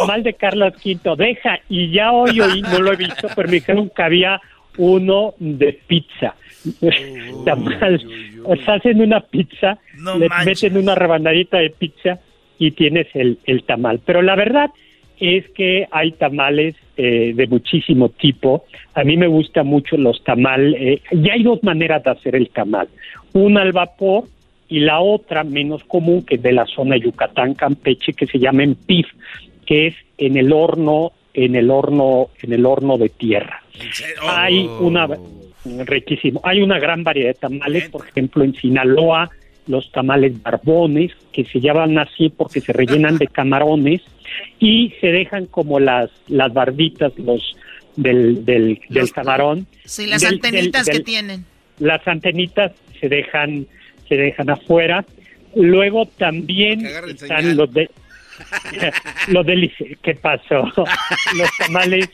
tamal 0.00 0.22
de 0.24 0.34
Carlos 0.34 0.72
V, 0.84 0.98
deja, 1.16 1.60
y 1.68 1.92
ya 1.92 2.10
hoy 2.12 2.40
oí, 2.40 2.60
no 2.62 2.80
lo 2.80 2.92
he 2.92 2.96
visto, 2.96 3.28
pero 3.36 3.48
me 3.48 3.54
dijeron 3.54 3.90
que 3.94 4.02
había 4.02 4.40
uno 4.78 5.34
de 5.38 5.78
pizza. 5.86 6.34
Tamal, 7.44 8.04
o 8.44 8.56
sea, 8.56 8.74
hacen 8.74 9.00
una 9.00 9.20
pizza, 9.20 9.78
No 9.98 10.18
le 10.18 10.28
manches. 10.28 10.64
meten 10.64 10.82
una 10.82 10.94
rebanadita 10.94 11.58
de 11.58 11.70
pizza 11.70 12.18
y 12.58 12.72
tienes 12.72 13.06
el, 13.14 13.38
el 13.44 13.62
tamal. 13.64 14.00
Pero 14.04 14.22
la 14.22 14.34
verdad 14.34 14.70
es 15.18 15.48
que 15.50 15.86
hay 15.90 16.12
tamales 16.12 16.74
eh, 16.96 17.32
de 17.34 17.46
muchísimo 17.46 18.08
tipo. 18.10 18.64
A 18.94 19.04
mí 19.04 19.16
me 19.16 19.26
gustan 19.26 19.66
mucho 19.66 19.96
los 19.96 20.22
tamal. 20.24 20.74
eh, 20.74 21.00
y 21.10 21.30
hay 21.30 21.42
dos 21.42 21.62
maneras 21.62 22.02
de 22.04 22.10
hacer 22.10 22.36
el 22.36 22.48
tamal. 22.50 22.88
Una 23.32 23.62
al 23.62 23.72
vapor 23.72 24.24
y 24.68 24.80
la 24.80 25.00
otra 25.00 25.44
menos 25.44 25.84
común 25.84 26.24
que 26.24 26.36
es 26.36 26.42
de 26.42 26.52
la 26.52 26.66
zona 26.66 26.94
de 26.94 27.02
Yucatán, 27.02 27.54
Campeche, 27.54 28.12
que 28.12 28.26
se 28.26 28.38
llama 28.38 28.64
pif, 28.86 29.06
que 29.64 29.88
es 29.88 29.94
en 30.18 30.36
el 30.36 30.52
horno, 30.52 31.12
en 31.34 31.54
el 31.54 31.70
horno, 31.70 32.28
en 32.42 32.52
el 32.52 32.66
horno 32.66 32.98
de 32.98 33.08
tierra. 33.08 33.62
Hay 34.22 34.68
una 34.80 35.08
riquísimo, 35.84 36.40
hay 36.44 36.62
una 36.62 36.78
gran 36.78 37.02
variedad 37.02 37.34
de 37.34 37.40
tamales, 37.40 37.88
por 37.90 38.06
ejemplo 38.06 38.44
en 38.44 38.54
Sinaloa 38.54 39.30
los 39.66 39.90
tamales 39.90 40.40
barbones 40.42 41.12
que 41.32 41.44
se 41.44 41.60
llaman 41.60 41.98
así 41.98 42.28
porque 42.28 42.60
se 42.60 42.72
rellenan 42.72 43.18
de 43.18 43.26
camarones 43.26 44.02
y 44.58 44.92
se 45.00 45.08
dejan 45.08 45.46
como 45.46 45.80
las 45.80 46.10
las 46.28 46.52
barbitas 46.52 47.12
los 47.18 47.42
del 47.96 48.44
del, 48.44 48.80
del 48.88 49.12
camarón. 49.12 49.66
Sí, 49.84 50.06
las 50.06 50.22
Del- 50.22 50.34
antenitas 50.34 50.84
del- 50.86 50.92
que 50.92 50.98
del- 50.98 51.04
tienen. 51.04 51.44
las 51.78 52.06
antenitas 52.06 52.72
se 53.00 53.08
dejan 53.08 53.66
se 54.08 54.16
dejan 54.16 54.50
afuera 54.50 55.04
luego 55.54 56.06
también 56.18 56.84
están 57.08 57.56
los 57.56 57.72
de 57.72 57.90
los 59.28 59.46
delici- 59.46 59.96
qué 60.02 60.14
pasó 60.14 60.64
los 61.36 61.50
tamales 61.58 62.08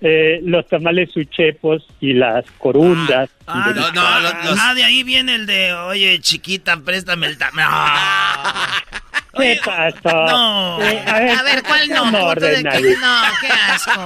eh, 0.00 0.40
los 0.44 0.66
tamales 0.68 1.14
uchepos 1.16 1.86
y 2.00 2.12
las 2.12 2.44
corundas 2.58 3.28
Ah, 3.46 3.72
de- 3.72 3.80
no, 3.80 3.90
no, 3.92 4.00
ah, 4.04 4.72
de 4.74 4.84
ahí 4.84 5.02
viene 5.02 5.34
el 5.34 5.46
de, 5.46 5.72
oye, 5.72 6.18
chiquita, 6.20 6.76
préstame 6.82 7.26
el 7.28 7.38
tamal. 7.38 7.66
¿Qué 9.38 9.60
pasó? 9.64 10.08
No. 10.26 10.82
Eh, 10.82 11.02
a 11.06 11.18
ver, 11.18 11.30
A 11.38 11.42
ver, 11.42 11.62
¿cuál 11.62 11.88
no? 11.88 11.96
¿cómo 12.00 12.18
Punto 12.28 12.40
de? 12.46 12.62
No, 12.62 13.22
qué 13.40 13.48
asco. 13.48 14.04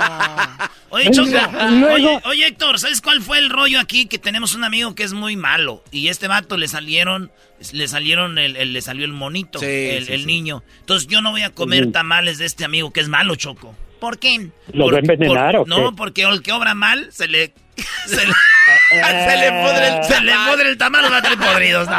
Oye, 0.90 1.10
Choco, 1.10 1.30
oye, 1.92 2.20
oye, 2.24 2.46
Héctor, 2.46 2.78
¿sabes 2.78 3.00
cuál 3.00 3.22
fue 3.22 3.38
el 3.38 3.48
rollo 3.50 3.80
aquí? 3.80 4.06
Que 4.06 4.18
tenemos 4.18 4.54
un 4.54 4.62
amigo 4.64 4.94
que 4.94 5.04
es 5.04 5.14
muy 5.14 5.36
malo 5.36 5.82
y 5.90 6.08
este 6.08 6.28
vato 6.28 6.58
le 6.58 6.68
salieron, 6.68 7.32
le 7.72 7.88
salieron, 7.88 8.36
el, 8.38 8.56
el- 8.56 8.72
le 8.74 8.82
salió 8.82 9.06
el 9.06 9.12
monito, 9.12 9.58
Sí, 9.58 9.64
el, 9.66 10.06
sí, 10.06 10.12
el 10.12 10.20
sí. 10.20 10.26
niño. 10.26 10.62
Entonces 10.80 11.08
yo 11.08 11.22
no 11.22 11.30
voy 11.30 11.42
a 11.42 11.50
comer 11.50 11.90
tamales 11.92 12.36
de 12.38 12.44
este 12.44 12.64
amigo 12.66 12.92
que 12.92 13.00
es 13.00 13.08
malo, 13.08 13.36
Choco. 13.36 13.74
¿Por 14.00 14.18
qué? 14.18 14.50
¿Lo 14.74 14.90
va 14.90 14.96
a 14.96 14.98
envenenar 14.98 15.56
o 15.56 15.64
qué? 15.64 15.70
No, 15.70 15.94
porque 15.96 16.22
el 16.24 16.42
que 16.42 16.52
obra 16.52 16.74
mal 16.74 17.08
se 17.10 17.26
le... 17.28 17.54
Se 18.06 18.16
le, 18.26 18.32
se 18.90 19.36
le 19.38 19.50
pudre 19.62 19.88
el, 19.88 20.04
se 20.04 20.20
le 20.20 20.32
pudre 20.50 20.68
el 20.70 20.76
tamal, 20.76 21.10
va 21.10 21.16
a 21.18 21.22
tener 21.22 21.38
podridos. 21.38 21.88
No. 21.88 21.96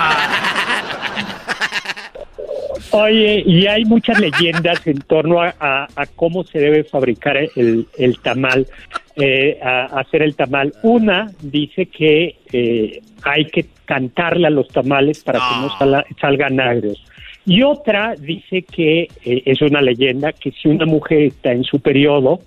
Oye, 2.96 3.44
y 3.46 3.66
hay 3.66 3.86
muchas 3.86 4.20
leyendas 4.20 4.86
en 4.86 5.00
torno 5.02 5.42
a, 5.42 5.54
a- 5.60 5.88
a 5.96 6.06
cómo 6.16 6.44
se 6.44 6.60
debe 6.60 6.84
fabricar 6.84 7.38
el, 7.56 7.88
el 7.98 8.20
tamal, 8.20 8.68
eh, 9.16 9.58
a, 9.64 9.86
hacer 10.00 10.22
el 10.22 10.36
tamal. 10.36 10.74
Una 10.84 11.32
dice 11.42 11.88
que 11.88 12.36
eh, 12.52 13.02
hay 13.24 13.46
que 13.46 13.66
cantarle 13.86 14.48
a 14.48 14.52
los 14.52 14.68
tamales 14.68 15.24
para 15.24 15.40
que 15.40 15.56
no 15.62 15.78
sala- 15.80 16.06
salgan 16.22 16.60
agrios. 16.60 17.04
Y 17.46 17.64
otra 17.64 18.14
dice 18.16 18.62
que 18.62 19.08
eh, 19.26 19.42
es 19.46 19.62
una 19.62 19.82
leyenda 19.82 20.32
que 20.32 20.52
si 20.52 20.68
una 20.70 20.86
mujer 20.86 21.24
está 21.24 21.52
en 21.52 21.64
su 21.64 21.80
periodo 21.80 22.42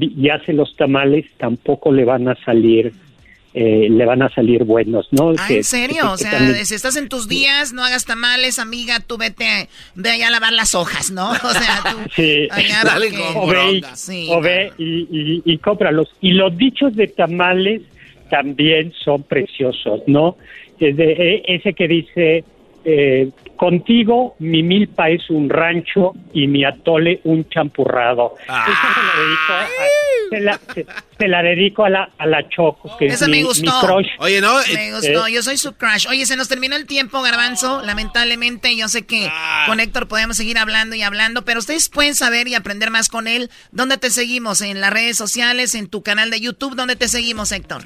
y 0.00 0.28
hace 0.28 0.52
los 0.52 0.76
tamales, 0.76 1.24
tampoco 1.38 1.90
le 1.92 2.04
van 2.04 2.28
a 2.28 2.34
salir 2.44 2.92
eh, 3.54 3.88
le 3.90 4.06
van 4.06 4.22
a 4.22 4.28
salir 4.30 4.64
buenos, 4.64 5.08
¿no? 5.10 5.32
Ah, 5.38 5.44
Que- 5.46 5.58
¿en 5.58 5.64
serio? 5.64 6.02
que- 6.02 6.08
O 6.08 6.16
sea, 6.16 6.30
también- 6.30 6.64
si 6.64 6.74
estás 6.74 6.96
en 6.96 7.08
tus 7.08 7.28
días, 7.28 7.72
no 7.72 7.84
hagas 7.84 8.04
tamales, 8.06 8.58
amiga, 8.58 9.00
tú 9.00 9.18
vete, 9.18 9.68
ve 9.94 10.10
allá 10.10 10.28
a 10.28 10.30
lavar 10.30 10.52
las 10.54 10.74
hojas, 10.74 11.10
¿no? 11.10 11.30
O 11.32 11.34
sea, 11.52 11.82
tú... 11.90 11.98
Sí, 12.16 12.48
Allá 12.50 12.82
Dale 12.84 13.08
porque- 13.10 13.34
con 13.34 13.36
o 13.36 13.46
ve, 13.52 13.72
y-. 13.72 13.82
Sí, 13.94 14.26
o 14.30 14.40
ve 14.40 14.72
y, 14.78 14.84
y- 15.10 15.42
y 15.44 15.58
cómpralos. 15.58 16.08
Y 16.20 16.30
los 16.32 16.56
dichos 16.56 16.94
de 16.96 17.08
tamales 17.08 17.82
también 18.30 18.92
son 19.04 19.22
preciosos, 19.24 20.00
¿no? 20.06 20.36
Es 20.80 20.96
de- 20.96 21.12
eh, 21.12 21.42
ese 21.46 21.74
que 21.74 21.86
dice, 21.88 22.44
eh, 22.84 23.28
contigo 23.66 24.34
mi 24.40 24.60
milpa 24.64 25.08
es 25.08 25.30
un 25.30 25.48
rancho 25.48 26.14
y 26.34 26.48
mi 26.48 26.64
atole 26.64 27.20
un 27.22 27.48
champurrado. 27.48 28.34
Esa 28.42 28.66
se 28.66 29.00
la 29.06 29.22
dedico 29.22 29.52
a, 29.52 29.66
se 30.30 30.40
la, 30.40 30.60
se- 30.74 30.86
se 31.16 31.28
la 31.28 31.42
dedico 31.44 31.84
a 31.84 31.90
la, 31.90 32.10
a 32.18 32.26
la 32.26 32.48
Choco, 32.48 32.96
que 32.98 33.06
es 33.06 33.14
Esa 33.14 33.28
me 33.28 33.36
mi, 33.36 33.42
gustó. 33.44 33.70
mi 33.72 33.86
crush. 33.86 34.08
Oye, 34.18 34.40
no, 34.40 34.60
eh, 34.62 34.64
Me 34.74 34.92
gustó, 34.92 35.26
eh. 35.28 35.32
yo 35.34 35.42
soy 35.44 35.58
su 35.58 35.74
crush. 35.76 36.08
Oye, 36.08 36.26
se 36.26 36.36
nos 36.36 36.48
terminó 36.48 36.74
el 36.74 36.86
tiempo, 36.86 37.22
Garbanzo. 37.22 37.82
Lamentablemente, 37.82 38.76
yo 38.76 38.88
sé 38.88 39.06
que 39.06 39.30
con 39.66 39.78
Héctor 39.78 40.08
podemos 40.08 40.36
seguir 40.36 40.58
hablando 40.58 40.96
y 40.96 41.02
hablando, 41.02 41.44
pero 41.44 41.60
ustedes 41.60 41.88
pueden 41.88 42.16
saber 42.16 42.48
y 42.48 42.56
aprender 42.56 42.90
más 42.90 43.08
con 43.08 43.28
él. 43.28 43.48
¿Dónde 43.70 43.96
te 43.96 44.10
seguimos? 44.10 44.60
¿En 44.60 44.80
las 44.80 44.92
redes 44.92 45.16
sociales? 45.16 45.76
¿En 45.76 45.86
tu 45.88 46.02
canal 46.02 46.30
de 46.30 46.40
YouTube? 46.40 46.74
¿Dónde 46.74 46.96
te 46.96 47.06
seguimos, 47.06 47.52
Héctor? 47.52 47.84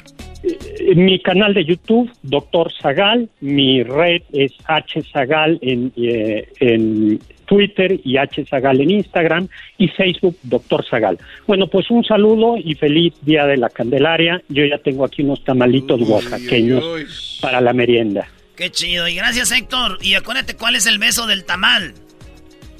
En 0.88 1.04
mi 1.04 1.20
canal 1.20 1.54
de 1.54 1.64
YouTube, 1.64 2.08
Doctor 2.22 2.72
Zagal, 2.80 3.28
mi 3.40 3.82
red 3.82 4.22
es 4.32 4.52
H 4.66 5.02
Zagal 5.12 5.58
en, 5.66 5.92
eh, 5.96 6.48
en 6.60 7.20
Twitter 7.46 8.00
y 8.04 8.16
H 8.18 8.44
Zagal 8.46 8.80
en 8.80 8.90
Instagram 8.90 9.48
y 9.78 9.88
Facebook 9.88 10.36
Doctor 10.42 10.84
Zagal. 10.88 11.18
Bueno, 11.46 11.68
pues 11.68 11.90
un 11.90 12.04
saludo 12.04 12.56
y 12.56 12.74
feliz 12.74 13.14
Día 13.22 13.46
de 13.46 13.56
la 13.56 13.70
Candelaria. 13.70 14.42
Yo 14.48 14.64
ya 14.64 14.78
tengo 14.78 15.04
aquí 15.04 15.22
unos 15.22 15.42
tamalitos 15.44 16.00
oaxaqueños 16.02 17.38
para 17.40 17.60
la 17.60 17.72
merienda. 17.72 18.28
Qué 18.56 18.70
chido. 18.70 19.06
Y 19.06 19.14
gracias, 19.14 19.52
Héctor. 19.52 19.98
Y 20.02 20.14
acuérdate 20.14 20.56
cuál 20.56 20.76
es 20.76 20.86
el 20.86 20.98
beso 20.98 21.26
del 21.26 21.44
tamal. 21.44 21.94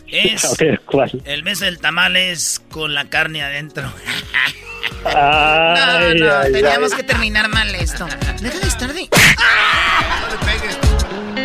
Es... 0.09 0.57
Ver 0.59 0.81
cuál. 0.81 1.11
El 1.25 1.43
beso 1.43 1.65
del 1.65 1.79
tamal 1.79 2.17
es 2.17 2.61
con 2.71 2.95
la 2.95 3.09
carne 3.09 3.43
adentro. 3.43 3.85
No, 5.05 5.13
Ay, 5.15 6.19
no, 6.19 6.37
ay, 6.39 6.53
teníamos 6.53 6.93
ay. 6.93 6.99
que 6.99 7.03
terminar 7.05 7.49
mal 7.49 7.73
esto. 7.75 8.07
Deja 8.41 8.59
de 8.59 8.67
estar 8.67 8.93
de... 8.93 9.09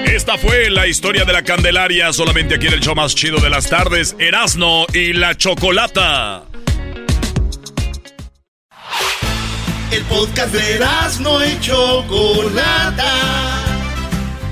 Esta 0.05 0.37
fue 0.37 0.69
la 0.69 0.87
historia 0.87 1.25
de 1.25 1.33
la 1.33 1.43
Candelaria, 1.43 2.11
solamente 2.13 2.55
aquí 2.55 2.67
en 2.67 2.73
el 2.73 2.79
show 2.79 2.95
más 2.95 3.15
chido 3.15 3.39
de 3.39 3.49
las 3.49 3.67
tardes, 3.67 4.15
Erasno 4.19 4.85
y 4.93 5.13
la 5.13 5.35
Chocolata. 5.35 6.43
El 9.91 10.03
podcast 10.05 10.53
de 10.53 10.79
no 11.19 11.45
y 11.45 11.59
Chocolata. 11.59 13.13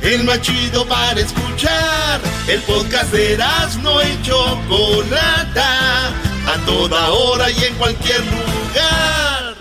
El 0.01 0.25
más 0.25 0.41
chido 0.41 0.85
para 0.85 1.19
escuchar. 1.19 2.19
El 2.47 2.61
podcast 2.63 3.13
de 3.13 3.37
no 3.81 4.01
y 4.01 4.21
Chocolata. 4.21 6.09
A 6.45 6.65
toda 6.65 7.09
hora 7.09 7.49
y 7.51 7.63
en 7.63 7.73
cualquier 7.75 8.19
lugar. 8.25 9.55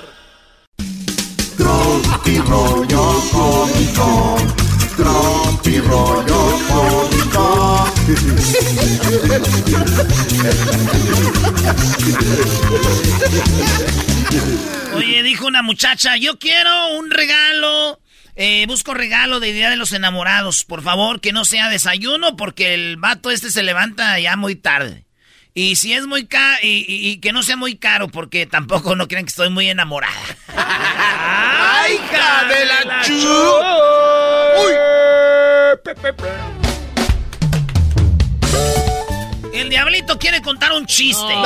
Tropi 1.56 2.38
rollo 2.38 3.22
cómico. 3.30 4.57
Tropi 4.98 5.78
rollo 5.78 6.40
cómico. 6.68 7.86
Oye, 14.94 15.22
dijo 15.22 15.46
una 15.46 15.62
muchacha, 15.62 16.16
yo 16.16 16.38
quiero 16.38 16.88
un 16.98 17.10
regalo. 17.10 18.00
eh, 18.40 18.64
busco 18.68 18.94
regalo 18.94 19.40
de 19.40 19.52
Día 19.52 19.68
de 19.70 19.76
los 19.76 19.92
Enamorados. 19.92 20.64
Por 20.64 20.82
favor, 20.82 21.20
que 21.20 21.32
no 21.32 21.44
sea 21.44 21.68
desayuno 21.68 22.36
porque 22.36 22.72
el 22.74 22.96
vato 22.96 23.30
este 23.32 23.50
se 23.50 23.62
levanta 23.64 24.18
ya 24.20 24.36
muy 24.36 24.54
tarde. 24.54 25.06
Y 25.54 25.74
si 25.74 25.92
es 25.92 26.06
muy 26.06 26.26
caro, 26.26 26.58
y, 26.62 26.84
y- 26.88 27.08
y 27.10 27.18
que 27.20 27.32
no 27.32 27.42
sea 27.42 27.56
muy 27.56 27.76
caro 27.76 28.06
porque 28.08 28.46
tampoco 28.46 28.94
no 28.94 29.08
crean 29.08 29.24
que 29.24 29.30
estoy 29.30 29.50
muy 29.50 29.68
enamorada. 29.68 30.14
¡Ay, 30.56 31.94
hija 31.94 32.44
de 32.44 32.64
la 32.66 33.02
chu! 33.02 34.87
El 39.54 39.70
diablito 39.70 40.18
quiere 40.18 40.40
contar 40.40 40.72
un 40.72 40.86
chiste. 40.86 41.22
No, 41.34 41.42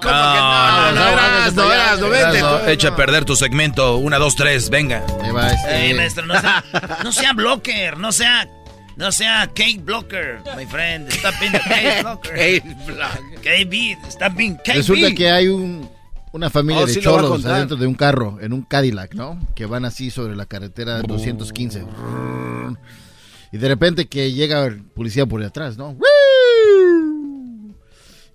que 0.00 0.08
no? 0.08 0.92
No, 0.92 0.92
no, 0.92 1.08
eras, 1.08 1.54
no 1.54 1.72
eras, 1.72 2.00
no 2.00 2.08
vete. 2.08 2.40
No, 2.40 2.66
echa 2.66 2.88
a 2.88 2.96
perder 2.96 3.24
tu 3.24 3.36
segmento. 3.36 3.96
Una, 3.98 4.18
dos, 4.18 4.34
tres, 4.34 4.70
venga. 4.70 5.04
Ahí 5.22 5.30
va 5.30 5.52
este. 5.52 5.90
Eh, 5.90 5.94
maestro, 5.94 6.24
no 6.26 6.40
sea, 6.40 6.64
no 7.04 7.12
sea 7.12 7.32
blocker, 7.34 7.98
no 7.98 8.12
sea, 8.12 8.48
no 8.96 9.12
sea 9.12 9.50
cake 9.54 9.80
blocker, 9.84 10.40
my 10.56 10.64
friend. 10.66 11.08
Stop 11.12 11.34
being 11.38 11.54
a 11.54 11.60
cake 11.60 12.00
blocker. 12.02 12.62
Blanco. 12.86 13.40
KB, 13.42 14.06
stop 14.08 14.34
being 14.34 14.56
KB. 14.56 14.74
Resulta 14.76 15.14
que 15.14 15.30
hay 15.30 15.48
un, 15.48 15.88
Una 16.32 16.48
familia 16.48 16.84
Oh, 16.84 16.86
de 16.86 16.94
sí 16.94 17.00
cholos 17.00 17.44
adentro 17.44 17.76
de 17.76 17.86
un 17.86 17.94
carro, 17.94 18.38
en 18.40 18.54
un 18.54 18.62
Cadillac, 18.62 19.14
¿no? 19.14 19.38
Que 19.54 19.66
van 19.66 19.84
así 19.84 20.10
sobre 20.10 20.34
la 20.34 20.46
carretera 20.46 21.02
215. 21.02 21.84
Y 23.52 23.58
de 23.58 23.68
repente 23.68 24.08
que 24.08 24.32
llega 24.32 24.66
el 24.66 24.82
policía 24.82 25.26
por 25.26 25.42
detrás, 25.42 25.78
¿no? 25.78 25.96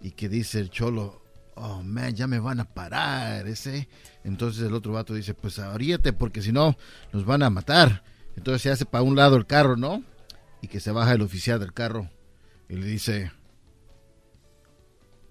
Y 0.02 0.12
que 0.12 0.28
dice 0.30 0.60
el 0.60 0.70
cholo, 0.70 1.22
oh 1.56 1.84
man, 1.84 2.14
ya 2.14 2.28
me 2.28 2.40
van 2.40 2.60
a 2.60 2.66
parar, 2.66 3.48
ese. 3.48 3.88
Entonces 4.24 4.64
el 4.64 4.74
otro 4.74 4.94
vato 4.94 5.14
dice, 5.14 5.34
pues 5.34 5.60
ahoríate 5.60 6.14
porque 6.14 6.42
si 6.42 6.52
no 6.52 6.78
nos 7.12 7.26
van 7.26 7.44
a 7.44 7.50
matar. 7.50 8.04
Entonces 8.36 8.62
se 8.64 8.72
hace 8.72 8.86
para 8.86 9.04
un 9.04 9.16
lado 9.16 9.36
el 9.36 9.46
carro, 9.46 9.76
¿no? 9.76 10.04
Y 10.62 10.68
que 10.68 10.80
se 10.80 10.92
baja 10.92 11.14
el 11.14 11.22
oficial 11.22 11.60
del 11.60 11.74
carro 11.74 12.10
y 12.74 12.76
le 12.76 12.88
dice, 12.88 13.32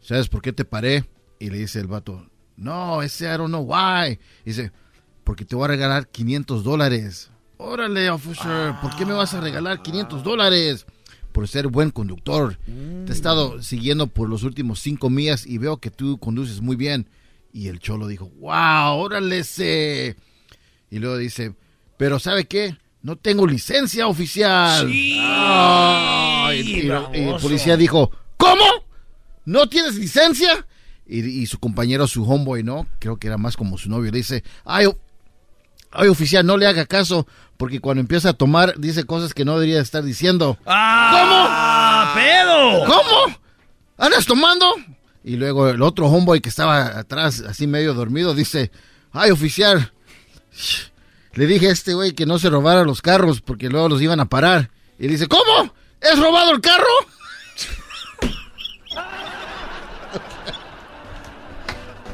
¿sabes 0.01 0.29
por 0.29 0.43
qué 0.43 0.53
te 0.53 0.65
paré? 0.65 1.05
Y 1.41 1.51
le 1.51 1.59
dice 1.59 1.81
el 1.81 1.89
vato, 1.89 2.31
no, 2.57 3.03
ese 3.03 3.25
I 3.25 3.37
don't 3.37 3.49
know 3.49 3.65
why. 3.65 4.21
Dice, 4.45 4.71
porque 5.25 5.45
te 5.45 5.57
voy 5.57 5.65
a 5.65 5.69
regalar 5.69 6.07
500 6.07 6.63
dólares. 6.63 7.32
Órale, 7.65 8.11
officer, 8.11 8.75
¿por 8.83 8.95
qué 8.97 9.07
me 9.07 9.13
vas 9.13 9.35
a 9.35 9.41
regalar 9.41 9.83
500 9.83 10.23
dólares? 10.25 10.85
Por 11.31 11.47
ser 11.49 11.69
buen 11.69 11.91
conductor. 11.91 12.59
Te 12.67 13.13
he 13.13 13.15
estado 13.15 13.63
siguiendo 13.63 14.07
por 14.09 14.29
los 14.29 14.43
últimos 14.43 14.81
cinco 14.81 15.09
millas 15.09 15.47
y 15.47 15.59
veo 15.59 15.79
que 15.79 15.91
tú 15.91 16.19
conduces 16.19 16.61
muy 16.61 16.77
bien. 16.77 17.09
Y 17.53 17.69
el 17.69 17.79
cholo 17.79 18.07
dijo, 18.09 18.31
wow, 18.41 18.97
órale 18.99 19.39
ese. 19.39 20.17
Y 20.91 20.99
luego 20.99 21.17
dice, 21.17 21.55
pero 21.97 22.19
¿sabe 22.19 22.47
qué? 22.47 22.77
No 23.03 23.17
tengo 23.17 23.47
licencia 23.47 24.07
oficial. 24.09 24.91
Ah, 25.21 26.51
y- 26.55 26.61
y- 26.61 26.87
y 27.15 27.19
el 27.19 27.37
policía 27.41 27.77
dijo, 27.77 28.11
¿cómo? 28.37 28.65
¿No 29.45 29.69
tienes 29.69 29.95
licencia? 29.97 30.67
Y, 31.07 31.21
y 31.21 31.47
su 31.47 31.59
compañero, 31.59 32.07
su 32.07 32.25
homeboy, 32.25 32.63
¿no? 32.63 32.87
Creo 32.99 33.17
que 33.19 33.27
era 33.29 33.39
más 33.39 33.57
como 33.57 33.77
su 33.79 33.89
novio, 33.89 34.11
le 34.13 34.19
dice, 34.19 34.45
ay, 34.65 34.87
o- 35.95 36.01
ay, 36.01 36.09
oficial, 36.09 36.45
no 36.47 36.57
le 36.57 36.67
haga 36.67 36.87
caso, 36.87 37.27
porque 37.57 37.81
cuando 37.81 38.01
empieza 38.01 38.31
a 38.31 38.33
tomar, 38.35 38.75
dice 38.79 39.05
cosas 39.05 39.35
que 39.35 39.45
no 39.45 39.55
debería 39.55 39.81
estar 39.81 40.03
diciendo. 40.03 40.59
¡Ah! 40.67 42.13
pedo! 42.15 42.85
¿Cómo? 42.87 43.37
¿Andas 43.99 44.27
tomando? 44.27 44.67
Y 45.25 45.37
luego 45.37 45.69
el 45.69 45.83
otro 45.83 46.07
homeboy 46.09 46.41
que 46.41 46.49
estaba 46.49 46.99
atrás, 46.99 47.41
así 47.49 47.67
medio 47.67 47.95
dormido, 47.95 48.35
dice, 48.35 48.71
ay, 49.13 49.31
oficial, 49.31 49.93
le 51.35 51.47
dije 51.47 51.69
a 51.69 51.73
este 51.73 51.95
güey 51.95 52.13
que 52.13 52.27
no 52.27 52.39
se 52.39 52.51
robara 52.51 52.85
los 52.85 53.01
carros 53.03 53.41
porque 53.41 53.69
luego 53.69 53.89
los 53.89 54.03
iban 54.03 54.21
a 54.21 54.27
parar. 54.27 54.71
Y 54.99 55.07
dice, 55.07 55.27
¿cómo? 55.29 55.73
¿Es 56.01 56.19
robado 56.19 56.51
el 56.53 56.61
carro? 56.61 56.85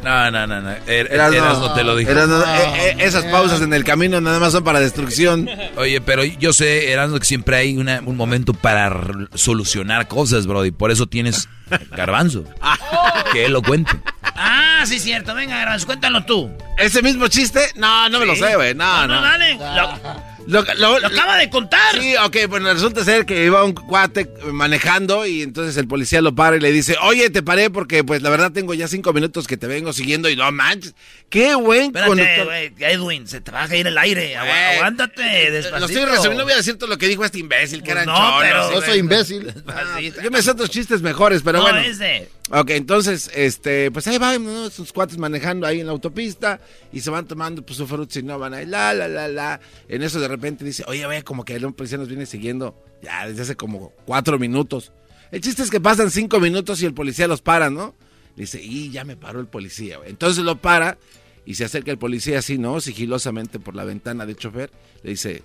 No, 0.08 0.30
no, 0.30 0.46
no, 0.46 0.60
no. 0.62 0.70
Er- 0.86 1.12
Erasno, 1.12 1.36
Erasno 1.36 1.74
te 1.74 1.84
lo 1.84 1.94
dijo. 1.94 2.10
Erasno, 2.10 2.42
eh, 2.42 2.72
eh, 2.76 2.96
esas 3.00 3.24
pausas 3.26 3.60
en 3.60 3.74
el 3.74 3.84
camino 3.84 4.20
nada 4.22 4.38
más 4.40 4.52
son 4.52 4.64
para 4.64 4.80
destrucción. 4.80 5.48
Oye, 5.76 6.00
pero 6.00 6.24
yo 6.24 6.54
sé, 6.54 6.90
Erasmo, 6.90 7.18
que 7.18 7.26
siempre 7.26 7.56
hay 7.56 7.76
una- 7.76 8.00
un 8.04 8.16
momento 8.16 8.54
para 8.54 8.98
solucionar 9.34 10.08
cosas, 10.08 10.46
bro. 10.46 10.64
Y 10.64 10.70
por 10.70 10.90
eso 10.90 11.06
tienes 11.06 11.46
garbanzo. 11.90 12.44
que 13.32 13.44
él 13.44 13.52
lo 13.52 13.62
cuente. 13.62 13.92
Ah, 14.34 14.84
sí, 14.86 14.98
cierto. 14.98 15.34
Venga, 15.34 15.58
Garbanzo, 15.58 15.84
cuéntalo 15.86 16.24
tú. 16.24 16.50
¿Ese 16.78 17.02
mismo 17.02 17.28
chiste? 17.28 17.60
No, 17.76 18.08
no 18.08 18.18
me 18.18 18.24
lo 18.24 18.34
sé, 18.34 18.54
güey. 18.56 18.74
No, 18.74 19.06
no. 19.06 19.20
dale. 19.20 19.54
Lo, 19.56 20.27
Lo, 20.48 20.62
lo- 20.78 20.98
lo 20.98 21.06
acaba 21.06 21.36
de 21.36 21.50
contar. 21.50 22.00
Sí, 22.00 22.14
ok, 22.24 22.36
bueno, 22.48 22.72
resulta 22.72 23.04
ser 23.04 23.26
que 23.26 23.44
iba 23.44 23.62
un 23.64 23.74
cuate 23.74 24.28
manejando 24.50 25.26
y 25.26 25.42
entonces 25.42 25.76
el 25.76 25.86
policía 25.86 26.22
lo 26.22 26.34
para 26.34 26.56
y 26.56 26.60
le 26.60 26.72
dice, 26.72 26.96
oye, 27.02 27.28
te 27.30 27.42
paré 27.42 27.68
porque 27.70 28.02
pues 28.02 28.22
la 28.22 28.30
verdad 28.30 28.50
tengo 28.50 28.72
ya 28.72 28.88
cinco 28.88 29.12
minutos 29.12 29.46
que 29.46 29.56
te 29.58 29.66
vengo 29.66 29.92
siguiendo 29.92 30.28
y 30.30 30.36
no 30.36 30.50
manches, 30.50 30.94
qué 31.28 31.54
buen 31.54 31.94
Espérate, 31.94 32.44
güey, 32.44 32.72
Edwin, 32.78 33.28
se 33.28 33.40
te 33.42 33.50
va 33.50 33.64
a 33.64 33.68
caer 33.68 33.86
el 33.88 33.98
aire. 33.98 34.36
Aguántate, 34.36 35.50
despacito. 35.50 35.76
Eh, 35.76 35.80
Lo 35.80 35.86
estoy 35.86 36.04
resumiendo, 36.06 36.44
voy 36.44 36.52
a 36.54 36.56
decir 36.56 36.78
todo 36.78 36.88
lo 36.88 36.96
que 36.98 37.08
dijo 37.08 37.24
este 37.24 37.38
imbécil, 37.38 37.80
que 37.82 37.92
Pues 37.92 38.02
eran 38.02 38.06
no, 38.06 38.14
cholos, 38.16 38.40
pero- 38.40 38.70
No 38.70 38.80
soy 38.86 38.98
imbécil. 38.98 39.54
Ah, 39.68 40.00
yo 40.00 40.30
me 40.30 40.40
sé 40.42 40.50
otros 40.50 40.70
chistes 40.70 41.02
mejores, 41.02 41.42
pero 41.44 41.58
no, 41.58 41.64
bueno. 41.64 41.78
es 41.80 41.98
de... 41.98 42.28
Ok, 42.50 42.70
entonces, 42.70 43.30
este, 43.34 43.90
pues 43.90 44.06
ahí 44.06 44.16
van 44.16 44.42
¿no? 44.42 44.70
sus 44.70 44.92
cuates 44.92 45.18
manejando 45.18 45.66
ahí 45.66 45.80
en 45.80 45.86
la 45.86 45.92
autopista 45.92 46.60
y 46.90 47.00
se 47.00 47.10
van 47.10 47.26
tomando 47.26 47.60
pues 47.60 47.76
su 47.76 47.86
fruta 47.86 48.18
y 48.18 48.22
no 48.22 48.38
van 48.38 48.54
ahí, 48.54 48.64
la, 48.64 48.94
la, 48.94 49.06
la, 49.06 49.28
la. 49.28 49.60
En 49.86 50.02
eso 50.02 50.18
de 50.18 50.28
repente 50.28 50.64
dice, 50.64 50.82
oye, 50.86 51.04
vaya, 51.04 51.22
como 51.22 51.44
que 51.44 51.54
el 51.54 51.74
policía 51.74 51.98
nos 51.98 52.08
viene 52.08 52.24
siguiendo 52.24 52.82
ya 53.02 53.26
desde 53.28 53.42
hace 53.42 53.56
como 53.56 53.92
cuatro 54.06 54.38
minutos. 54.38 54.92
El 55.30 55.42
chiste 55.42 55.62
es 55.62 55.70
que 55.70 55.78
pasan 55.78 56.10
cinco 56.10 56.40
minutos 56.40 56.80
y 56.80 56.86
el 56.86 56.94
policía 56.94 57.28
los 57.28 57.42
para, 57.42 57.68
¿no? 57.68 57.94
Dice, 58.34 58.62
y 58.62 58.90
ya 58.90 59.04
me 59.04 59.16
paró 59.16 59.40
el 59.40 59.46
policía, 59.46 59.98
güey. 59.98 60.08
Entonces 60.08 60.42
lo 60.42 60.56
para 60.56 60.96
y 61.44 61.54
se 61.54 61.66
acerca 61.66 61.90
el 61.90 61.98
policía 61.98 62.38
así, 62.38 62.56
¿no? 62.56 62.80
Sigilosamente 62.80 63.58
por 63.58 63.74
la 63.74 63.84
ventana 63.84 64.24
del 64.24 64.36
chofer. 64.36 64.70
Le 65.02 65.10
dice, 65.10 65.42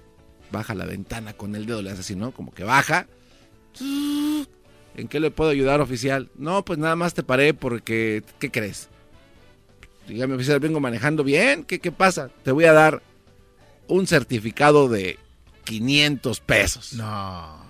baja 0.51 0.73
la 0.73 0.85
ventana 0.85 1.33
con 1.33 1.53
el 1.55 1.65
dedo, 1.65 1.81
le 1.81 1.91
hace 1.91 1.99
así, 1.99 2.15
¿no? 2.15 2.31
Como 2.31 2.53
que 2.53 2.63
baja. 2.63 3.07
¿En 4.95 5.07
qué 5.07 5.19
le 5.19 5.31
puedo 5.31 5.49
ayudar, 5.49 5.81
oficial? 5.81 6.29
No, 6.35 6.63
pues 6.63 6.79
nada 6.79 6.95
más 6.95 7.13
te 7.13 7.23
paré 7.23 7.53
porque, 7.53 8.23
¿qué 8.39 8.51
crees? 8.51 8.89
Dígame, 10.07 10.35
oficial, 10.35 10.59
vengo 10.59 10.79
manejando 10.79 11.23
bien. 11.23 11.63
¿Qué, 11.63 11.79
qué 11.79 11.91
pasa? 11.91 12.29
Te 12.43 12.51
voy 12.51 12.65
a 12.65 12.73
dar 12.73 13.01
un 13.87 14.05
certificado 14.07 14.89
de 14.89 15.17
500 15.65 16.39
pesos. 16.41 16.93
No. 16.93 17.63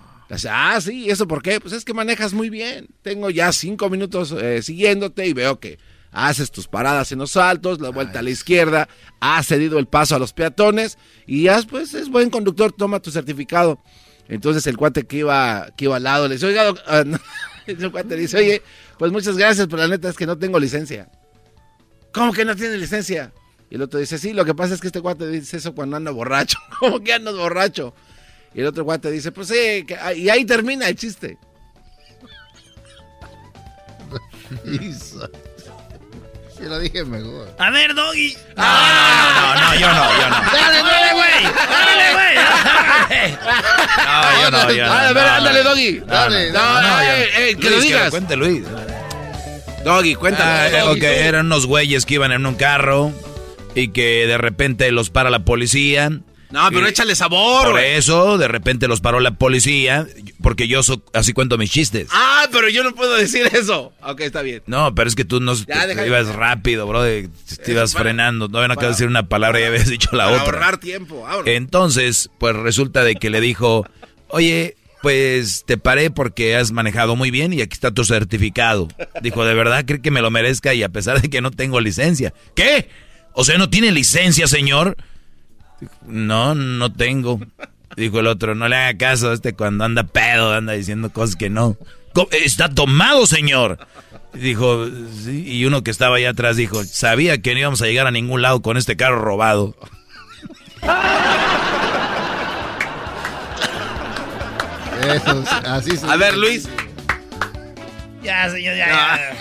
Ah, 0.50 0.80
sí, 0.80 1.04
¿y 1.04 1.10
¿eso 1.10 1.28
por 1.28 1.42
qué? 1.42 1.60
Pues 1.60 1.72
es 1.72 1.84
que 1.84 1.94
manejas 1.94 2.32
muy 2.32 2.50
bien. 2.50 2.88
Tengo 3.02 3.30
ya 3.30 3.52
cinco 3.52 3.88
minutos 3.88 4.32
eh, 4.32 4.62
siguiéndote 4.62 5.26
y 5.26 5.32
veo 5.32 5.60
que 5.60 5.78
haces 6.10 6.50
tus 6.50 6.68
paradas 6.68 7.12
en 7.12 7.18
los 7.18 7.32
saltos, 7.32 7.80
la 7.80 7.90
vuelta 7.90 8.20
a 8.20 8.22
la 8.22 8.30
izquierda, 8.30 8.88
has 9.20 9.46
cedido 9.48 9.78
el 9.78 9.86
paso 9.86 10.14
a 10.14 10.18
los 10.18 10.32
peatones 10.32 10.96
y 11.26 11.44
ya, 11.44 11.60
pues 11.68 11.92
es 11.94 12.08
buen 12.08 12.30
conductor, 12.30 12.72
toma 12.72 13.00
tu 13.00 13.10
certificado. 13.10 13.80
Entonces 14.28 14.66
el 14.66 14.76
cuate 14.76 15.06
que 15.06 15.18
iba, 15.18 15.68
que 15.76 15.84
iba 15.84 15.96
al 15.96 16.02
lado 16.02 16.28
le 16.28 16.34
dice, 16.34 16.46
oiga, 16.46 16.72
ah, 16.86 17.02
no". 17.04 17.18
el 17.66 17.90
cuate 17.90 18.16
dice, 18.16 18.38
oye, 18.38 18.62
pues 18.98 19.12
muchas 19.12 19.36
gracias, 19.36 19.66
pero 19.66 19.82
la 19.82 19.88
neta 19.88 20.08
es 20.08 20.16
que 20.16 20.26
no 20.26 20.38
tengo 20.38 20.58
licencia. 20.58 21.10
¿Cómo 22.12 22.32
que 22.32 22.44
no 22.44 22.54
tiene 22.54 22.76
licencia? 22.76 23.32
Y 23.70 23.74
el 23.76 23.82
otro 23.82 23.98
dice, 23.98 24.18
sí, 24.18 24.32
lo 24.32 24.44
que 24.44 24.54
pasa 24.54 24.74
es 24.74 24.80
que 24.80 24.86
este 24.86 25.00
cuate 25.00 25.26
dice 25.28 25.56
eso 25.56 25.74
cuando 25.74 25.96
anda 25.96 26.10
borracho. 26.10 26.58
¿Cómo 26.78 27.00
que 27.00 27.12
andas 27.12 27.34
borracho? 27.34 27.94
Y 28.54 28.60
el 28.60 28.66
otro 28.66 28.84
cuate 28.84 29.10
dice, 29.10 29.32
pues 29.32 29.48
sí, 29.48 29.84
que- 29.86 29.98
y 30.16 30.28
ahí 30.28 30.44
termina 30.44 30.88
el 30.88 30.94
chiste. 30.96 31.38
Sí, 36.64 36.68
lo 36.70 36.78
dije 36.78 37.04
mejor. 37.04 37.50
A 37.58 37.70
ver, 37.70 37.94
Doggy. 37.94 38.36
No, 38.56 38.64
no, 39.54 39.74
yo 39.74 39.88
no, 39.88 40.20
yo 40.20 40.28
no. 40.30 40.36
Dale, 40.52 40.78
dale, 40.82 41.12
güey. 41.12 41.44
Dale, 41.70 42.12
güey. 42.14 42.34
No, 44.06 44.42
yo 44.42 44.50
no, 44.50 44.70
yo 44.72 44.86
no. 44.86 44.92
A 44.92 45.12
ver, 45.12 45.18
ándale. 45.28 45.62
Doggy. 45.62 46.00
Dale, 46.06 46.52
no, 46.52 46.80
no, 46.80 46.88
no, 46.88 47.00
eh, 47.02 47.28
yo- 47.34 47.40
eh, 47.40 47.56
que 47.60 47.70
lo 47.70 47.80
digas. 47.80 48.10
cuente, 48.10 48.36
Luis. 48.36 48.62
Doggy, 49.84 50.14
cuéntalo. 50.14 50.76
Ah, 50.78 50.90
ok, 50.90 51.02
eran 51.02 51.46
unos 51.46 51.66
güeyes 51.66 52.06
que 52.06 52.14
iban 52.14 52.32
en 52.32 52.46
un 52.46 52.54
carro 52.54 53.12
y 53.74 53.88
que 53.88 54.26
de 54.26 54.38
repente 54.38 54.90
los 54.92 55.10
para 55.10 55.28
la 55.30 55.40
policía. 55.40 56.10
No, 56.54 56.68
pero 56.70 56.86
échale 56.86 57.14
sabor, 57.16 57.72
Por 57.72 57.80
eso, 57.80 58.38
de 58.38 58.46
repente 58.48 58.86
los 58.88 59.00
paró 59.00 59.18
la 59.20 59.32
policía, 59.32 60.06
porque 60.40 60.68
yo 60.68 60.82
so- 60.82 61.02
así 61.12 61.32
cuento 61.32 61.58
mis 61.58 61.70
chistes. 61.70 62.06
Ah, 62.12 62.46
pero 62.52 62.68
yo 62.68 62.84
no 62.84 62.94
puedo 62.94 63.14
decir 63.16 63.48
eso. 63.52 63.92
Ok, 64.02 64.20
está 64.20 64.40
bien. 64.42 64.62
No, 64.66 64.94
pero 64.94 65.08
es 65.08 65.16
que 65.16 65.24
tú 65.24 65.40
no 65.40 65.54
Ya, 65.54 65.82
te- 65.82 65.88
deja- 65.88 66.02
te 66.02 66.06
ibas 66.08 66.28
rápido, 66.28 66.86
bro. 66.86 67.02
Te 67.02 67.28
ibas 67.66 67.92
para- 67.92 68.04
frenando. 68.04 68.46
No, 68.48 68.58
para- 68.60 68.74
de 68.76 68.88
decir 68.88 69.06
una 69.08 69.28
palabra 69.28 69.60
y 69.60 69.64
habías 69.64 69.88
dicho 69.88 70.10
la 70.12 70.24
Para 70.26 70.36
otra. 70.42 70.44
ahorrar 70.54 70.78
tiempo. 70.78 71.26
ahorra. 71.26 71.50
Entonces, 71.50 72.30
pues 72.38 72.54
resulta 72.54 73.02
de 73.04 73.16
que 73.16 73.30
le 73.30 73.40
dijo, 73.40 73.84
oye, 74.28 74.76
pues 75.02 75.64
te 75.66 75.76
paré 75.76 76.10
porque 76.10 76.56
has 76.56 76.70
manejado 76.72 77.16
muy 77.16 77.30
bien 77.30 77.52
y 77.52 77.60
aquí 77.62 77.74
está 77.74 77.90
tu 77.90 78.04
certificado. 78.04 78.88
Dijo, 79.22 79.44
¿de 79.44 79.54
verdad 79.54 79.84
cree 79.86 80.00
que 80.00 80.10
me 80.10 80.22
lo 80.22 80.30
merezca 80.30 80.72
y 80.72 80.82
a 80.82 80.88
pesar 80.88 81.20
de 81.20 81.28
que 81.28 81.40
no 81.40 81.50
tengo 81.50 81.80
licencia? 81.80 82.32
¿Qué? 82.54 82.88
O 83.32 83.44
sea, 83.44 83.58
¿no 83.58 83.68
tiene 83.68 83.90
licencia, 83.90 84.46
señor? 84.46 84.96
No, 86.06 86.54
no 86.54 86.92
tengo. 86.92 87.40
Dijo 87.96 88.20
el 88.20 88.26
otro, 88.26 88.54
no 88.54 88.68
le 88.68 88.76
haga 88.76 88.98
caso 88.98 89.30
a 89.30 89.34
este 89.34 89.54
cuando 89.54 89.84
anda 89.84 90.02
pedo, 90.04 90.52
anda 90.52 90.72
diciendo 90.72 91.12
cosas 91.12 91.36
que 91.36 91.50
no. 91.50 91.76
Está 92.32 92.68
tomado, 92.68 93.26
señor. 93.26 93.78
Dijo, 94.32 94.86
sí, 95.22 95.44
y 95.46 95.64
uno 95.64 95.84
que 95.84 95.92
estaba 95.92 96.16
allá 96.16 96.30
atrás 96.30 96.56
dijo, 96.56 96.82
sabía 96.84 97.40
que 97.40 97.54
no 97.54 97.60
íbamos 97.60 97.82
a 97.82 97.86
llegar 97.86 98.06
a 98.08 98.10
ningún 98.10 98.42
lado 98.42 98.62
con 98.62 98.76
este 98.76 98.96
carro 98.96 99.20
robado. 99.20 99.76
Eso, 105.02 105.44
así 105.66 105.96
se 105.96 106.06
A 106.06 106.16
ver, 106.16 106.36
Luis. 106.36 106.68
Ya, 108.22 108.50
señor, 108.50 108.76
ya, 108.76 108.88
ya. 108.88 109.36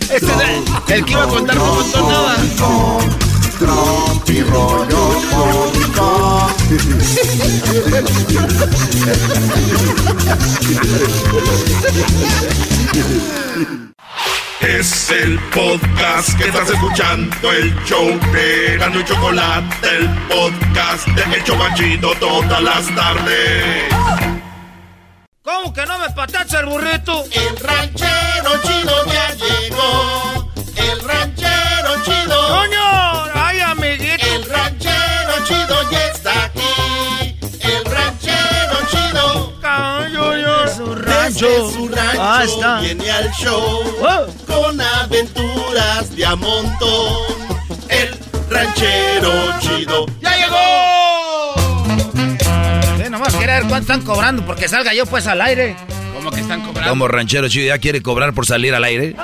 Este 0.00 0.16
es 0.16 0.22
el, 0.22 0.94
el 0.94 1.04
que 1.04 1.12
iba 1.12 1.24
a 1.24 1.28
contar 1.28 1.56
no 1.56 2.08
nada. 2.08 3.21
Tropi 3.62 4.42
rollo 4.42 5.04
cómico. 5.30 6.50
Es 14.60 15.10
el 15.10 15.38
podcast 15.54 16.36
que 16.36 16.48
estás 16.48 16.70
escuchando, 16.70 17.52
el 17.52 17.72
show 17.84 18.18
de 18.32 18.78
Gano 18.78 18.98
y 18.98 19.04
Chocolate, 19.04 19.96
el 19.96 20.08
podcast 20.26 21.06
de 21.06 21.36
El 21.36 21.44
Chobachito 21.44 22.14
todas 22.18 22.60
las 22.62 22.92
tardes. 22.96 23.94
¿Cómo 25.42 25.72
que 25.72 25.86
no 25.86 25.98
me 26.00 26.10
patacha 26.10 26.58
el 26.58 26.66
burrito? 26.66 27.24
El 27.30 27.56
ranchero 27.58 28.60
chido 28.64 29.06
ya 29.06 29.34
llegó. 29.36 30.52
El 30.74 31.00
ranchero 31.00 32.02
chido. 32.04 32.48
¡Coño! 32.48 32.81
Su 40.92 40.98
rancho, 40.98 41.70
su 41.70 41.88
rancho 41.88 42.20
Ah, 42.20 42.42
está. 42.44 42.80
viene 42.80 43.10
al 43.10 43.30
show 43.32 43.80
con 44.46 44.78
aventuras 44.80 46.14
de 46.14 46.26
a 46.26 46.36
montón. 46.36 47.16
El 47.88 48.10
ranchero 48.50 49.32
chido 49.60 50.06
ya 50.20 50.36
llegó. 50.36 51.54
Sí, 53.02 53.10
nomás 53.10 53.34
quería 53.34 53.54
ver 53.60 53.68
cuánto 53.68 53.92
están 53.92 54.02
cobrando 54.02 54.44
porque 54.44 54.68
salga 54.68 54.92
yo 54.92 55.06
pues 55.06 55.26
al 55.26 55.40
aire. 55.40 55.76
¿Cómo 56.14 56.30
que 56.30 56.40
están 56.40 56.60
cobrando? 56.60 56.90
Como 56.90 57.08
ranchero 57.08 57.48
chido 57.48 57.68
ya 57.68 57.78
quiere 57.78 58.02
cobrar 58.02 58.34
por 58.34 58.44
salir 58.46 58.74
al 58.74 58.84
aire. 58.84 59.16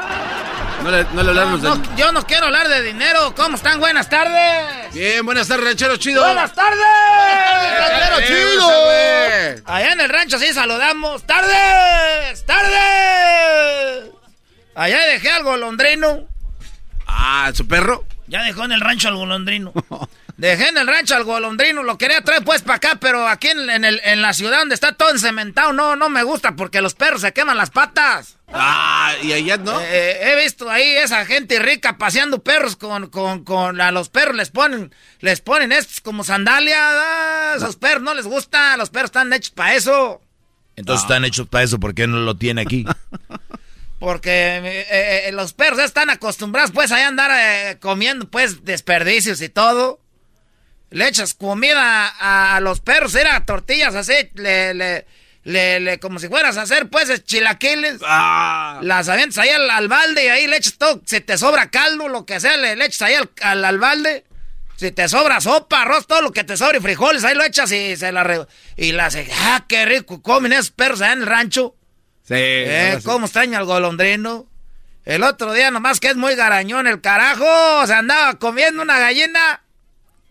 No 0.83 0.91
le, 0.91 1.05
no 1.13 1.23
le 1.23 1.29
hablamos 1.31 1.61
No, 1.61 1.77
del- 1.77 1.97
yo 1.97 2.13
no 2.13 2.25
quiero 2.27 2.47
hablar 2.47 2.69
de 2.69 2.83
dinero. 2.83 3.35
¿Cómo 3.35 3.57
están? 3.57 3.81
Buenas 3.81 4.09
tardes. 4.09 4.93
Bien, 4.95 5.25
buenas 5.27 5.49
tardes, 5.49 5.65
ranchero 5.67 5.97
chido. 5.97 6.23
Buenas 6.25 6.53
tardes. 6.55 6.79
Ranchero 7.79 8.21
chido. 8.27 8.71
Allá 9.67 9.93
en 9.93 10.01
el 10.01 10.09
rancho 10.09 10.39
sí 10.39 10.53
saludamos. 10.53 11.25
¡Tardes! 11.25 12.45
¡Tardes! 12.47 14.11
Allá 14.75 14.99
dejé 15.07 15.31
al 15.31 15.43
golondrino. 15.43 16.27
Ah, 17.07 17.51
¿su 17.55 17.67
perro? 17.67 18.05
Ya 18.29 18.43
dejó 18.45 18.65
en 18.65 18.73
el 18.73 18.81
rancho 18.81 19.09
al 19.09 19.17
golondrino. 19.17 19.73
Dejé 20.39 20.69
en 20.69 20.79
el 20.79 20.87
rancho 20.87 21.17
al 21.17 21.25
golondrino, 21.25 21.83
lo 21.83 21.99
quería 21.99 22.23
traer 22.23 22.45
pues 22.45 22.63
para 22.63 22.77
acá, 22.77 22.99
pero 23.01 23.27
aquí 23.27 23.49
en, 23.49 23.69
en 23.69 23.85
el- 23.85 24.01
en 24.05 24.23
la 24.23 24.33
ciudad 24.33 24.61
donde 24.61 24.77
está 24.77 24.93
todo 24.93 25.11
encementado, 25.11 25.73
no, 25.73 25.97
no 25.97 26.09
me 26.09 26.23
gusta 26.23 26.55
porque 26.55 26.81
los 26.81 26.95
perros 26.95 27.23
se 27.23 27.33
queman 27.33 27.57
las 27.57 27.71
patas. 27.71 28.37
Ah, 28.53 29.15
y 29.21 29.33
allá 29.33 29.57
no. 29.57 29.81
Eh, 29.81 30.19
he 30.33 30.43
visto 30.45 30.71
ahí 30.71 30.89
esa 30.95 31.27
gente 31.27 31.59
rica 31.59 31.99
paseando 31.99 32.39
perros 32.43 32.77
con, 32.77 33.09
con, 33.11 33.43
con 33.43 33.81
a 33.81 33.91
los 33.91 34.11
perros 34.11 34.37
les 34.37 34.51
ponen, 34.51 34.95
les 35.19 35.41
ponen 35.41 35.73
estos 35.73 36.01
como 36.01 36.23
sandalias, 36.23 36.79
ah, 36.81 37.55
esos 37.57 37.75
perros 37.75 38.05
no 38.05 38.15
les 38.15 38.27
gusta, 38.27 38.77
los 38.77 38.91
perros 38.91 39.09
están 39.09 39.33
hechos 39.33 39.51
para 39.51 39.75
eso. 39.75 40.23
Entonces 40.77 41.03
están 41.03 41.25
hechos 41.25 41.49
para 41.49 41.65
eso, 41.65 41.81
¿por 41.81 41.95
qué 41.97 42.07
no 42.07 42.19
lo 42.19 42.37
tiene 42.37 42.63
aquí? 42.63 42.87
Porque 43.99 44.31
eh, 44.63 44.87
eh, 45.27 45.33
los 45.33 45.53
perros 45.53 45.79
ya 45.79 45.85
están 45.85 46.09
acostumbrados 46.11 46.71
pues 46.71 46.93
a 46.93 47.05
andar 47.09 47.33
eh, 47.35 47.79
comiendo 47.81 48.29
pues 48.31 48.65
desperdicios 48.65 49.41
y 49.43 49.49
todo. 49.49 49.99
Le 50.91 51.07
echas 51.09 51.35
comida 51.35 52.09
a, 52.09 52.57
a 52.57 52.61
los 52.61 52.81
perros, 52.81 53.15
era 53.15 53.45
tortillas 53.45 53.95
así, 53.95 54.15
le, 54.35 54.73
le, 54.73 55.07
le, 55.45 55.81
le- 55.81 55.99
como 56.01 56.19
si 56.19 56.29
fueras 56.29 56.57
a 56.57 56.63
hacer 56.63 56.89
pues 56.89 57.25
chilaquiles. 57.25 58.01
Las 58.83 59.09
avientas 59.09 59.39
ahí 59.39 59.51
al, 59.51 59.69
al 59.69 59.89
balde 59.89 60.25
y 60.25 60.29
ahí 60.29 60.47
le 60.47 60.57
echas 60.57 60.79
todo, 60.79 61.03
si 61.05 61.21
te 61.21 61.37
sobra 61.37 61.71
caldo, 61.71 62.09
lo 62.09 62.25
que 62.25 62.41
sea, 62.41 62.57
le, 62.57 62.75
le 62.77 62.87
echas 62.87 63.03
ahí 63.03 63.15
al, 63.15 63.31
al, 63.43 63.65
al 63.65 63.79
balde. 63.79 64.25
Si 64.77 64.93
te 64.93 65.09
sobra 65.09 65.41
sopa, 65.41 65.83
arroz, 65.83 66.07
todo 66.07 66.23
lo 66.23 66.31
que 66.33 66.45
te 66.45 66.57
sobre, 66.57 66.81
frijoles, 66.81 67.25
ahí 67.25 67.35
lo 67.35 67.43
echas 67.45 67.71
y 67.73 67.97
se 67.97 68.13
la 68.13 68.23
re- 68.25 68.47
y 68.77 68.93
la 68.93 69.07
hace, 69.07 69.29
ah, 69.41 69.65
qué 69.69 69.85
rico 69.85 70.23
comen 70.23 70.53
esos 70.53 70.71
perros 70.71 71.01
allá 71.03 71.13
en 71.15 71.21
el 71.23 71.27
rancho. 71.27 71.75
Sí. 72.27 72.35
Eh, 72.37 72.95
sí. 72.99 73.05
¿Cómo 73.05 73.27
extraña 73.27 73.59
al 73.59 73.65
golondrino? 73.65 74.47
El 75.05 75.25
otro 75.25 75.53
día 75.53 75.71
nomás 75.71 75.99
que 76.01 76.09
es 76.09 76.17
muy 76.17 76.35
garañón 76.37 76.87
el 76.87 77.01
carajo, 77.01 77.87
se 77.87 77.93
andaba 77.95 78.39
comiendo 78.39 78.81
una 78.83 78.99
gallina. 79.01 79.63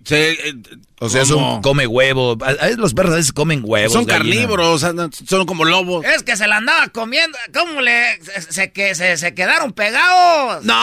Sí, 0.08 0.16
eh, 0.16 0.54
O 1.00 1.10
sea, 1.10 1.22
es 1.22 1.32
un 1.32 1.62
come 1.62 1.86
huevo. 1.86 2.38
A- 2.42 2.66
a- 2.66 2.70
Los 2.78 2.94
perros 2.94 3.12
a 3.12 3.16
veces 3.18 3.34
comen 3.34 3.62
huevos. 3.64 3.92
Son 3.92 4.06
gallina. 4.06 4.24
carnívoros, 4.48 4.82
son 5.28 5.46
como 5.46 5.66
lobos. 5.66 6.06
Es 6.06 6.24
que 6.24 6.38
se 6.38 6.48
la 6.48 6.58
andaba 6.58 6.88
comiendo. 6.88 7.38
¿Cómo 7.54 7.82
le...? 7.82 8.18
Se, 8.24 8.42
se- 8.54 8.72
que 8.72 8.96
se, 8.96 9.18
se 9.18 9.34
quedaron 9.36 9.74
pegados. 9.74 10.64
¡No! 10.64 10.74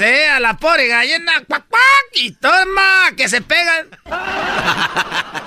Sí, 0.00 0.04
sí, 0.04 0.22
a 0.28 0.40
la 0.40 0.56
pobre 0.56 0.88
gallina. 0.88 1.32
¡Cuac, 1.46 1.66
cuac! 1.68 1.82
Y 2.14 2.32
toma, 2.32 3.12
que 3.16 3.28
se 3.28 3.40
pegan. 3.42 3.86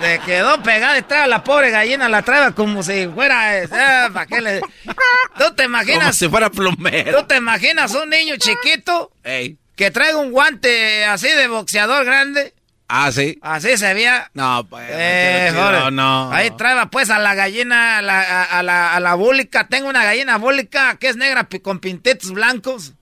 se 0.01 0.19
quedó 0.25 0.63
pegada 0.63 0.93
detrás 0.93 1.23
a 1.25 1.27
la 1.27 1.43
pobre 1.43 1.69
gallina. 1.69 2.07
La 2.09 2.21
traía 2.21 2.51
como 2.51 2.81
si 2.81 3.07
fuera... 3.07 3.61
eh, 3.61 3.67
¿para 4.13 4.25
qué 4.25 4.39
le...? 4.41 4.61
¿Tú 4.61 5.53
te 5.55 5.63
Como 5.63 5.77
imaginas? 5.77 6.15
si 6.15 6.29
fuera 6.29 6.49
plomero. 6.49 7.19
¿Tú 7.19 7.27
te 7.27 7.35
imaginas 7.37 7.93
un 7.93 8.09
niño 8.09 8.35
chiquito 8.37 9.11
Ey. 9.23 9.57
Que 9.75 9.91
traiga 9.91 10.17
un 10.17 10.31
guante 10.31 11.05
así 11.05 11.27
de 11.29 11.47
boxeador 11.47 12.05
grande? 12.05 12.53
Ah, 12.87 13.11
sí. 13.11 13.39
Así 13.41 13.75
se 13.77 13.93
veía. 13.93 14.29
No, 14.33 14.67
pues. 14.69 14.85
Eh, 14.89 15.47
chido, 15.49 15.63
joder. 15.63 15.93
no. 15.93 16.31
Ahí 16.31 16.51
traeba 16.51 16.89
pues 16.91 17.09
a 17.09 17.17
la 17.17 17.33
gallina, 17.33 17.97
a 17.97 18.01
la, 18.01 18.21
a, 18.21 18.43
a 18.59 18.63
la, 18.63 18.93
a 18.93 18.99
la 18.99 19.15
búlica. 19.15 19.67
Tengo 19.67 19.89
una 19.89 20.03
gallina 20.03 20.37
búlica 20.37 20.97
que 20.99 21.09
es 21.09 21.15
negra 21.15 21.47
con 21.63 21.79
pintitos 21.79 22.31
blancos. 22.31 22.93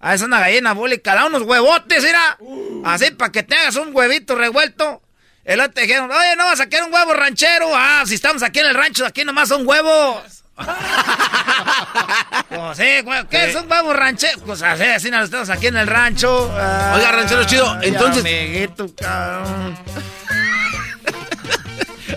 Ah, 0.00 0.14
es 0.14 0.22
una 0.22 0.40
gallina 0.40 0.72
búlica. 0.72 1.14
Da 1.14 1.26
unos 1.26 1.42
huevotes, 1.42 2.02
mira. 2.02 2.38
Así 2.84 3.10
para 3.12 3.30
que 3.30 3.42
te 3.42 3.54
hagas 3.54 3.76
un 3.76 3.94
huevito 3.94 4.34
revuelto. 4.34 5.02
El 5.44 5.60
otro 5.60 5.80
dijeron, 5.80 6.10
oye, 6.10 6.34
no 6.36 6.44
vas 6.44 6.58
a 6.60 6.66
querer 6.68 6.86
un 6.86 6.92
huevo 6.92 7.14
ranchero. 7.14 7.70
Ah, 7.72 8.02
si 8.04 8.14
estamos 8.14 8.42
aquí 8.42 8.58
en 8.58 8.66
el 8.66 8.74
rancho, 8.74 9.06
aquí 9.06 9.24
nomás 9.24 9.48
son 9.48 9.66
huevos. 9.66 10.42
Pues 12.48 12.78
sí, 12.78 12.84
hue- 13.04 13.26
¿qué 13.28 13.50
es 13.50 13.56
un 13.56 13.70
huevo 13.70 13.92
ranchero? 13.92 14.38
Pues 14.46 14.62
así, 14.62 14.84
así 14.84 15.10
nos 15.10 15.24
estamos 15.24 15.50
aquí 15.50 15.66
en 15.66 15.76
el 15.76 15.86
rancho. 15.86 16.50
Ah, 16.54 16.94
Oiga, 16.96 17.12
ranchero 17.12 17.44
chido, 17.44 17.78
entonces- 17.82 18.22
amiguito, 18.24 18.86
cabrón. 18.96 19.76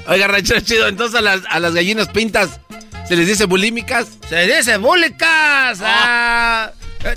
Oiga, 0.08 0.28
ranchero 0.28 0.60
chido, 0.62 0.88
entonces 0.88 1.20
a 1.20 1.22
las, 1.22 1.42
a 1.50 1.60
las 1.60 1.74
gallinas 1.74 2.08
pintas 2.10 2.60
se 3.08 3.16
les 3.16 3.28
dice 3.28 3.46
bulímicas. 3.46 4.08
Se 4.30 4.46
dice 4.48 4.78
búlicas. 4.78 5.80
ah. 5.84 6.72
Eh, 7.04 7.16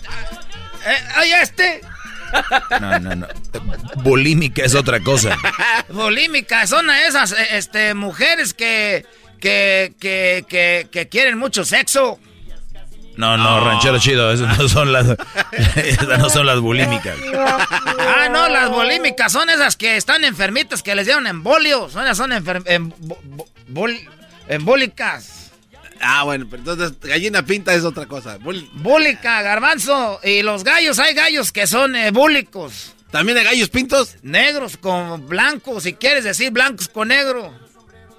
eh, 0.87 0.99
oye, 1.21 1.43
este. 1.43 1.81
No, 2.81 2.99
no, 2.99 3.15
no. 3.15 3.27
Bulímica 3.97 4.63
es 4.65 4.75
otra 4.75 5.01
cosa. 5.01 5.37
Bulímicas 5.91 6.71
son 6.71 6.89
esas 6.91 7.33
eh, 7.33 7.47
este, 7.53 7.93
mujeres 7.95 8.55
que, 8.55 9.05
que, 9.43 9.93
que, 10.01 10.47
que, 10.49 10.87
que 10.91 11.09
quieren 11.09 11.37
mucho 11.37 11.65
sexo. 11.65 12.19
No, 13.17 13.37
no, 13.37 13.61
ranchero 13.63 13.99
chido, 13.99 14.33
esas 14.33 14.57
no 14.59 14.69
son 14.71 14.91
las, 14.93 15.07
esas 15.77 16.19
no 16.19 16.31
son 16.31 16.47
las 16.47 16.61
bulímicas. 16.61 17.17
Ah, 17.35 18.29
no, 18.31 18.49
las 18.49 18.71
bulímicas 18.71 19.31
son 19.33 19.51
esas 19.51 19.77
que 19.77 19.97
están 19.97 20.25
enfermitas, 20.25 20.83
que 20.83 20.95
les 20.95 21.05
dieron 21.07 21.27
embolio. 21.27 21.91
Son, 21.91 22.05
esas 22.05 22.17
son 22.17 22.31
enfer- 22.31 22.63
em- 22.67 22.91
embólicas. 24.49 25.51
Ah, 26.01 26.25
bueno, 26.25 26.47
pero 26.51 26.59
entonces 26.63 26.99
gallina 27.01 27.45
pinta 27.45 27.75
es 27.75 27.85
otra 27.85 28.07
cosa. 28.07 28.39
Bul- 28.39 28.69
Búlica, 28.75 29.43
garbanzo. 29.43 30.19
Y 30.25 30.43
los 30.43 30.65
gallos, 30.65 30.99
hay 30.99 31.15
gallos 31.15 31.53
que 31.53 31.67
son 31.67 31.95
eh, 31.95 32.11
búlicos. 32.13 32.95
¿También 33.11 33.37
hay 33.39 33.45
gallos 33.45 33.69
pintos? 33.69 34.17
Negros 34.23 34.77
con 34.79 35.29
blancos, 35.29 35.83
si 35.83 35.93
quieres 35.93 36.25
decir 36.25 36.51
blancos 36.51 36.89
con 36.89 37.09
negro. 37.09 37.53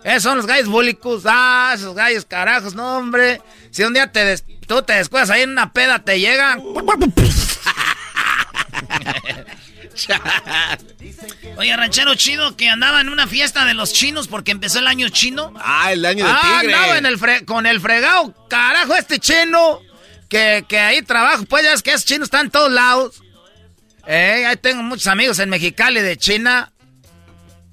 Esos 0.03 0.23
son 0.23 0.38
los 0.38 0.45
gallos 0.45 0.67
búlicos. 0.67 1.23
Ah, 1.25 1.71
esos 1.75 1.95
gallos 1.95 2.25
carajos, 2.25 2.75
no, 2.75 2.97
hombre. 2.97 3.41
Si 3.71 3.84
un 3.84 3.93
día 3.93 4.11
te 4.11 4.23
des- 4.25 4.43
tú 4.67 4.81
te 4.81 4.93
descuidas 4.93 5.30
ahí 5.30 5.43
en 5.43 5.51
una 5.51 5.71
peda, 5.73 5.99
te 5.99 6.19
llegan. 6.19 6.61
Oye, 11.57 11.75
ranchero 11.77 12.15
chido 12.15 12.55
que 12.57 12.69
andaba 12.69 13.01
en 13.01 13.09
una 13.09 13.27
fiesta 13.27 13.63
de 13.65 13.73
los 13.73 13.93
chinos 13.93 14.27
porque 14.27 14.51
empezó 14.51 14.80
el 14.80 14.88
año 14.88 15.09
chino. 15.09 15.53
Ah, 15.59 15.91
el 15.93 16.03
año 16.05 16.25
del 16.25 16.35
Ah, 16.35 16.57
tigre. 16.59 16.73
andaba 16.75 16.97
en 16.97 17.05
el 17.05 17.19
fre- 17.19 17.45
con 17.45 17.65
el 17.65 17.80
fregado, 17.80 18.34
carajo, 18.49 18.95
este 18.95 19.19
chino. 19.19 19.80
Que, 20.30 20.65
que 20.67 20.80
ahí 20.80 21.01
trabajo, 21.03 21.45
pues 21.45 21.63
ya 21.63 21.73
es 21.73 21.84
que 21.84 21.91
esos 21.91 22.05
chinos 22.05 22.25
están 22.25 22.45
en 22.47 22.51
todos 22.51 22.71
lados. 22.71 23.21
Eh, 24.07 24.45
ahí 24.47 24.57
tengo 24.57 24.81
muchos 24.81 25.05
amigos 25.07 25.38
en 25.39 25.49
Mexicali 25.49 26.01
de 26.01 26.17
China. 26.17 26.73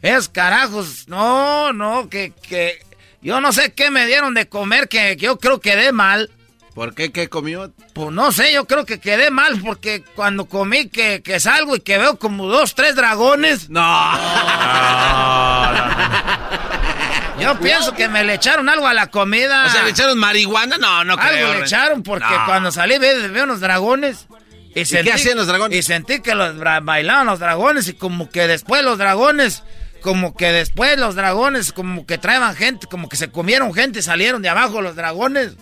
Es 0.03 0.29
carajos, 0.29 1.09
no, 1.09 1.73
no, 1.73 2.09
que, 2.09 2.33
que 2.49 2.81
yo 3.23 3.41
no 3.41 3.53
sé 3.53 3.73
qué 3.75 3.91
me 3.91 4.07
dieron 4.07 4.35
de 4.35 4.49
comer, 4.49 4.89
que, 4.89 5.17
que 5.17 5.27
yo 5.27 5.39
creo 5.39 5.61
que 5.61 5.71
quedé 5.73 5.93
mal. 5.93 6.31
¿Por 6.75 6.95
qué? 6.95 7.11
¿Qué 7.13 7.29
comió? 7.29 7.71
Pues 7.93 8.11
no 8.13 8.33
sé, 8.33 8.53
yo 8.53 8.67
creo 8.67 8.87
que 8.87 9.01
quedé 9.01 9.31
mal 9.31 9.61
porque 9.61 10.03
cuando 10.15 10.47
comí 10.47 10.89
que, 10.89 11.21
que 11.21 11.41
salgo 11.41 11.77
y 11.77 11.81
que 11.81 11.99
veo 11.99 12.19
como 12.19 12.47
dos, 12.47 12.75
tres 12.75 12.95
dragones. 12.97 13.69
No. 13.69 13.83
Yo 17.41 17.59
pienso 17.59 17.95
que 17.95 18.09
me 18.09 18.23
le 18.23 18.35
echaron 18.35 18.69
algo 18.69 18.87
a 18.87 18.93
la 18.95 19.07
comida. 19.09 19.65
O 19.67 19.71
sea, 19.71 19.83
¿le 19.83 19.91
echaron 19.91 20.19
marihuana? 20.19 20.77
No, 20.77 21.05
no 21.05 21.15
Algo 21.15 21.27
creo. 21.27 21.55
le 21.55 21.61
echaron 21.61 22.03
porque 22.03 22.27
No. 22.35 22.45
cuando 22.47 22.71
salí 22.71 22.99
ve- 22.99 23.29
veo 23.29 23.45
unos 23.45 23.61
dragones. 23.61 24.27
¿Y, 24.75 24.85
qué 24.85 25.13
hacían 25.13 25.39
los 25.39 25.47
dragones? 25.47 25.79
Y 25.79 25.83
sentí 25.83 26.21
que 26.21 26.35
los 26.35 26.57
bailaban 26.83 27.27
los 27.27 27.41
dragones 27.41 27.89
y 27.89 27.95
como 27.95 28.31
que 28.31 28.47
después 28.47 28.85
los 28.85 28.99
dragones, 28.99 29.63
como 30.01 30.35
que 30.35 30.53
después 30.53 30.99
los 30.99 31.15
dragones, 31.15 31.73
como 31.73 32.07
que 32.07 32.19
traían 32.19 32.55
gente, 32.57 32.87
como 32.87 33.09
que 33.09 33.17
se 33.17 33.31
comieron 33.31 33.73
gente 33.75 34.03
salieron 34.03 34.43
de 34.43 34.49
abajo 34.49 34.83
los 34.83 34.97
dragones. 34.97 35.53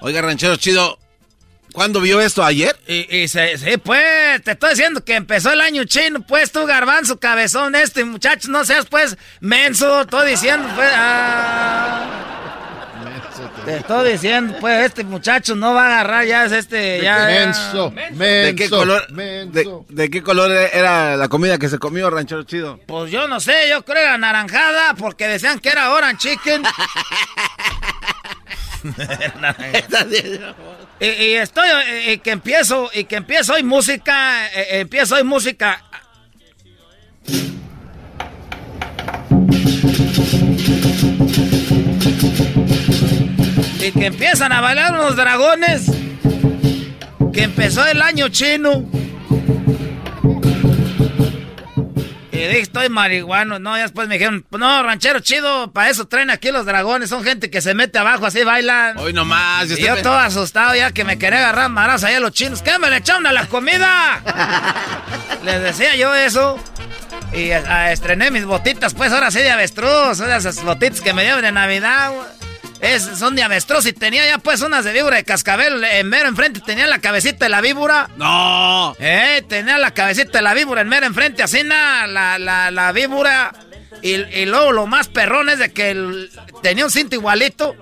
Oiga, 0.00 0.22
ranchero 0.22 0.56
chido. 0.56 0.98
¿Cuándo 1.72 2.00
vio 2.02 2.20
esto? 2.20 2.44
¿Ayer? 2.44 2.78
Y, 2.86 3.16
y 3.16 3.28
se, 3.28 3.56
sí, 3.56 3.78
pues, 3.78 4.42
te 4.42 4.52
estoy 4.52 4.70
diciendo 4.70 5.02
que 5.04 5.14
empezó 5.14 5.52
el 5.52 5.62
año 5.62 5.84
chino, 5.84 6.20
pues 6.20 6.52
tú, 6.52 6.66
garbanzo, 6.66 7.18
cabezón, 7.18 7.74
este 7.74 8.04
muchacho, 8.04 8.50
no 8.50 8.64
seas, 8.66 8.84
pues, 8.86 9.16
menso, 9.40 10.02
estoy 10.02 10.30
diciendo, 10.32 10.68
pues, 10.76 10.90
ah. 10.94 12.21
Te 13.64 13.76
estoy 13.76 14.12
diciendo, 14.12 14.56
pues, 14.60 14.86
este 14.86 15.04
muchacho 15.04 15.54
no 15.54 15.74
va 15.74 15.84
a 15.84 15.86
agarrar 15.86 16.26
ya, 16.26 16.46
es 16.46 16.52
este, 16.52 17.00
ya. 17.00 17.26
Menso, 17.26 17.92
menso, 17.92 18.24
¿De 18.24 18.54
qué 18.56 18.68
color? 18.68 19.06
De, 19.08 19.68
de 19.88 20.10
qué 20.10 20.22
color 20.22 20.50
era 20.50 21.16
la 21.16 21.28
comida 21.28 21.58
que 21.58 21.68
se 21.68 21.78
comió, 21.78 22.10
ranchero 22.10 22.42
chido? 22.42 22.80
Pues 22.86 23.12
yo 23.12 23.28
no 23.28 23.38
sé, 23.40 23.68
yo 23.68 23.84
creo 23.84 24.02
era 24.02 24.18
naranjada, 24.18 24.94
porque 24.94 25.28
decían 25.28 25.60
que 25.60 25.68
era 25.68 25.92
orange 25.92 26.30
chicken. 26.30 26.62
y, 31.00 31.06
y 31.06 31.32
estoy, 31.34 31.68
y, 32.06 32.10
y 32.10 32.18
que 32.18 32.32
empiezo, 32.32 32.90
y 32.92 33.04
que 33.04 33.16
empiezo 33.16 33.54
hoy 33.54 33.62
música, 33.62 34.48
eh, 34.48 34.80
empiezo 34.80 35.14
hoy 35.14 35.24
música. 35.24 35.82
Y 43.82 43.90
que 43.92 44.06
empiezan 44.06 44.52
a 44.52 44.60
bailar 44.60 44.92
unos 44.92 45.16
dragones. 45.16 45.86
Que 47.32 47.42
empezó 47.44 47.84
el 47.86 48.00
año 48.02 48.28
chino. 48.28 48.84
Y 52.30 52.36
dije, 52.36 52.60
estoy 52.60 52.88
marihuano. 52.88 53.58
No, 53.58 53.76
ya 53.76 53.82
después 53.84 54.08
me 54.08 54.14
dijeron, 54.18 54.44
no, 54.50 54.82
ranchero 54.82 55.20
chido, 55.20 55.72
para 55.72 55.90
eso 55.90 56.06
traen 56.06 56.30
aquí 56.30 56.50
los 56.50 56.64
dragones. 56.66 57.08
Son 57.10 57.22
gente 57.24 57.50
que 57.50 57.60
se 57.60 57.74
mete 57.74 57.98
abajo, 57.98 58.26
así 58.26 58.42
bailan. 58.44 58.98
Hoy 58.98 59.12
nomás. 59.12 59.70
Y 59.70 59.82
yo 59.82 59.96
todo 60.02 60.16
asustado 60.18 60.74
ya 60.74 60.92
que 60.92 61.04
me 61.04 61.18
quería 61.18 61.38
agarrar 61.40 61.68
maras 61.70 62.04
allá 62.04 62.20
los 62.20 62.32
chinos. 62.32 62.62
¿Qué 62.62 62.78
me 62.78 62.90
le 62.90 62.98
echaron 62.98 63.26
a 63.26 63.32
la 63.32 63.46
comida? 63.46 64.20
Les 65.44 65.60
decía 65.62 65.96
yo 65.96 66.14
eso. 66.14 66.58
Y 67.32 67.50
a- 67.52 67.58
a- 67.66 67.92
estrené 67.92 68.30
mis 68.30 68.44
botitas, 68.44 68.92
pues 68.94 69.10
ahora 69.12 69.30
sí 69.30 69.38
de 69.38 69.50
avestruz. 69.50 70.20
Esas 70.20 70.62
botitas 70.62 71.00
que 71.00 71.12
me 71.14 71.22
dieron 71.22 71.42
de 71.42 71.50
Navidad. 71.52 72.10
güey. 72.12 72.41
Es, 72.82 73.04
son 73.04 73.36
de 73.36 73.44
avestruz 73.44 73.86
y 73.86 73.92
tenía 73.92 74.26
ya 74.26 74.38
pues 74.38 74.60
unas 74.60 74.84
de 74.84 74.92
víbora 74.92 75.16
de 75.16 75.24
cascabel. 75.24 75.84
En 75.84 76.08
mero 76.08 76.28
enfrente 76.28 76.60
tenía 76.60 76.86
la 76.88 76.98
cabecita 76.98 77.44
de 77.44 77.48
la 77.48 77.60
víbora. 77.60 78.10
¡No! 78.16 78.94
Eh, 78.98 79.42
tenía 79.48 79.78
la 79.78 79.92
cabecita 79.92 80.38
de 80.38 80.42
la 80.42 80.52
víbora 80.52 80.80
en 80.80 80.88
mero 80.88 81.06
enfrente, 81.06 81.44
así 81.44 81.62
na, 81.62 82.08
la, 82.08 82.38
la, 82.40 82.72
la 82.72 82.90
víbora. 82.90 83.52
Y, 84.02 84.14
y 84.16 84.46
luego 84.46 84.72
lo 84.72 84.86
más 84.88 85.06
perrón 85.06 85.48
es 85.48 85.60
de 85.60 85.72
que 85.72 85.90
el- 85.92 86.30
tenía 86.60 86.84
un 86.84 86.90
cinto 86.90 87.14
igualito. 87.14 87.76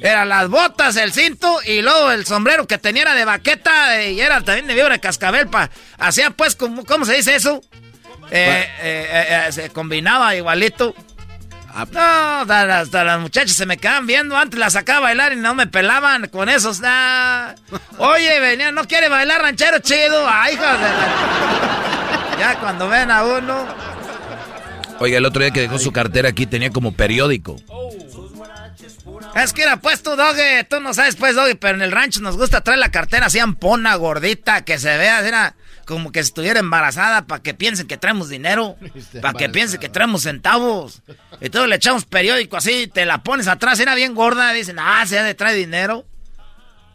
Eran 0.00 0.28
las 0.28 0.48
botas, 0.48 0.96
el 0.96 1.12
cinto 1.12 1.60
y 1.64 1.82
luego 1.82 2.10
el 2.12 2.24
sombrero 2.24 2.66
que 2.66 2.78
tenía 2.78 3.02
era 3.02 3.14
de 3.14 3.24
baqueta 3.24 4.00
eh, 4.00 4.12
y 4.12 4.20
era 4.20 4.40
también 4.42 4.66
de 4.68 4.74
víbora 4.74 4.94
de 4.94 5.00
cascabel. 5.00 5.48
Pa, 5.48 5.68
hacía 5.98 6.30
pues, 6.30 6.54
como, 6.54 6.84
¿cómo 6.84 7.04
se 7.04 7.14
dice 7.14 7.34
eso? 7.34 7.60
Eh, 8.30 8.68
eh, 8.80 9.08
eh, 9.10 9.44
eh, 9.48 9.52
se 9.52 9.70
combinaba 9.70 10.34
igualito. 10.36 10.94
No, 11.74 12.00
hasta, 12.00 13.04
las- 13.04 13.20
muchachas 13.20 13.56
se 13.56 13.66
me 13.66 13.78
quedaban 13.78 14.06
viendo. 14.06 14.36
Antes 14.36 14.58
las 14.60 14.74
sacaba 14.74 14.98
a 14.98 15.02
bailar 15.02 15.32
y 15.32 15.36
no 15.36 15.54
me 15.54 15.66
pelaban 15.66 16.28
con 16.28 16.48
esos. 16.48 16.80
nah. 16.80 17.54
Oye, 17.98 18.38
venía, 18.40 18.72
¿no 18.72 18.84
quiere 18.84 19.08
bailar 19.08 19.40
ranchero 19.40 19.78
chido? 19.78 20.26
Ay, 20.28 20.54
hijas 20.54 20.78
de 20.80 22.38
Ya 22.38 22.58
cuando 22.60 22.88
ven 22.88 23.10
a 23.10 23.24
uno. 23.24 23.66
Oiga, 24.98 25.18
el 25.18 25.24
otro 25.24 25.42
día 25.42 25.50
que 25.50 25.60
dejó 25.62 25.78
su 25.78 25.92
cartera 25.92 26.28
aquí 26.28 26.46
tenía 26.46 26.70
como 26.70 26.92
periódico. 26.92 27.56
Es 29.34 29.52
que 29.54 29.62
era 29.62 29.78
pues 29.78 30.02
tú, 30.02 30.14
Doggy. 30.14 30.64
Tú 30.68 30.80
no 30.80 30.92
sabes, 30.92 31.16
pues, 31.16 31.34
Doggy, 31.34 31.54
pero 31.54 31.74
en 31.76 31.82
el 31.82 31.90
rancho 31.90 32.20
nos 32.20 32.36
gusta 32.36 32.60
traer 32.60 32.78
la 32.78 32.90
cartera 32.90 33.26
así 33.26 33.38
ampona, 33.38 33.94
gordita, 33.96 34.62
que 34.62 34.78
se 34.78 34.96
vea, 34.98 35.26
era 35.26 35.54
como 35.86 36.12
que 36.12 36.20
estuviera 36.20 36.60
embarazada 36.60 37.26
para 37.26 37.42
que 37.42 37.54
piensen 37.54 37.86
que 37.86 37.96
traemos 37.96 38.28
dinero, 38.28 38.76
para 39.22 39.36
que 39.36 39.48
piensen 39.48 39.80
que 39.80 39.88
traemos 39.88 40.22
centavos. 40.22 41.02
Y 41.40 41.50
todo 41.50 41.66
le 41.66 41.76
echamos 41.76 42.04
periódico 42.04 42.56
así, 42.56 42.86
te 42.86 43.04
la 43.04 43.22
pones 43.22 43.48
atrás, 43.48 43.80
era 43.80 43.94
bien 43.94 44.14
gorda, 44.14 44.52
dicen, 44.52 44.78
ah, 44.78 45.04
se 45.06 45.18
ha 45.18 45.22
de 45.22 45.34
traer 45.34 45.56
dinero. 45.56 46.04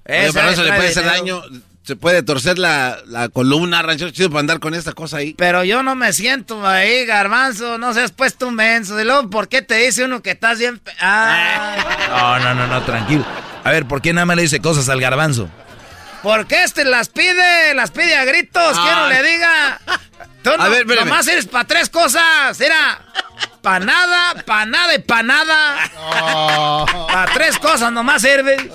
Oye, 0.07 0.30
pero 0.34 0.49
eso 0.49 0.64
le 0.64 0.73
puede 0.73 0.89
hacer 0.89 1.05
daño. 1.05 1.41
Se 1.84 1.95
puede 1.95 2.22
torcer 2.22 2.59
la, 2.59 2.97
la 3.07 3.30
columna, 3.30 3.81
ranchero 3.81 4.11
chido, 4.11 4.30
para 4.30 4.41
andar 4.41 4.59
con 4.59 4.73
esta 4.73 4.91
cosa 4.91 5.18
ahí. 5.18 5.34
Pero 5.38 5.64
yo 5.64 5.84
no 5.84 5.95
me 5.95 6.11
siento 6.11 6.68
ahí, 6.68 7.05
garbanzo, 7.05 7.77
no 7.77 7.93
seas 7.93 8.11
pues 8.11 8.35
tú 8.35 8.51
menso. 8.51 8.99
Y 8.99 9.05
luego, 9.05 9.30
¿por 9.30 9.47
qué 9.47 9.61
te 9.61 9.76
dice 9.76 10.03
uno 10.03 10.22
que 10.22 10.31
estás 10.31 10.59
bien... 10.59 10.81
Ah. 10.99 11.77
No, 12.09 12.39
no, 12.39 12.53
no, 12.55 12.68
no, 12.68 12.84
tranquilo. 12.84 13.26
A 13.64 13.72
ver, 13.72 13.85
¿por 13.85 14.01
qué 14.01 14.11
nada 14.11 14.26
más 14.26 14.35
le 14.35 14.41
dice 14.43 14.59
cosas 14.59 14.89
al 14.89 14.99
garbanzo? 14.99 15.49
Porque 16.27 16.61
este 16.63 16.83
las 16.83 17.07
pide, 17.07 17.73
las 17.73 17.91
pide 17.91 18.15
a 18.17 18.25
gritos, 18.25 18.75
no 18.75 19.05
Ay. 19.05 19.13
le 19.13 19.23
diga. 19.31 19.79
Tú 20.43 20.49
no, 20.57 20.63
A 20.63 20.67
ver, 20.67 20.81
espérame. 20.81 21.05
nomás 21.07 21.25
eres 21.29 21.45
para 21.45 21.63
tres 21.65 21.89
cosas. 21.89 22.59
Era 22.59 23.01
pa' 23.61 23.79
nada, 23.79 24.33
pa' 24.45 24.65
nada 24.65 24.93
y 24.93 24.99
pa' 24.99 25.23
nada. 25.23 25.89
Para 27.07 27.31
tres 27.33 27.57
cosas 27.57 27.93
nomás 27.93 28.21
sirve. 28.21 28.69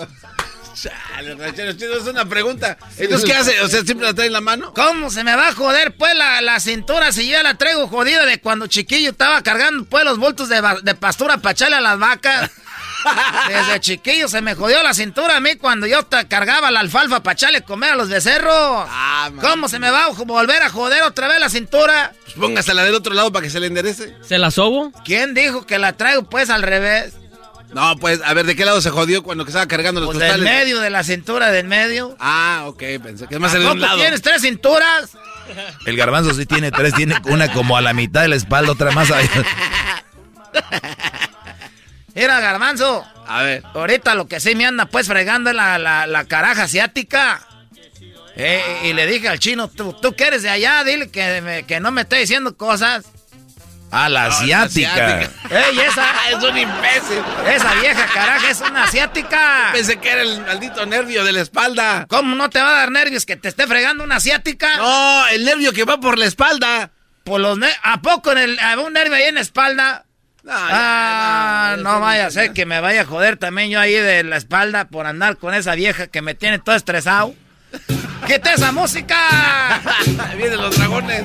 Chale, 0.75 1.35
ranchero 1.35 1.73
chido, 1.75 1.99
es 1.99 2.05
una 2.05 2.25
pregunta. 2.25 2.79
Entonces, 2.97 3.29
¿qué 3.29 3.37
hace? 3.37 3.61
O 3.61 3.69
sea, 3.69 3.83
¿siempre 3.83 4.07
la 4.07 4.15
trae 4.15 4.29
en 4.29 4.33
la 4.33 4.41
mano? 4.41 4.73
¿Cómo 4.73 5.11
se 5.11 5.23
me 5.23 5.37
va 5.37 5.49
a 5.49 5.55
joder 5.55 5.95
pues 5.97 6.15
la, 6.17 6.41
la 6.41 6.59
cintura 6.59 7.13
si 7.13 7.27
yo 7.27 7.33
ya 7.33 7.43
la 7.43 7.57
traigo 7.57 7.87
jodida 7.87 8.25
de 8.25 8.41
cuando 8.41 8.67
chiquillo 8.67 9.11
estaba 9.11 9.43
cargando 9.43 9.85
pues 9.85 10.05
los 10.05 10.17
bultos 10.19 10.49
de, 10.49 10.63
de 10.83 10.95
pastura 10.95 11.37
para 11.37 11.53
echarle 11.53 11.77
a 11.77 11.81
las 11.83 11.99
vacas? 11.99 12.51
Desde 13.49 13.81
chiquillo 13.81 14.29
se 14.29 14.41
me 14.41 14.55
jodió 14.55 14.83
la 14.83 14.95
cintura 14.95 15.37
a 15.37 15.41
mí 15.41 15.57
cuando 15.57 15.87
yo 15.87 16.07
cargaba 16.29 16.71
la 16.71 16.81
alfalfa 16.81 17.23
para 17.23 17.35
echarle 17.35 17.63
comer 17.63 17.93
a 17.93 17.97
los 17.97 18.09
becerros. 18.09 18.89
¿Cómo 19.41 19.69
se 19.69 19.79
me 19.79 19.91
va 19.91 20.07
a 20.07 20.09
volver 20.11 20.63
a 20.63 20.71
joder 20.71 21.03
otra 21.03 21.29
vez 21.29 21.41
la 21.41 21.49
cintura? 21.49 22.13
Pues 22.25 22.35
póngasela 22.37 22.85
del 22.85 22.95
otro 22.95 23.15
lado 23.15 23.33
para 23.33 23.43
que 23.45 23.51
se 23.51 23.61
le 23.61 23.67
enderece. 23.67 24.17
¿Se 24.27 24.39
la 24.39 24.51
sobo? 24.51 24.93
¿Quién 25.05 25.35
dijo 25.35 25.67
que 25.67 25.79
la 25.79 25.95
traigo 25.95 26.23
pues 26.25 26.51
al 26.51 26.63
revés? 26.63 27.15
No, 27.73 27.97
pues, 27.97 28.21
a 28.23 28.35
ver, 28.35 28.45
¿de 28.45 28.55
qué 28.55 28.67
lado 28.67 28.83
se 28.83 28.91
jodió 28.91 29.23
cuando 29.23 29.45
que 29.47 29.49
estaba 29.51 29.67
cargando 29.67 29.99
los 30.03 30.09
Pues 30.11 30.19
del 30.19 30.29
costales? 30.29 30.55
medio 30.55 30.79
de 30.81 30.91
la 30.91 31.03
cintura 31.05 31.51
del 31.51 31.67
medio. 31.67 32.15
Ah, 32.21 32.65
ok, 32.67 32.83
pensé 33.03 33.27
que 33.27 33.37
es 33.37 33.41
más 33.41 33.55
¿A 33.55 33.59
de 33.59 33.67
un 33.67 33.81
lado. 33.81 33.97
tienes 33.97 34.21
tres 34.21 34.43
cinturas? 34.43 35.13
El 35.87 35.97
garbanzo 35.97 36.35
sí 36.35 36.45
tiene 36.45 36.71
tres, 36.71 36.93
tiene 36.95 37.17
una 37.25 37.51
como 37.51 37.75
a 37.77 37.81
la 37.81 37.95
mitad 37.95 38.21
de 38.21 38.29
la 38.29 38.37
espalda, 38.37 38.73
otra 38.73 38.91
más 38.91 39.11
allá. 39.11 39.27
Mira, 42.15 42.41
garbanzo. 42.41 43.07
A 43.27 43.43
ver. 43.43 43.63
Ahorita 43.75 44.15
lo 44.15 44.27
que 44.29 44.41
sí 44.41 44.55
me 44.55 44.67
anda 44.67 44.87
pues 44.87 45.07
fregando 45.07 45.51
es 45.51 45.57
la, 45.57 45.79
la, 45.79 46.07
la 46.07 46.25
caraja 46.25 46.65
asiática. 46.65 47.41
Eh, 48.37 48.81
y 48.85 48.93
le 48.95 49.07
dije 49.07 49.29
al 49.29 49.39
chino, 49.39 49.69
¿tú, 49.69 49.93
tú 49.93 50.15
que 50.15 50.25
eres 50.25 50.43
de 50.43 50.49
allá, 50.51 50.83
dile 50.85 51.11
que, 51.11 51.41
me- 51.43 51.65
que 51.65 51.81
no 51.81 51.91
me 51.91 52.03
esté 52.03 52.17
diciendo 52.17 52.57
cosas. 52.57 53.05
Ah, 53.95 54.09
la 54.09 54.25
asiática. 54.27 55.21
¡Ey, 55.51 55.81
esa! 55.81 56.07
es 56.31 56.37
un 56.43 56.57
imbécil. 56.57 57.23
Esa 57.47 57.75
vieja 57.75 58.07
caraja 58.07 58.51
es 58.51 58.61
una 58.63 58.85
asiática. 58.85 59.69
Pensé 59.73 59.99
que 59.99 60.09
era 60.11 60.23
el 60.23 60.41
maldito 60.41 60.87
nervio 60.87 61.25
de 61.25 61.33
la 61.33 61.43
espalda. 61.43 62.07
¿Cómo 62.09 62.35
no 62.35 62.49
te 62.49 62.59
va 62.63 62.71
a 62.71 62.73
dar 62.81 62.91
nervios 62.91 63.27
que 63.27 63.37
te 63.37 63.49
esté 63.49 63.67
fregando 63.67 64.03
una 64.03 64.17
asiática? 64.17 64.79
No, 64.79 65.27
el 65.29 65.45
nervio 65.45 65.75
que 65.75 65.85
va 65.85 66.01
por 66.01 66.19
la 66.19 66.25
espalda. 66.25 66.91
Por 67.25 67.41
los 67.41 67.59
ne- 67.59 67.77
¿A 67.83 68.01
poco 68.01 68.33
en 68.33 68.39
el, 68.39 68.59
a 68.61 68.79
un 68.81 68.95
nervio 68.95 69.15
ahí 69.15 69.25
en 69.25 69.35
la 69.35 69.43
espalda? 69.43 70.07
Ah, 70.49 71.77
no, 71.79 72.01
vaya 72.01 72.27
a 72.27 72.31
ser 72.31 72.53
que 72.53 72.67
me 72.67 72.81
vaya 72.81 73.03
a 73.03 73.05
joder 73.05 73.37
también 73.37 73.71
yo 73.71 73.81
ahí 73.81 73.95
de 73.95 74.25
la 74.25 74.37
espalda 74.37 74.87
por 74.87 75.07
andar 75.07 75.37
con 75.37 75.55
esa 75.55 75.75
vieja 75.75 76.09
que 76.09 76.23
me 76.23 76.35
tiene 76.35 76.59
todo 76.59 76.75
estresado. 76.75 77.35
¡Quita 78.27 78.53
esa 78.53 78.73
música! 78.73 79.81
Vienen 80.37 80.61
los 80.61 80.77
dragones. 80.77 81.25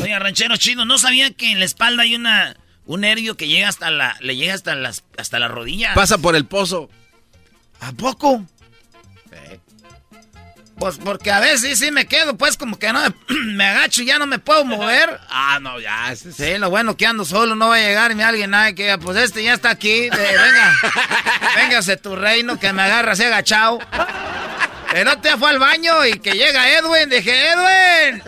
Oiga, 0.00 0.18
ranchero 0.18 0.56
chino, 0.56 0.84
¿no 0.84 0.98
sabía 0.98 1.30
que 1.32 1.50
en 1.50 1.58
la 1.58 1.64
espalda 1.64 2.02
hay 2.02 2.14
una 2.14 2.56
un 2.86 3.00
nervio 3.00 3.36
que 3.36 3.48
llega 3.48 3.68
hasta 3.68 3.90
la 3.90 4.16
le 4.20 4.36
llega 4.36 4.54
hasta 4.54 4.74
las 4.74 5.04
hasta 5.18 5.38
la 5.38 5.48
rodilla? 5.48 5.94
Pasa 5.94 6.18
por 6.18 6.36
el 6.36 6.46
pozo. 6.46 6.88
¿A 7.80 7.92
poco? 7.92 8.46
Pues 10.78 10.98
porque 11.02 11.30
a 11.30 11.40
veces 11.40 11.78
sí 11.78 11.90
me 11.90 12.06
quedo, 12.06 12.36
pues 12.36 12.56
como 12.58 12.78
que 12.78 12.92
no 12.92 13.00
me, 13.54 13.64
agacho 13.68 14.02
y 14.02 14.06
ya 14.06 14.18
no 14.18 14.26
me 14.26 14.38
puedo 14.38 14.64
mover. 14.64 15.18
Ah, 15.30 15.58
no, 15.60 15.80
ya. 15.80 16.12
es- 16.12 16.26
Sí, 16.36 16.58
lo 16.58 16.68
bueno 16.68 16.96
que 16.96 17.06
ando 17.06 17.24
solo, 17.24 17.54
no 17.54 17.68
va 17.70 17.76
a 17.76 17.80
llegar 17.80 18.14
ni 18.14 18.22
alguien, 18.22 18.52
ay, 18.54 18.74
que 18.74 18.82
diga, 18.82 18.98
pues 18.98 19.16
este 19.16 19.42
ya 19.42 19.54
está 19.54 19.70
aquí, 19.70 20.10
de- 20.10 20.10
venga, 20.10 20.74
véngase 21.56 21.96
tu 21.96 22.14
reino, 22.14 22.58
que 22.60 22.72
me 22.74 22.82
agarra 22.82 23.12
así 23.12 23.24
agachado. 23.24 23.78
El 24.94 25.08
otro 25.08 25.20
día 25.22 25.36
fue 25.36 25.50
al 25.50 25.58
baño 25.58 26.04
y 26.06 26.18
que 26.20 26.32
llega 26.32 26.70
Edwin, 26.70 27.08
dije, 27.10 27.48
Edwin. 27.50 28.22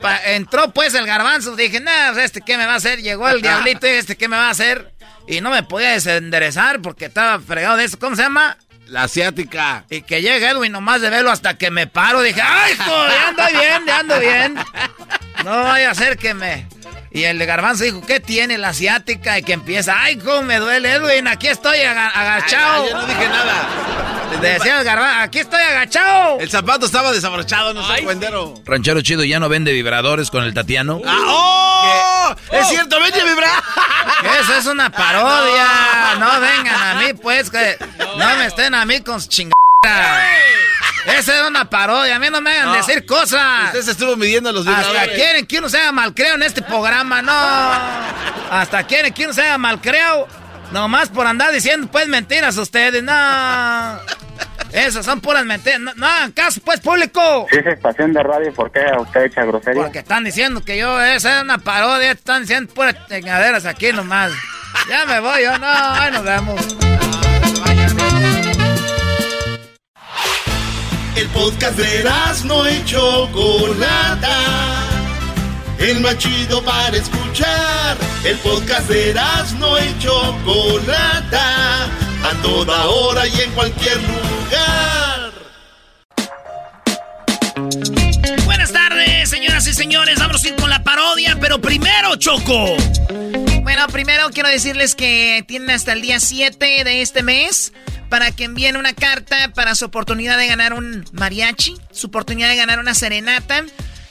Pa- 0.00 0.22
entró 0.32 0.70
pues 0.72 0.94
el 0.94 1.06
garbanzo, 1.06 1.56
dije, 1.56 1.80
nada, 1.80 2.12
pues, 2.12 2.26
este 2.26 2.42
qué 2.42 2.56
me 2.58 2.66
va 2.66 2.74
a 2.74 2.76
hacer, 2.76 3.00
llegó 3.02 3.28
el 3.28 3.40
diablito 3.42 3.86
y 3.86 3.90
este 3.90 4.16
qué 4.16 4.28
me 4.28 4.36
va 4.36 4.48
a 4.48 4.50
hacer. 4.50 4.92
Y 5.26 5.40
no 5.40 5.50
me 5.50 5.62
podía 5.62 5.90
desenderezar 5.92 6.80
porque 6.82 7.06
estaba 7.06 7.40
fregado 7.40 7.76
de 7.76 7.84
eso, 7.84 7.98
¿cómo 7.98 8.16
se 8.16 8.22
llama? 8.22 8.56
La 8.92 9.04
asiática. 9.04 9.86
Y 9.88 10.02
que 10.02 10.20
llega 10.20 10.50
Edwin 10.50 10.70
nomás 10.70 11.00
de 11.00 11.08
verlo 11.08 11.30
hasta 11.30 11.56
que 11.56 11.70
me 11.70 11.86
paro. 11.86 12.20
Dije, 12.20 12.42
¡ay, 12.42 12.74
hijo! 12.74 13.08
Ya 13.08 13.28
ando 13.28 13.42
bien, 13.46 13.86
ya 13.86 13.98
ando 13.98 14.20
bien. 14.20 14.54
No 15.44 15.64
vaya 15.64 15.90
a 15.90 15.94
ser 15.96 16.18
que 16.18 16.34
me. 16.34 16.68
Y 17.14 17.24
el 17.24 17.38
de 17.38 17.46
Garbanzo 17.46 17.84
dijo, 17.84 18.00
¿qué 18.06 18.20
tiene 18.20 18.56
la 18.58 18.68
asiática? 18.68 19.38
Y 19.38 19.42
que 19.42 19.52
empieza, 19.52 20.00
¡ay, 20.02 20.16
cómo 20.16 20.42
me 20.42 20.56
duele, 20.58 20.92
Edwin! 20.92 21.28
Aquí 21.28 21.46
estoy 21.48 21.80
aga- 21.80 22.08
agachado. 22.08 22.84
Ay, 22.84 22.90
yo 22.90 22.96
no 22.96 23.06
dije 23.06 23.28
nada. 23.28 23.68
Decía 24.40 24.78
el 24.78 24.84
garbanzo, 24.84 25.20
aquí 25.20 25.38
estoy 25.40 25.60
agachado. 25.60 26.40
El 26.40 26.50
zapato 26.50 26.86
estaba 26.86 27.12
desabrochado, 27.12 27.74
no 27.74 27.86
sé, 27.86 28.02
cuendero. 28.02 28.54
Ranchero 28.64 29.02
chido 29.02 29.24
ya 29.24 29.38
no 29.38 29.48
vende 29.50 29.72
vibradores 29.72 30.30
con 30.30 30.42
el 30.42 30.54
Tatiano. 30.54 31.02
¡Ah, 31.06 31.18
¡Oh! 31.26 32.34
Es 32.50 32.66
cierto, 32.68 32.98
vende 32.98 33.22
vibradores. 33.22 33.62
Eso 34.40 34.54
es 34.56 34.66
una 34.66 34.90
parodia. 34.90 35.66
No 36.18 36.40
vengan 36.40 36.74
a 36.74 36.94
mí, 37.00 37.14
pues, 37.14 37.50
que 37.50 37.76
no 38.16 38.36
me 38.36 38.46
estén 38.46 38.74
a 38.74 38.84
mí 38.86 39.00
con 39.00 39.20
chingada. 39.20 39.52
Esa 41.06 41.36
es 41.42 41.48
una 41.48 41.68
parodia. 41.68 42.16
A 42.16 42.18
mí 42.18 42.28
no 42.30 42.40
me 42.40 42.50
hagan 42.52 42.66
No. 42.66 42.74
decir 42.74 43.04
cosas. 43.06 43.66
Usted 43.66 43.82
se 43.82 43.90
estuvo 43.92 44.16
midiendo 44.16 44.52
los 44.52 44.64
vibradores. 44.64 45.00
Hasta 45.02 45.14
quieren 45.14 45.46
que 45.46 45.58
uno 45.58 45.68
se 45.68 45.78
haga 45.78 45.92
malcreo 45.92 46.34
en 46.36 46.42
este 46.42 46.62
programa, 46.62 47.22
no. 47.22 47.32
Hasta 48.50 48.84
quieren 48.84 49.12
que 49.12 49.24
uno 49.24 49.32
se 49.32 49.42
haga 49.42 49.58
malcreo. 49.58 50.28
Nomás 50.70 51.08
por 51.10 51.26
andar 51.26 51.52
diciendo, 51.52 51.88
pues, 51.90 52.08
mentiras 52.08 52.56
ustedes, 52.56 53.02
no. 53.02 53.98
Esas 54.72 55.04
son 55.04 55.20
puras 55.20 55.44
mentiras. 55.44 55.80
No, 55.80 55.92
no 55.96 56.06
hagan 56.06 56.32
caso, 56.32 56.60
pues, 56.64 56.80
público. 56.80 57.46
Si 57.50 57.58
es 57.58 57.66
estación 57.66 58.12
de 58.14 58.22
radio, 58.22 58.54
¿por 58.54 58.72
qué 58.72 58.80
usted 58.98 59.24
echa 59.24 59.44
grosería? 59.44 59.82
Porque 59.82 59.98
están 59.98 60.24
diciendo 60.24 60.64
que 60.64 60.78
yo, 60.78 60.98
esa 61.02 61.36
es 61.38 61.42
una 61.42 61.58
parodia. 61.58 62.12
Están 62.12 62.42
diciendo 62.42 62.72
puras 62.72 62.94
chingaderas 63.08 63.66
aquí 63.66 63.92
nomás. 63.92 64.32
Ya 64.88 65.04
me 65.04 65.20
voy 65.20 65.42
yo, 65.42 65.58
no. 65.58 65.66
Ahí 65.68 66.10
nos 66.10 66.24
vemos. 66.24 66.76
El 71.14 71.28
podcast 71.28 71.76
de 71.76 72.04
no 72.46 72.68
y 72.70 72.82
Chocolata. 72.84 74.38
El 75.78 76.00
más 76.00 76.16
chido 76.16 76.62
para 76.64 76.96
escuchar. 76.96 77.98
El 78.24 78.38
podcast 78.38 78.88
de 78.88 79.14
no 79.58 79.78
y 79.78 79.98
Chocolata. 79.98 81.84
A 81.84 82.42
toda 82.42 82.86
hora 82.86 83.26
y 83.26 83.40
en 83.40 83.50
cualquier 83.52 83.98
lugar. 84.02 85.32
Buenas 88.46 88.72
tardes, 88.72 89.28
señoras 89.28 89.66
y 89.66 89.74
señores. 89.74 90.18
Vamos 90.18 90.42
a 90.44 90.48
ir 90.48 90.56
con 90.56 90.70
la 90.70 90.82
parodia, 90.82 91.36
pero 91.38 91.60
primero, 91.60 92.16
Choco. 92.16 92.76
Bueno, 93.62 93.86
primero 93.88 94.30
quiero 94.30 94.48
decirles 94.48 94.94
que 94.94 95.44
tienen 95.46 95.70
hasta 95.70 95.92
el 95.92 96.00
día 96.00 96.20
7 96.20 96.84
de 96.84 97.02
este 97.02 97.22
mes 97.22 97.72
para 98.12 98.30
que 98.30 98.44
envíen 98.44 98.76
una 98.76 98.92
carta 98.92 99.54
para 99.54 99.74
su 99.74 99.86
oportunidad 99.86 100.36
de 100.36 100.46
ganar 100.46 100.74
un 100.74 101.02
mariachi, 101.12 101.78
su 101.92 102.08
oportunidad 102.08 102.50
de 102.50 102.56
ganar 102.56 102.78
una 102.78 102.94
serenata. 102.94 103.64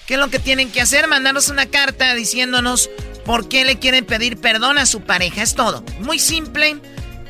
¿Qué 0.08 0.16
es 0.16 0.20
lo 0.20 0.32
que 0.32 0.40
tienen 0.40 0.72
que 0.72 0.82
hacer? 0.82 1.08
Mandarnos 1.08 1.50
una 1.50 1.68
carta 1.68 2.16
diciéndonos 2.16 2.90
por 3.26 3.48
qué 3.48 3.64
le 3.64 3.78
quieren 3.78 4.04
pedir 4.04 4.38
perdón 4.38 4.80
a 4.80 4.88
su 4.88 5.02
pareja. 5.02 5.44
Es 5.44 5.54
todo. 5.54 5.86
Muy 6.00 6.18
simple. 6.18 6.78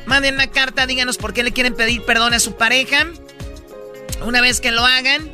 Manden 0.06 0.36
una 0.36 0.46
carta, 0.46 0.86
díganos 0.86 1.18
por 1.18 1.34
qué 1.34 1.42
le 1.42 1.52
quieren 1.52 1.74
pedir 1.74 2.06
perdón 2.06 2.32
a 2.32 2.40
su 2.40 2.56
pareja. 2.56 3.06
Una 4.24 4.40
vez 4.40 4.62
que 4.62 4.70
lo 4.70 4.86
hagan, 4.86 5.30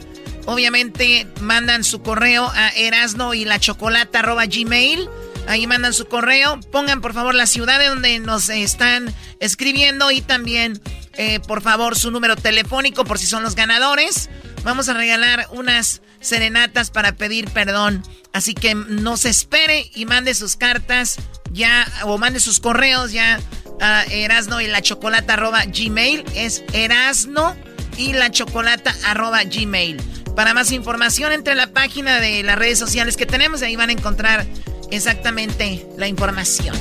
obviamente 0.47 1.28
mandan 1.40 1.85
su 1.85 2.02
correo 2.02 2.51
a 2.52 2.70
erasno 2.70 3.32
y 3.32 3.44
la 3.44 3.60
gmail. 3.60 5.09
Ahí 5.47 5.69
mandan 5.69 5.94
su 5.94 6.06
correo. 6.09 6.59
Pongan 6.73 7.01
por 7.01 7.15
favor 7.15 7.36
la 7.36 7.47
ciudad 7.47 7.78
de 7.78 7.86
donde 7.86 8.19
nos 8.19 8.48
están 8.48 9.15
escribiendo 9.39 10.10
y 10.10 10.20
también, 10.20 10.81
eh, 11.18 11.40
por 11.40 11.62
favor, 11.62 11.98
su 11.98 12.12
número 12.12 12.36
telefónico 12.36 13.04
por 13.04 13.18
si 13.18 13.26
son 13.26 13.42
los 13.42 13.56
ganadores. 13.56 14.30
Vamos 14.62 14.88
a 14.88 14.94
regalar 14.94 15.48
unas 15.50 16.00
serenatas 16.20 16.90
para 16.90 17.16
pedir 17.16 17.50
perdón. 17.50 18.04
Así 18.32 18.54
que 18.54 18.76
no 18.76 19.16
se 19.16 19.28
espere 19.28 19.90
y 19.96 20.06
mande 20.06 20.32
sus 20.34 20.54
cartas 20.54 21.16
ya 21.50 21.86
o 22.04 22.18
mande 22.18 22.38
sus 22.38 22.60
correos 22.60 23.10
ya 23.10 23.40
a 23.80 24.04
y 24.06 24.66
la 24.68 24.80
chocolata 24.80 25.34
arroba 25.34 25.64
gmail. 25.64 26.24
Es 26.36 26.62
erasno 26.72 27.56
y 27.96 28.12
la 28.12 28.30
chocolata 28.30 28.94
arroba 29.04 29.42
gmail. 29.42 30.00
Para 30.36 30.54
más 30.54 30.70
información, 30.70 31.32
entre 31.32 31.56
la 31.56 31.72
página 31.72 32.20
de 32.20 32.44
las 32.44 32.56
redes 32.56 32.78
sociales 32.78 33.16
que 33.16 33.26
tenemos, 33.26 33.62
ahí 33.62 33.74
van 33.74 33.88
a 33.88 33.92
encontrar 33.92 34.46
exactamente 34.92 35.84
la 35.96 36.06
información. 36.06 36.76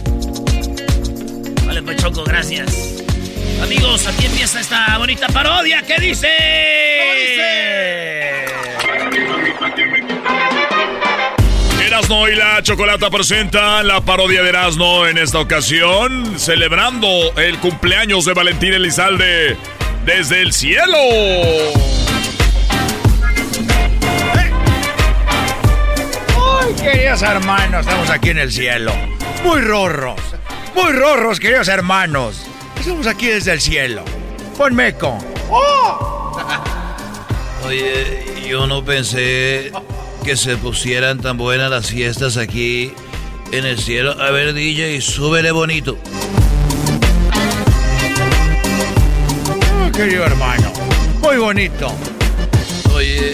Vale, 1.66 1.82
pues 1.82 1.98
Choco, 1.98 2.24
gracias. 2.24 2.98
Amigos, 3.62 4.06
aquí 4.08 4.26
empieza 4.26 4.60
esta 4.60 4.98
bonita 4.98 5.28
parodia. 5.30 5.82
¿Qué 5.82 5.96
dice? 6.00 6.28
Erasno 11.86 12.28
y 12.28 12.36
la 12.36 12.62
Chocolata 12.62 13.10
presentan 13.10 13.88
la 13.88 14.02
parodia 14.02 14.44
de 14.44 14.50
Erasno 14.50 15.08
en 15.08 15.18
esta 15.18 15.40
ocasión, 15.40 16.38
celebrando 16.38 17.08
el 17.38 17.58
cumpleaños 17.58 18.26
de 18.26 18.34
Valentín 18.34 18.74
Elizalde 18.74 19.58
desde 20.06 20.42
el 20.42 20.54
cielo. 20.54 20.98
Ay, 26.36 26.74
queridos 26.82 27.22
hermanos, 27.24 27.82
estamos 27.88 28.10
aquí 28.10 28.30
en 28.30 28.40
el 28.40 28.52
cielo. 28.52 28.94
Muy 29.44 29.62
rorros, 29.62 30.20
muy 30.76 30.92
rorros, 30.92 31.40
queridos 31.40 31.68
hermanos. 31.68 32.48
Estamos 32.88 33.08
aquí 33.08 33.28
desde 33.28 33.52
el 33.52 33.60
cielo. 33.60 34.06
Ponme 34.58 34.94
con. 34.94 35.18
Oye, 37.66 38.24
yo 38.50 38.66
no 38.66 38.86
pensé 38.86 39.74
que 40.24 40.38
se 40.38 40.56
pusieran 40.56 41.20
tan 41.20 41.36
buenas 41.36 41.70
las 41.70 41.88
fiestas 41.88 42.38
aquí 42.38 42.94
en 43.52 43.66
el 43.66 43.78
cielo. 43.78 44.16
A 44.22 44.32
ver, 44.32 44.54
DJ, 44.54 45.02
súbele 45.02 45.52
bonito. 45.52 45.98
Ay, 49.84 49.92
querido 49.92 50.24
hermano, 50.24 50.72
muy 51.22 51.40
bonito. 51.40 51.94
Oye, 52.96 53.34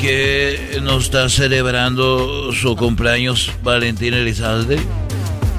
que 0.00 0.80
no 0.82 0.96
está 0.96 1.28
celebrando 1.28 2.50
su 2.50 2.74
cumpleaños 2.76 3.52
Valentín 3.62 4.14
Elizalde. 4.14 4.78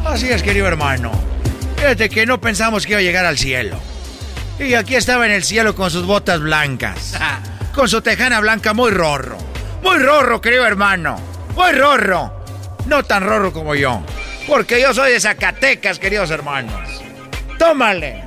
Así 0.03 0.27
es, 0.27 0.41
querido 0.41 0.65
hermano. 0.65 1.36
Fíjate 1.77 2.09
que 2.09 2.25
no 2.25 2.41
pensamos 2.41 2.85
que 2.85 2.93
iba 2.93 2.99
a 2.99 3.03
llegar 3.03 3.25
al 3.25 3.37
cielo. 3.37 3.79
Y 4.59 4.73
aquí 4.73 4.95
estaba 4.95 5.25
en 5.25 5.31
el 5.31 5.43
cielo 5.43 5.75
con 5.75 5.91
sus 5.91 6.05
botas 6.05 6.39
blancas. 6.39 7.13
Con 7.73 7.87
su 7.87 8.01
tejana 8.01 8.39
blanca 8.39 8.73
muy 8.73 8.89
rorro. 8.89 9.37
Muy 9.83 9.99
rorro, 9.99 10.41
querido 10.41 10.65
hermano. 10.65 11.21
Muy 11.55 11.73
rorro. 11.73 12.33
No 12.87 13.03
tan 13.03 13.23
rorro 13.23 13.53
como 13.53 13.75
yo. 13.75 14.01
Porque 14.47 14.81
yo 14.81 14.95
soy 14.95 15.11
de 15.11 15.19
Zacatecas, 15.19 15.99
queridos 15.99 16.31
hermanos. 16.31 17.03
Tómale. 17.59 18.23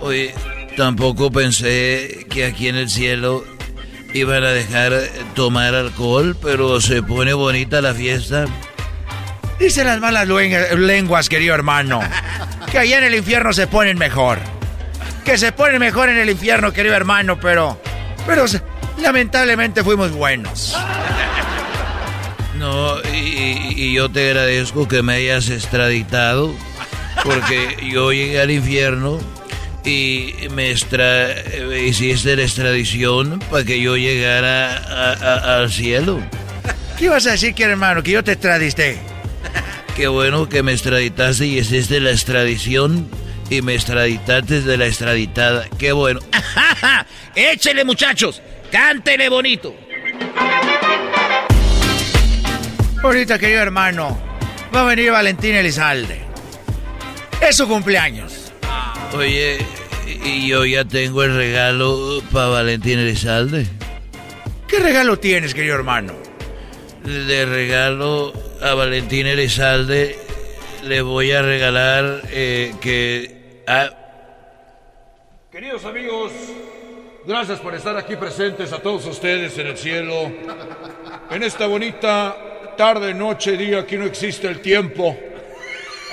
Oye, 0.00 0.32
tampoco 0.76 1.32
pensé 1.32 2.26
que 2.30 2.44
aquí 2.44 2.68
en 2.68 2.76
el 2.76 2.88
cielo 2.88 3.44
iban 4.14 4.44
a 4.44 4.50
dejar 4.50 4.92
tomar 5.34 5.74
alcohol, 5.74 6.36
pero 6.40 6.80
se 6.80 7.02
pone 7.02 7.32
bonita 7.34 7.80
la 7.80 7.92
fiesta. 7.92 8.46
Dice 9.58 9.84
las 9.84 10.00
malas 10.00 10.28
lenguas, 10.28 11.28
querido 11.28 11.54
hermano. 11.54 12.00
Que 12.70 12.78
allá 12.78 12.98
en 12.98 13.04
el 13.04 13.14
infierno 13.14 13.52
se 13.52 13.66
ponen 13.66 13.96
mejor. 13.98 14.38
Que 15.24 15.38
se 15.38 15.52
ponen 15.52 15.78
mejor 15.78 16.08
en 16.08 16.18
el 16.18 16.30
infierno, 16.30 16.72
querido 16.72 16.94
hermano, 16.94 17.38
pero. 17.40 17.80
Pero 18.26 18.44
lamentablemente 18.98 19.82
fuimos 19.82 20.10
buenos. 20.12 20.76
No, 22.58 22.98
y, 23.12 23.74
y 23.76 23.94
yo 23.94 24.10
te 24.10 24.28
agradezco 24.30 24.88
que 24.88 25.02
me 25.02 25.14
hayas 25.14 25.50
extraditado, 25.50 26.54
porque 27.22 27.76
yo 27.92 28.12
llegué 28.12 28.40
al 28.40 28.50
infierno 28.50 29.18
y 29.84 30.34
me 30.52 30.70
extra, 30.70 31.28
hiciste 31.78 32.34
la 32.34 32.42
extradición 32.42 33.38
para 33.50 33.62
que 33.64 33.80
yo 33.80 33.96
llegara 33.96 34.74
a- 34.76 35.12
a- 35.12 35.56
al 35.58 35.70
cielo. 35.70 36.20
¿Qué 36.98 37.04
ibas 37.04 37.26
a 37.26 37.32
decir, 37.32 37.54
querido 37.54 37.72
hermano? 37.72 38.02
Que 38.02 38.12
yo 38.12 38.24
te 38.24 38.36
tradiste. 38.36 38.98
Qué 39.96 40.08
bueno 40.08 40.48
que 40.48 40.62
me 40.62 40.72
extraditaste 40.72 41.46
y 41.46 41.58
hiciste 41.58 42.00
la 42.00 42.10
extradición 42.10 43.08
y 43.48 43.62
me 43.62 43.74
extraditaste 43.74 44.60
de 44.60 44.76
la 44.76 44.86
extraditada. 44.86 45.66
Qué 45.78 45.92
bueno. 45.92 46.20
Échele, 47.34 47.84
muchachos. 47.84 48.42
Cántele 48.70 49.28
bonito. 49.28 49.74
Ahorita, 53.02 53.38
querido 53.38 53.62
hermano, 53.62 54.18
va 54.74 54.82
a 54.82 54.84
venir 54.84 55.12
Valentín 55.12 55.54
Elizalde. 55.54 56.20
Es 57.40 57.56
su 57.56 57.68
cumpleaños. 57.68 58.52
Oye, 59.14 59.58
y 60.24 60.48
yo 60.48 60.64
ya 60.64 60.84
tengo 60.84 61.22
el 61.22 61.36
regalo 61.36 62.22
para 62.32 62.48
Valentín 62.48 62.98
Elizalde. 62.98 63.66
¿Qué 64.66 64.78
regalo 64.80 65.18
tienes, 65.18 65.54
querido 65.54 65.76
hermano? 65.76 66.12
De 67.04 67.46
regalo 67.46 68.32
a 68.60 68.74
Valentín 68.74 69.26
Elizalde 69.26 70.18
le 70.82 71.02
voy 71.02 71.32
a 71.32 71.42
regalar 71.42 72.22
eh, 72.30 72.74
que... 72.80 73.62
Queridos 75.50 75.84
amigos, 75.84 76.32
gracias 77.24 77.58
por 77.60 77.74
estar 77.74 77.96
aquí 77.96 78.16
presentes 78.16 78.72
a 78.72 78.78
todos 78.78 79.06
ustedes 79.06 79.56
en 79.58 79.66
el 79.68 79.76
cielo. 79.76 80.30
En 81.30 81.42
esta 81.42 81.66
bonita 81.66 82.74
tarde, 82.76 83.14
noche, 83.14 83.56
día, 83.56 83.80
aquí 83.80 83.96
no 83.96 84.04
existe 84.04 84.46
el 84.46 84.60
tiempo. 84.60 85.16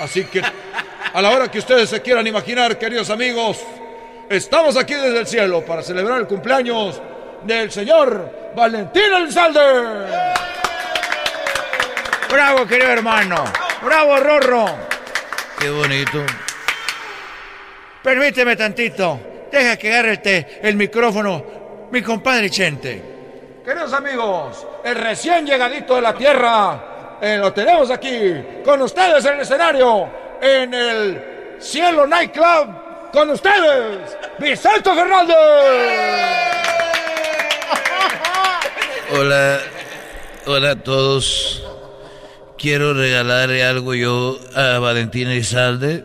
Así 0.00 0.24
que 0.24 0.40
a 0.40 1.22
la 1.22 1.30
hora 1.30 1.50
que 1.50 1.58
ustedes 1.58 1.90
se 1.90 2.02
quieran 2.02 2.26
imaginar, 2.26 2.78
queridos 2.78 3.10
amigos, 3.10 3.60
estamos 4.28 4.76
aquí 4.76 4.94
desde 4.94 5.20
el 5.20 5.26
cielo 5.26 5.64
para 5.64 5.82
celebrar 5.82 6.20
el 6.20 6.26
cumpleaños 6.26 7.00
del 7.44 7.70
señor 7.70 8.52
Valentín 8.56 9.12
Elizalde. 9.14 10.53
Bravo, 12.34 12.66
querido 12.66 12.90
hermano. 12.90 13.44
Bravo, 13.80 14.16
Rorro. 14.18 14.66
Qué 15.56 15.70
bonito. 15.70 16.24
Permíteme 18.02 18.56
tantito. 18.56 19.20
Deja 19.52 19.76
que 19.76 19.92
agarre 19.92 20.14
este- 20.14 20.58
el 20.64 20.74
micrófono 20.74 21.86
mi 21.92 22.02
compadre 22.02 22.50
Chente. 22.50 23.60
Queridos 23.64 23.92
amigos, 23.92 24.66
el 24.82 24.96
recién 24.96 25.46
llegadito 25.46 25.94
de 25.94 26.00
la 26.00 26.12
tierra, 26.12 27.18
eh, 27.22 27.36
lo 27.36 27.52
tenemos 27.52 27.88
aquí 27.92 28.34
con 28.64 28.82
ustedes 28.82 29.24
en 29.26 29.34
el 29.34 29.40
escenario, 29.42 30.08
en 30.42 30.74
el 30.74 31.56
Cielo 31.60 32.04
Nightclub, 32.04 33.10
con 33.12 33.30
ustedes, 33.30 34.16
Vicente 34.40 34.92
Fernández. 34.92 35.36
Hola, 39.12 39.60
hola 40.46 40.70
a 40.72 40.76
todos. 40.76 41.64
Quiero 42.64 42.94
regalarle 42.94 43.62
algo 43.62 43.92
yo 43.92 44.38
a 44.56 44.78
Valentín 44.78 45.28
Elizalde. 45.28 46.02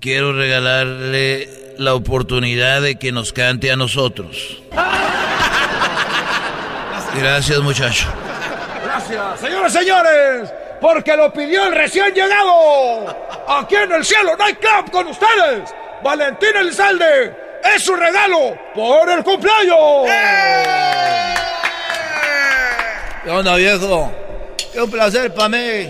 Quiero 0.00 0.32
regalarle 0.32 1.48
la 1.78 1.94
oportunidad 1.94 2.82
de 2.82 2.98
que 2.98 3.12
nos 3.12 3.32
cante 3.32 3.70
a 3.70 3.76
nosotros. 3.76 4.60
Gracias, 7.16 7.60
muchacho. 7.60 8.08
Gracias, 8.84 9.38
señores, 9.38 9.72
señores, 9.72 10.52
porque 10.80 11.16
lo 11.16 11.32
pidió 11.32 11.64
el 11.68 11.76
recién 11.76 12.12
llegado. 12.12 13.06
Aquí 13.46 13.76
en 13.76 13.92
el 13.92 14.04
Cielo 14.04 14.36
Nightclub 14.36 14.90
con 14.90 15.06
ustedes, 15.06 15.72
Valentín 16.02 16.56
Elizalde. 16.56 17.36
Es 17.72 17.84
su 17.84 17.94
regalo 17.94 18.58
por 18.74 19.08
el 19.08 19.22
cumpleaños. 19.22 20.10
¿Qué 23.22 23.30
onda, 23.30 23.54
viejo? 23.54 24.23
Qué 24.74 24.82
un 24.82 24.90
placer 24.90 25.32
para 25.32 25.50
mí 25.50 25.86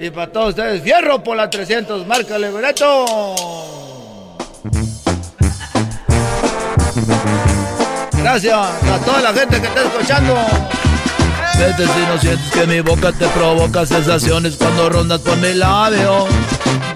y 0.00 0.08
para 0.08 0.32
todos 0.32 0.48
ustedes. 0.48 0.82
Fierro 0.82 1.22
por 1.22 1.36
la 1.36 1.50
300, 1.50 2.06
márcale, 2.06 2.48
boleto. 2.48 3.04
Gracias 8.14 8.54
a 8.56 8.98
toda 9.04 9.20
la 9.20 9.34
gente 9.34 9.60
que 9.60 9.66
está 9.66 9.82
escuchando. 9.82 10.34
Vete 11.58 11.82
si 11.86 12.00
no 12.08 12.18
sientes 12.18 12.50
que 12.52 12.66
mi 12.66 12.80
boca 12.80 13.12
te 13.12 13.26
provoca 13.28 13.84
sensaciones 13.84 14.56
cuando 14.56 14.88
rondas 14.88 15.20
por 15.20 15.36
mi 15.36 15.52
labio. 15.52 16.26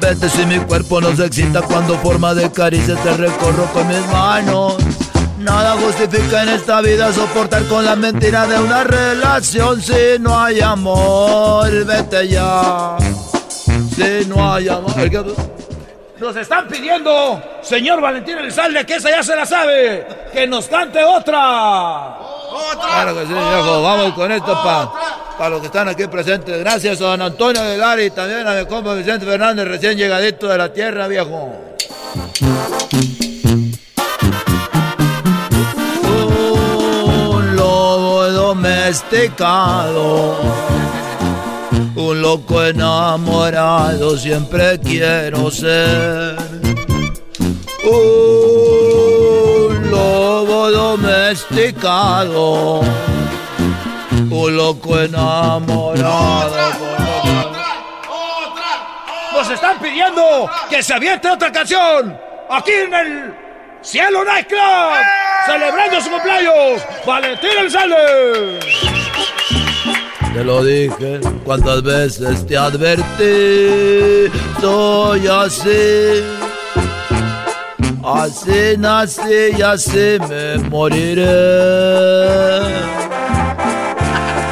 Vete 0.01 0.31
si 0.31 0.47
mi 0.47 0.59
cuerpo 0.61 1.03
no 1.03 1.15
se 1.15 1.27
excita 1.27 1.61
cuando 1.61 1.99
forma 1.99 2.33
de 2.33 2.51
caricia 2.51 2.95
te 2.97 3.13
recorro 3.19 3.67
con 3.75 3.87
mis 3.87 4.07
manos. 4.07 4.79
Nada 5.41 5.75
justifica 5.77 6.43
en 6.43 6.51
esta 6.51 6.83
vida 6.83 7.11
soportar 7.15 7.65
con 7.65 7.83
la 7.83 7.97
mentira 7.97 8.47
de 8.47 8.59
una 8.59 8.85
relación 8.85 9.81
si 9.81 10.19
no 10.21 10.39
hay 10.39 10.61
amor. 10.61 11.71
Vete 11.87 12.29
ya. 12.29 12.99
Si 13.97 14.27
no 14.27 14.53
hay 14.53 14.69
amor. 14.69 14.93
Nos 16.19 16.37
están 16.37 16.69
pidiendo, 16.69 17.43
señor 17.63 18.03
Valentín 18.03 18.37
Elizalde, 18.37 18.85
que 18.85 18.97
esa 18.97 19.09
ya 19.09 19.23
se 19.23 19.35
la 19.35 19.47
sabe, 19.47 20.07
que 20.31 20.47
nos 20.47 20.67
cante 20.67 21.03
otra. 21.03 22.19
Claro 22.75 23.15
que 23.15 23.27
sí, 23.27 23.33
viejo. 23.33 23.83
Vamos 23.83 24.13
con 24.13 24.31
esto 24.31 24.63
para 25.39 25.49
los 25.49 25.61
que 25.61 25.67
están 25.69 25.89
aquí 25.89 26.07
presentes. 26.07 26.59
Gracias 26.61 27.01
a 27.01 27.05
don 27.05 27.23
Antonio 27.23 27.63
Aguilar 27.63 27.99
y 28.01 28.11
también 28.11 28.47
a 28.47 28.53
mi 28.53 28.67
compa 28.67 28.93
Vicente 28.93 29.25
Fernández, 29.25 29.67
recién 29.67 29.97
llegadito 29.97 30.49
de 30.49 30.59
la 30.59 30.71
tierra, 30.71 31.09
viejo. 31.09 31.51
Domesticado, 38.91 40.37
un 41.95 42.21
loco 42.21 42.65
enamorado, 42.65 44.19
siempre 44.19 44.81
quiero 44.81 45.49
ser. 45.49 46.37
Un 47.85 49.91
lobo 49.93 50.73
domesticado, 50.73 52.81
un 54.29 54.57
loco 54.57 54.99
enamorado. 54.99 56.57
Nos 59.33 59.51
están 59.51 59.79
pidiendo 59.79 60.51
que 60.69 60.83
se 60.83 60.95
aviente 60.95 61.31
otra 61.31 61.53
canción. 61.53 62.19
Aquí 62.51 62.73
en 62.73 62.93
el 62.93 63.50
Cielo 63.83 64.25
Nightclub. 64.25 64.61
Celebrando 65.47 66.01
su 66.01 66.11
cumpleaños. 66.11 66.83
Valentín 67.07 67.51
Elizalde. 67.59 68.61
Te 70.35 70.45
lo 70.45 70.63
dije, 70.63 71.21
cuántas 71.45 71.83
veces 71.83 72.47
te 72.47 72.57
advertí, 72.57 74.31
soy 74.61 75.27
así. 75.27 76.23
Así 78.05 78.77
nací 78.79 79.51
y 79.59 79.63
así 79.63 80.19
me 80.29 80.59
moriré. 80.69 81.27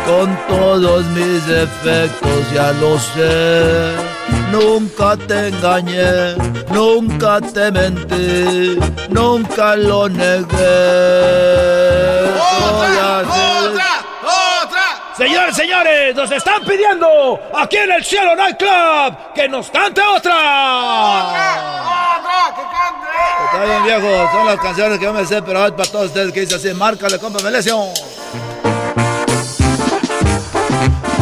Con 0.05 0.36
todos 0.48 1.05
mis 1.06 1.46
defectos 1.46 2.52
ya 2.52 2.72
lo 2.72 2.98
sé. 2.98 4.07
Nunca 4.51 5.16
te 5.16 5.49
engañé, 5.49 6.35
nunca 6.70 7.41
te 7.41 7.70
mentí, 7.70 8.79
nunca 9.09 9.77
lo 9.77 10.09
negué. 10.09 10.47
Soy 12.49 12.97
así. 12.99 13.49
Señores, 15.16 15.57
señores, 15.57 16.15
nos 16.15 16.31
están 16.31 16.62
pidiendo 16.65 17.41
aquí 17.53 17.77
en 17.77 17.91
el 17.91 18.05
Cielo 18.05 18.37
Nightclub 18.37 19.33
que 19.35 19.49
nos 19.49 19.69
cante 19.69 20.01
otra. 20.01 21.33
Está 23.47 23.65
bien, 23.65 23.85
viejo. 23.85 24.31
Son 24.31 24.47
las 24.47 24.61
canciones 24.61 24.99
que 24.99 25.05
yo 25.05 25.12
me 25.12 25.27
sé, 25.27 25.43
pero 25.43 25.66
es 25.66 25.73
para 25.73 25.91
todos 25.91 26.07
ustedes 26.07 26.33
que 26.33 26.41
dice 26.41 26.55
así. 26.55 26.73
Márcale, 26.73 27.19
compa 27.19 27.43
Melesio. 27.43 27.77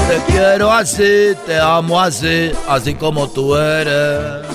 Te 0.08 0.32
quiero 0.32 0.70
así, 0.70 1.34
te 1.46 1.58
amo 1.58 2.00
así, 2.00 2.52
así 2.68 2.94
como 2.94 3.28
tú 3.28 3.56
eres. 3.56 4.46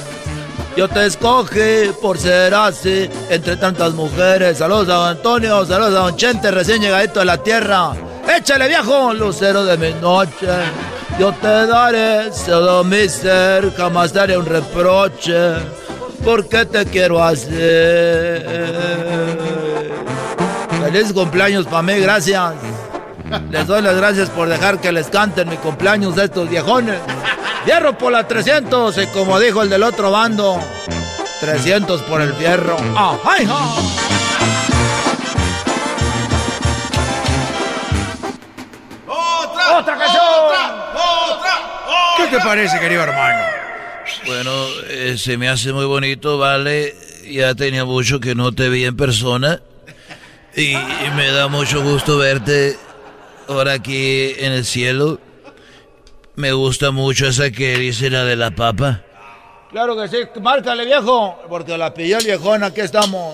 Yo 0.78 0.88
te 0.88 1.06
escogí 1.06 1.92
por 2.02 2.18
ser 2.18 2.54
así, 2.54 3.10
entre 3.30 3.58
tantas 3.58 3.94
mujeres. 3.94 4.60
Saludos 4.60 4.88
a 4.88 4.94
don 4.94 5.08
Antonio, 5.10 5.66
saludos 5.66 5.94
a 5.94 6.04
don 6.04 6.16
Chente, 6.16 6.52
recién 6.52 6.82
llegadito 6.82 7.20
de 7.20 7.26
la 7.26 7.38
tierra. 7.38 7.92
Échale 8.34 8.70
viejo, 8.70 9.14
lucero 9.14 9.66
de 9.66 9.78
mi 9.78 9.94
noche. 10.00 10.48
Yo 11.20 11.34
te 11.34 11.68
daré 11.68 12.32
todo 12.46 12.86
mi 12.86 13.10
ser, 13.10 13.74
jamás 13.76 14.14
daré 14.14 14.38
un 14.38 14.46
reproche, 14.46 15.56
porque 16.24 16.66
te 16.66 16.86
quiero 16.86 17.22
así. 17.22 17.50
Feliz 20.82 21.12
cumpleaños 21.14 21.66
para 21.66 21.82
mí, 21.82 22.00
gracias. 22.00 22.54
Les 23.50 23.66
doy 23.66 23.82
las 23.82 23.96
gracias 23.96 24.30
por 24.30 24.50
dejar 24.50 24.82
que 24.82 24.92
les 24.92 25.08
canten 25.08 25.48
mi 25.48 25.58
cumpleaños 25.58 26.16
de 26.16 26.26
estos 26.26 26.50
viejones. 26.50 27.00
Fierro 27.64 27.98
por 27.98 28.12
la 28.12 28.28
300, 28.28 28.98
y 28.98 29.08
como 29.08 29.40
dijo 29.40 29.62
el 29.62 29.70
del 29.70 29.84
otro 29.84 30.12
bando, 30.12 30.60
300 31.40 32.02
por 32.04 32.22
el 32.22 32.34
fierro. 32.34 32.76
¡Ah, 32.96 33.18
ay, 33.24 33.46
¡Otra! 39.08 39.78
¡Otra 39.80 39.98
canción! 39.98 40.22
¿Qué 42.18 42.28
te 42.28 42.44
parece, 42.44 42.80
querido 42.80 43.04
hermano? 43.04 43.40
Bueno, 44.26 44.52
eh, 44.90 45.16
se 45.18 45.38
me 45.38 45.48
hace 45.48 45.72
muy 45.72 45.86
bonito, 45.86 46.38
vale. 46.38 46.96
Ya 47.30 47.56
tenía 47.56 47.86
mucho 47.86 48.20
que 48.20 48.36
no 48.36 48.52
te 48.52 48.70
vi 48.70 48.86
en 48.86 48.98
persona. 48.98 49.62
Y, 50.56 50.72
y 50.74 51.12
me 51.16 51.32
da 51.32 51.48
mucho 51.48 51.82
gusto 51.82 52.18
verte 52.18 52.78
ahora 53.48 53.74
aquí 53.74 54.34
en 54.38 54.54
el 54.54 54.66
cielo. 54.66 55.20
Me 56.36 56.54
gusta 56.54 56.92
mucho 56.92 57.28
esa 57.28 57.52
que 57.52 57.78
dice 57.78 58.10
la 58.10 58.24
de 58.24 58.36
la 58.36 58.52
papa. 58.52 59.02
Claro 59.70 59.96
que 59.96 60.08
sí. 60.08 60.18
Márcale, 60.42 60.86
viejo. 60.86 61.38
Porque 61.50 61.78
la 61.78 61.94
pilló 61.94 62.18
el 62.18 62.26
viejón. 62.26 62.64
Aquí 62.64 62.82
estamos. 62.82 63.34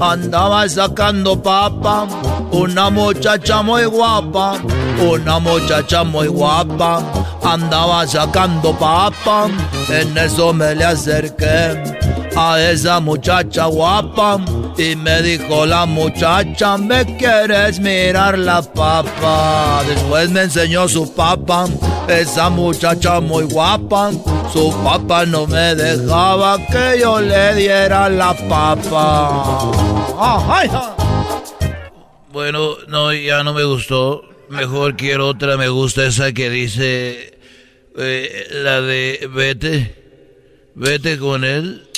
Andaba 0.00 0.68
sacando 0.68 1.40
papa, 1.40 2.08
una 2.50 2.90
muchacha 2.90 3.62
muy 3.62 3.84
guapa, 3.84 4.60
una 5.00 5.38
muchacha 5.38 6.02
muy 6.02 6.26
guapa. 6.26 7.00
Andaba 7.44 8.04
sacando 8.06 8.76
papa, 8.76 9.48
en 9.88 10.18
eso 10.18 10.52
me 10.52 10.74
le 10.74 10.84
acerqué 10.84 12.01
a 12.36 12.60
esa 12.60 13.00
muchacha 13.00 13.66
guapa. 13.66 14.40
Y 14.76 14.96
me 14.96 15.22
dijo 15.22 15.66
la 15.66 15.86
muchacha, 15.86 16.78
¿me 16.78 17.04
quieres 17.16 17.78
mirar 17.78 18.38
la 18.38 18.62
papa? 18.62 19.82
Después 19.86 20.30
me 20.30 20.42
enseñó 20.42 20.88
su 20.88 21.12
papa, 21.14 21.68
esa 22.08 22.48
muchacha 22.48 23.20
muy 23.20 23.44
guapa. 23.44 24.10
Su 24.52 24.74
papa 24.82 25.26
no 25.26 25.46
me 25.46 25.74
dejaba 25.74 26.58
que 26.66 27.00
yo 27.00 27.20
le 27.20 27.54
diera 27.54 28.08
la 28.08 28.34
papa. 28.48 29.70
Bueno, 32.32 32.76
no, 32.88 33.12
ya 33.12 33.42
no 33.44 33.52
me 33.52 33.64
gustó. 33.64 34.22
Mejor 34.48 34.96
quiero 34.96 35.28
otra, 35.28 35.56
me 35.56 35.68
gusta 35.68 36.06
esa 36.06 36.32
que 36.32 36.50
dice, 36.50 37.38
eh, 37.96 38.46
la 38.50 38.80
de 38.80 39.28
vete, 39.32 39.94
vete 40.74 41.18
con 41.18 41.44
él. 41.44 41.88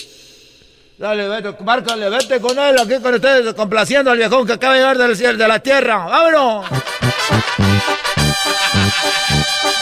Dale, 0.97 1.29
vete, 1.29 1.57
márcale, 1.65 2.09
vete 2.09 2.41
con 2.41 2.57
él, 2.57 2.77
aquí 2.79 3.03
con 3.03 3.15
ustedes, 3.15 3.53
complaciendo 3.55 4.13
al 4.13 4.17
viejón 4.17 4.47
que 4.47 4.53
acaba 4.53 4.75
de 4.75 4.81
llegar 4.81 4.99
del 4.99 5.39
de 5.39 5.49
la 5.49 5.59
tierra. 5.59 6.07
¡Vámonos! 6.07 6.67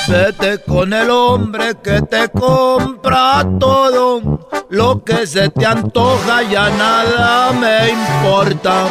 Vete 0.08 0.58
con 0.58 0.92
el 0.92 1.10
hombre 1.10 1.76
que 1.82 2.02
te 2.02 2.28
compra 2.28 3.46
todo. 3.58 4.40
Lo 4.68 5.02
que 5.04 5.26
se 5.26 5.48
te 5.48 5.64
antoja 5.64 6.42
ya 6.42 6.70
nada 6.70 7.52
me 7.52 7.90
importa. 7.90 8.86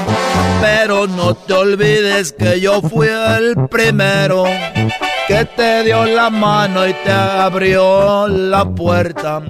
Pero 0.62 1.08
no 1.08 1.34
te 1.36 1.54
olvides 1.54 2.34
que 2.34 2.60
yo 2.60 2.82
fui 2.82 3.08
el 3.08 3.68
primero 3.68 4.46
que 5.28 5.46
te 5.46 5.84
dio 5.84 6.06
la 6.06 6.30
mano 6.30 6.88
y 6.88 6.94
te 6.94 7.12
abrió 7.12 8.28
la 8.28 8.66
puerta. 8.66 9.42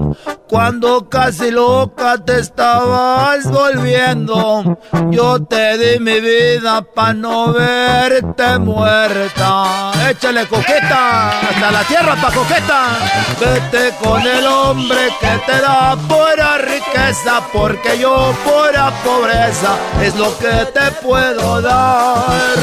Cuando 0.47 1.09
casi 1.09 1.49
loca 1.49 2.17
te 2.17 2.39
estabas 2.39 3.49
volviendo, 3.49 4.77
yo 5.09 5.41
te 5.43 5.77
di 5.77 5.99
mi 5.99 6.19
vida 6.19 6.81
para 6.81 7.13
no 7.13 7.53
verte 7.53 8.59
muerta. 8.59 9.91
Échale 10.11 10.45
coqueta, 10.45 11.29
hasta 11.39 11.71
la 11.71 11.83
tierra 11.85 12.15
pa' 12.17 12.33
coqueta. 12.33 12.97
Vete 13.39 13.95
con 14.03 14.21
el 14.21 14.45
hombre 14.45 15.07
que 15.21 15.39
te 15.45 15.61
da 15.61 15.95
pura 15.95 16.57
riqueza, 16.57 17.41
porque 17.53 17.97
yo 17.97 18.35
pura 18.43 18.91
pobreza 19.05 19.77
es 20.03 20.13
lo 20.15 20.37
que 20.37 20.65
te 20.73 20.91
puedo 21.01 21.61
dar. 21.61 22.57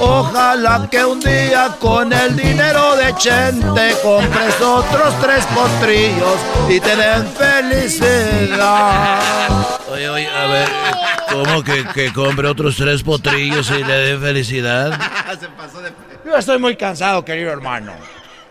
Ojalá 0.00 0.86
que 0.88 1.04
un 1.04 1.18
día 1.18 1.76
con 1.80 2.12
el 2.12 2.36
dinero 2.36 2.94
de 2.94 3.12
Chente 3.16 3.96
compres 4.02 4.60
otros 4.60 5.20
tres 5.20 5.44
potrillos 5.46 6.38
y 6.68 6.78
te 6.78 6.94
den 6.94 7.26
felicidad. 7.36 9.18
Oye, 9.90 10.08
oye, 10.08 10.28
a 10.28 10.46
ver, 10.46 10.68
¿cómo 11.30 11.64
que, 11.64 11.84
que 11.92 12.12
compre 12.12 12.46
otros 12.48 12.76
tres 12.76 13.02
potrillos 13.02 13.68
y 13.70 13.82
le 13.82 13.94
den 13.94 14.20
felicidad? 14.20 14.92
Se 15.40 15.48
pasó 15.48 15.80
de... 15.80 16.03
Yo 16.24 16.36
estoy 16.36 16.58
muy 16.58 16.76
cansado, 16.76 17.24
querido 17.24 17.52
hermano. 17.52 17.92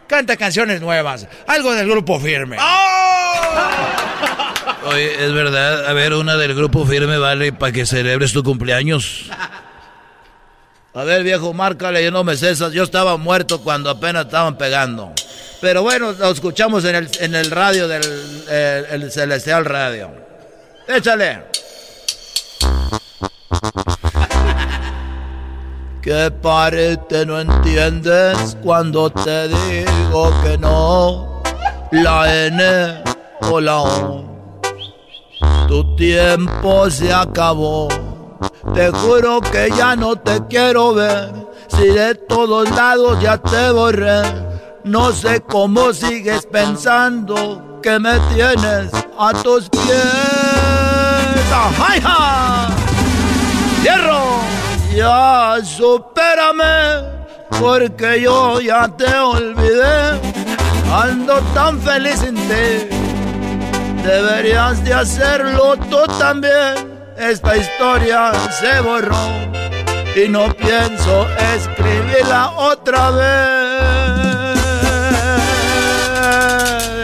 Canta 0.07 0.37
canciones 0.37 0.79
nuevas, 0.81 1.27
algo 1.47 1.73
del 1.73 1.89
grupo 1.89 2.19
firme. 2.19 2.57
Oye, 4.85 5.25
es 5.25 5.33
verdad, 5.33 5.87
a 5.87 5.93
ver, 5.93 6.13
una 6.13 6.35
del 6.35 6.53
grupo 6.53 6.85
firme 6.85 7.17
vale 7.17 7.53
para 7.53 7.71
que 7.71 7.85
celebres 7.85 8.33
tu 8.33 8.43
cumpleaños. 8.43 9.25
A 10.93 11.03
ver, 11.03 11.23
viejo, 11.23 11.53
márcale, 11.53 12.03
yo 12.03 12.11
no 12.11 12.23
me 12.23 12.37
cesas. 12.37 12.71
Yo 12.73 12.83
estaba 12.83 13.17
muerto 13.17 13.61
cuando 13.61 13.89
apenas 13.89 14.25
estaban 14.25 14.57
pegando. 14.57 15.13
Pero 15.59 15.81
bueno, 15.81 16.11
lo 16.11 16.29
escuchamos 16.29 16.85
en 16.85 16.95
el, 16.95 17.09
en 17.19 17.33
el 17.33 17.49
radio 17.49 17.87
del 17.87 18.03
el 18.47 19.11
Celestial 19.11 19.65
Radio. 19.65 20.11
Échale. 20.87 21.45
¿Qué 26.03 26.29
parte 26.29 27.25
no 27.25 27.39
entiendes 27.39 28.57
cuando 28.61 29.09
te 29.09 29.47
digo 29.47 30.33
que 30.43 30.57
no? 30.57 31.41
La 31.91 32.45
N 32.47 33.01
o 33.49 33.61
la 33.61 33.79
O. 33.79 34.25
Tu 35.69 35.95
tiempo 35.95 36.89
se 36.89 37.13
acabó. 37.13 37.87
Te 38.73 38.91
juro 38.91 39.39
que 39.39 39.71
ya 39.77 39.95
no 39.95 40.17
te 40.17 40.45
quiero 40.49 40.93
ver. 40.93 41.31
Si 41.69 41.87
de 41.87 42.15
todos 42.15 42.69
lados 42.71 43.21
ya 43.21 43.37
te 43.37 43.71
borré. 43.71 44.23
No 44.83 45.13
sé 45.13 45.39
cómo 45.39 45.93
sigues 45.93 46.45
pensando 46.47 47.79
que 47.81 47.97
me 47.97 48.19
tienes 48.35 48.91
a 49.17 49.31
tus 49.41 49.69
pies. 49.69 50.03
¡Ajá! 51.49 52.67
¡Hierro! 53.81 54.52
Ya 54.95 55.57
supérame, 55.63 57.03
porque 57.59 58.21
yo 58.21 58.61
ya 58.61 58.87
te 58.87 59.13
olvidé. 59.15 60.19
Ando 60.91 61.39
tan 61.55 61.81
feliz 61.81 62.21
en 62.23 62.35
ti. 62.35 62.87
Deberías 64.03 64.83
de 64.83 64.93
hacerlo 64.93 65.75
tú 65.89 66.05
también 66.19 66.93
esta 67.17 67.55
historia 67.55 68.31
se 68.59 68.81
borró 68.81 69.15
y 70.15 70.27
no 70.29 70.53
pienso 70.53 71.27
escribirla 71.55 72.51
otra 72.51 73.11
vez. 73.11 74.59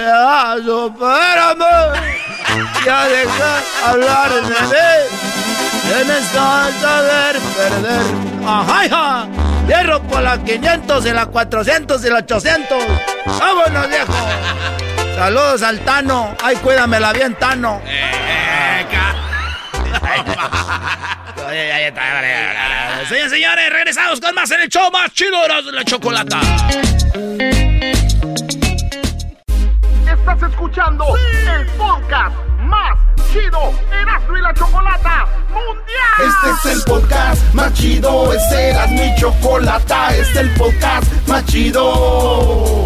Ya, 0.04 0.56
supérame, 0.66 1.66
ya 2.86 3.08
deja 3.08 3.62
hablar 3.86 4.34
de 4.34 4.62
mí. 4.68 5.29
Tienes 5.90 6.28
que 6.28 6.38
saber 6.82 7.36
perder. 7.58 8.02
Ajá, 8.48 8.86
hija. 8.86 9.28
Hierro 9.68 10.02
por 10.04 10.22
la 10.22 10.38
500 10.38 11.06
y 11.06 11.12
la 11.12 11.26
400 11.26 12.06
y 12.06 12.10
la 12.10 12.18
800. 12.20 12.84
¡Vámonos, 13.40 13.88
viejo! 13.90 14.14
Saludos 15.16 15.64
al 15.64 15.80
Tano. 15.80 16.36
Ay, 16.44 16.56
cuídamela 16.58 17.12
bien, 17.12 17.34
Tano. 17.36 17.82
Eh, 17.86 18.86
Señores, 23.08 23.32
señores, 23.32 23.70
regresamos 23.72 24.22
con 24.22 24.36
más 24.36 24.52
en 24.52 24.62
el 24.62 24.70
show 24.70 24.92
más 24.92 25.12
chido 25.14 25.42
de 25.42 25.72
la 25.72 25.84
chocolata. 25.84 26.40
Estás 30.06 30.44
escuchando 30.52 31.06
el 31.18 31.66
podcast 31.78 32.36
más 32.60 33.09
chido 33.32 33.74
Erasmo 33.92 34.38
y 34.38 34.42
la 34.42 34.54
Chocolata 34.54 35.28
Mundial. 35.50 36.20
Este 36.28 36.70
es 36.70 36.78
el 36.78 36.84
podcast 36.84 37.54
más 37.54 37.74
chido, 37.74 38.34
este 38.34 38.70
era 38.70 38.88
mi 38.88 39.16
chocolata, 39.16 40.16
este 40.16 40.22
es 40.22 40.38
el 40.38 40.54
podcast 40.56 41.28
más 41.28 41.46
chido 41.46 42.86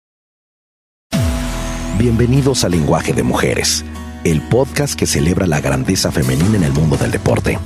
Bienvenidos 2.01 2.63
a 2.63 2.69
Lenguaje 2.69 3.13
de 3.13 3.21
Mujeres, 3.21 3.85
el 4.23 4.41
podcast 4.41 4.95
que 4.95 5.05
celebra 5.05 5.45
la 5.45 5.61
grandeza 5.61 6.11
femenina 6.11 6.57
en 6.57 6.63
el 6.63 6.71
mundo 6.71 6.97
del 6.97 7.11
deporte. 7.11 7.59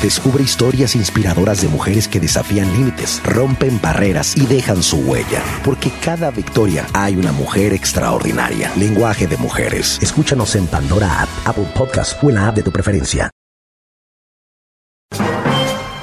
Descubre 0.00 0.44
historias 0.44 0.94
inspiradoras 0.94 1.62
de 1.62 1.66
mujeres 1.66 2.06
que 2.06 2.20
desafían 2.20 2.72
límites, 2.74 3.20
rompen 3.24 3.80
barreras 3.82 4.36
y 4.36 4.46
dejan 4.46 4.84
su 4.84 4.98
huella. 4.98 5.42
Porque 5.64 5.90
cada 6.00 6.30
victoria 6.30 6.86
hay 6.92 7.16
una 7.16 7.32
mujer 7.32 7.72
extraordinaria. 7.72 8.70
Lenguaje 8.76 9.26
de 9.26 9.36
mujeres. 9.36 9.98
Escúchanos 10.00 10.54
en 10.54 10.68
Pandora 10.68 11.22
App, 11.22 11.28
Apple 11.44 11.66
Podcast 11.74 12.22
o 12.22 12.28
en 12.28 12.36
la 12.36 12.46
app 12.46 12.54
de 12.54 12.62
tu 12.62 12.70
preferencia. 12.70 13.32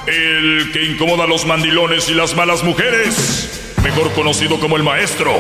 El 0.06 0.70
que 0.74 0.84
incomoda 0.84 1.24
a 1.24 1.28
los 1.28 1.46
mandilones 1.46 2.10
y 2.10 2.14
las 2.14 2.36
malas 2.36 2.62
mujeres. 2.62 3.74
Mejor 3.82 4.12
conocido 4.12 4.60
como 4.60 4.76
el 4.76 4.84
maestro. 4.84 5.32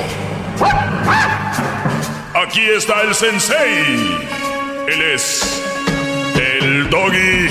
Aquí 2.53 2.69
está 2.69 3.01
el 3.01 3.15
sensei. 3.15 3.95
Él 4.87 5.01
es 5.15 5.63
el 6.35 6.87
doggy. 6.87 7.49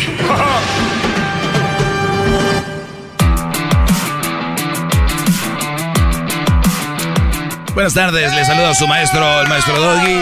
Buenas 7.75 7.95
tardes, 7.95 8.33
le 8.33 8.45
saluda 8.45 8.71
a 8.71 8.75
su 8.77 8.87
maestro, 8.87 9.41
el 9.41 9.49
maestro 9.49 9.81
Doggy. 9.81 10.15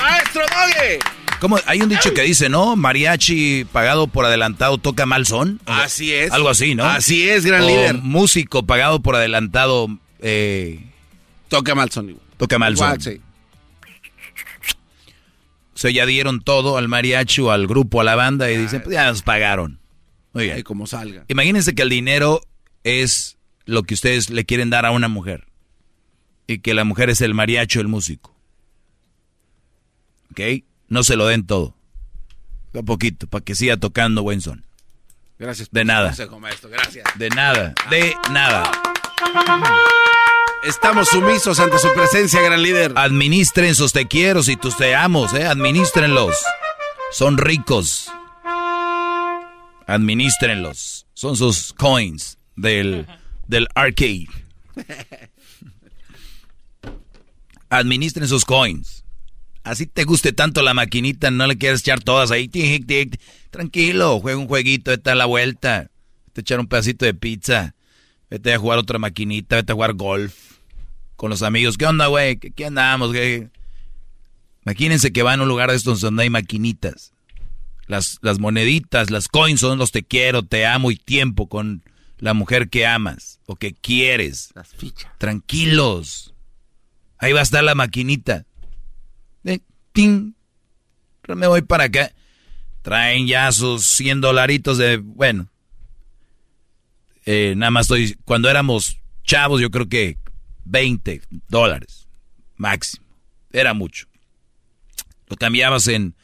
¡Maestro 0.00 0.40
Doggy! 0.40 0.98
¿Cómo? 1.38 1.58
Hay 1.66 1.82
un 1.82 1.90
dicho 1.90 2.14
que 2.14 2.22
dice, 2.22 2.48
¿no? 2.48 2.74
Mariachi 2.74 3.66
pagado 3.70 4.06
por 4.06 4.24
adelantado 4.24 4.78
toca 4.78 5.04
mal 5.04 5.26
son. 5.26 5.60
Así 5.66 6.14
es. 6.14 6.32
Algo 6.32 6.48
así, 6.48 6.74
¿no? 6.74 6.86
Así 6.86 7.28
es, 7.28 7.44
gran 7.44 7.64
O 7.64 7.66
líder. 7.66 7.98
Músico 7.98 8.62
pagado 8.62 9.00
por 9.00 9.14
adelantado. 9.14 9.88
Eh, 10.20 10.80
toca 11.48 11.74
mal 11.74 11.90
son. 11.90 12.18
Toca 12.38 12.58
mal 12.58 12.78
son. 12.78 12.86
Igual, 12.86 13.02
sí. 13.02 13.20
Sea, 15.82 15.90
ya 15.90 16.06
dieron 16.06 16.40
todo 16.40 16.76
al 16.76 16.86
mariachi 16.86 17.40
o 17.40 17.50
al 17.50 17.66
grupo, 17.66 18.00
a 18.00 18.04
la 18.04 18.14
banda 18.14 18.48
y 18.52 18.56
dicen, 18.56 18.82
pues 18.84 18.94
ya 18.94 19.10
nos 19.10 19.22
pagaron. 19.22 19.80
Muy 20.32 20.44
bien. 20.44 20.56
Ahí 20.58 20.62
como 20.62 20.86
salga. 20.86 21.24
Imagínense 21.26 21.74
que 21.74 21.82
el 21.82 21.88
dinero 21.88 22.40
es 22.84 23.36
lo 23.64 23.82
que 23.82 23.94
ustedes 23.94 24.30
le 24.30 24.44
quieren 24.44 24.70
dar 24.70 24.86
a 24.86 24.92
una 24.92 25.08
mujer. 25.08 25.48
Y 26.46 26.60
que 26.60 26.72
la 26.72 26.84
mujer 26.84 27.10
es 27.10 27.20
el 27.20 27.34
mariachi 27.34 27.80
el 27.80 27.88
músico. 27.88 28.32
¿Ok? 30.30 30.62
No 30.86 31.02
se 31.02 31.16
lo 31.16 31.26
den 31.26 31.48
todo. 31.48 31.74
Un 32.74 32.84
poquito, 32.84 33.26
para 33.26 33.44
que 33.44 33.56
siga 33.56 33.76
tocando 33.76 34.22
buen 34.22 34.40
son. 34.40 34.64
Gracias. 35.36 35.68
De 35.72 35.80
por 35.80 35.86
nada. 35.88 36.08
consejo, 36.10 36.38
maestro. 36.38 36.70
Gracias. 36.70 37.04
De 37.18 37.28
nada. 37.30 37.74
De 37.90 38.14
nada. 38.30 38.70
Estamos 40.62 41.08
sumisos 41.08 41.58
ante 41.58 41.76
su 41.80 41.92
presencia, 41.92 42.40
gran 42.40 42.62
líder. 42.62 42.92
Administren 42.94 43.74
sus 43.74 43.92
te 43.92 44.06
quiero 44.06 44.42
y 44.46 44.54
tus 44.54 44.76
te 44.76 44.94
amos, 44.94 45.34
¿eh? 45.34 45.44
Administrenlos. 45.44 46.36
Son 47.10 47.36
ricos. 47.36 48.08
Administrenlos. 49.88 51.08
Son 51.14 51.36
sus 51.36 51.72
coins 51.72 52.38
del, 52.54 53.08
del 53.48 53.66
arcade. 53.74 54.28
Administren 57.68 58.28
sus 58.28 58.44
coins. 58.44 59.02
Así 59.64 59.86
te 59.86 60.04
guste 60.04 60.32
tanto 60.32 60.62
la 60.62 60.74
maquinita, 60.74 61.32
no 61.32 61.48
le 61.48 61.58
quieres 61.58 61.80
echar 61.80 62.00
todas 62.04 62.30
ahí. 62.30 62.48
Tranquilo, 63.50 64.20
juega 64.20 64.38
un 64.38 64.46
jueguito, 64.46 64.92
vete 64.92 65.10
a 65.10 65.16
la 65.16 65.26
vuelta. 65.26 65.90
A 66.36 66.40
echar 66.40 66.60
un 66.60 66.68
pedacito 66.68 67.04
de 67.04 67.14
pizza. 67.14 67.74
Vete 68.30 68.54
a 68.54 68.58
jugar 68.58 68.78
otra 68.78 69.00
maquinita, 69.00 69.56
vete 69.56 69.72
a 69.72 69.74
jugar 69.74 69.94
golf 69.94 70.51
con 71.22 71.30
los 71.30 71.42
amigos. 71.42 71.78
¿Qué 71.78 71.86
onda, 71.86 72.08
güey? 72.08 72.36
¿Qué, 72.36 72.50
qué 72.50 72.66
andamos? 72.66 73.14
Imagínense 74.66 75.12
que 75.12 75.22
van 75.22 75.38
a 75.38 75.44
un 75.44 75.48
lugar 75.48 75.70
de 75.70 75.76
estos 75.76 76.00
donde 76.00 76.24
hay 76.24 76.30
maquinitas. 76.30 77.12
Las, 77.86 78.18
las 78.22 78.40
moneditas, 78.40 79.12
las 79.12 79.28
coins 79.28 79.60
son 79.60 79.78
los 79.78 79.92
te 79.92 80.02
quiero, 80.02 80.42
te 80.42 80.66
amo 80.66 80.90
y 80.90 80.96
tiempo 80.96 81.48
con 81.48 81.84
la 82.18 82.34
mujer 82.34 82.70
que 82.70 82.88
amas 82.88 83.38
o 83.46 83.54
que 83.54 83.72
quieres. 83.72 84.50
Las 84.56 84.74
fichas. 84.74 85.12
Tranquilos. 85.18 86.34
Ahí 87.18 87.32
va 87.32 87.38
a 87.38 87.44
estar 87.44 87.62
la 87.62 87.76
maquinita. 87.76 88.44
Eh, 89.44 89.60
ting. 89.92 90.32
Me 91.28 91.46
voy 91.46 91.62
para 91.62 91.84
acá. 91.84 92.10
Traen 92.82 93.28
ya 93.28 93.52
sus 93.52 93.86
100 93.86 94.22
dolaritos 94.22 94.76
de... 94.76 94.96
Bueno. 94.96 95.48
Eh, 97.26 97.54
nada 97.56 97.70
más 97.70 97.82
estoy... 97.82 98.18
Cuando 98.24 98.50
éramos 98.50 98.98
chavos 99.22 99.60
yo 99.60 99.70
creo 99.70 99.88
que 99.88 100.18
20 100.64 101.22
dólares. 101.48 102.08
Máximo. 102.56 103.04
Era 103.52 103.74
mucho. 103.74 104.06
Lo 105.28 105.36
cambiabas 105.36 105.88
en... 105.88 106.14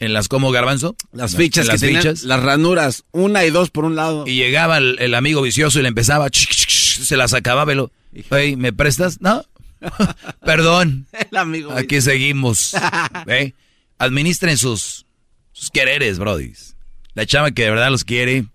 En 0.00 0.12
las 0.12 0.26
como 0.26 0.50
garbanzo. 0.50 0.96
Las 1.12 1.36
fichas 1.36 1.66
que 1.66 1.72
las 1.72 1.80
tenían, 1.80 2.02
fichas. 2.02 2.24
las 2.24 2.42
ranuras, 2.42 3.04
una 3.12 3.44
y 3.44 3.50
dos 3.50 3.70
por 3.70 3.84
un 3.84 3.94
lado. 3.94 4.24
Y 4.26 4.34
llegaba 4.34 4.76
el, 4.78 4.96
el 4.98 5.14
amigo 5.14 5.40
vicioso 5.40 5.78
y 5.78 5.82
le 5.82 5.88
empezaba, 5.88 6.28
ch, 6.30 6.48
ch, 6.48 6.66
ch, 6.66 6.98
se 7.04 7.16
las 7.16 7.32
acababa 7.32 7.72
y 7.72 7.76
lo, 7.76 7.92
"Ey, 8.32 8.56
¿me 8.56 8.72
prestas? 8.72 9.20
No. 9.20 9.44
Perdón. 10.44 11.06
El 11.30 11.36
amigo. 11.36 11.72
Aquí 11.72 12.00
seguimos. 12.00 12.74
¿Ve? 13.24 13.54
Administren 13.98 14.58
sus, 14.58 15.06
sus 15.52 15.70
quereres, 15.70 16.18
brodis. 16.18 16.76
La 17.14 17.24
chava 17.24 17.52
que 17.52 17.62
de 17.62 17.70
verdad 17.70 17.90
los 17.90 18.04
quiere, 18.04 18.46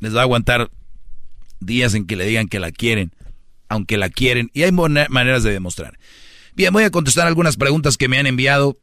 les 0.00 0.14
va 0.14 0.20
a 0.20 0.22
aguantar 0.24 0.70
días 1.60 1.94
en 1.94 2.06
que 2.06 2.16
le 2.16 2.26
digan 2.26 2.48
que 2.48 2.58
la 2.58 2.72
quieren, 2.72 3.12
aunque 3.68 3.96
la 3.96 4.08
quieren. 4.08 4.50
Y 4.52 4.62
hay 4.62 4.72
maneras 4.72 5.42
de 5.42 5.52
demostrar. 5.52 5.98
Bien, 6.54 6.72
voy 6.72 6.84
a 6.84 6.90
contestar 6.90 7.26
algunas 7.26 7.56
preguntas 7.56 7.96
que 7.96 8.08
me 8.08 8.18
han 8.18 8.26
enviado 8.26 8.78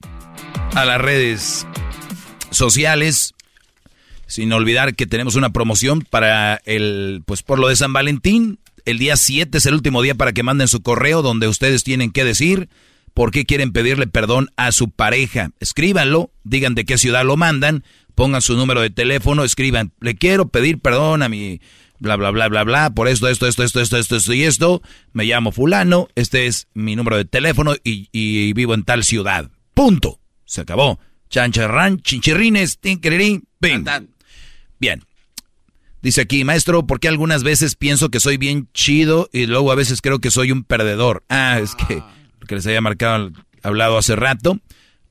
a 0.76 0.86
las 0.86 1.02
redes 1.02 1.66
sociales. 2.52 3.34
Sin 4.28 4.52
olvidar 4.54 4.96
que 4.96 5.06
tenemos 5.06 5.36
una 5.36 5.52
promoción 5.52 6.02
para 6.02 6.62
el, 6.66 7.24
pues 7.26 7.44
por 7.44 7.60
lo 7.60 7.68
de 7.68 7.76
San 7.76 7.94
Valentín. 7.94 8.60
El 8.86 8.98
día 8.98 9.16
7 9.16 9.58
es 9.58 9.66
el 9.66 9.76
último 9.76 10.02
día 10.02 10.16
para 10.16 10.34
que 10.34 10.44
manden 10.44 10.68
su 10.68 10.82
correo 10.82 11.22
donde 11.22 11.48
ustedes 11.48 11.84
tienen 11.84 12.12
que 12.12 12.24
decir 12.24 12.70
por 13.14 13.32
qué 13.32 13.46
quieren 13.46 13.72
pedirle 13.72 14.08
perdón 14.08 14.50
a 14.58 14.72
su 14.72 14.90
pareja. 14.90 15.52
Escríbanlo, 15.60 16.32
digan 16.44 16.76
de 16.76 16.86
qué 16.86 16.98
ciudad 16.98 17.26
lo 17.26 17.38
mandan, 17.38 17.84
pongan 18.16 18.42
su 18.42 18.56
número 18.56 18.82
de 18.82 18.90
teléfono, 18.90 19.44
escriban, 19.44 19.94
le 20.00 20.16
quiero 20.16 20.50
pedir 20.50 20.80
perdón 20.80 21.22
a 21.22 21.30
mi 21.30 21.62
bla 22.04 22.18
bla 22.18 22.32
bla 22.32 22.50
bla 22.50 22.64
bla 22.64 22.90
por 22.90 23.08
esto, 23.08 23.30
esto, 23.30 23.48
esto, 23.48 23.64
esto, 23.64 23.80
esto, 23.80 23.98
esto, 23.98 24.16
esto 24.18 24.34
y 24.34 24.44
esto. 24.44 24.82
Me 25.14 25.24
llamo 25.24 25.52
fulano, 25.52 26.10
este 26.16 26.48
es 26.48 26.68
mi 26.74 26.96
número 26.96 27.18
de 27.18 27.26
teléfono 27.26 27.76
y, 27.84 28.10
y 28.12 28.52
vivo 28.54 28.74
en 28.74 28.84
tal 28.84 29.04
ciudad. 29.04 29.50
Punto. 29.74 30.20
Se 30.46 30.62
acabó. 30.62 31.00
Chancharrán, 31.30 32.00
chinchirrines, 32.02 32.78
tinquirirín, 32.80 33.48
bing. 33.60 33.86
Bien. 34.80 35.04
Dice 36.02 36.22
aquí, 36.22 36.44
maestro, 36.44 36.86
¿por 36.86 37.00
qué 37.00 37.08
algunas 37.08 37.44
veces 37.44 37.76
pienso 37.76 38.10
que 38.10 38.20
soy 38.20 38.36
bien 38.36 38.68
chido 38.74 39.30
y 39.32 39.46
luego 39.46 39.72
a 39.72 39.76
veces 39.76 40.02
creo 40.02 40.20
que 40.20 40.30
soy 40.30 40.52
un 40.52 40.64
perdedor? 40.66 41.24
Ah, 41.30 41.60
es 41.64 41.74
que, 41.76 42.04
que 42.46 42.56
les 42.56 42.68
había 42.68 42.82
marcado, 42.82 43.32
hablado 43.64 43.98
hace 43.98 44.18
rato. 44.18 44.60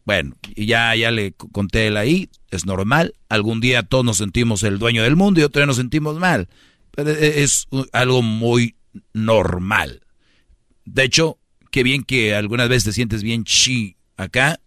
Bueno, 0.04 0.36
y 0.54 0.66
ya, 0.66 0.94
ya 0.94 1.10
le 1.10 1.32
conté 1.32 1.86
él 1.86 1.96
ahí, 1.96 2.28
es 2.50 2.66
normal. 2.66 3.14
Algún 3.28 3.60
día 3.60 3.82
todos 3.82 4.04
nos 4.04 4.18
sentimos 4.18 4.62
el 4.64 4.78
dueño 4.78 5.02
del 5.02 5.16
mundo 5.16 5.40
y 5.40 5.44
otro 5.44 5.60
día 5.60 5.66
nos 5.66 5.76
sentimos 5.76 6.18
mal. 6.18 6.48
Pero 6.94 7.10
e- 7.10 7.42
es 7.42 7.66
algo 7.92 8.22
muy 8.22 8.76
normal. 9.12 10.02
De 10.84 11.04
hecho, 11.04 11.38
qué 11.70 11.82
bien 11.82 12.04
que 12.04 12.34
algunas 12.34 12.68
veces 12.68 12.84
te 12.84 12.92
sientes 12.92 13.22
bien 13.22 13.44
chi 13.44 13.96
acá. 14.16 14.60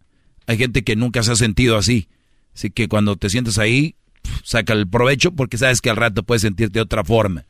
Hay 0.47 0.57
gente 0.57 0.83
que 0.83 0.95
nunca 0.95 1.23
se 1.23 1.31
ha 1.31 1.35
sentido 1.35 1.77
así. 1.77 2.07
Así 2.53 2.69
que 2.69 2.87
cuando 2.87 3.15
te 3.15 3.29
sientes 3.29 3.57
ahí, 3.57 3.95
saca 4.43 4.73
el 4.73 4.87
provecho 4.87 5.31
porque 5.31 5.57
sabes 5.57 5.81
que 5.81 5.89
al 5.89 5.97
rato 5.97 6.23
puedes 6.23 6.41
sentirte 6.41 6.79
de 6.79 6.81
otra 6.81 7.03
forma. 7.03 7.45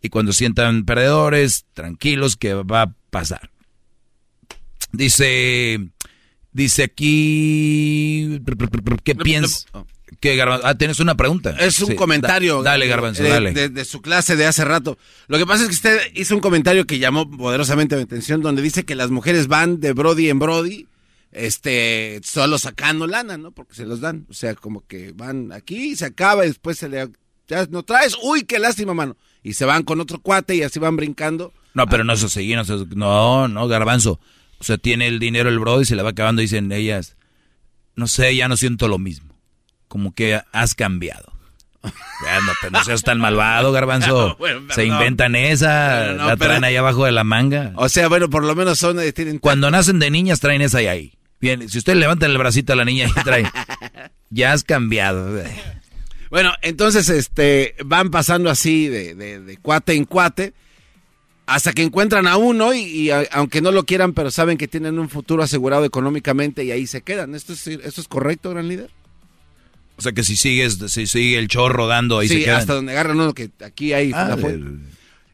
Y 0.00 0.10
cuando 0.10 0.32
sientan 0.32 0.84
perdedores, 0.84 1.66
tranquilos 1.74 2.36
que 2.36 2.54
va 2.54 2.82
a 2.82 2.94
pasar. 3.10 3.50
Dice, 4.92 5.90
dice 6.52 6.84
aquí, 6.84 8.40
¿qué 9.02 9.14
piensas? 9.14 9.66
¿Qué, 10.20 10.36
Garbanzo? 10.36 10.66
Ah, 10.66 10.74
tienes 10.76 11.00
una 11.00 11.16
pregunta. 11.16 11.50
Es 11.58 11.78
un 11.80 11.88
Sí, 11.88 11.94
comentario. 11.94 12.62
da- 12.62 12.70
dale, 12.72 12.86
Garbanzo, 12.88 13.22
de, 13.22 13.28
dale. 13.28 13.52
De, 13.52 13.68
de 13.68 13.84
su 13.84 14.00
clase 14.02 14.36
de 14.36 14.46
hace 14.46 14.64
rato. 14.64 14.98
Lo 15.28 15.38
que 15.38 15.46
pasa 15.46 15.62
es 15.62 15.68
que 15.68 15.74
usted 15.74 16.00
hizo 16.14 16.34
un 16.34 16.40
comentario 16.40 16.86
que 16.86 16.98
llamó 16.98 17.30
poderosamente 17.30 17.94
mi 17.96 18.02
atención, 18.02 18.40
donde 18.42 18.62
dice 18.62 18.84
que 18.84 18.94
las 18.94 19.10
mujeres 19.10 19.46
van 19.48 19.80
de 19.80 19.92
Brody 19.92 20.28
en 20.30 20.38
Brody, 20.38 20.86
este, 21.32 22.20
solo 22.24 22.58
sacando 22.58 23.06
lana, 23.06 23.36
¿no? 23.38 23.52
Porque 23.52 23.74
se 23.74 23.86
los 23.86 24.00
dan. 24.00 24.26
O 24.30 24.32
sea, 24.34 24.54
como 24.54 24.86
que 24.86 25.12
van 25.14 25.52
aquí, 25.52 25.94
se 25.96 26.06
acaba 26.06 26.44
y 26.44 26.48
después 26.48 26.78
se 26.78 26.88
le. 26.88 27.08
Ya 27.46 27.66
no 27.70 27.82
traes, 27.82 28.16
uy, 28.22 28.42
qué 28.42 28.58
lástima, 28.58 28.94
mano. 28.94 29.16
Y 29.42 29.54
se 29.54 29.64
van 29.64 29.82
con 29.82 30.00
otro 30.00 30.20
cuate 30.20 30.54
y 30.56 30.62
así 30.62 30.78
van 30.78 30.96
brincando. 30.96 31.52
No, 31.74 31.86
pero 31.86 32.02
no 32.04 32.16
se 32.16 32.28
seguir, 32.28 32.56
no, 32.58 32.64
no, 32.94 33.48
no, 33.48 33.68
garbanzo. 33.68 34.20
O 34.58 34.64
sea, 34.64 34.76
tiene 34.78 35.06
el 35.06 35.18
dinero 35.18 35.48
el 35.48 35.58
bro 35.58 35.80
y 35.80 35.84
se 35.84 35.94
le 35.96 36.02
va 36.02 36.10
acabando, 36.10 36.42
dicen 36.42 36.72
ellas. 36.72 37.16
No 37.94 38.06
sé, 38.06 38.34
ya 38.34 38.48
no 38.48 38.56
siento 38.56 38.88
lo 38.88 38.98
mismo. 38.98 39.37
Como 39.88 40.14
que 40.14 40.40
has 40.52 40.74
cambiado. 40.74 41.32
Ya 41.82 42.40
no, 42.40 42.52
te- 42.60 42.70
no 42.70 42.84
seas 42.84 43.02
tan 43.02 43.18
malvado, 43.20 43.72
garbanzo. 43.72 44.36
Bueno, 44.38 44.60
se 44.74 44.84
inventan 44.84 45.34
esa, 45.34 46.12
no, 46.12 46.26
la 46.26 46.36
traen 46.36 46.64
ahí 46.64 46.76
abajo 46.76 47.04
de 47.04 47.12
la 47.12 47.24
manga. 47.24 47.72
O 47.76 47.88
sea, 47.88 48.08
bueno, 48.08 48.28
por 48.28 48.44
lo 48.44 48.54
menos 48.54 48.78
son, 48.78 48.98
eh, 49.00 49.12
tienen. 49.12 49.38
Cuando 49.38 49.70
nacen 49.70 49.98
de 49.98 50.10
niñas 50.10 50.40
traen 50.40 50.60
esa 50.62 50.78
ahí, 50.78 50.86
ahí. 50.86 51.12
Bien, 51.40 51.68
si 51.68 51.78
usted 51.78 51.94
levanta 51.94 52.26
el 52.26 52.36
bracito 52.36 52.72
a 52.72 52.76
la 52.76 52.84
niña 52.84 53.06
y 53.06 53.12
trae, 53.22 53.44
ya 54.30 54.52
has 54.52 54.64
cambiado. 54.64 55.40
Bueno, 56.30 56.52
entonces 56.62 57.08
este 57.08 57.76
van 57.84 58.10
pasando 58.10 58.50
así 58.50 58.88
de, 58.88 59.14
de, 59.14 59.56
cuate 59.58 59.94
en 59.94 60.04
cuate 60.04 60.52
hasta 61.46 61.72
que 61.72 61.82
encuentran 61.82 62.26
a 62.26 62.36
uno 62.36 62.74
y, 62.74 63.10
aunque 63.30 63.62
no 63.62 63.70
lo 63.70 63.84
quieran, 63.84 64.12
pero 64.12 64.30
saben 64.30 64.58
que 64.58 64.68
tienen 64.68 64.98
un 64.98 65.08
futuro 65.08 65.42
asegurado 65.42 65.84
económicamente 65.84 66.64
y 66.64 66.72
ahí 66.72 66.86
se 66.86 67.00
quedan. 67.02 67.34
¿Esto 67.34 67.54
es, 67.54 67.66
esto 67.66 68.00
es 68.00 68.08
correcto, 68.08 68.50
gran 68.50 68.68
líder? 68.68 68.90
O 69.98 70.02
sea 70.02 70.12
que 70.12 70.22
si 70.22 70.36
sigues, 70.36 70.78
si 70.86 71.08
sigue 71.08 71.38
el 71.38 71.48
chorro 71.48 71.88
dando 71.88 72.20
ahí 72.20 72.28
se 72.28 72.38
quedan. 72.38 72.60
hasta 72.60 72.74
donde 72.74 72.92
agarran 72.92 73.18
uno 73.18 73.34
que 73.34 73.50
aquí 73.64 73.92
hay 73.92 74.12
ah, 74.14 74.36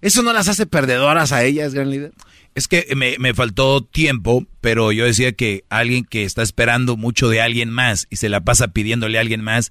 ¿Eso 0.01 0.23
no 0.23 0.32
las 0.32 0.49
hace 0.49 0.65
perdedoras 0.65 1.32
a 1.32 1.45
ellas, 1.45 1.74
gran 1.74 1.91
líder? 1.91 2.12
Es 2.55 2.66
que 2.66 2.86
me, 2.97 3.16
me, 3.19 3.35
faltó 3.35 3.85
tiempo, 3.85 4.47
pero 4.62 4.91
yo 4.91 5.05
decía 5.05 5.32
que 5.32 5.65
alguien 5.69 6.05
que 6.05 6.24
está 6.24 6.43
esperando 6.43 6.97
mucho 6.97 7.28
de 7.28 7.43
alguien 7.43 7.69
más 7.69 8.07
y 8.09 8.16
se 8.16 8.31
la 8.31 8.43
pasa 8.43 8.69
pidiéndole 8.69 9.19
a 9.19 9.20
alguien 9.20 9.43
más, 9.43 9.70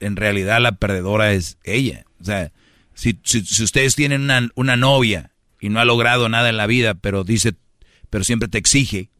en 0.00 0.16
realidad 0.16 0.62
la 0.62 0.76
perdedora 0.76 1.34
es 1.34 1.58
ella. 1.62 2.06
O 2.20 2.24
sea, 2.24 2.52
si, 2.94 3.18
si, 3.22 3.62
ustedes 3.62 3.96
tienen 3.96 4.22
una, 4.22 4.48
una, 4.54 4.76
novia 4.76 5.30
y 5.60 5.68
no 5.68 5.78
ha 5.78 5.84
logrado 5.84 6.30
nada 6.30 6.48
en 6.48 6.56
la 6.56 6.66
vida, 6.66 6.94
pero 6.94 7.22
dice, 7.22 7.54
pero 8.08 8.24
siempre 8.24 8.48
te 8.48 8.56
exige, 8.56 9.10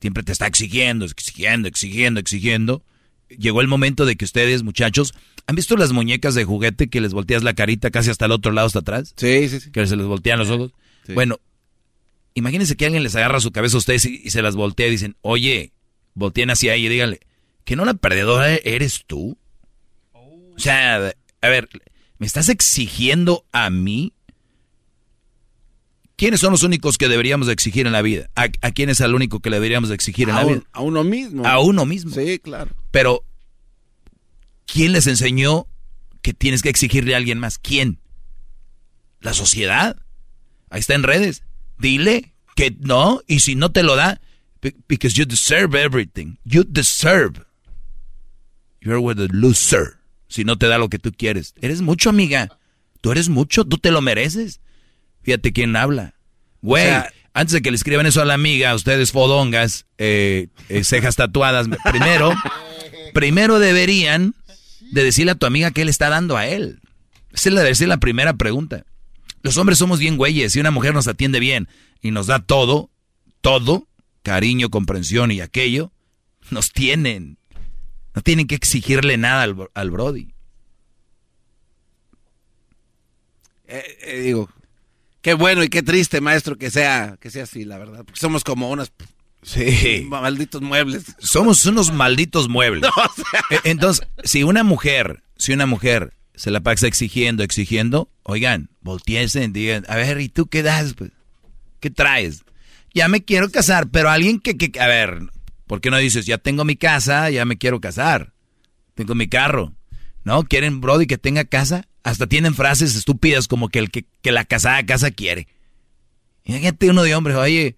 siempre 0.00 0.22
te 0.22 0.32
está 0.32 0.46
exigiendo, 0.46 1.04
exigiendo, 1.04 1.68
exigiendo, 1.68 2.18
exigiendo, 2.20 2.82
llegó 3.28 3.60
el 3.60 3.68
momento 3.68 4.06
de 4.06 4.16
que 4.16 4.24
ustedes, 4.24 4.62
muchachos, 4.62 5.14
¿han 5.46 5.56
visto 5.56 5.76
las 5.76 5.92
muñecas 5.92 6.34
de 6.34 6.44
juguete 6.44 6.88
que 6.88 7.00
les 7.00 7.12
volteas 7.12 7.42
la 7.42 7.54
carita 7.54 7.90
casi 7.90 8.10
hasta 8.10 8.26
el 8.26 8.32
otro 8.32 8.52
lado, 8.52 8.66
hasta 8.66 8.80
atrás? 8.80 9.14
Sí, 9.16 9.48
sí, 9.48 9.60
sí. 9.60 9.70
Que 9.70 9.86
se 9.86 9.96
les 9.96 10.06
voltean 10.06 10.38
los 10.38 10.50
ojos. 10.50 10.72
Bueno, 11.14 11.40
imagínense 12.34 12.76
que 12.76 12.86
alguien 12.86 13.02
les 13.02 13.16
agarra 13.16 13.40
su 13.40 13.52
cabeza 13.52 13.76
a 13.76 13.78
ustedes 13.78 14.04
y, 14.06 14.30
se 14.30 14.42
las 14.42 14.56
voltea 14.56 14.88
y 14.88 14.90
dicen, 14.90 15.16
oye, 15.22 15.72
volteen 16.14 16.50
hacia 16.50 16.74
ella 16.74 16.86
y 16.86 16.90
díganle, 16.90 17.20
que 17.64 17.76
no 17.76 17.84
la 17.84 17.94
perdedora 17.94 18.54
eres 18.54 19.04
tú. 19.06 19.38
O 20.12 20.58
sea, 20.58 21.12
a 21.42 21.48
ver, 21.48 21.68
¿me 22.18 22.26
estás 22.26 22.48
exigiendo 22.48 23.44
a 23.52 23.70
mí? 23.70 24.12
¿Quiénes 26.16 26.40
son 26.40 26.52
los 26.52 26.62
únicos 26.62 26.96
que 26.96 27.08
deberíamos 27.08 27.48
exigir 27.48 27.86
en 27.86 27.92
la 27.92 28.00
vida? 28.00 28.30
¿A, 28.34 28.48
quién 28.48 28.88
es 28.88 29.00
el 29.00 29.14
único 29.14 29.40
que 29.40 29.50
le 29.50 29.56
deberíamos 29.56 29.90
exigir 29.90 30.30
en 30.30 30.34
la 30.34 30.44
vida? 30.44 30.62
A 30.72 30.80
uno 30.80 31.04
mismo. 31.04 31.46
A 31.46 31.60
uno 31.60 31.84
mismo. 31.84 32.14
Sí, 32.14 32.38
claro. 32.38 32.70
Pero, 32.90 33.22
¿quién 34.64 34.92
les 34.92 35.06
enseñó 35.06 35.66
que 36.22 36.32
tienes 36.32 36.62
que 36.62 36.70
exigirle 36.70 37.14
a 37.14 37.18
alguien 37.18 37.38
más? 37.38 37.58
¿Quién? 37.58 37.98
¿La 39.20 39.34
sociedad? 39.34 39.96
Ahí 40.70 40.80
está 40.80 40.94
en 40.94 41.02
redes. 41.02 41.42
Dile 41.78 42.32
que 42.54 42.74
no, 42.80 43.20
y 43.26 43.40
si 43.40 43.54
no 43.54 43.70
te 43.70 43.82
lo 43.82 43.94
da, 43.94 44.20
because 44.88 45.14
you 45.14 45.26
deserve 45.26 45.78
everything. 45.78 46.38
You 46.44 46.64
deserve. 46.64 47.44
You're 48.80 49.00
with 49.00 49.20
a 49.20 49.28
loser 49.30 49.98
si 50.28 50.44
no 50.44 50.56
te 50.56 50.66
da 50.66 50.78
lo 50.78 50.88
que 50.88 50.98
tú 50.98 51.12
quieres. 51.12 51.54
Eres 51.60 51.82
mucho, 51.82 52.08
amiga. 52.08 52.58
Tú 53.00 53.12
eres 53.12 53.28
mucho, 53.28 53.64
tú 53.64 53.76
te 53.78 53.90
lo 53.90 54.00
mereces. 54.00 54.60
Fíjate 55.26 55.52
quién 55.52 55.74
habla. 55.74 56.14
Güey, 56.62 56.88
antes 57.34 57.52
de 57.52 57.60
que 57.60 57.72
le 57.72 57.76
escriban 57.76 58.06
eso 58.06 58.22
a 58.22 58.24
la 58.24 58.34
amiga, 58.34 58.72
ustedes 58.76 59.10
fodongas, 59.10 59.84
eh, 59.98 60.46
eh, 60.68 60.84
cejas 60.84 61.16
tatuadas, 61.16 61.66
primero, 61.90 62.32
primero 63.12 63.58
deberían 63.58 64.36
de 64.92 65.02
decirle 65.02 65.32
a 65.32 65.34
tu 65.34 65.44
amiga 65.44 65.72
qué 65.72 65.84
le 65.84 65.90
está 65.90 66.10
dando 66.10 66.36
a 66.36 66.46
él. 66.46 66.78
Esa 67.32 67.50
debe 67.50 67.74
ser 67.74 67.88
la 67.88 67.96
primera 67.96 68.34
pregunta. 68.34 68.86
Los 69.42 69.56
hombres 69.56 69.78
somos 69.78 69.98
bien 69.98 70.16
güeyes. 70.16 70.52
Si 70.52 70.60
una 70.60 70.70
mujer 70.70 70.94
nos 70.94 71.08
atiende 71.08 71.40
bien 71.40 71.66
y 72.00 72.12
nos 72.12 72.28
da 72.28 72.38
todo, 72.38 72.88
todo, 73.40 73.88
cariño, 74.22 74.70
comprensión 74.70 75.32
y 75.32 75.40
aquello, 75.40 75.90
nos 76.50 76.70
tienen. 76.70 77.36
No 78.14 78.22
tienen 78.22 78.46
que 78.46 78.54
exigirle 78.54 79.16
nada 79.16 79.42
al, 79.74 79.90
Brody. 79.90 80.32
Eh, 83.66 83.84
eh, 84.02 84.20
digo, 84.20 84.48
qué 85.26 85.34
bueno 85.34 85.64
y 85.64 85.68
qué 85.68 85.82
triste, 85.82 86.20
maestro, 86.20 86.56
que 86.56 86.70
sea, 86.70 87.16
que 87.20 87.32
sea 87.32 87.42
así, 87.42 87.64
la 87.64 87.78
verdad. 87.78 88.04
Porque 88.04 88.20
somos 88.20 88.44
como 88.44 88.70
unos 88.70 88.92
sí. 89.42 90.06
malditos 90.08 90.62
muebles. 90.62 91.16
Somos 91.18 91.66
unos 91.66 91.92
malditos 91.92 92.48
muebles. 92.48 92.88
E, 93.50 93.70
entonces, 93.70 94.06
si 94.22 94.44
una 94.44 94.62
mujer, 94.62 95.24
si 95.36 95.52
una 95.52 95.66
mujer 95.66 96.14
se 96.36 96.52
la 96.52 96.60
pasa 96.60 96.86
exigiendo, 96.86 97.42
exigiendo, 97.42 98.08
oigan, 98.22 98.70
volteesen, 98.82 99.52
digan, 99.52 99.84
a 99.88 99.96
ver, 99.96 100.20
¿y 100.20 100.28
tú 100.28 100.46
qué 100.46 100.62
das? 100.62 100.94
Pues? 100.94 101.10
¿Qué 101.80 101.90
traes? 101.90 102.44
Ya 102.94 103.08
me 103.08 103.24
quiero 103.24 103.50
casar, 103.50 103.88
pero 103.90 104.10
alguien 104.10 104.38
que, 104.38 104.56
que, 104.56 104.78
a 104.78 104.86
ver, 104.86 105.22
¿Por 105.66 105.80
qué 105.80 105.90
no 105.90 105.98
dices, 105.98 106.26
ya 106.26 106.38
tengo 106.38 106.64
mi 106.64 106.76
casa, 106.76 107.28
ya 107.30 107.44
me 107.44 107.58
quiero 107.58 107.80
casar? 107.80 108.32
Tengo 108.94 109.16
mi 109.16 109.28
carro. 109.28 109.74
¿No? 110.26 110.42
¿Quieren 110.42 110.80
Brody 110.80 111.06
que 111.06 111.18
tenga 111.18 111.44
casa? 111.44 111.86
Hasta 112.02 112.26
tienen 112.26 112.56
frases 112.56 112.96
estúpidas 112.96 113.46
como 113.46 113.68
que 113.68 113.78
el 113.78 113.92
que, 113.92 114.06
la 114.24 114.44
casada 114.44 114.84
casa 114.84 115.12
quiere. 115.12 115.46
Imagínate 116.42 116.90
uno 116.90 117.04
de 117.04 117.14
hombres, 117.14 117.36
oye, 117.36 117.76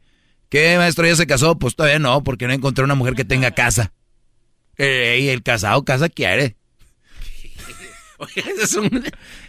¿qué 0.48 0.78
maestro 0.78 1.06
ya 1.06 1.14
se 1.14 1.26
casó? 1.26 1.58
Pues 1.58 1.76
todavía 1.76 1.98
no, 1.98 2.24
porque 2.24 2.46
no 2.46 2.54
encontré 2.54 2.84
una 2.84 2.94
mujer 2.94 3.14
que 3.14 3.26
tenga 3.26 3.50
casa. 3.50 3.92
Ey, 4.78 5.28
el 5.28 5.42
casado 5.42 5.84
casa 5.84 6.08
quiere. 6.08 6.56
Oye, 8.16 8.44
es 8.62 8.72
un, 8.74 9.04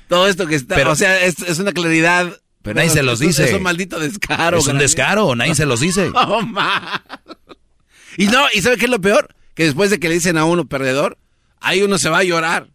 todo 0.09 0.27
esto 0.27 0.45
que 0.45 0.55
está, 0.55 0.89
o 0.89 0.95
sea, 0.95 1.23
es, 1.23 1.57
una 1.57 1.71
claridad. 1.71 2.41
Pero 2.61 2.75
nadie 2.75 2.89
se 2.89 3.01
los 3.01 3.19
dice. 3.19 3.45
Es 3.45 3.53
un 3.53 3.63
maldito 3.63 3.97
descaro. 3.97 4.57
Es 4.57 4.67
un 4.67 4.77
descaro, 4.77 5.35
nadie 5.35 5.55
se 5.55 5.65
los 5.65 5.79
dice. 5.79 6.11
Oh, 6.13 6.41
y 8.17 8.27
no, 8.27 8.45
¿y 8.53 8.61
sabe 8.61 8.75
qué 8.75 8.85
es 8.85 8.91
lo 8.91 8.99
peor? 8.99 9.33
Que 9.53 9.63
después 9.63 9.89
de 9.89 9.99
que 9.99 10.09
le 10.09 10.15
dicen 10.15 10.37
a 10.37 10.43
uno 10.43 10.65
perdedor, 10.67 11.17
ahí 11.61 11.81
uno 11.81 11.97
se 11.97 12.09
va 12.09 12.17
a 12.17 12.23
llorar. 12.23 12.67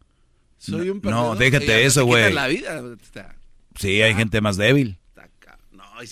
Soy 0.71 0.91
un 0.91 1.01
perdedor. 1.01 1.25
No, 1.25 1.35
déjate 1.37 1.85
eso, 1.85 2.05
güey. 2.05 2.35
Sí, 3.79 4.03
hay 4.03 4.15
gente 4.15 4.41
más 4.41 4.57
débil. 4.57 4.99
No, 5.73 5.85
A 5.85 6.03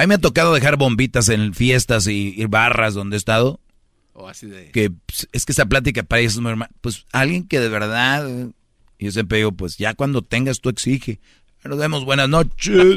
mí 0.00 0.06
me 0.06 0.14
ha 0.14 0.18
tocado 0.18 0.52
dejar 0.54 0.76
bombitas 0.76 1.28
en 1.28 1.54
fiestas 1.54 2.06
y, 2.06 2.44
barras 2.46 2.94
donde 2.94 3.16
he 3.16 3.18
estado. 3.18 3.60
O 4.14 4.28
así 4.28 4.46
de... 4.46 4.70
Que 4.70 4.90
pues, 4.90 5.28
es 5.32 5.46
que 5.46 5.52
esa 5.52 5.66
plática 5.66 6.02
para 6.02 6.20
ellos 6.20 6.34
es 6.34 6.40
muy 6.40 6.54
Pues 6.80 7.06
alguien 7.12 7.46
que 7.46 7.60
de 7.60 7.68
verdad... 7.68 8.28
Y 8.98 9.06
yo 9.06 9.10
siempre 9.12 9.38
digo, 9.38 9.52
pues 9.52 9.78
ya 9.78 9.94
cuando 9.94 10.22
tengas 10.22 10.60
tú 10.60 10.68
exige. 10.68 11.18
Nos 11.64 11.78
vemos, 11.78 12.04
buenas 12.04 12.28
noches. 12.28 12.96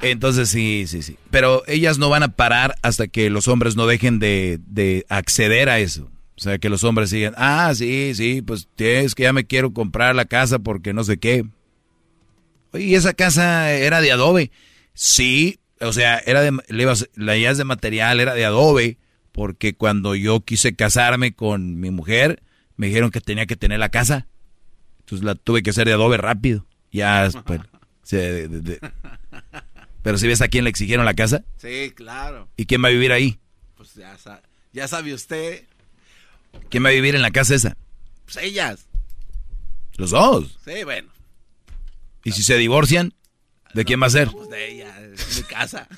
Entonces 0.00 0.48
sí, 0.48 0.84
sí, 0.86 1.02
sí. 1.02 1.16
Pero 1.30 1.62
ellas 1.66 1.98
no 1.98 2.08
van 2.08 2.22
a 2.22 2.28
parar 2.28 2.76
hasta 2.82 3.08
que 3.08 3.30
los 3.30 3.48
hombres 3.48 3.76
no 3.76 3.86
dejen 3.86 4.18
de, 4.18 5.06
acceder 5.08 5.68
a 5.68 5.78
eso. 5.78 6.10
O 6.36 6.40
sea, 6.40 6.58
que 6.58 6.68
los 6.68 6.84
hombres 6.84 7.10
sigan, 7.10 7.34
ah, 7.36 7.72
sí, 7.74 8.12
sí, 8.14 8.42
pues 8.42 8.68
es 8.76 9.14
que 9.14 9.22
ya 9.22 9.32
me 9.32 9.46
quiero 9.46 9.72
comprar 9.72 10.14
la 10.14 10.26
casa 10.26 10.58
porque 10.58 10.92
no 10.92 11.02
sé 11.02 11.18
qué. 11.18 11.46
Y 12.74 12.94
esa 12.94 13.14
casa 13.14 13.72
era 13.72 14.00
de 14.00 14.12
adobe. 14.12 14.50
Sí, 14.92 15.60
o 15.80 15.92
sea, 15.92 16.18
era 16.18 16.42
de, 16.42 16.52
la 17.14 17.36
ya 17.36 17.50
es 17.50 17.58
de 17.58 17.64
material, 17.64 18.20
era 18.20 18.34
de 18.34 18.44
adobe, 18.44 18.98
porque 19.32 19.74
cuando 19.74 20.14
yo 20.14 20.40
quise 20.40 20.74
casarme 20.74 21.34
con 21.34 21.80
mi 21.80 21.90
mujer, 21.90 22.42
me 22.76 22.88
dijeron 22.88 23.10
que 23.10 23.20
tenía 23.20 23.46
que 23.46 23.56
tener 23.56 23.78
la 23.78 23.88
casa. 23.88 24.26
Entonces 25.00 25.24
la 25.24 25.34
tuve 25.34 25.62
que 25.62 25.70
hacer 25.70 25.86
de 25.86 25.94
adobe 25.94 26.16
rápido. 26.16 26.66
Ya, 26.92 27.28
pues, 27.44 27.60
pero 30.02 30.18
si 30.18 30.26
ves 30.26 30.40
a 30.40 30.48
quién 30.48 30.64
le 30.64 30.70
exigieron 30.70 31.04
la 31.04 31.14
casa. 31.14 31.44
Sí, 31.56 31.92
claro. 31.94 32.48
¿Y 32.56 32.66
quién 32.66 32.82
va 32.82 32.88
a 32.88 32.92
vivir 32.92 33.12
ahí? 33.12 33.38
Pues 33.76 33.94
ya, 34.72 34.88
sabe 34.88 35.14
usted. 35.14 35.64
¿Quién 36.68 36.84
va 36.84 36.88
a 36.88 36.92
vivir 36.92 37.14
en 37.14 37.22
la 37.22 37.30
casa 37.30 37.54
esa? 37.54 37.76
Pues 38.24 38.36
ellas. 38.38 38.88
¿Los 39.96 40.10
dos? 40.10 40.58
Sí, 40.64 40.84
bueno. 40.84 41.08
¿Y 42.24 42.32
si 42.32 42.42
se 42.42 42.56
divorcian? 42.56 43.14
¿De 43.72 43.84
quién 43.84 44.02
va 44.02 44.06
a 44.06 44.10
ser? 44.10 44.30
Pues 44.30 44.48
de 44.48 44.72
ella, 44.72 44.92
de 45.00 45.10
mi 45.10 45.42
casa. 45.42 45.88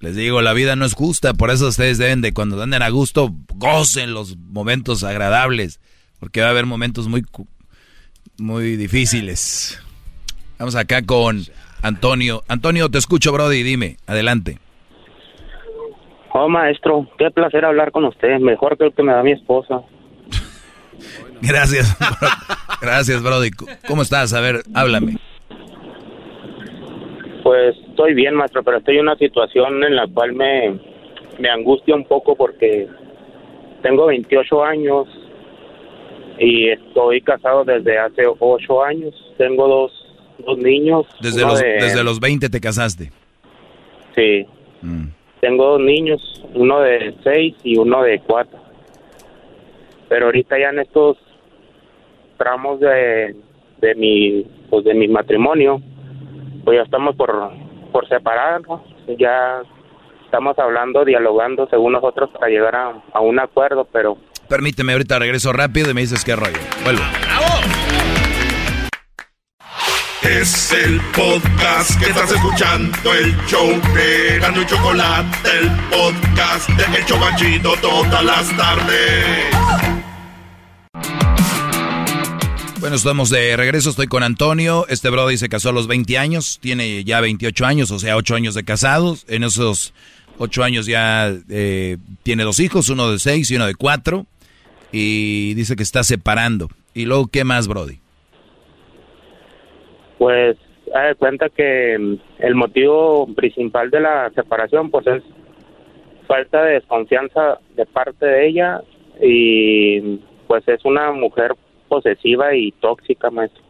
Les 0.00 0.16
digo, 0.16 0.40
la 0.40 0.54
vida 0.54 0.76
no 0.76 0.86
es 0.86 0.94
justa, 0.94 1.34
por 1.34 1.50
eso 1.50 1.68
ustedes 1.68 1.98
deben 1.98 2.22
de 2.22 2.32
cuando 2.32 2.62
anden 2.62 2.82
a 2.82 2.88
gusto, 2.88 3.34
gocen 3.54 4.14
los 4.14 4.36
momentos 4.38 5.04
agradables, 5.04 5.78
porque 6.18 6.40
va 6.40 6.46
a 6.46 6.50
haber 6.50 6.64
momentos 6.64 7.06
muy, 7.06 7.22
muy 8.38 8.76
difíciles. 8.76 9.78
Vamos 10.58 10.74
acá 10.74 11.02
con 11.02 11.44
Antonio. 11.82 12.44
Antonio, 12.48 12.90
te 12.90 12.96
escucho, 12.96 13.30
Brody, 13.32 13.62
dime, 13.62 13.98
adelante. 14.06 14.58
Oh, 16.32 16.48
maestro, 16.48 17.08
qué 17.18 17.30
placer 17.30 17.64
hablar 17.64 17.90
con 17.90 18.04
usted, 18.04 18.38
mejor 18.38 18.78
que 18.78 18.84
el 18.84 18.94
que 18.94 19.02
me 19.02 19.12
da 19.12 19.22
mi 19.22 19.32
esposa. 19.32 19.82
Gracias, 21.42 21.96
gracias, 22.82 23.22
Brody. 23.22 23.50
¿Cómo 23.88 24.02
estás? 24.02 24.34
A 24.34 24.40
ver, 24.40 24.62
háblame. 24.74 25.16
Pues 27.42 27.74
estoy 27.88 28.12
bien, 28.12 28.34
maestro, 28.34 28.62
pero 28.62 28.76
estoy 28.76 28.96
en 28.96 29.02
una 29.02 29.16
situación 29.16 29.82
en 29.82 29.96
la 29.96 30.06
cual 30.06 30.34
me, 30.34 30.78
me 31.38 31.48
angustia 31.48 31.94
un 31.94 32.04
poco 32.04 32.36
porque 32.36 32.86
tengo 33.82 34.06
28 34.06 34.62
años 34.62 35.08
y 36.38 36.68
estoy 36.68 37.22
casado 37.22 37.64
desde 37.64 37.98
hace 37.98 38.22
8 38.38 38.84
años. 38.84 39.14
Tengo 39.38 39.66
dos 39.66 39.92
dos 40.46 40.58
niños. 40.58 41.06
Desde 41.20 41.42
los, 41.42 41.60
desde 41.60 42.04
los 42.04 42.20
20 42.20 42.48
te 42.48 42.60
casaste. 42.60 43.10
Sí. 44.14 44.46
Mm. 44.82 45.08
Tengo 45.40 45.64
dos 45.72 45.80
niños, 45.80 46.20
uno 46.54 46.80
de 46.80 47.14
seis 47.22 47.54
y 47.62 47.78
uno 47.78 48.02
de 48.02 48.20
cuatro. 48.20 48.58
Pero 50.08 50.26
ahorita 50.26 50.58
ya 50.58 50.70
en 50.70 50.80
estos 50.80 51.16
tramos 52.36 52.80
de, 52.80 53.34
de 53.80 53.94
mi 53.94 54.46
pues 54.68 54.84
de 54.84 54.94
mi 54.94 55.08
matrimonio, 55.08 55.80
pues 56.64 56.78
ya 56.78 56.82
estamos 56.82 57.16
por 57.16 57.50
por 57.92 58.08
separarnos, 58.08 58.82
ya 59.18 59.62
estamos 60.24 60.58
hablando, 60.58 61.04
dialogando 61.04 61.66
según 61.68 61.92
nosotros 61.92 62.30
para 62.30 62.48
llegar 62.48 62.76
a, 62.76 63.02
a 63.12 63.20
un 63.20 63.38
acuerdo, 63.40 63.86
pero 63.92 64.16
Permíteme, 64.50 64.92
ahorita 64.94 65.20
regreso 65.20 65.52
rápido 65.52 65.92
y 65.92 65.94
me 65.94 66.00
dices 66.00 66.24
qué 66.24 66.34
rollo. 66.34 66.58
Vuelvo. 66.82 67.02
Es 70.30 70.70
el 70.70 71.00
podcast 71.12 71.98
que 71.98 72.08
estás 72.08 72.30
escuchando, 72.30 73.12
el 73.12 73.36
show 73.48 73.68
de 73.92 74.38
Gano 74.38 74.62
y 74.62 74.66
Chocolate, 74.66 75.48
el 75.58 75.68
podcast 75.90 76.68
de 76.68 76.98
El 76.98 77.04
Chocachito 77.04 77.74
todas 77.80 78.24
las 78.24 78.56
tardes. 78.56 79.46
Bueno, 82.78 82.94
estamos 82.94 83.30
de 83.30 83.56
regreso, 83.56 83.90
estoy 83.90 84.06
con 84.06 84.22
Antonio. 84.22 84.86
Este 84.88 85.10
brother 85.10 85.36
se 85.36 85.48
casó 85.48 85.70
a 85.70 85.72
los 85.72 85.88
20 85.88 86.16
años, 86.16 86.60
tiene 86.62 87.02
ya 87.02 87.20
28 87.20 87.66
años, 87.66 87.90
o 87.90 87.98
sea, 87.98 88.16
8 88.16 88.36
años 88.36 88.54
de 88.54 88.62
casados. 88.62 89.24
En 89.26 89.42
esos 89.42 89.92
8 90.38 90.62
años 90.62 90.86
ya 90.86 91.34
eh, 91.48 91.96
tiene 92.22 92.44
dos 92.44 92.60
hijos, 92.60 92.88
uno 92.88 93.10
de 93.10 93.18
6 93.18 93.50
y 93.50 93.56
uno 93.56 93.66
de 93.66 93.74
4 93.74 94.24
y 94.92 95.54
dice 95.54 95.74
que 95.74 95.82
está 95.82 96.04
separando. 96.04 96.70
¿Y 96.94 97.06
luego 97.06 97.26
qué 97.26 97.42
más, 97.42 97.66
Brody? 97.66 97.98
Pues, 100.20 100.58
de 100.84 101.14
cuenta 101.14 101.48
que 101.48 101.96
mm, 101.98 102.14
el 102.40 102.54
motivo 102.54 103.26
principal 103.34 103.88
de 103.88 104.00
la 104.00 104.28
separación, 104.34 104.90
pues 104.90 105.06
es 105.06 105.22
falta 106.26 106.62
de 106.62 106.74
desconfianza 106.74 107.58
de 107.74 107.86
parte 107.86 108.26
de 108.26 108.46
ella 108.46 108.82
y 109.18 110.18
pues 110.46 110.68
es 110.68 110.84
una 110.84 111.10
mujer 111.12 111.54
posesiva 111.88 112.54
y 112.54 112.70
tóxica, 112.72 113.30
maestro. 113.30 113.62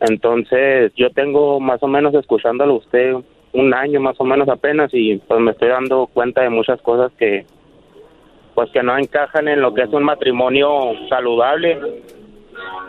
Entonces, 0.00 0.92
yo 0.96 1.08
tengo 1.08 1.60
más 1.60 1.82
o 1.82 1.86
menos 1.86 2.12
escuchándolo 2.12 2.74
usted 2.74 3.14
un 3.54 3.72
año 3.72 4.00
más 4.00 4.20
o 4.20 4.24
menos 4.24 4.50
apenas 4.50 4.90
y 4.92 5.16
pues 5.16 5.40
me 5.40 5.52
estoy 5.52 5.68
dando 5.68 6.08
cuenta 6.08 6.42
de 6.42 6.50
muchas 6.50 6.82
cosas 6.82 7.10
que 7.18 7.46
pues 8.54 8.70
que 8.70 8.82
no 8.82 8.98
encajan 8.98 9.48
en 9.48 9.62
lo 9.62 9.72
que 9.72 9.84
es 9.84 9.92
un 9.94 10.02
matrimonio 10.02 10.92
saludable. 11.08 11.80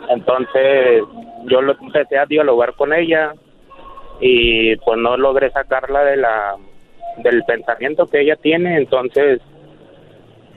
Entonces 0.08 1.02
yo 1.44 1.62
lo 1.62 1.72
empecé 1.80 2.18
a 2.18 2.26
dialogar 2.26 2.74
con 2.74 2.92
ella 2.92 3.32
y 4.20 4.76
pues 4.76 4.98
no 4.98 5.16
logré 5.16 5.50
sacarla 5.50 6.04
de 6.04 6.16
la 6.16 6.56
del 7.18 7.44
pensamiento 7.44 8.06
que 8.06 8.20
ella 8.20 8.36
tiene, 8.36 8.76
entonces 8.76 9.40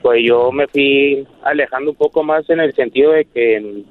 pues 0.02 0.22
yo 0.24 0.50
me 0.52 0.66
fui 0.68 1.26
alejando 1.42 1.92
un 1.92 1.96
poco 1.96 2.22
más 2.22 2.48
en 2.50 2.60
el 2.60 2.72
sentido 2.74 3.12
de 3.12 3.24
que 3.26 3.84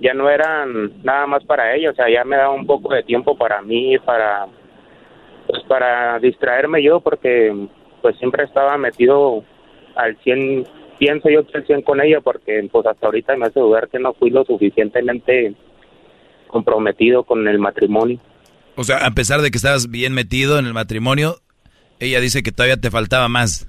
ya 0.00 0.14
no 0.14 0.30
eran 0.30 1.02
nada 1.02 1.26
más 1.26 1.44
para 1.44 1.74
ella, 1.74 1.90
o 1.90 1.94
sea, 1.94 2.08
ya 2.08 2.24
me 2.24 2.36
daba 2.36 2.54
un 2.54 2.66
poco 2.66 2.94
de 2.94 3.02
tiempo 3.02 3.36
para 3.36 3.60
mí, 3.62 3.98
para 3.98 4.46
pues 5.46 5.62
para 5.64 6.18
distraerme 6.18 6.82
yo 6.82 7.00
porque 7.00 7.54
pues 8.02 8.16
siempre 8.18 8.44
estaba 8.44 8.76
metido 8.76 9.42
al 9.96 10.16
100, 10.18 10.66
pienso 10.98 11.28
yo 11.28 11.40
al 11.52 11.66
100 11.66 11.82
con 11.82 12.00
ella 12.00 12.20
porque 12.20 12.66
pues 12.70 12.86
hasta 12.86 13.06
ahorita 13.06 13.36
me 13.36 13.46
hace 13.46 13.60
dudar 13.60 13.88
que 13.88 13.98
no 13.98 14.14
fui 14.14 14.30
lo 14.30 14.44
suficientemente 14.44 15.54
comprometido 16.46 17.24
con 17.24 17.46
el 17.46 17.58
matrimonio. 17.58 18.18
O 18.76 18.84
sea, 18.84 18.98
a 18.98 19.10
pesar 19.10 19.40
de 19.40 19.50
que 19.50 19.58
estabas 19.58 19.90
bien 19.90 20.14
metido 20.14 20.58
en 20.58 20.66
el 20.66 20.74
matrimonio, 20.74 21.36
ella 22.00 22.20
dice 22.20 22.42
que 22.42 22.52
todavía 22.52 22.76
te 22.76 22.90
faltaba 22.90 23.28
más. 23.28 23.66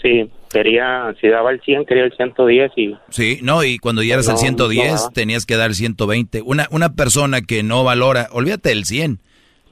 Sí, 0.00 0.30
quería, 0.50 1.14
si 1.20 1.28
daba 1.28 1.50
el 1.50 1.60
100, 1.60 1.84
quería 1.84 2.04
el 2.04 2.16
110 2.16 2.72
y... 2.76 2.96
Sí, 3.10 3.38
no, 3.42 3.64
y 3.64 3.78
cuando 3.78 4.02
ya 4.02 4.14
eras 4.14 4.28
el 4.28 4.38
110 4.38 5.10
tenías 5.12 5.44
que 5.44 5.56
dar 5.56 5.70
el 5.70 5.74
120. 5.74 6.42
Una, 6.42 6.68
una 6.70 6.94
persona 6.94 7.42
que 7.42 7.62
no 7.62 7.84
valora, 7.84 8.28
olvídate 8.32 8.70
del 8.70 8.84
100, 8.84 9.18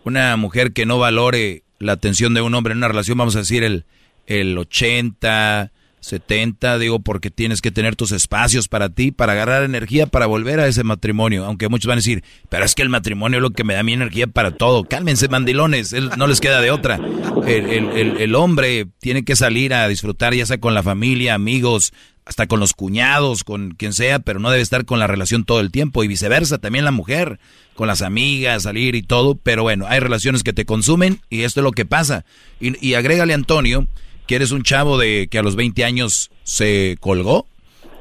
una 0.05 0.37
mujer 0.37 0.73
que 0.73 0.85
no 0.85 0.99
valore 0.99 1.63
la 1.79 1.93
atención 1.93 2.35
de 2.35 2.43
un 2.43 2.55
hombre 2.55 2.73
en 2.73 2.79
una 2.79 2.89
relación, 2.89 3.17
vamos 3.17 3.37
a 3.37 3.41
decir 3.41 3.63
el 3.65 3.85
el 4.29 4.57
80, 4.57 5.73
70, 6.01 6.79
digo, 6.79 7.01
porque 7.01 7.31
tienes 7.31 7.61
que 7.61 7.71
tener 7.71 7.97
tus 7.97 8.13
espacios 8.13 8.69
para 8.69 8.89
ti, 8.89 9.11
para 9.11 9.33
agarrar 9.33 9.63
energía, 9.63 10.07
para 10.07 10.27
volver 10.27 10.61
a 10.61 10.67
ese 10.67 10.85
matrimonio. 10.85 11.45
Aunque 11.45 11.69
muchos 11.69 11.89
van 11.89 11.97
a 11.97 12.01
decir, 12.01 12.23
pero 12.49 12.65
es 12.65 12.75
que 12.75 12.83
el 12.83 12.89
matrimonio 12.89 13.39
es 13.39 13.43
lo 13.43 13.51
que 13.51 13.65
me 13.65 13.75
da 13.75 13.83
mi 13.83 13.93
energía 13.93 14.27
para 14.27 14.53
todo. 14.53 14.85
Cálmense, 14.85 15.29
mandilones, 15.29 15.93
no 16.17 16.27
les 16.27 16.41
queda 16.41 16.61
de 16.61 16.71
otra. 16.71 17.01
El, 17.47 18.19
el, 18.19 18.35
hombre 18.35 18.87
tiene 19.01 19.25
que 19.25 19.37
salir 19.37 19.75
a 19.75 19.89
disfrutar, 19.89 20.35
ya 20.35 20.47
sea 20.47 20.59
con 20.59 20.75
la 20.75 20.83
familia, 20.83 21.35
amigos, 21.35 21.93
hasta 22.25 22.47
con 22.47 22.61
los 22.61 22.75
cuñados, 22.75 23.43
con 23.43 23.71
quien 23.71 23.93
sea, 23.93 24.19
pero 24.19 24.39
no 24.39 24.51
debe 24.51 24.63
estar 24.63 24.85
con 24.85 24.99
la 24.99 25.07
relación 25.07 25.45
todo 25.45 25.61
el 25.61 25.71
tiempo. 25.71 26.05
Y 26.05 26.09
viceversa, 26.09 26.59
también 26.59 26.85
la 26.85 26.91
mujer, 26.91 27.41
con 27.75 27.89
las 27.89 28.03
amigas, 28.03 28.65
salir 28.65 28.95
y 28.95 29.03
todo. 29.03 29.35
Pero 29.37 29.63
bueno, 29.63 29.87
hay 29.89 30.01
relaciones 30.01 30.43
que 30.43 30.53
te 30.53 30.67
consumen 30.67 31.21
y 31.31 31.43
esto 31.43 31.61
es 31.61 31.65
lo 31.65 31.73
que 31.73 31.87
pasa. 31.87 32.25
Y, 32.61 32.87
y 32.87 32.95
agrégale, 32.95 33.35
Antonio, 33.35 33.87
que 34.29 34.37
eres 34.37 34.53
un 34.53 34.63
chavo 34.63 34.99
de 34.99 35.27
que 35.29 35.39
a 35.39 35.43
los 35.43 35.57
20 35.57 35.85
años 35.85 36.31
se 36.45 36.99
colgó, 37.01 37.47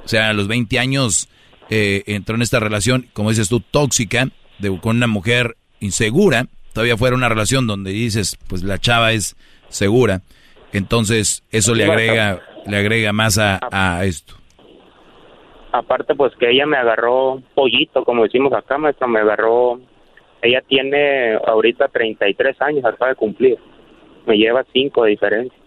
o 0.04 0.08
sea, 0.08 0.30
a 0.30 0.34
los 0.34 0.48
20 0.50 0.78
años 0.78 1.30
eh, 1.70 2.04
entró 2.06 2.36
en 2.36 2.42
esta 2.42 2.60
relación, 2.60 3.08
como 3.14 3.30
dices 3.30 3.48
tú, 3.50 3.62
tóxica, 3.62 4.28
de, 4.60 4.78
con 4.80 4.98
una 4.98 5.08
mujer 5.08 5.56
insegura, 5.80 6.48
todavía 6.74 6.98
fuera 6.98 7.16
una 7.16 7.30
relación 7.30 7.66
donde 7.66 7.92
dices, 7.92 8.38
pues 8.50 8.62
la 8.62 8.78
chava 8.78 9.14
es 9.14 9.38
segura, 9.70 10.22
entonces 10.74 11.44
eso 11.50 11.74
le 11.74 11.86
agrega, 11.86 12.42
le 12.66 12.78
agrega 12.78 13.14
más 13.14 13.38
a, 13.38 13.60
a 13.72 14.04
esto. 14.04 14.36
Aparte, 15.72 16.14
pues 16.14 16.36
que 16.36 16.52
ella 16.52 16.66
me 16.66 16.78
agarró 16.78 17.42
pollito, 17.56 18.04
como 18.04 18.24
decimos 18.24 18.52
acá, 18.52 18.78
maestro, 18.78 19.08
me 19.08 19.22
agarró, 19.22 19.80
ella 20.42 20.62
tiene 20.68 21.36
ahorita 21.36 21.88
33 21.88 22.62
años, 22.62 22.84
acaba 22.84 23.12
de 23.12 23.16
cumplir, 23.16 23.58
me 24.26 24.36
lleva 24.36 24.66
5 24.74 25.04
de 25.04 25.10
diferencia. 25.10 25.67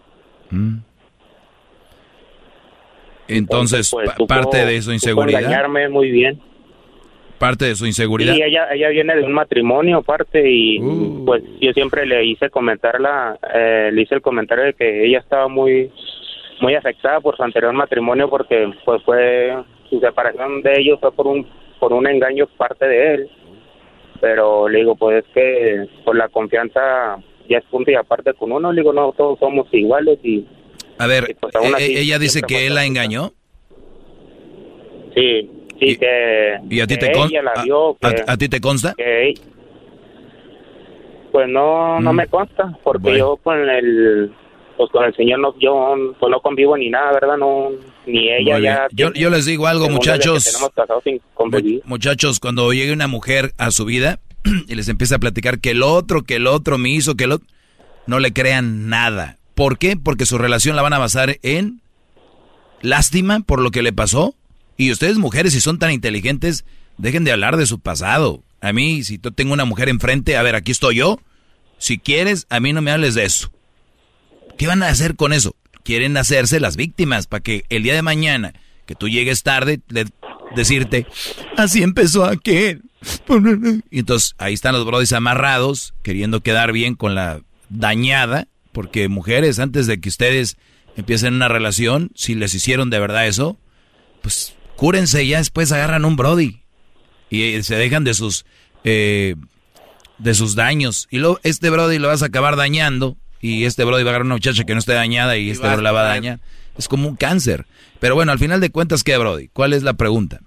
Entonces, 3.27 3.89
pues, 3.91 4.11
parte 4.27 4.65
de 4.65 4.81
su 4.81 4.91
inseguridad. 4.91 5.41
engañarme 5.41 5.89
muy 5.89 6.11
bien. 6.11 6.39
Parte 7.37 7.65
de 7.65 7.75
su 7.75 7.87
inseguridad. 7.87 8.35
Sí, 8.35 8.41
ella, 8.43 8.67
ella 8.71 8.89
viene 8.89 9.15
de 9.15 9.23
un 9.23 9.31
matrimonio 9.31 9.97
aparte 9.97 10.47
y 10.47 10.79
uh. 10.79 11.25
pues 11.25 11.41
yo 11.59 11.71
siempre 11.73 12.05
le 12.05 12.23
hice 12.25 12.49
comentarla, 12.51 13.39
eh, 13.53 13.89
le 13.91 14.01
hice 14.03 14.15
el 14.15 14.21
comentario 14.21 14.65
de 14.65 14.73
que 14.73 15.05
ella 15.05 15.19
estaba 15.19 15.47
muy 15.47 15.91
muy 16.61 16.75
afectada 16.75 17.19
por 17.19 17.35
su 17.35 17.43
anterior 17.43 17.73
matrimonio 17.73 18.29
porque 18.29 18.71
pues 18.85 19.01
fue 19.03 19.57
su 19.89 19.99
separación 19.99 20.61
de 20.61 20.79
ellos 20.79 20.99
fue 20.99 21.11
por 21.11 21.27
un 21.27 21.47
por 21.79 21.91
un 21.91 22.07
engaño 22.07 22.45
parte 22.55 22.87
de 22.87 23.13
él 23.15 23.29
pero 24.19 24.69
le 24.69 24.79
digo 24.79 24.95
pues 24.95 25.25
es 25.25 25.31
que 25.33 25.87
por 26.05 26.15
la 26.15 26.29
confianza 26.29 27.17
ya 27.49 27.57
es 27.57 27.65
punto 27.65 27.91
y 27.91 27.95
aparte 27.95 28.33
con 28.33 28.51
uno, 28.51 28.71
le 28.71 28.81
digo, 28.81 28.93
no, 28.93 29.13
todos 29.13 29.39
somos 29.39 29.67
iguales 29.71 30.19
y... 30.23 30.45
A 30.97 31.07
ver, 31.07 31.35
pues, 31.39 31.53
e-, 31.79 31.99
¿ella 31.99 32.19
dice 32.19 32.41
que 32.41 32.67
él 32.67 32.75
la 32.75 32.85
engañó? 32.85 33.33
Sí, 35.15 35.49
sí, 35.79 35.97
que... 35.97 36.57
¿Y 36.69 36.79
a 36.79 36.87
ti, 36.87 36.97
te, 36.97 37.11
a, 38.27 38.37
ti 38.37 38.49
te 38.49 38.61
consta? 38.61 38.95
pues 41.31 41.47
no, 41.47 41.99
no 42.01 42.13
mm. 42.13 42.15
me 42.15 42.27
consta, 42.27 42.77
porque 42.83 43.17
yo 43.17 43.37
con 43.37 43.69
el... 43.69 44.31
Pues 44.77 44.89
con 44.89 45.03
el 45.05 45.15
señor 45.15 45.39
no, 45.39 45.53
yo 45.59 45.95
pues 46.19 46.31
no 46.31 46.39
convivo 46.39 46.75
ni 46.75 46.89
nada, 46.89 47.11
¿verdad? 47.11 47.37
No, 47.37 47.69
ni 48.07 48.31
ella 48.31 48.57
ya... 48.59 48.87
Yo, 48.91 49.13
yo 49.13 49.29
les 49.29 49.45
digo 49.45 49.67
algo, 49.67 49.89
muchachos. 49.89 50.57
Muchachos, 51.85 52.39
cuando 52.39 52.73
llegue 52.73 52.91
una 52.91 53.07
mujer 53.07 53.51
a 53.57 53.69
su 53.69 53.85
vida, 53.85 54.19
y 54.67 54.75
les 54.75 54.87
empieza 54.87 55.15
a 55.15 55.19
platicar 55.19 55.59
que 55.59 55.71
el 55.71 55.83
otro, 55.83 56.23
que 56.23 56.35
el 56.35 56.47
otro 56.47 56.77
me 56.77 56.89
hizo, 56.89 57.15
que 57.15 57.25
el 57.25 57.33
otro... 57.33 57.47
No 58.07 58.19
le 58.19 58.33
crean 58.33 58.89
nada. 58.89 59.37
¿Por 59.55 59.77
qué? 59.77 59.95
Porque 59.95 60.25
su 60.25 60.37
relación 60.37 60.75
la 60.75 60.81
van 60.81 60.93
a 60.93 60.97
basar 60.97 61.37
en 61.43 61.81
lástima 62.81 63.41
por 63.41 63.61
lo 63.61 63.71
que 63.71 63.83
le 63.83 63.93
pasó. 63.93 64.35
Y 64.75 64.91
ustedes 64.91 65.17
mujeres, 65.17 65.53
si 65.53 65.61
son 65.61 65.77
tan 65.77 65.91
inteligentes, 65.91 66.65
dejen 66.97 67.23
de 67.23 67.31
hablar 67.31 67.57
de 67.57 67.67
su 67.67 67.79
pasado. 67.79 68.43
A 68.61 68.73
mí, 68.73 69.03
si 69.03 69.19
yo 69.21 69.31
tengo 69.31 69.53
una 69.53 69.65
mujer 69.65 69.89
enfrente, 69.89 70.35
a 70.35 70.41
ver, 70.41 70.55
aquí 70.55 70.71
estoy 70.71 70.95
yo. 70.95 71.19
Si 71.77 71.99
quieres, 71.99 72.47
a 72.49 72.59
mí 72.59 72.73
no 72.73 72.81
me 72.81 72.91
hables 72.91 73.15
de 73.15 73.25
eso. 73.25 73.51
¿Qué 74.57 74.67
van 74.67 74.83
a 74.83 74.89
hacer 74.89 75.15
con 75.15 75.33
eso? 75.33 75.55
Quieren 75.83 76.17
hacerse 76.17 76.59
las 76.59 76.75
víctimas 76.75 77.27
para 77.27 77.41
que 77.41 77.65
el 77.69 77.83
día 77.83 77.95
de 77.95 78.03
mañana, 78.03 78.53
que 78.85 78.95
tú 78.95 79.09
llegues 79.09 79.41
tarde, 79.43 79.81
decirte, 80.55 81.07
así 81.57 81.81
empezó 81.81 82.25
aquel. 82.25 82.83
Y 83.89 83.99
entonces 83.99 84.35
ahí 84.37 84.53
están 84.53 84.73
los 84.73 84.85
brodis 84.85 85.13
amarrados, 85.13 85.93
queriendo 86.03 86.41
quedar 86.41 86.71
bien 86.71 86.95
con 86.95 87.15
la 87.15 87.41
dañada, 87.69 88.47
porque 88.71 89.07
mujeres, 89.09 89.59
antes 89.59 89.87
de 89.87 89.99
que 89.99 90.09
ustedes 90.09 90.57
empiecen 90.95 91.33
una 91.33 91.47
relación, 91.47 92.11
si 92.15 92.35
les 92.35 92.53
hicieron 92.53 92.89
de 92.89 92.99
verdad 92.99 93.27
eso, 93.27 93.57
pues 94.21 94.55
cúrense 94.75 95.23
y 95.23 95.29
ya 95.29 95.37
después 95.37 95.71
agarran 95.71 96.05
un 96.05 96.15
brody 96.15 96.61
y 97.29 97.43
eh, 97.43 97.63
se 97.63 97.75
dejan 97.75 98.03
de 98.03 98.13
sus 98.13 98.45
eh, 98.83 99.35
de 100.17 100.33
sus 100.33 100.55
daños 100.55 101.07
y 101.09 101.17
luego 101.17 101.39
este 101.43 101.69
brody 101.69 101.97
lo 101.97 102.07
vas 102.07 102.23
a 102.23 102.27
acabar 102.27 102.55
dañando 102.55 103.17
y 103.41 103.65
este 103.65 103.83
Brody 103.83 104.03
va 104.03 104.09
a 104.09 104.11
agarrar 104.11 104.25
una 104.25 104.35
muchacha 104.35 104.63
que 104.63 104.73
no 104.73 104.79
esté 104.79 104.93
dañada 104.93 105.35
y, 105.35 105.49
este 105.49 105.67
Brody 105.67 105.81
la 105.81 105.91
va 105.91 106.01
a 106.01 106.09
dañar. 106.09 106.39
Es 106.77 106.87
como 106.87 107.07
un 107.07 107.15
cáncer. 107.15 107.65
Pero 107.99 108.15
bueno, 108.15 108.31
al 108.31 108.39
final 108.39 108.61
de 108.61 108.69
cuentas, 108.69 109.03
¿qué, 109.03 109.17
Brody? 109.17 109.49
¿Cuál 109.49 109.73
es 109.73 109.83
la 109.83 109.93
pregunta? 109.93 110.41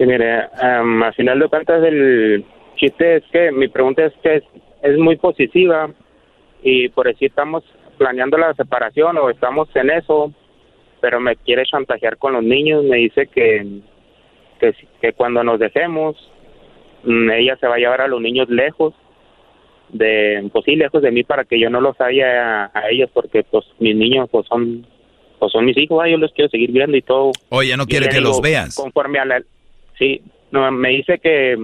Sí, 0.00 0.06
mire, 0.06 0.32
al 0.32 1.12
final 1.14 1.40
de 1.40 1.48
cuentas 1.48 1.84
el 1.84 2.42
chiste 2.76 3.16
es 3.16 3.24
que 3.30 3.52
mi 3.52 3.68
pregunta 3.68 4.06
es 4.06 4.14
que 4.22 4.42
es, 4.80 4.96
muy 4.96 5.16
positiva 5.16 5.90
y 6.62 6.88
por 6.88 7.06
eso 7.06 7.18
estamos 7.20 7.62
planeando 7.98 8.38
la 8.38 8.54
separación 8.54 9.18
o 9.18 9.28
estamos 9.28 9.68
en 9.76 9.90
eso, 9.90 10.32
pero 11.02 11.20
me 11.20 11.36
quiere 11.36 11.66
chantajear 11.66 12.16
con 12.16 12.32
los 12.32 12.42
niños, 12.42 12.82
me 12.82 12.96
dice 12.96 13.26
que, 13.26 13.82
que, 14.58 14.74
que 15.02 15.12
cuando 15.12 15.44
nos 15.44 15.60
dejemos, 15.60 16.16
mm, 17.04 17.30
ella 17.32 17.58
se 17.60 17.66
va 17.66 17.74
a 17.74 17.78
llevar 17.78 18.00
a 18.00 18.08
los 18.08 18.22
niños 18.22 18.48
lejos 18.48 18.94
de 19.90 20.48
pues 20.50 20.64
sí 20.64 20.76
lejos 20.76 21.02
de 21.02 21.10
mí 21.10 21.24
para 21.24 21.44
que 21.44 21.60
yo 21.60 21.68
no 21.68 21.82
los 21.82 22.00
haya 22.00 22.70
a, 22.72 22.88
ellos 22.90 23.10
porque 23.12 23.42
pues 23.42 23.66
mis 23.78 23.94
niños 23.94 24.30
pues 24.32 24.46
son 24.46 24.86
pues 25.38 25.52
son 25.52 25.66
mis 25.66 25.76
hijos 25.76 26.02
yo 26.08 26.16
los 26.16 26.32
quiero 26.32 26.48
seguir 26.48 26.72
viendo 26.72 26.96
y 26.96 27.02
todo. 27.02 27.32
Oye 27.50 27.76
no 27.76 27.84
quiere 27.84 28.08
que 28.08 28.22
los 28.22 28.40
veas. 28.40 28.74
conforme 28.76 29.18
a 29.18 29.26
la 29.26 29.42
sí 30.00 30.22
no 30.50 30.70
me 30.72 30.88
dice 30.88 31.20
que, 31.22 31.56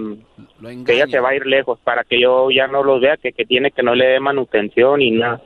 que 0.85 0.93
ella 0.93 1.07
se 1.07 1.19
va 1.19 1.29
a 1.29 1.35
ir 1.35 1.45
lejos 1.45 1.77
para 1.83 2.05
que 2.05 2.21
yo 2.21 2.49
ya 2.51 2.67
no 2.67 2.83
los 2.83 3.01
vea 3.01 3.17
que, 3.17 3.33
que 3.33 3.45
tiene 3.45 3.71
que 3.71 3.83
no 3.83 3.95
le 3.95 4.05
dé 4.05 4.19
manutención 4.19 5.01
y 5.01 5.11
nada. 5.11 5.41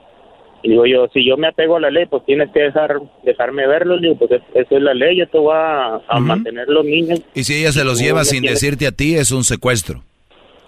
Y 0.62 0.70
digo 0.70 0.86
yo 0.86 1.08
si 1.12 1.28
yo 1.28 1.38
me 1.38 1.48
apego 1.48 1.78
a 1.78 1.80
la 1.80 1.90
ley 1.90 2.06
pues 2.06 2.24
tienes 2.26 2.52
que 2.52 2.62
dejar 2.62 3.00
dejarme 3.24 3.66
verlos 3.66 4.00
digo 4.00 4.16
pues 4.16 4.30
eso 4.54 4.78
es 4.78 4.82
la 4.84 4.94
ley 4.94 5.18
yo 5.18 5.28
te 5.28 5.40
voy 5.40 5.56
a, 5.56 6.02
mantener 6.20 6.68
los 6.68 6.86
niños. 6.86 7.20
Y 7.34 7.44
si 7.44 7.56
ella 7.56 7.72
se 7.72 7.84
los 7.84 8.00
lleva 8.00 8.24
sin 8.26 8.44
decirte 8.44 8.86
a 8.86 8.92
ti 8.92 9.16
es 9.16 9.32
un 9.32 9.44
secuestro. 9.44 10.04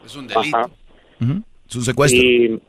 Es 0.03 0.15
un 0.15 0.27
delito. 0.27 0.71
Es 1.69 1.75
un 1.75 1.83
secuestro. 1.83 2.19
Y, 2.19 2.59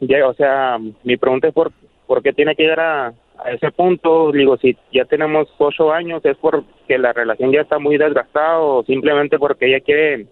ya, 0.00 0.26
o 0.26 0.34
sea, 0.34 0.78
mi 1.02 1.16
pregunta 1.16 1.48
es 1.48 1.54
por, 1.54 1.72
por 2.06 2.22
qué 2.22 2.32
tiene 2.32 2.54
que 2.56 2.64
llegar 2.64 2.80
a, 2.80 3.14
ese 3.46 3.70
punto. 3.70 4.32
Digo, 4.32 4.56
si 4.58 4.76
ya 4.92 5.04
tenemos 5.04 5.48
ocho 5.58 5.92
años, 5.92 6.24
¿es 6.24 6.36
porque 6.38 6.98
la 6.98 7.12
relación 7.12 7.52
ya 7.52 7.62
está 7.62 7.78
muy 7.78 7.96
desgastada 7.98 8.58
o 8.60 8.84
simplemente 8.84 9.38
porque 9.38 9.66
ella 9.66 9.80
quiere, 9.80 10.26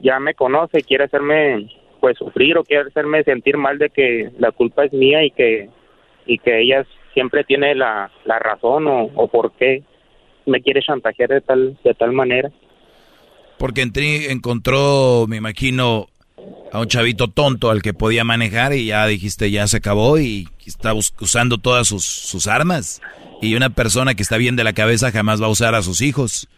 ya 0.00 0.20
me 0.20 0.34
conoce, 0.34 0.82
quiere 0.82 1.04
hacerme 1.04 1.70
pues 2.00 2.16
sufrir 2.16 2.56
o 2.56 2.64
quiere 2.64 2.88
hacerme 2.88 3.22
sentir 3.24 3.56
mal 3.56 3.78
de 3.78 3.90
que 3.90 4.30
la 4.38 4.52
culpa 4.52 4.84
es 4.84 4.92
mía 4.92 5.22
y 5.24 5.30
que 5.30 5.68
y 6.26 6.38
que 6.38 6.60
ella 6.60 6.86
siempre 7.12 7.44
tiene 7.44 7.74
la, 7.74 8.10
la 8.24 8.38
razón 8.38 8.86
o, 8.86 9.10
o 9.14 9.28
por 9.28 9.52
qué 9.52 9.82
me 10.46 10.62
quiere 10.62 10.80
chantajear 10.80 11.28
de 11.28 11.40
tal 11.42 11.78
de 11.84 11.94
tal 11.94 12.12
manera 12.12 12.50
porque 13.58 13.82
entré, 13.82 14.32
encontró 14.32 15.26
me 15.28 15.36
imagino 15.36 16.06
a 16.72 16.80
un 16.80 16.86
chavito 16.86 17.28
tonto 17.28 17.70
al 17.70 17.82
que 17.82 17.94
podía 17.94 18.24
manejar 18.24 18.72
y 18.74 18.86
ya 18.86 19.06
dijiste 19.06 19.50
ya 19.50 19.66
se 19.66 19.78
acabó 19.78 20.18
y 20.18 20.48
está 20.64 20.94
usando 20.94 21.58
todas 21.58 21.88
sus, 21.88 22.46
armas. 22.46 23.00
Y 23.42 23.54
una 23.54 23.70
persona 23.70 24.14
que 24.14 24.22
está 24.22 24.36
bien 24.36 24.56
de 24.56 24.64
la 24.64 24.72
cabeza 24.72 25.10
jamás 25.10 25.42
va 25.42 25.46
a 25.46 25.50
usar 25.50 25.74
a 25.74 25.82
sus 25.82 26.00
hijos. 26.00 26.48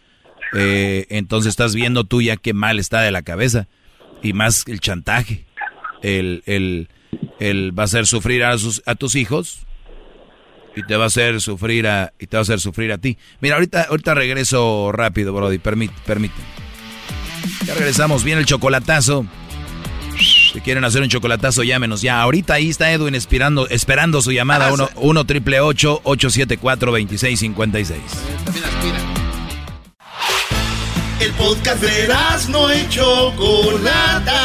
Eh, 0.55 1.07
entonces 1.09 1.49
estás 1.49 1.73
viendo 1.73 2.03
tú 2.03 2.21
ya 2.21 2.35
qué 2.37 2.53
mal 2.53 2.77
está 2.77 3.01
de 3.01 3.11
la 3.11 3.21
cabeza. 3.21 3.67
Y 4.21 4.33
más 4.33 4.65
el 4.67 4.79
chantaje. 4.79 5.45
El, 6.01 6.43
el, 6.45 6.89
el 7.39 7.77
va 7.77 7.83
a 7.83 7.85
hacer 7.85 8.05
sufrir 8.05 8.43
a, 8.43 8.57
sus, 8.57 8.83
a 8.85 8.95
tus 8.95 9.15
hijos 9.15 9.65
y 10.75 10.83
te 10.83 10.95
va 10.97 11.05
a 11.05 11.07
hacer 11.07 11.39
sufrir 11.41 11.87
a 11.87 12.13
y 12.19 12.27
te 12.27 12.37
va 12.37 12.41
a 12.41 12.43
hacer 12.43 12.59
sufrir 12.59 12.91
a 12.91 12.97
ti. 12.97 13.17
Mira, 13.39 13.55
ahorita 13.55 13.83
ahorita 13.83 14.13
regreso 14.13 14.91
rápido, 14.91 15.33
Brody, 15.33 15.57
permite, 15.57 15.93
permíteme. 16.05 16.43
Ya 17.65 17.73
regresamos, 17.75 18.23
viene 18.23 18.41
el 18.41 18.47
chocolatazo. 18.47 19.25
Si 20.53 20.61
quieren 20.61 20.83
hacer 20.83 21.01
un 21.01 21.09
chocolatazo, 21.09 21.63
llámenos 21.63 22.03
ya. 22.03 22.21
Ahorita 22.21 22.53
ahí 22.53 22.69
está 22.69 22.91
Edwin 22.91 23.15
esperando, 23.15 23.67
esperando 23.69 24.21
su 24.21 24.31
llamada. 24.31 24.71
1 24.71 25.19
ah, 25.19 25.23
triple 25.25 25.59
874 25.59 26.91
2656 26.91 27.99
El 31.19 31.31
podcast 31.31 31.81
de 31.81 32.07
no 32.49 32.69
hecho 32.69 33.33
Chocolata. 33.35 34.41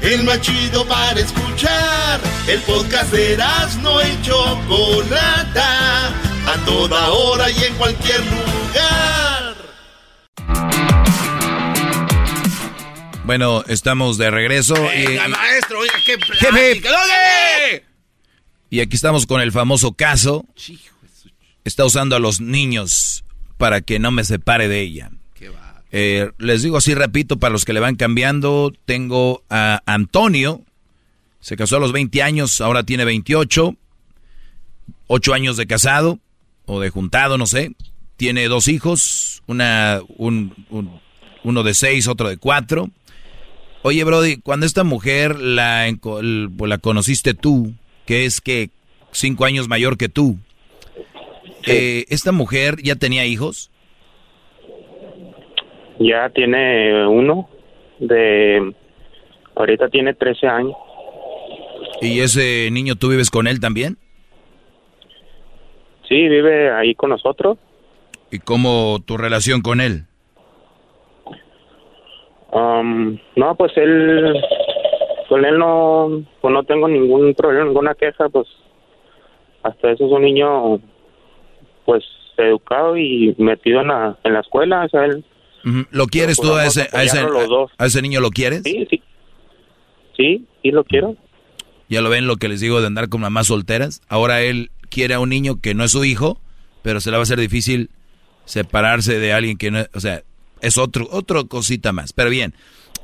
El 0.00 0.24
más 0.24 0.40
chido 0.40 0.86
para 0.86 1.20
escuchar. 1.20 2.18
El 2.46 2.60
podcast 2.60 3.12
de 3.12 3.36
no 3.82 4.00
hecho 4.00 4.58
Chocolata. 4.68 6.08
A 6.46 6.56
toda 6.64 7.10
hora 7.10 7.50
y 7.50 7.62
en 7.64 7.74
cualquier 7.74 8.20
lugar. 8.20 9.11
Bueno, 13.24 13.62
estamos 13.68 14.18
de 14.18 14.30
regreso. 14.30 14.74
Venga, 14.74 15.26
y, 15.26 15.30
maestro, 15.30 15.78
oiga, 15.78 15.94
qué 16.04 16.18
plática. 16.18 16.90
Y 18.68 18.80
aquí 18.80 18.96
estamos 18.96 19.26
con 19.26 19.40
el 19.40 19.52
famoso 19.52 19.92
caso. 19.92 20.44
Está 21.64 21.84
usando 21.84 22.16
a 22.16 22.18
los 22.18 22.40
niños 22.40 23.24
para 23.58 23.80
que 23.80 24.00
no 24.00 24.10
me 24.10 24.24
separe 24.24 24.66
de 24.66 24.80
ella. 24.80 25.10
Eh, 25.94 26.30
les 26.38 26.62
digo 26.62 26.78
así, 26.78 26.94
repito, 26.94 27.38
para 27.38 27.52
los 27.52 27.66
que 27.66 27.74
le 27.74 27.80
van 27.80 27.96
cambiando, 27.96 28.72
tengo 28.86 29.44
a 29.50 29.82
Antonio. 29.86 30.62
Se 31.40 31.56
casó 31.56 31.76
a 31.76 31.80
los 31.80 31.92
20 31.92 32.22
años, 32.22 32.60
ahora 32.60 32.82
tiene 32.82 33.04
28. 33.04 33.76
8 35.06 35.34
años 35.34 35.56
de 35.58 35.66
casado 35.66 36.18
o 36.64 36.80
de 36.80 36.88
juntado, 36.88 37.36
no 37.36 37.46
sé. 37.46 37.72
Tiene 38.16 38.48
dos 38.48 38.68
hijos, 38.68 39.42
una, 39.46 40.00
un, 40.16 40.54
uno 41.44 41.62
de 41.62 41.74
6, 41.74 42.08
otro 42.08 42.28
de 42.30 42.38
4. 42.38 42.90
Oye, 43.84 44.04
Brody, 44.04 44.36
cuando 44.40 44.64
esta 44.64 44.84
mujer 44.84 45.40
la, 45.40 45.86
la 45.90 46.78
conociste 46.78 47.34
tú, 47.34 47.72
que 48.06 48.24
es 48.24 48.40
que 48.40 48.70
cinco 49.10 49.44
años 49.44 49.68
mayor 49.68 49.98
que 49.98 50.08
tú, 50.08 50.38
eh, 51.66 52.04
¿esta 52.08 52.30
mujer 52.30 52.76
ya 52.82 52.94
tenía 52.96 53.26
hijos? 53.26 53.70
Ya 55.98 56.30
tiene 56.30 57.06
uno, 57.06 57.48
de 57.98 58.72
ahorita 59.56 59.88
tiene 59.88 60.14
13 60.14 60.46
años. 60.46 60.76
¿Y 62.00 62.20
ese 62.20 62.68
niño 62.72 62.96
tú 62.96 63.08
vives 63.08 63.30
con 63.30 63.46
él 63.46 63.60
también? 63.60 63.98
Sí, 66.08 66.28
vive 66.28 66.72
ahí 66.72 66.94
con 66.94 67.10
nosotros. 67.10 67.58
¿Y 68.30 68.38
cómo 68.38 69.00
tu 69.04 69.16
relación 69.16 69.60
con 69.60 69.80
él? 69.80 70.06
Um, 72.52 73.18
no, 73.34 73.54
pues 73.56 73.72
él, 73.76 74.34
con 75.28 75.44
él 75.44 75.58
no, 75.58 76.22
pues 76.40 76.52
no 76.52 76.62
tengo 76.64 76.86
ningún 76.86 77.34
problema, 77.34 77.64
ninguna 77.64 77.94
queja, 77.94 78.28
pues 78.28 78.46
hasta 79.62 79.92
eso 79.92 80.04
es 80.04 80.12
un 80.12 80.22
niño, 80.22 80.78
pues 81.86 82.04
educado 82.36 82.98
y 82.98 83.34
metido 83.38 83.80
en 83.80 83.88
la, 83.88 84.18
en 84.24 84.34
la 84.34 84.40
escuela, 84.40 84.84
o 84.84 84.88
sea, 84.88 85.06
él... 85.06 85.24
¿Lo 85.90 86.06
quieres 86.06 86.38
tú 86.38 86.52
a 86.54 86.66
ese, 86.66 86.88
a 86.92 87.04
ese, 87.04 87.20
a, 87.78 87.86
ese 87.86 88.02
niño, 88.02 88.20
lo 88.20 88.30
quieres? 88.30 88.62
Sí, 88.64 88.86
sí, 88.90 89.02
sí, 90.16 90.46
sí 90.60 90.70
lo 90.72 90.84
quiero. 90.84 91.16
Ya 91.88 92.02
lo 92.02 92.10
ven 92.10 92.26
lo 92.26 92.36
que 92.36 92.48
les 92.48 92.60
digo 92.60 92.80
de 92.80 92.88
andar 92.88 93.08
con 93.08 93.20
mamás 93.20 93.46
solteras. 93.46 94.02
Ahora 94.08 94.42
él 94.42 94.70
quiere 94.90 95.14
a 95.14 95.20
un 95.20 95.28
niño 95.28 95.60
que 95.62 95.74
no 95.74 95.84
es 95.84 95.92
su 95.92 96.04
hijo, 96.04 96.38
pero 96.82 97.00
se 97.00 97.10
le 97.10 97.16
va 97.16 97.20
a 97.20 97.22
hacer 97.22 97.38
difícil 97.38 97.90
separarse 98.44 99.20
de 99.20 99.32
alguien 99.32 99.56
que 99.56 99.70
no, 99.70 99.84
o 99.94 100.00
sea, 100.00 100.22
es 100.62 100.78
otro, 100.78 101.06
otro 101.10 101.46
cosita 101.46 101.92
más. 101.92 102.12
Pero 102.12 102.30
bien. 102.30 102.54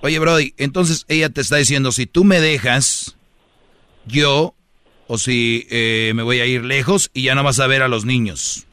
Oye, 0.00 0.18
Brody, 0.18 0.54
entonces 0.56 1.04
ella 1.08 1.28
te 1.28 1.40
está 1.40 1.56
diciendo, 1.56 1.90
si 1.92 2.06
tú 2.06 2.24
me 2.24 2.40
dejas, 2.40 3.16
yo, 4.06 4.54
o 5.08 5.18
si 5.18 5.66
eh, 5.70 6.12
me 6.14 6.22
voy 6.22 6.40
a 6.40 6.46
ir 6.46 6.64
lejos 6.64 7.10
y 7.12 7.24
ya 7.24 7.34
no 7.34 7.42
vas 7.42 7.58
a 7.60 7.66
ver 7.66 7.82
a 7.82 7.88
los 7.88 8.04
niños. 8.04 8.66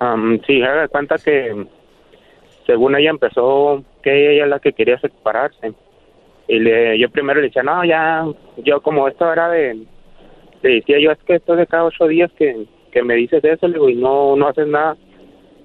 Um, 0.00 0.40
sí, 0.46 0.62
haga 0.62 0.88
cuenta 0.88 1.16
que 1.18 1.66
según 2.66 2.96
ella 2.96 3.10
empezó 3.10 3.84
que 4.02 4.32
ella 4.34 4.44
es 4.44 4.50
la 4.50 4.60
que 4.60 4.72
quería 4.72 4.98
separarse. 4.98 5.74
Y 6.48 6.58
le, 6.58 6.98
yo 6.98 7.10
primero 7.10 7.40
le 7.40 7.48
decía, 7.48 7.62
no, 7.62 7.84
ya, 7.84 8.24
yo 8.64 8.80
como 8.80 9.06
esto 9.08 9.30
era 9.30 9.50
de, 9.50 9.74
le 10.62 10.70
decía 10.70 10.98
yo, 10.98 11.10
es 11.10 11.18
que 11.26 11.34
esto 11.34 11.54
de 11.54 11.66
cada 11.66 11.84
ocho 11.84 12.06
días 12.06 12.30
que, 12.38 12.66
que 12.92 13.02
me 13.02 13.14
dices 13.14 13.44
eso, 13.44 13.68
le 13.68 13.74
digo, 13.74 13.90
y 13.90 13.96
no, 13.96 14.36
no 14.36 14.48
haces 14.48 14.66
nada. 14.66 14.96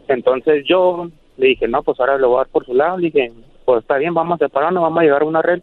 Entonces 0.08 0.66
yo 0.68 1.10
le 1.38 1.48
dije, 1.48 1.68
no, 1.68 1.84
pues 1.84 2.00
ahora 2.00 2.18
lo 2.18 2.30
voy 2.30 2.36
a 2.36 2.40
dar 2.40 2.48
por 2.48 2.66
su 2.66 2.74
lado. 2.74 2.98
Le 2.98 3.08
dije, 3.08 3.32
pues 3.66 3.82
está 3.82 3.98
bien, 3.98 4.14
vamos 4.14 4.40
a 4.40 4.46
separarnos, 4.46 4.84
vamos 4.84 5.00
a 5.00 5.04
llegar 5.04 5.22
a 5.24 5.26
una 5.26 5.42
red. 5.42 5.62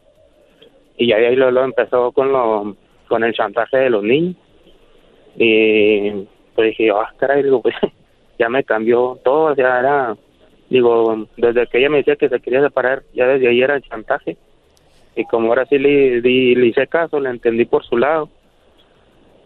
Y 0.97 1.13
ahí 1.13 1.35
lo, 1.37 1.65
empezó 1.65 2.13
con 2.13 2.33
lo, 2.33 2.77
con 3.09 3.25
el 3.25 3.33
chantaje 3.33 3.77
de 3.79 3.91
los 3.91 4.03
niños. 4.03 4.37
Y 5.37 6.27
pues 6.55 6.71
dije, 6.71 6.91
ah, 6.91 7.13
caray, 7.17 7.43
digo, 7.43 7.63
pues 7.63 7.75
ya 8.39 8.49
me 8.49 8.65
cambió 8.65 9.19
todo, 9.25 9.55
sea, 9.55 9.79
era, 9.79 10.17
digo, 10.69 11.27
desde 11.37 11.67
que 11.67 11.79
ella 11.79 11.89
me 11.89 11.99
decía 11.99 12.17
que 12.17 12.29
se 12.29 12.41
quería 12.41 12.61
separar, 12.63 13.03
ya 13.15 13.27
desde 13.27 13.49
ahí 13.49 13.63
era 13.63 13.77
el 13.77 13.83
chantaje. 13.83 14.37
Y 15.17 15.25
como 15.25 15.49
ahora 15.49 15.67
sí 15.67 15.79
le, 15.79 16.21
le, 16.21 16.67
hice 16.67 16.87
caso, 16.87 17.21
le 17.21 17.31
entendí 17.31 17.65
por 17.65 17.85
su 17.85 17.97
lado. 17.97 18.29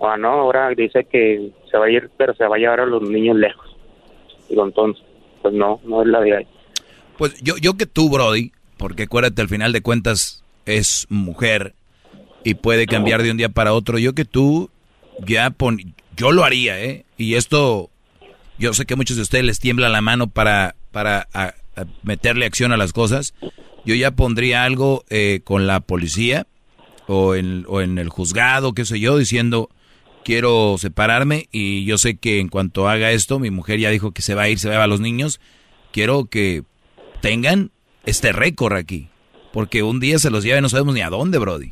Ah, 0.01 0.17
no, 0.17 0.29
ahora 0.29 0.69
dice 0.71 1.05
que 1.05 1.51
se 1.71 1.79
va 1.79 1.87
a 1.87 1.91
ir, 1.91 2.11
pero 2.17 2.35
se 2.35 2.47
va 2.47 2.57
a 2.57 2.59
llevar 2.59 2.81
a 2.81 2.87
los 2.87 3.03
niños 3.03 3.37
lejos. 3.37 3.77
Digo, 4.49 4.65
entonces, 4.65 5.03
pues 5.47 5.55
no, 5.55 5.81
no 5.85 6.03
es 6.03 6.09
la 6.09 6.21
de 6.21 6.37
ahí. 6.39 6.47
Pues 7.17 7.41
yo, 7.41 7.57
yo 7.57 7.77
que 7.77 7.87
tú, 7.87 8.11
Brody, 8.11 8.51
porque 8.79 9.05
acuérdate, 9.05 9.43
al 9.43 9.49
final 9.49 9.73
de 9.73 9.81
cuentas 9.81 10.43
es 10.65 11.07
mujer 11.09 11.75
y 12.43 12.55
puede 12.55 12.87
cambiar 12.87 13.23
de 13.23 13.31
un 13.31 13.37
día 13.37 13.49
para 13.49 13.73
otro. 13.73 13.99
Yo 13.99 14.13
que 14.13 14.25
tú 14.25 14.71
ya 15.25 15.51
pon, 15.51 15.95
yo 16.17 16.33
lo 16.33 16.45
haría, 16.45 16.83
¿eh? 16.83 17.05
Y 17.17 17.35
esto, 17.35 17.91
yo 18.59 18.75
sé 18.75 18.87
que 18.87 18.95
a 18.95 18.97
muchos 18.97 19.17
de 19.17 19.23
ustedes 19.23 19.45
les 19.45 19.61
tiembla 19.61 19.89
la 19.89 20.01
mano 20.01 20.27
para, 20.27 20.75
para 20.91 21.29
meterle 22.03 22.45
acción 22.45 22.73
a 22.73 22.77
las 22.77 22.93
cosas. 22.93 23.33
Yo 23.85 23.95
ya 23.95 24.11
pondría 24.11 24.65
algo 24.65 25.05
eh, 25.11 25.43
con 25.45 25.69
la 25.69 25.79
policía 25.79 26.49
o 27.07 27.37
en, 27.37 27.65
o 27.69 27.83
en 27.83 27.99
el 27.99 28.09
juzgado, 28.09 28.73
qué 28.73 28.85
sé 28.85 28.99
yo, 28.99 29.17
diciendo 29.17 29.71
quiero 30.27 30.75
separarme 30.77 31.49
y 31.53 31.85
yo 31.85 31.99
sé 31.99 32.17
que 32.17 32.41
en 32.41 32.49
cuanto 32.49 32.89
haga 32.89 33.13
esto, 33.13 33.39
mi 33.39 33.53
mujer 33.53 33.79
ya 33.79 33.91
dijo 33.91 34.11
que 34.11 34.23
se 34.23 34.35
va 34.35 34.43
a 34.43 34.49
ir, 34.49 34.59
se 34.59 34.69
va 34.69 34.83
a, 34.83 34.89
los 34.89 34.99
niños, 34.99 35.41
quiero 35.93 36.25
que 36.25 36.65
tengan 37.21 37.71
este 38.07 38.33
récord 38.33 38.77
aquí, 38.77 39.09
porque 39.53 39.85
un 39.85 40.01
día 40.01 40.19
se 40.19 40.31
los 40.31 40.43
lleve 40.43 40.61
no 40.61 40.69
sabemos 40.69 40.95
ni 40.95 41.01
a 41.01 41.11
dónde, 41.11 41.39
Brody. 41.39 41.71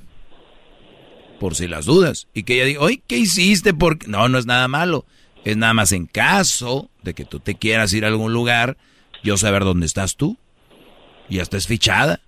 Por 1.40 1.56
si 1.56 1.66
las 1.66 1.84
dudas. 1.84 2.28
Y 2.32 2.44
que 2.44 2.54
ella 2.54 2.66
diga, 2.66 2.80
oye, 2.82 3.02
¿qué 3.08 3.18
hiciste? 3.18 3.74
Porque 3.74 4.06
no, 4.06 4.28
no 4.28 4.38
es 4.38 4.46
nada 4.46 4.68
malo. 4.68 5.04
Es 5.44 5.56
nada 5.56 5.74
más 5.74 5.90
en 5.90 6.06
caso 6.06 6.90
de 7.02 7.12
que 7.12 7.24
tú 7.24 7.40
te 7.40 7.56
quieras 7.56 7.92
ir 7.92 8.04
a 8.04 8.08
algún 8.08 8.32
lugar, 8.32 8.76
yo 9.24 9.36
saber 9.36 9.64
dónde 9.64 9.86
estás 9.86 10.14
tú. 10.14 10.38
Y 11.28 11.40
hasta 11.40 11.56
es 11.56 11.66
fichada. 11.66 12.20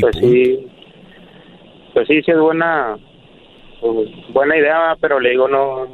pues 0.00 0.16
sí, 0.20 0.58
pues 1.98 2.06
sí, 2.06 2.22
sí 2.24 2.30
es 2.30 2.38
buena, 2.38 2.96
pues, 3.80 4.08
buena 4.32 4.56
idea, 4.56 4.96
pero 5.00 5.18
le 5.18 5.30
digo 5.30 5.48
no, 5.48 5.84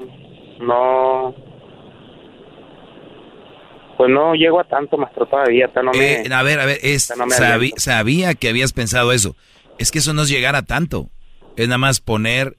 no, 0.61 1.35
pues 3.97 4.11
no 4.11 4.35
llego 4.35 4.61
a 4.61 4.65
tanto, 4.65 4.99
maestro, 4.99 5.25
todavía. 5.25 5.71
No 5.83 5.93
me, 5.93 6.13
eh, 6.13 6.29
a 6.31 6.43
ver, 6.43 6.61
a 6.61 6.67
ver, 6.67 6.79
es, 6.83 7.11
sabía 7.79 8.35
que 8.35 8.51
habías 8.51 8.75
pensado 8.75 9.13
eso. 9.13 9.35
Es 9.79 9.91
que 9.91 10.01
eso 10.01 10.13
no 10.13 10.23
es 10.23 10.29
llegar 10.29 10.57
a 10.57 10.67
tanto. 10.67 11.09
Es 11.57 11.69
nada 11.69 11.79
más 11.79 12.01
poner 12.01 12.55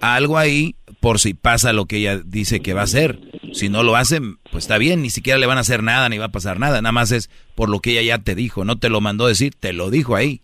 algo 0.00 0.36
ahí 0.36 0.74
por 0.98 1.20
si 1.20 1.32
pasa 1.32 1.72
lo 1.72 1.86
que 1.86 1.98
ella 1.98 2.18
dice 2.24 2.58
que 2.60 2.74
va 2.74 2.80
a 2.80 2.84
hacer. 2.84 3.20
Si 3.52 3.68
no 3.68 3.84
lo 3.84 3.94
hacen, 3.94 4.38
pues 4.50 4.64
está 4.64 4.78
bien, 4.78 5.00
ni 5.00 5.10
siquiera 5.10 5.38
le 5.38 5.46
van 5.46 5.58
a 5.58 5.60
hacer 5.60 5.84
nada, 5.84 6.08
ni 6.08 6.18
va 6.18 6.24
a 6.24 6.32
pasar 6.32 6.58
nada. 6.58 6.82
Nada 6.82 6.92
más 6.92 7.12
es 7.12 7.30
por 7.54 7.68
lo 7.68 7.78
que 7.78 7.92
ella 7.92 8.02
ya 8.02 8.18
te 8.18 8.34
dijo. 8.34 8.64
No 8.64 8.80
te 8.80 8.88
lo 8.88 9.00
mandó 9.00 9.28
decir, 9.28 9.54
te 9.54 9.72
lo 9.72 9.90
dijo 9.90 10.16
ahí. 10.16 10.42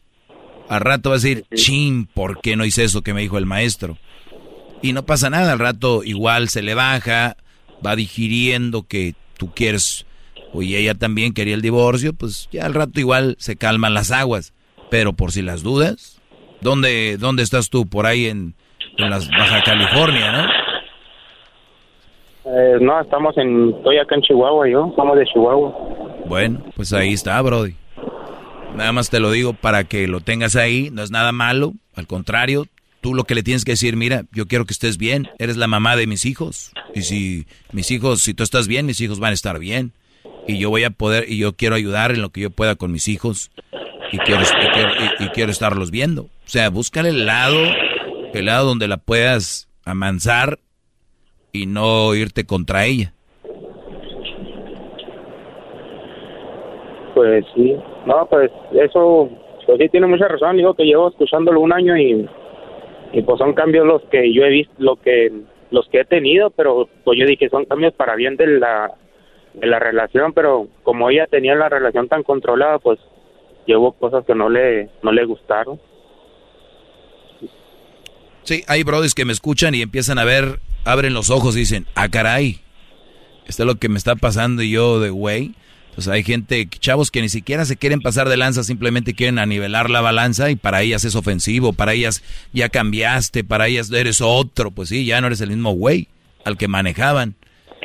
Al 0.69 0.81
rato 0.81 1.11
va 1.11 1.17
a 1.17 1.19
decir, 1.19 1.45
chin, 1.55 2.07
¿por 2.07 2.41
qué 2.41 2.57
no 2.57 2.65
hice 2.65 2.85
eso 2.85 3.03
que 3.03 3.15
me 3.15 3.21
dijo 3.21 3.39
el 3.39 3.47
maestro? 3.47 3.99
Y 4.83 4.93
no 4.93 5.05
pasa 5.05 5.31
nada, 5.31 5.53
al 5.53 5.59
rato 5.59 6.03
igual 6.05 6.49
se 6.49 6.63
le 6.63 6.75
baja, 6.75 7.37
va 7.85 7.97
digiriendo 7.97 8.83
que 8.83 9.15
tú 9.39 9.53
quieres, 9.55 10.07
o 10.53 10.63
ella 10.63 10.95
también 10.95 11.33
quería 11.35 11.55
el 11.55 11.63
divorcio, 11.63 12.13
pues 12.13 12.49
ya 12.51 12.67
al 12.67 12.75
rato 12.75 12.99
igual 13.01 13.37
se 13.39 13.57
calman 13.57 13.95
las 13.95 14.11
aguas. 14.11 14.53
Pero 14.91 15.13
por 15.13 15.33
si 15.33 15.43
las 15.43 15.63
dudas, 15.63 16.21
¿dónde, 16.61 17.17
dónde 17.19 17.43
estás 17.43 17.71
tú? 17.71 17.87
Por 17.87 18.07
ahí 18.07 18.27
en, 18.27 18.55
en 18.99 19.11
las 19.11 19.29
Baja 19.29 19.63
California, 19.63 20.33
¿no? 20.33 20.67
Eh, 22.49 22.79
no, 22.81 23.01
estamos 23.01 23.37
en, 23.39 23.75
estoy 23.77 23.99
acá 23.99 24.15
en 24.15 24.23
Chihuahua, 24.23 24.69
yo, 24.69 24.93
somos 24.95 25.19
de 25.19 25.25
Chihuahua. 25.27 25.75
Bueno, 26.27 26.63
pues 26.77 26.93
ahí 26.93 27.13
está, 27.13 27.41
Brody. 27.43 27.75
Nada 28.77 28.93
más 28.93 29.09
te 29.09 29.21
lo 29.21 29.31
digo 29.31 29.55
para 29.55 29.85
que 29.85 30.07
lo 30.07 30.21
tengas 30.21 30.55
ahí, 30.55 30.91
no 30.93 31.03
es 31.03 31.11
nada 31.11 31.33
malo, 31.33 31.73
al 31.95 32.07
contrario, 32.07 32.67
tú 33.01 33.15
lo 33.15 33.25
que 33.25 33.35
le 33.35 33.43
tienes 33.43 33.65
que 33.65 33.73
decir, 33.73 33.97
mira, 33.97 34.25
yo 34.33 34.47
quiero 34.47 34.67
que 34.67 34.75
estés 34.75 34.99
bien, 34.99 35.29
eres 35.39 35.57
la 35.57 35.67
mamá 35.67 35.97
de 35.97 36.07
mis 36.07 36.27
hijos, 36.27 36.73
y 36.95 37.01
si 37.03 37.47
mis 37.73 37.91
hijos, 37.91 38.21
si 38.21 38.35
tú 38.35 38.43
estás 38.43 38.69
bien, 38.69 38.85
mis 38.85 39.01
hijos 39.01 39.19
van 39.19 39.31
a 39.31 39.35
estar 39.35 39.59
bien, 39.59 39.93
y 40.47 40.59
yo 40.59 40.69
voy 40.69 40.85
a 40.85 40.91
poder, 40.91 41.25
y 41.27 41.39
yo 41.39 41.55
quiero 41.55 41.75
ayudar 41.75 42.13
en 42.13 42.21
lo 42.21 42.29
que 42.29 42.43
yo 42.43 42.51
pueda 42.51 42.75
con 42.75 42.93
mis 42.93 43.09
hijos, 43.09 43.51
y 44.13 44.19
quiero, 44.19 44.43
y 45.21 45.29
quiero, 45.31 45.51
estarlos 45.51 45.91
viendo. 45.91 46.25
O 46.25 46.49
sea, 46.49 46.69
búscale 46.69 47.09
el 47.09 47.25
lado, 47.25 47.59
el 48.35 48.45
lado 48.45 48.67
donde 48.67 48.89
la 48.89 48.99
puedas 48.99 49.69
amansar 49.87 50.59
y 51.51 51.65
no 51.65 52.15
irte 52.15 52.45
contra 52.45 52.85
ella. 52.85 53.15
Pues 57.15 57.43
sí, 57.55 57.75
no, 58.07 58.27
pues 58.27 58.51
eso, 58.73 59.29
pues 59.67 59.79
sí 59.79 59.89
tiene 59.89 60.07
mucha 60.07 60.29
razón. 60.29 60.57
Digo 60.57 60.75
que 60.75 60.85
llevo 60.85 61.09
escuchándolo 61.09 61.61
un 61.61 61.73
año 61.73 61.97
y, 61.97 62.29
y 63.13 63.23
pues 63.23 63.39
son 63.39 63.53
cambios 63.53 63.87
los 63.87 64.03
que 64.05 64.33
yo 64.33 64.45
he 64.45 64.51
visto, 64.51 64.73
lo 64.79 64.97
que 64.97 65.33
los 65.71 65.89
que 65.89 66.01
he 66.01 66.05
tenido, 66.05 66.51
pero 66.51 66.89
pues 67.05 67.19
yo 67.19 67.27
dije 67.27 67.49
son 67.49 67.65
cambios 67.65 67.93
para 67.95 68.15
bien 68.15 68.37
de 68.37 68.47
la 68.47 68.93
de 69.55 69.67
la 69.67 69.79
relación, 69.79 70.33
pero 70.33 70.69
como 70.83 71.11
ella 71.11 71.27
tenía 71.27 71.55
la 71.55 71.69
relación 71.69 72.09
tan 72.09 72.23
controlada, 72.23 72.79
pues 72.79 72.99
llevo 73.67 73.93
cosas 73.93 74.25
que 74.25 74.35
no 74.35 74.49
le 74.49 74.91
no 75.03 75.13
le 75.13 75.25
gustaron. 75.25 75.81
Sí, 78.43 78.63
hay 78.69 78.85
brothers 78.85 79.15
que 79.15 79.25
me 79.25 79.33
escuchan 79.33 79.75
y 79.75 79.83
empiezan 79.83 80.19
a 80.19 80.25
ver, 80.25 80.61
abren 80.85 81.15
los 81.15 81.31
ojos 81.31 81.57
y 81.57 81.61
dicen, 81.61 81.87
ah, 81.97 82.09
caray, 82.09 82.61
esto 83.49 83.65
es 83.65 83.67
lo 83.67 83.75
que 83.75 83.89
me 83.89 83.99
está 83.99 84.15
pasando 84.15 84.63
y 84.63 84.71
yo 84.71 85.01
de 85.01 85.11
güey. 85.11 85.55
Pues 85.97 86.09
hay 86.09 86.23
gente, 86.23 86.69
chavos 86.69 87.11
que 87.11 87.23
ni 87.23 87.31
siquiera 87.31 87.65
se 87.65 87.79
quieren 87.79 88.03
pasar 88.03 88.29
de 88.29 88.37
lanza, 88.37 88.63
simplemente 88.63 89.15
quieren 89.15 89.39
anivelar 89.39 89.89
la 89.89 90.03
balanza 90.03 90.51
y 90.51 90.57
para 90.57 90.83
ellas 90.83 91.07
es 91.07 91.17
ofensivo, 91.17 91.73
para 91.73 91.95
ellas 91.95 92.23
ya 92.53 92.69
cambiaste, 92.69 93.45
para 93.45 93.67
ellas 93.67 93.91
eres 93.91 94.21
otro, 94.21 94.71
pues 94.71 94.91
sí, 94.91 95.07
ya 95.07 95.23
no 95.23 95.29
eres 95.29 95.41
el 95.41 95.49
mismo 95.49 95.73
güey 95.73 96.09
al 96.45 96.59
que 96.59 96.69
manejaban. 96.69 97.35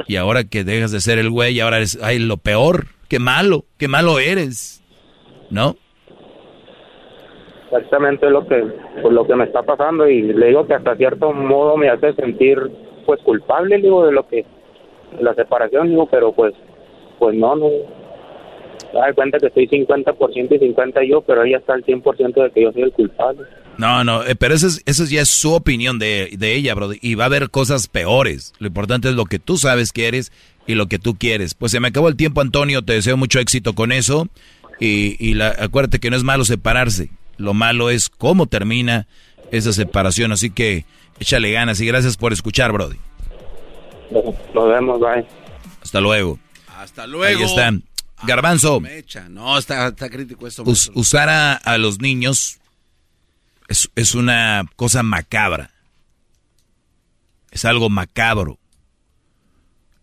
Y 0.07 0.17
ahora 0.17 0.43
que 0.43 0.65
dejas 0.65 0.91
de 0.91 0.99
ser 0.99 1.19
el 1.19 1.29
güey, 1.29 1.61
ahora 1.61 1.77
eres, 1.77 1.97
ay, 2.03 2.19
lo 2.19 2.35
peor, 2.35 2.87
qué 3.07 3.19
malo, 3.19 3.63
qué 3.77 3.87
malo 3.87 4.19
eres, 4.19 4.83
¿no? 5.49 5.77
Exactamente 7.71 8.29
lo 8.29 8.45
que, 8.45 8.61
pues, 9.01 9.13
lo 9.13 9.25
que 9.25 9.35
me 9.37 9.45
está 9.45 9.63
pasando 9.63 10.05
y 10.09 10.21
le 10.21 10.47
digo 10.47 10.67
que 10.67 10.73
hasta 10.73 10.97
cierto 10.97 11.31
modo 11.31 11.77
me 11.77 11.89
hace 11.89 12.13
sentir 12.15 12.59
pues 13.05 13.21
culpable, 13.21 13.77
digo, 13.77 14.05
de 14.05 14.11
lo 14.11 14.27
que, 14.27 14.45
la 15.21 15.33
separación, 15.33 15.87
digo, 15.87 16.09
pero 16.11 16.33
pues, 16.33 16.53
pues 17.17 17.35
no, 17.35 17.55
no, 17.55 17.69
da 18.99 19.13
cuenta 19.13 19.39
que 19.39 19.47
estoy 19.47 19.67
50% 19.67 20.55
y 20.55 20.59
50 20.59 21.03
yo, 21.05 21.21
pero 21.21 21.43
ella 21.43 21.57
está 21.57 21.73
al 21.73 21.85
100% 21.85 22.43
de 22.43 22.51
que 22.51 22.63
yo 22.63 22.71
soy 22.71 22.83
el 22.83 22.91
culpable. 22.91 23.43
No, 23.77 24.03
no, 24.03 24.23
eh, 24.23 24.35
pero 24.35 24.53
eso, 24.53 24.67
es, 24.67 24.81
eso 24.85 25.05
ya 25.05 25.21
es 25.21 25.29
su 25.29 25.53
opinión 25.53 25.97
de, 25.99 26.35
de 26.37 26.55
ella, 26.55 26.75
bro. 26.75 26.91
Y 26.99 27.15
va 27.15 27.25
a 27.25 27.27
haber 27.27 27.49
cosas 27.49 27.87
peores. 27.87 28.53
Lo 28.59 28.67
importante 28.67 29.09
es 29.09 29.15
lo 29.15 29.25
que 29.25 29.39
tú 29.39 29.57
sabes 29.57 29.91
que 29.91 30.07
eres 30.07 30.31
y 30.67 30.75
lo 30.75 30.87
que 30.87 30.99
tú 30.99 31.15
quieres. 31.15 31.53
Pues 31.53 31.71
se 31.71 31.79
me 31.79 31.87
acabó 31.87 32.09
el 32.09 32.15
tiempo, 32.15 32.41
Antonio. 32.41 32.83
Te 32.83 32.93
deseo 32.93 33.17
mucho 33.17 33.39
éxito 33.39 33.73
con 33.73 33.91
eso. 33.91 34.27
Y, 34.79 35.15
y 35.19 35.33
la, 35.33 35.49
acuérdate 35.59 35.99
que 35.99 36.09
no 36.09 36.15
es 36.15 36.23
malo 36.23 36.45
separarse. 36.45 37.09
Lo 37.37 37.53
malo 37.53 37.89
es 37.89 38.09
cómo 38.09 38.45
termina 38.45 39.07
esa 39.51 39.73
separación. 39.73 40.31
Así 40.31 40.51
que 40.51 40.85
échale 41.19 41.51
ganas 41.51 41.79
y 41.81 41.85
gracias 41.85 42.17
por 42.17 42.33
escuchar, 42.33 42.71
Brody. 42.71 42.97
Nos 44.53 44.69
vemos, 44.69 44.99
bye. 44.99 45.25
Hasta 45.81 46.01
luego. 46.01 46.37
Hasta 46.77 47.07
luego. 47.07 47.39
Ahí 47.39 47.45
están. 47.45 47.83
Garbanzo. 48.23 48.81
No, 49.29 49.57
está, 49.57 49.93
crítico 49.93 50.47
esto. 50.47 50.63
usar 50.93 51.29
a, 51.29 51.77
los 51.77 51.99
niños 51.99 52.59
es, 53.67 53.89
es 53.95 54.15
una 54.15 54.65
cosa 54.75 55.03
macabra. 55.03 55.71
Es 57.51 57.65
algo 57.65 57.89
macabro. 57.89 58.59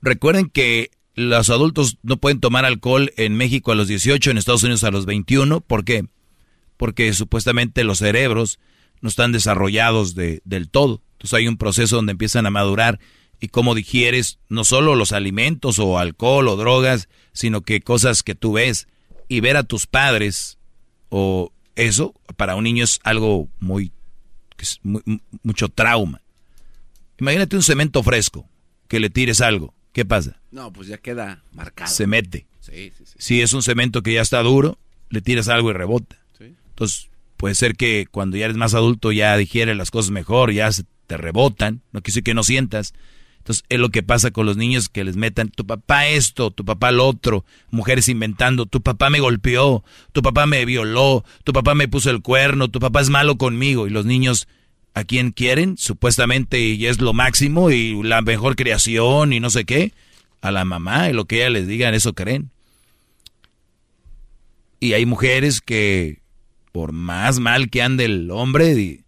Recuerden 0.03 0.49
que 0.51 0.91
los 1.15 1.51
adultos 1.51 1.99
no 2.03 2.19
pueden 2.19 2.41
tomar 2.41 2.65
alcohol 2.65 3.13
en 3.17 3.37
México 3.37 3.73
a 3.73 3.75
los 3.75 3.89
18, 3.89 4.31
en 4.31 4.39
Estados 4.39 4.63
Unidos 4.63 4.85
a 4.85 4.91
los 4.91 5.07
21. 5.07 5.61
¿Por 5.61 5.85
qué? 5.85 6.07
Porque 6.77 7.13
supuestamente 7.13 7.83
los 7.83 7.99
cerebros 7.99 8.61
no 9.01 9.09
están 9.09 9.33
desarrollados 9.33 10.15
de, 10.15 10.43
del 10.45 10.69
todo. 10.69 11.03
Entonces 11.13 11.35
hay 11.35 11.49
un 11.49 11.57
proceso 11.57 11.97
donde 11.97 12.13
empiezan 12.13 12.47
a 12.47 12.51
madurar 12.51 13.01
y 13.41 13.49
cómo 13.49 13.75
digieres 13.75 14.39
no 14.49 14.65
solo 14.65 14.95
los 14.95 15.13
alimentos 15.13 15.79
o 15.79 15.99
alcohol 15.99 16.49
o 16.49 16.57
drogas, 16.57 17.09
sino 17.33 17.63
que 17.63 17.81
cosas 17.81 18.23
que 18.23 18.35
tú 18.35 18.53
ves 18.53 18.89
y 19.29 19.41
ver 19.41 19.57
a 19.57 19.63
tus 19.63 19.87
padres 19.87 20.59
o 21.09 21.53
eso 21.77 22.15
para 22.37 22.57
un 22.57 22.65
niño 22.65 22.85
es 22.85 23.01
algo 23.05 23.49
muy, 23.61 23.93
mucho 25.43 25.69
trauma. 25.69 26.21
Imagínate 27.19 27.57
un 27.57 27.63
cemento 27.63 28.03
fresco 28.03 28.49
que 28.89 29.01
le 29.01 29.11
tires 29.11 29.41
algo, 29.41 29.75
¿qué 29.93 30.05
pasa? 30.05 30.41
No, 30.51 30.73
pues 30.73 30.89
ya 30.89 30.99
queda 30.99 31.43
marcado. 31.53 31.91
Se 31.91 32.07
mete. 32.07 32.47
Si 33.19 33.41
es 33.41 33.53
un 33.53 33.63
cemento 33.63 34.03
que 34.03 34.13
ya 34.13 34.21
está 34.21 34.43
duro, 34.43 34.79
le 35.11 35.21
tiras 35.21 35.49
algo 35.49 35.71
y 35.71 35.75
rebota. 35.75 36.17
Entonces, 36.41 37.09
puede 37.37 37.55
ser 37.55 37.77
que 37.77 38.07
cuando 38.11 38.37
ya 38.37 38.45
eres 38.45 38.57
más 38.57 38.75
adulto 38.75 39.11
ya 39.11 39.37
digiere 39.37 39.75
las 39.75 39.91
cosas 39.91 40.11
mejor, 40.11 40.53
ya 40.53 40.71
te 41.07 41.17
rebotan, 41.17 41.83
no 41.93 42.03
quiere 42.03 42.13
decir 42.13 42.23
que 42.23 42.35
no 42.35 42.45
sientas, 42.45 42.95
entonces 43.49 43.65
es 43.71 43.81
lo 43.81 43.89
que 43.89 44.03
pasa 44.03 44.31
con 44.31 44.45
los 44.45 44.59
niños 44.59 44.91
que 44.91 45.05
les 45.05 45.17
metan 45.17 45.49
tu 45.49 45.67
papá 45.67 46.07
esto, 46.07 46.51
tu 46.51 46.67
papá 46.67 46.91
lo 46.91 47.09
otro, 47.09 47.47
mujeres 47.71 48.11
inventando, 48.11 48.67
tu 48.67 48.83
papá 48.83 49.09
me 49.09 49.21
golpeó, 49.21 49.83
tu 50.13 50.21
papá 50.21 50.45
me 50.45 50.67
violó, 50.67 51.25
tu 51.45 51.55
papá 51.55 51.75
me 51.75 51.89
puso 51.89 52.11
el 52.11 52.21
cuerno, 52.21 52.69
tu 52.69 52.79
papá 52.79 53.01
es 53.01 53.09
malo 53.09 53.39
conmigo 53.39 53.87
y 53.87 53.91
los 53.91 54.05
niños 54.05 54.49
a 54.93 55.05
quien 55.05 55.31
quieren, 55.31 55.79
supuestamente 55.79 56.61
y 56.61 56.85
es 56.85 57.01
lo 57.01 57.15
máximo 57.15 57.71
y 57.71 58.03
la 58.03 58.21
mejor 58.21 58.55
creación 58.55 59.33
y 59.33 59.41
no 59.41 59.49
sé 59.49 59.65
qué, 59.65 59.95
a 60.43 60.51
la 60.51 60.67
mamá 60.67 61.09
y 61.09 61.15
lo 61.15 61.25
que 61.25 61.37
ella 61.37 61.49
les 61.49 61.67
diga, 61.67 61.89
eso 61.89 62.13
creen. 62.13 62.51
Y 64.79 64.93
hay 64.93 65.07
mujeres 65.07 65.63
que 65.63 66.21
por 66.71 66.93
más 66.93 67.41
mal 67.41 67.71
que 67.71 67.81
ande 67.81 68.05
el 68.05 68.31
hombre, 68.31 69.05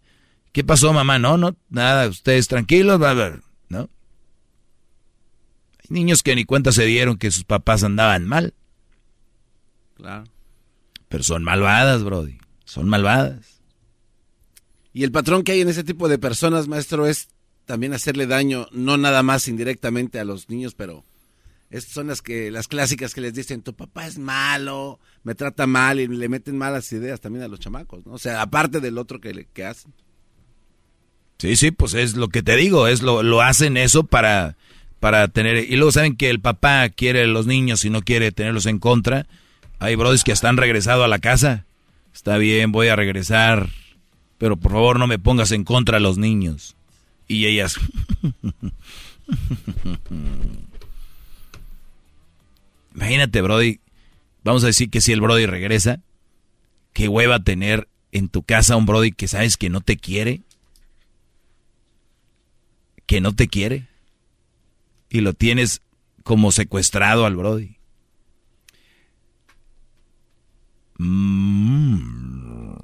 ¿qué 0.51 0.63
pasó 0.63 0.93
mamá? 0.93 1.19
No, 1.19 1.37
no, 1.37 1.55
nada, 1.69 2.07
ustedes 2.07 2.47
tranquilos, 2.47 2.99
va 2.99 3.11
a 3.11 3.13
ver, 3.13 3.41
niños 5.91 6.23
que 6.23 6.35
ni 6.35 6.45
cuenta 6.45 6.71
se 6.71 6.85
dieron 6.85 7.17
que 7.17 7.31
sus 7.31 7.43
papás 7.43 7.83
andaban 7.83 8.25
mal. 8.25 8.53
Claro. 9.95 10.23
Pero 11.09 11.23
son 11.23 11.43
malvadas, 11.43 12.03
Brody, 12.03 12.39
son 12.65 12.89
malvadas. 12.89 13.61
Y 14.93 15.03
el 15.03 15.11
patrón 15.11 15.43
que 15.43 15.53
hay 15.53 15.61
en 15.61 15.69
ese 15.69 15.83
tipo 15.83 16.09
de 16.09 16.17
personas, 16.17 16.67
maestro, 16.67 17.05
es 17.05 17.29
también 17.65 17.93
hacerle 17.93 18.27
daño, 18.27 18.67
no 18.71 18.97
nada 18.97 19.23
más 19.23 19.47
indirectamente 19.47 20.19
a 20.19 20.25
los 20.25 20.49
niños, 20.49 20.73
pero 20.73 21.05
estas 21.69 21.93
son 21.93 22.07
las 22.07 22.21
que 22.21 22.51
las 22.51 22.67
clásicas 22.67 23.13
que 23.13 23.21
les 23.21 23.33
dicen, 23.33 23.61
tu 23.61 23.73
papá 23.73 24.05
es 24.05 24.17
malo, 24.17 24.99
me 25.23 25.35
trata 25.35 25.67
mal 25.67 25.99
y 25.99 26.07
le 26.07 26.27
meten 26.27 26.57
malas 26.57 26.91
ideas 26.91 27.21
también 27.21 27.43
a 27.43 27.47
los 27.47 27.61
chamacos, 27.61 28.05
¿no? 28.05 28.13
O 28.13 28.17
sea, 28.17 28.41
aparte 28.41 28.81
del 28.81 28.97
otro 28.97 29.21
que, 29.21 29.33
le, 29.33 29.45
que 29.45 29.65
hacen. 29.65 29.93
Sí, 31.37 31.55
sí, 31.55 31.71
pues 31.71 31.93
es 31.93 32.15
lo 32.15 32.27
que 32.27 32.43
te 32.43 32.55
digo, 32.57 32.87
es 32.87 33.01
lo, 33.01 33.23
lo 33.23 33.41
hacen 33.41 33.77
eso 33.77 34.03
para, 34.03 34.57
para 35.01 35.27
tener... 35.27 35.57
Y 35.57 35.75
luego 35.75 35.91
saben 35.91 36.15
que 36.15 36.29
el 36.29 36.39
papá 36.39 36.87
quiere 36.89 37.25
los 37.25 37.47
niños 37.47 37.83
y 37.83 37.89
no 37.89 38.03
quiere 38.03 38.31
tenerlos 38.31 38.67
en 38.67 38.77
contra. 38.77 39.25
Hay 39.79 39.95
brothers 39.95 40.23
que 40.23 40.31
hasta 40.31 40.51
regresado 40.51 41.03
a 41.03 41.07
la 41.07 41.17
casa. 41.17 41.65
Está 42.13 42.37
bien, 42.37 42.71
voy 42.71 42.87
a 42.87 42.95
regresar, 42.95 43.69
pero 44.37 44.57
por 44.57 44.73
favor 44.73 44.99
no 44.99 45.07
me 45.07 45.17
pongas 45.17 45.51
en 45.51 45.63
contra 45.63 45.97
a 45.97 45.99
los 45.99 46.19
niños. 46.19 46.75
Y 47.27 47.47
ellas... 47.47 47.79
Imagínate, 52.93 53.41
Brody. 53.41 53.79
Vamos 54.43 54.63
a 54.63 54.67
decir 54.67 54.91
que 54.91 55.01
si 55.01 55.13
el 55.13 55.21
Brody 55.21 55.47
regresa, 55.47 55.99
qué 56.93 57.07
hueva 57.07 57.39
tener 57.39 57.87
en 58.11 58.29
tu 58.29 58.43
casa 58.43 58.75
un 58.75 58.85
Brody 58.85 59.13
que 59.13 59.27
sabes 59.27 59.57
que 59.57 59.71
no 59.71 59.81
te 59.81 59.97
quiere. 59.97 60.41
Que 63.07 63.19
no 63.19 63.33
te 63.33 63.47
quiere. 63.47 63.87
Y 65.11 65.21
lo 65.21 65.33
tienes 65.33 65.81
como 66.23 66.51
secuestrado 66.51 67.25
al 67.25 67.35
Brody. 67.35 67.75
Mm. 70.97 72.77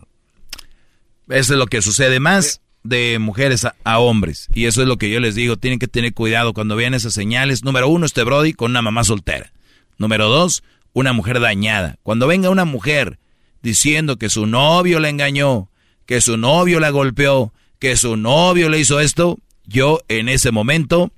Eso 1.29 1.53
es 1.53 1.59
lo 1.59 1.67
que 1.67 1.81
sucede 1.81 2.19
más 2.19 2.61
de 2.83 3.17
mujeres 3.19 3.65
a, 3.65 3.99
hombres. 3.99 4.49
Y 4.53 4.65
eso 4.65 4.81
es 4.81 4.87
lo 4.87 4.97
que 4.97 5.09
yo 5.09 5.19
les 5.19 5.35
digo. 5.35 5.57
Tienen 5.57 5.79
que 5.79 5.87
tener 5.87 6.13
cuidado 6.13 6.53
cuando 6.53 6.75
vean 6.75 6.93
esas 6.93 7.13
señales. 7.13 7.63
Número 7.63 7.87
uno, 7.87 8.05
este 8.05 8.23
Brody 8.23 8.53
con 8.53 8.71
una 8.71 8.81
mamá 8.81 9.03
soltera. 9.03 9.53
Número 9.97 10.27
dos, 10.27 10.63
una 10.93 11.13
mujer 11.13 11.39
dañada. 11.39 11.97
Cuando 12.03 12.27
venga 12.27 12.49
una 12.49 12.65
mujer 12.65 13.19
diciendo 13.61 14.17
que 14.17 14.29
su 14.29 14.47
novio 14.47 14.99
la 14.99 15.09
engañó, 15.09 15.69
que 16.05 16.21
su 16.21 16.37
novio 16.37 16.79
la 16.79 16.89
golpeó, 16.89 17.53
que 17.79 17.95
su 17.97 18.17
novio 18.17 18.69
le 18.69 18.79
hizo 18.79 18.99
esto, 18.99 19.37
yo 19.65 19.99
en 20.07 20.29
ese 20.29 20.51
momento 20.51 21.11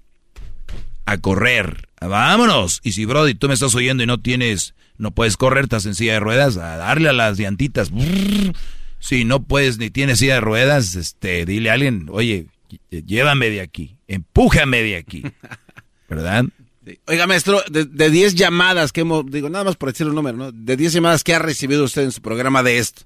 a 1.10 1.18
correr. 1.18 1.88
Vámonos. 2.00 2.80
Y 2.84 2.94
si 2.94 3.06
Brody, 3.06 3.36
tú 3.36 3.48
me 3.48 3.54
estás 3.54 3.76
oyendo 3.76 4.04
y 4.04 4.08
no 4.08 4.20
tienes, 4.20 4.74
no 4.98 5.12
puedes 5.12 5.38
correr, 5.38 5.66
estás 5.66 5.86
en 5.86 5.96
silla 5.96 6.14
de 6.14 6.20
ruedas, 6.20 6.58
a 6.58 6.78
darle 6.78 7.10
a 7.10 7.14
las 7.14 7.38
llantitas. 7.38 7.92
Si 9.00 9.26
no 9.26 9.44
puedes 9.44 9.78
ni 9.78 9.90
tienes 9.90 10.20
silla 10.20 10.36
de 10.36 10.42
ruedas, 10.42 10.96
este, 10.96 11.46
dile 11.46 11.70
a 11.70 11.74
alguien, 11.74 12.08
oye, 12.12 12.48
llévame 12.90 13.50
de 13.50 13.62
aquí, 13.62 13.98
empújame 14.08 14.84
de 14.84 14.98
aquí. 14.98 15.24
¿Verdad? 16.10 16.46
Oiga, 17.06 17.28
maestro, 17.28 17.62
de 17.70 18.10
10 18.10 18.36
llamadas 18.36 18.92
que 18.92 19.02
hemos, 19.02 19.30
digo, 19.30 19.50
nada 19.50 19.64
más 19.64 19.76
por 19.76 19.92
decir 19.92 20.08
un 20.08 20.16
número, 20.16 20.38
¿no? 20.38 20.52
De 20.52 20.76
10 20.76 20.94
llamadas 20.94 21.24
que 21.24 21.36
ha 21.36 21.40
recibido 21.40 21.84
usted 21.84 22.04
en 22.04 22.12
su 22.12 22.22
programa 22.22 22.64
de 22.64 22.80
esto, 22.80 23.04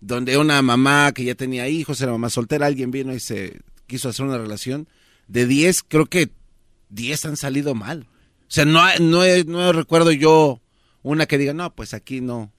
donde 0.00 0.38
una 0.38 0.62
mamá 0.62 1.12
que 1.12 1.24
ya 1.24 1.34
tenía 1.34 1.68
hijos, 1.68 2.00
era 2.00 2.12
mamá 2.12 2.30
soltera, 2.30 2.66
alguien 2.66 2.90
vino 2.90 3.12
y 3.14 3.20
se 3.20 3.60
quiso 3.86 4.08
hacer 4.08 4.24
una 4.24 4.38
relación, 4.38 4.88
de 5.28 5.46
10, 5.46 5.82
creo 5.86 6.06
que 6.06 6.30
10 6.90 7.24
han 7.26 7.36
salido 7.36 7.74
mal. 7.74 8.06
O 8.42 8.52
sea, 8.52 8.64
no, 8.64 8.82
no, 8.98 9.22
no 9.46 9.72
recuerdo 9.72 10.12
yo 10.12 10.60
una 11.02 11.26
que 11.26 11.38
diga, 11.38 11.54
no, 11.54 11.74
pues 11.74 11.94
aquí 11.94 12.20
no. 12.20 12.52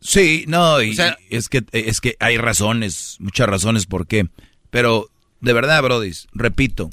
Sí, 0.00 0.44
no, 0.46 0.82
y, 0.82 0.96
es, 1.30 1.48
que, 1.48 1.64
es 1.72 2.00
que 2.00 2.16
hay 2.20 2.36
razones, 2.36 3.16
muchas 3.18 3.48
razones 3.48 3.86
por 3.86 4.06
qué. 4.06 4.28
Pero, 4.70 5.10
de 5.40 5.52
verdad, 5.52 5.82
Brody, 5.82 6.12
repito, 6.32 6.90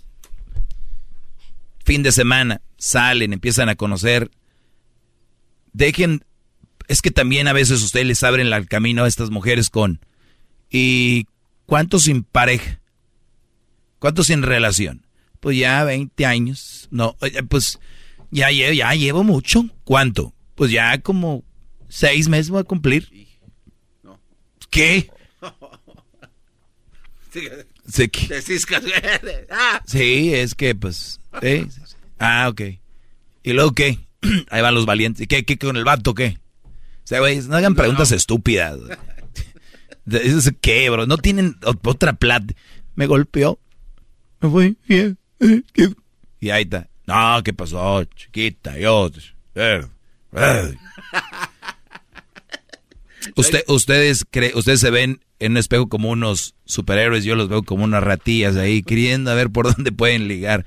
fin 1.84 2.02
de 2.02 2.12
semana, 2.12 2.62
salen, 2.78 3.34
empiezan 3.34 3.70
a 3.70 3.76
conocer. 3.76 4.32
Dejen, 5.74 6.24
es 6.88 7.02
que 7.02 7.12
también 7.12 7.48
a 7.48 7.54
veces 7.54 7.82
ustedes 7.82 8.06
les 8.06 8.24
abren 8.24 8.52
el 8.52 8.68
camino 8.68 9.04
a 9.04 9.08
estas 9.08 9.30
mujeres 9.30 9.70
con, 9.70 10.00
¿y 10.70 11.28
cuántos 11.66 12.04
sin 12.04 12.24
pareja? 12.24 12.80
¿Cuántos 14.00 14.28
sin 14.28 14.44
relación? 14.44 15.06
Pues 15.44 15.58
ya 15.58 15.84
20 15.84 16.26
años. 16.26 16.88
No, 16.90 17.18
pues 17.50 17.78
ya, 18.32 18.50
ya 18.50 18.94
llevo 18.94 19.26
mucho. 19.26 19.66
¿Cuánto? 19.84 20.34
Pues 20.56 20.72
ya 20.72 20.98
como 21.02 21.44
seis 21.90 22.30
meses 22.30 22.50
voy 22.50 22.62
a 22.62 22.64
cumplir. 22.64 23.10
¿Qué? 24.70 25.12
Sí, 29.86 30.34
es 30.34 30.56
que 30.56 30.76
pues... 30.76 31.20
¿eh? 31.42 31.68
Ah, 32.20 32.48
ok. 32.50 32.62
¿Y 33.44 33.52
luego 33.52 33.74
qué? 33.74 34.00
Ahí 34.50 34.62
van 34.62 34.76
los 34.76 34.86
valientes. 34.86 35.24
¿Y 35.24 35.28
qué, 35.28 35.44
qué 35.44 35.58
con 35.58 35.76
el 35.76 35.84
vato 35.84 36.14
qué? 36.14 36.38
O 36.64 36.70
sea, 37.04 37.20
güey, 37.20 37.42
no 37.42 37.58
hagan 37.58 37.76
preguntas 37.76 38.14
estúpidas. 38.14 38.80
¿Qué, 40.62 40.90
bro? 40.90 41.06
No 41.06 41.18
tienen 41.18 41.58
otra 41.66 42.14
plata. 42.14 42.54
Me 42.96 43.08
golpeó. 43.08 43.60
Me 44.40 44.50
fui 44.50 44.78
bien. 44.88 45.18
Y 46.40 46.50
ahí 46.50 46.64
está. 46.64 46.90
No, 47.06 47.42
¿qué 47.44 47.54
pasó, 47.54 48.04
chiquita? 48.06 48.78
Yo. 48.78 49.10
Eh, 49.56 49.86
eh. 50.34 50.76
Usted, 53.36 53.64
ustedes, 53.68 54.26
ustedes 54.54 54.80
se 54.80 54.90
ven 54.90 55.22
en 55.40 55.54
un 55.54 55.58
espejo 55.58 55.88
como 55.88 56.10
unos 56.10 56.56
superhéroes, 56.66 57.24
yo 57.24 57.36
los 57.36 57.50
veo 57.50 57.64
como 57.64 57.84
unas 57.84 58.04
ratillas 58.04 58.56
ahí, 58.58 58.84
queriendo 58.84 59.32
a 59.32 59.36
ver 59.36 59.50
por 59.50 59.74
dónde 59.74 59.92
pueden 59.92 60.28
ligar. 60.28 60.66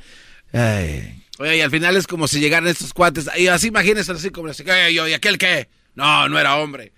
Ay. 0.52 1.22
Oye, 1.38 1.58
y 1.58 1.60
al 1.60 1.70
final 1.70 1.96
es 1.96 2.06
como 2.06 2.28
si 2.28 2.40
llegaran 2.40 2.68
estos 2.68 2.94
cuates. 2.94 3.28
Y 3.36 3.48
así 3.48 3.68
imagínense 3.68 4.12
así 4.12 4.30
como 4.30 4.48
así, 4.48 4.64
yo, 4.94 5.06
¿y 5.06 5.12
aquel 5.12 5.38
qué? 5.38 5.68
No, 5.94 6.28
no 6.28 6.38
era 6.38 6.56
hombre. 6.56 6.92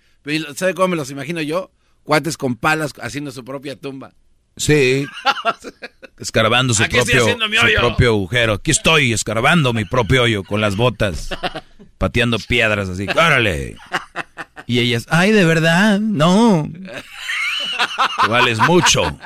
¿Sabe 0.55 0.73
cómo 0.73 0.89
me 0.89 0.95
los 0.95 1.11
imagino 1.11 1.41
yo? 1.41 1.71
Cuates 2.03 2.37
con 2.37 2.55
palas 2.55 2.93
haciendo 3.01 3.31
su 3.31 3.43
propia 3.43 3.75
tumba. 3.75 4.13
Sí. 4.57 5.05
escarbando 6.19 6.73
su 6.73 6.83
propio, 6.87 7.25
su 7.25 7.37
propio 7.77 8.09
agujero. 8.09 8.53
Aquí 8.53 8.71
estoy 8.71 9.13
escarbando 9.13 9.73
mi 9.73 9.85
propio 9.85 10.23
hoyo 10.23 10.43
con 10.43 10.61
las 10.61 10.75
botas. 10.75 11.29
pateando 11.99 12.39
piedras 12.39 12.89
así. 12.89 13.07
¡Órale! 13.09 13.75
Y 14.65 14.79
ellas, 14.79 15.05
ay, 15.09 15.31
de 15.31 15.45
verdad, 15.45 15.99
no. 15.99 16.67
Tú 18.23 18.29
vales 18.29 18.57
mucho. 18.59 19.19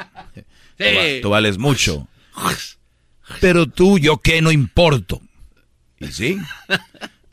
Sí. 0.77 1.19
Tú, 1.21 1.29
vales 1.29 1.57
mucho. 1.57 2.07
Pero 3.41 3.67
tú, 3.67 3.99
yo 3.99 4.17
qué, 4.17 4.41
no 4.41 4.51
importo. 4.51 5.21
¿Y 5.99 6.07
sí? 6.07 6.37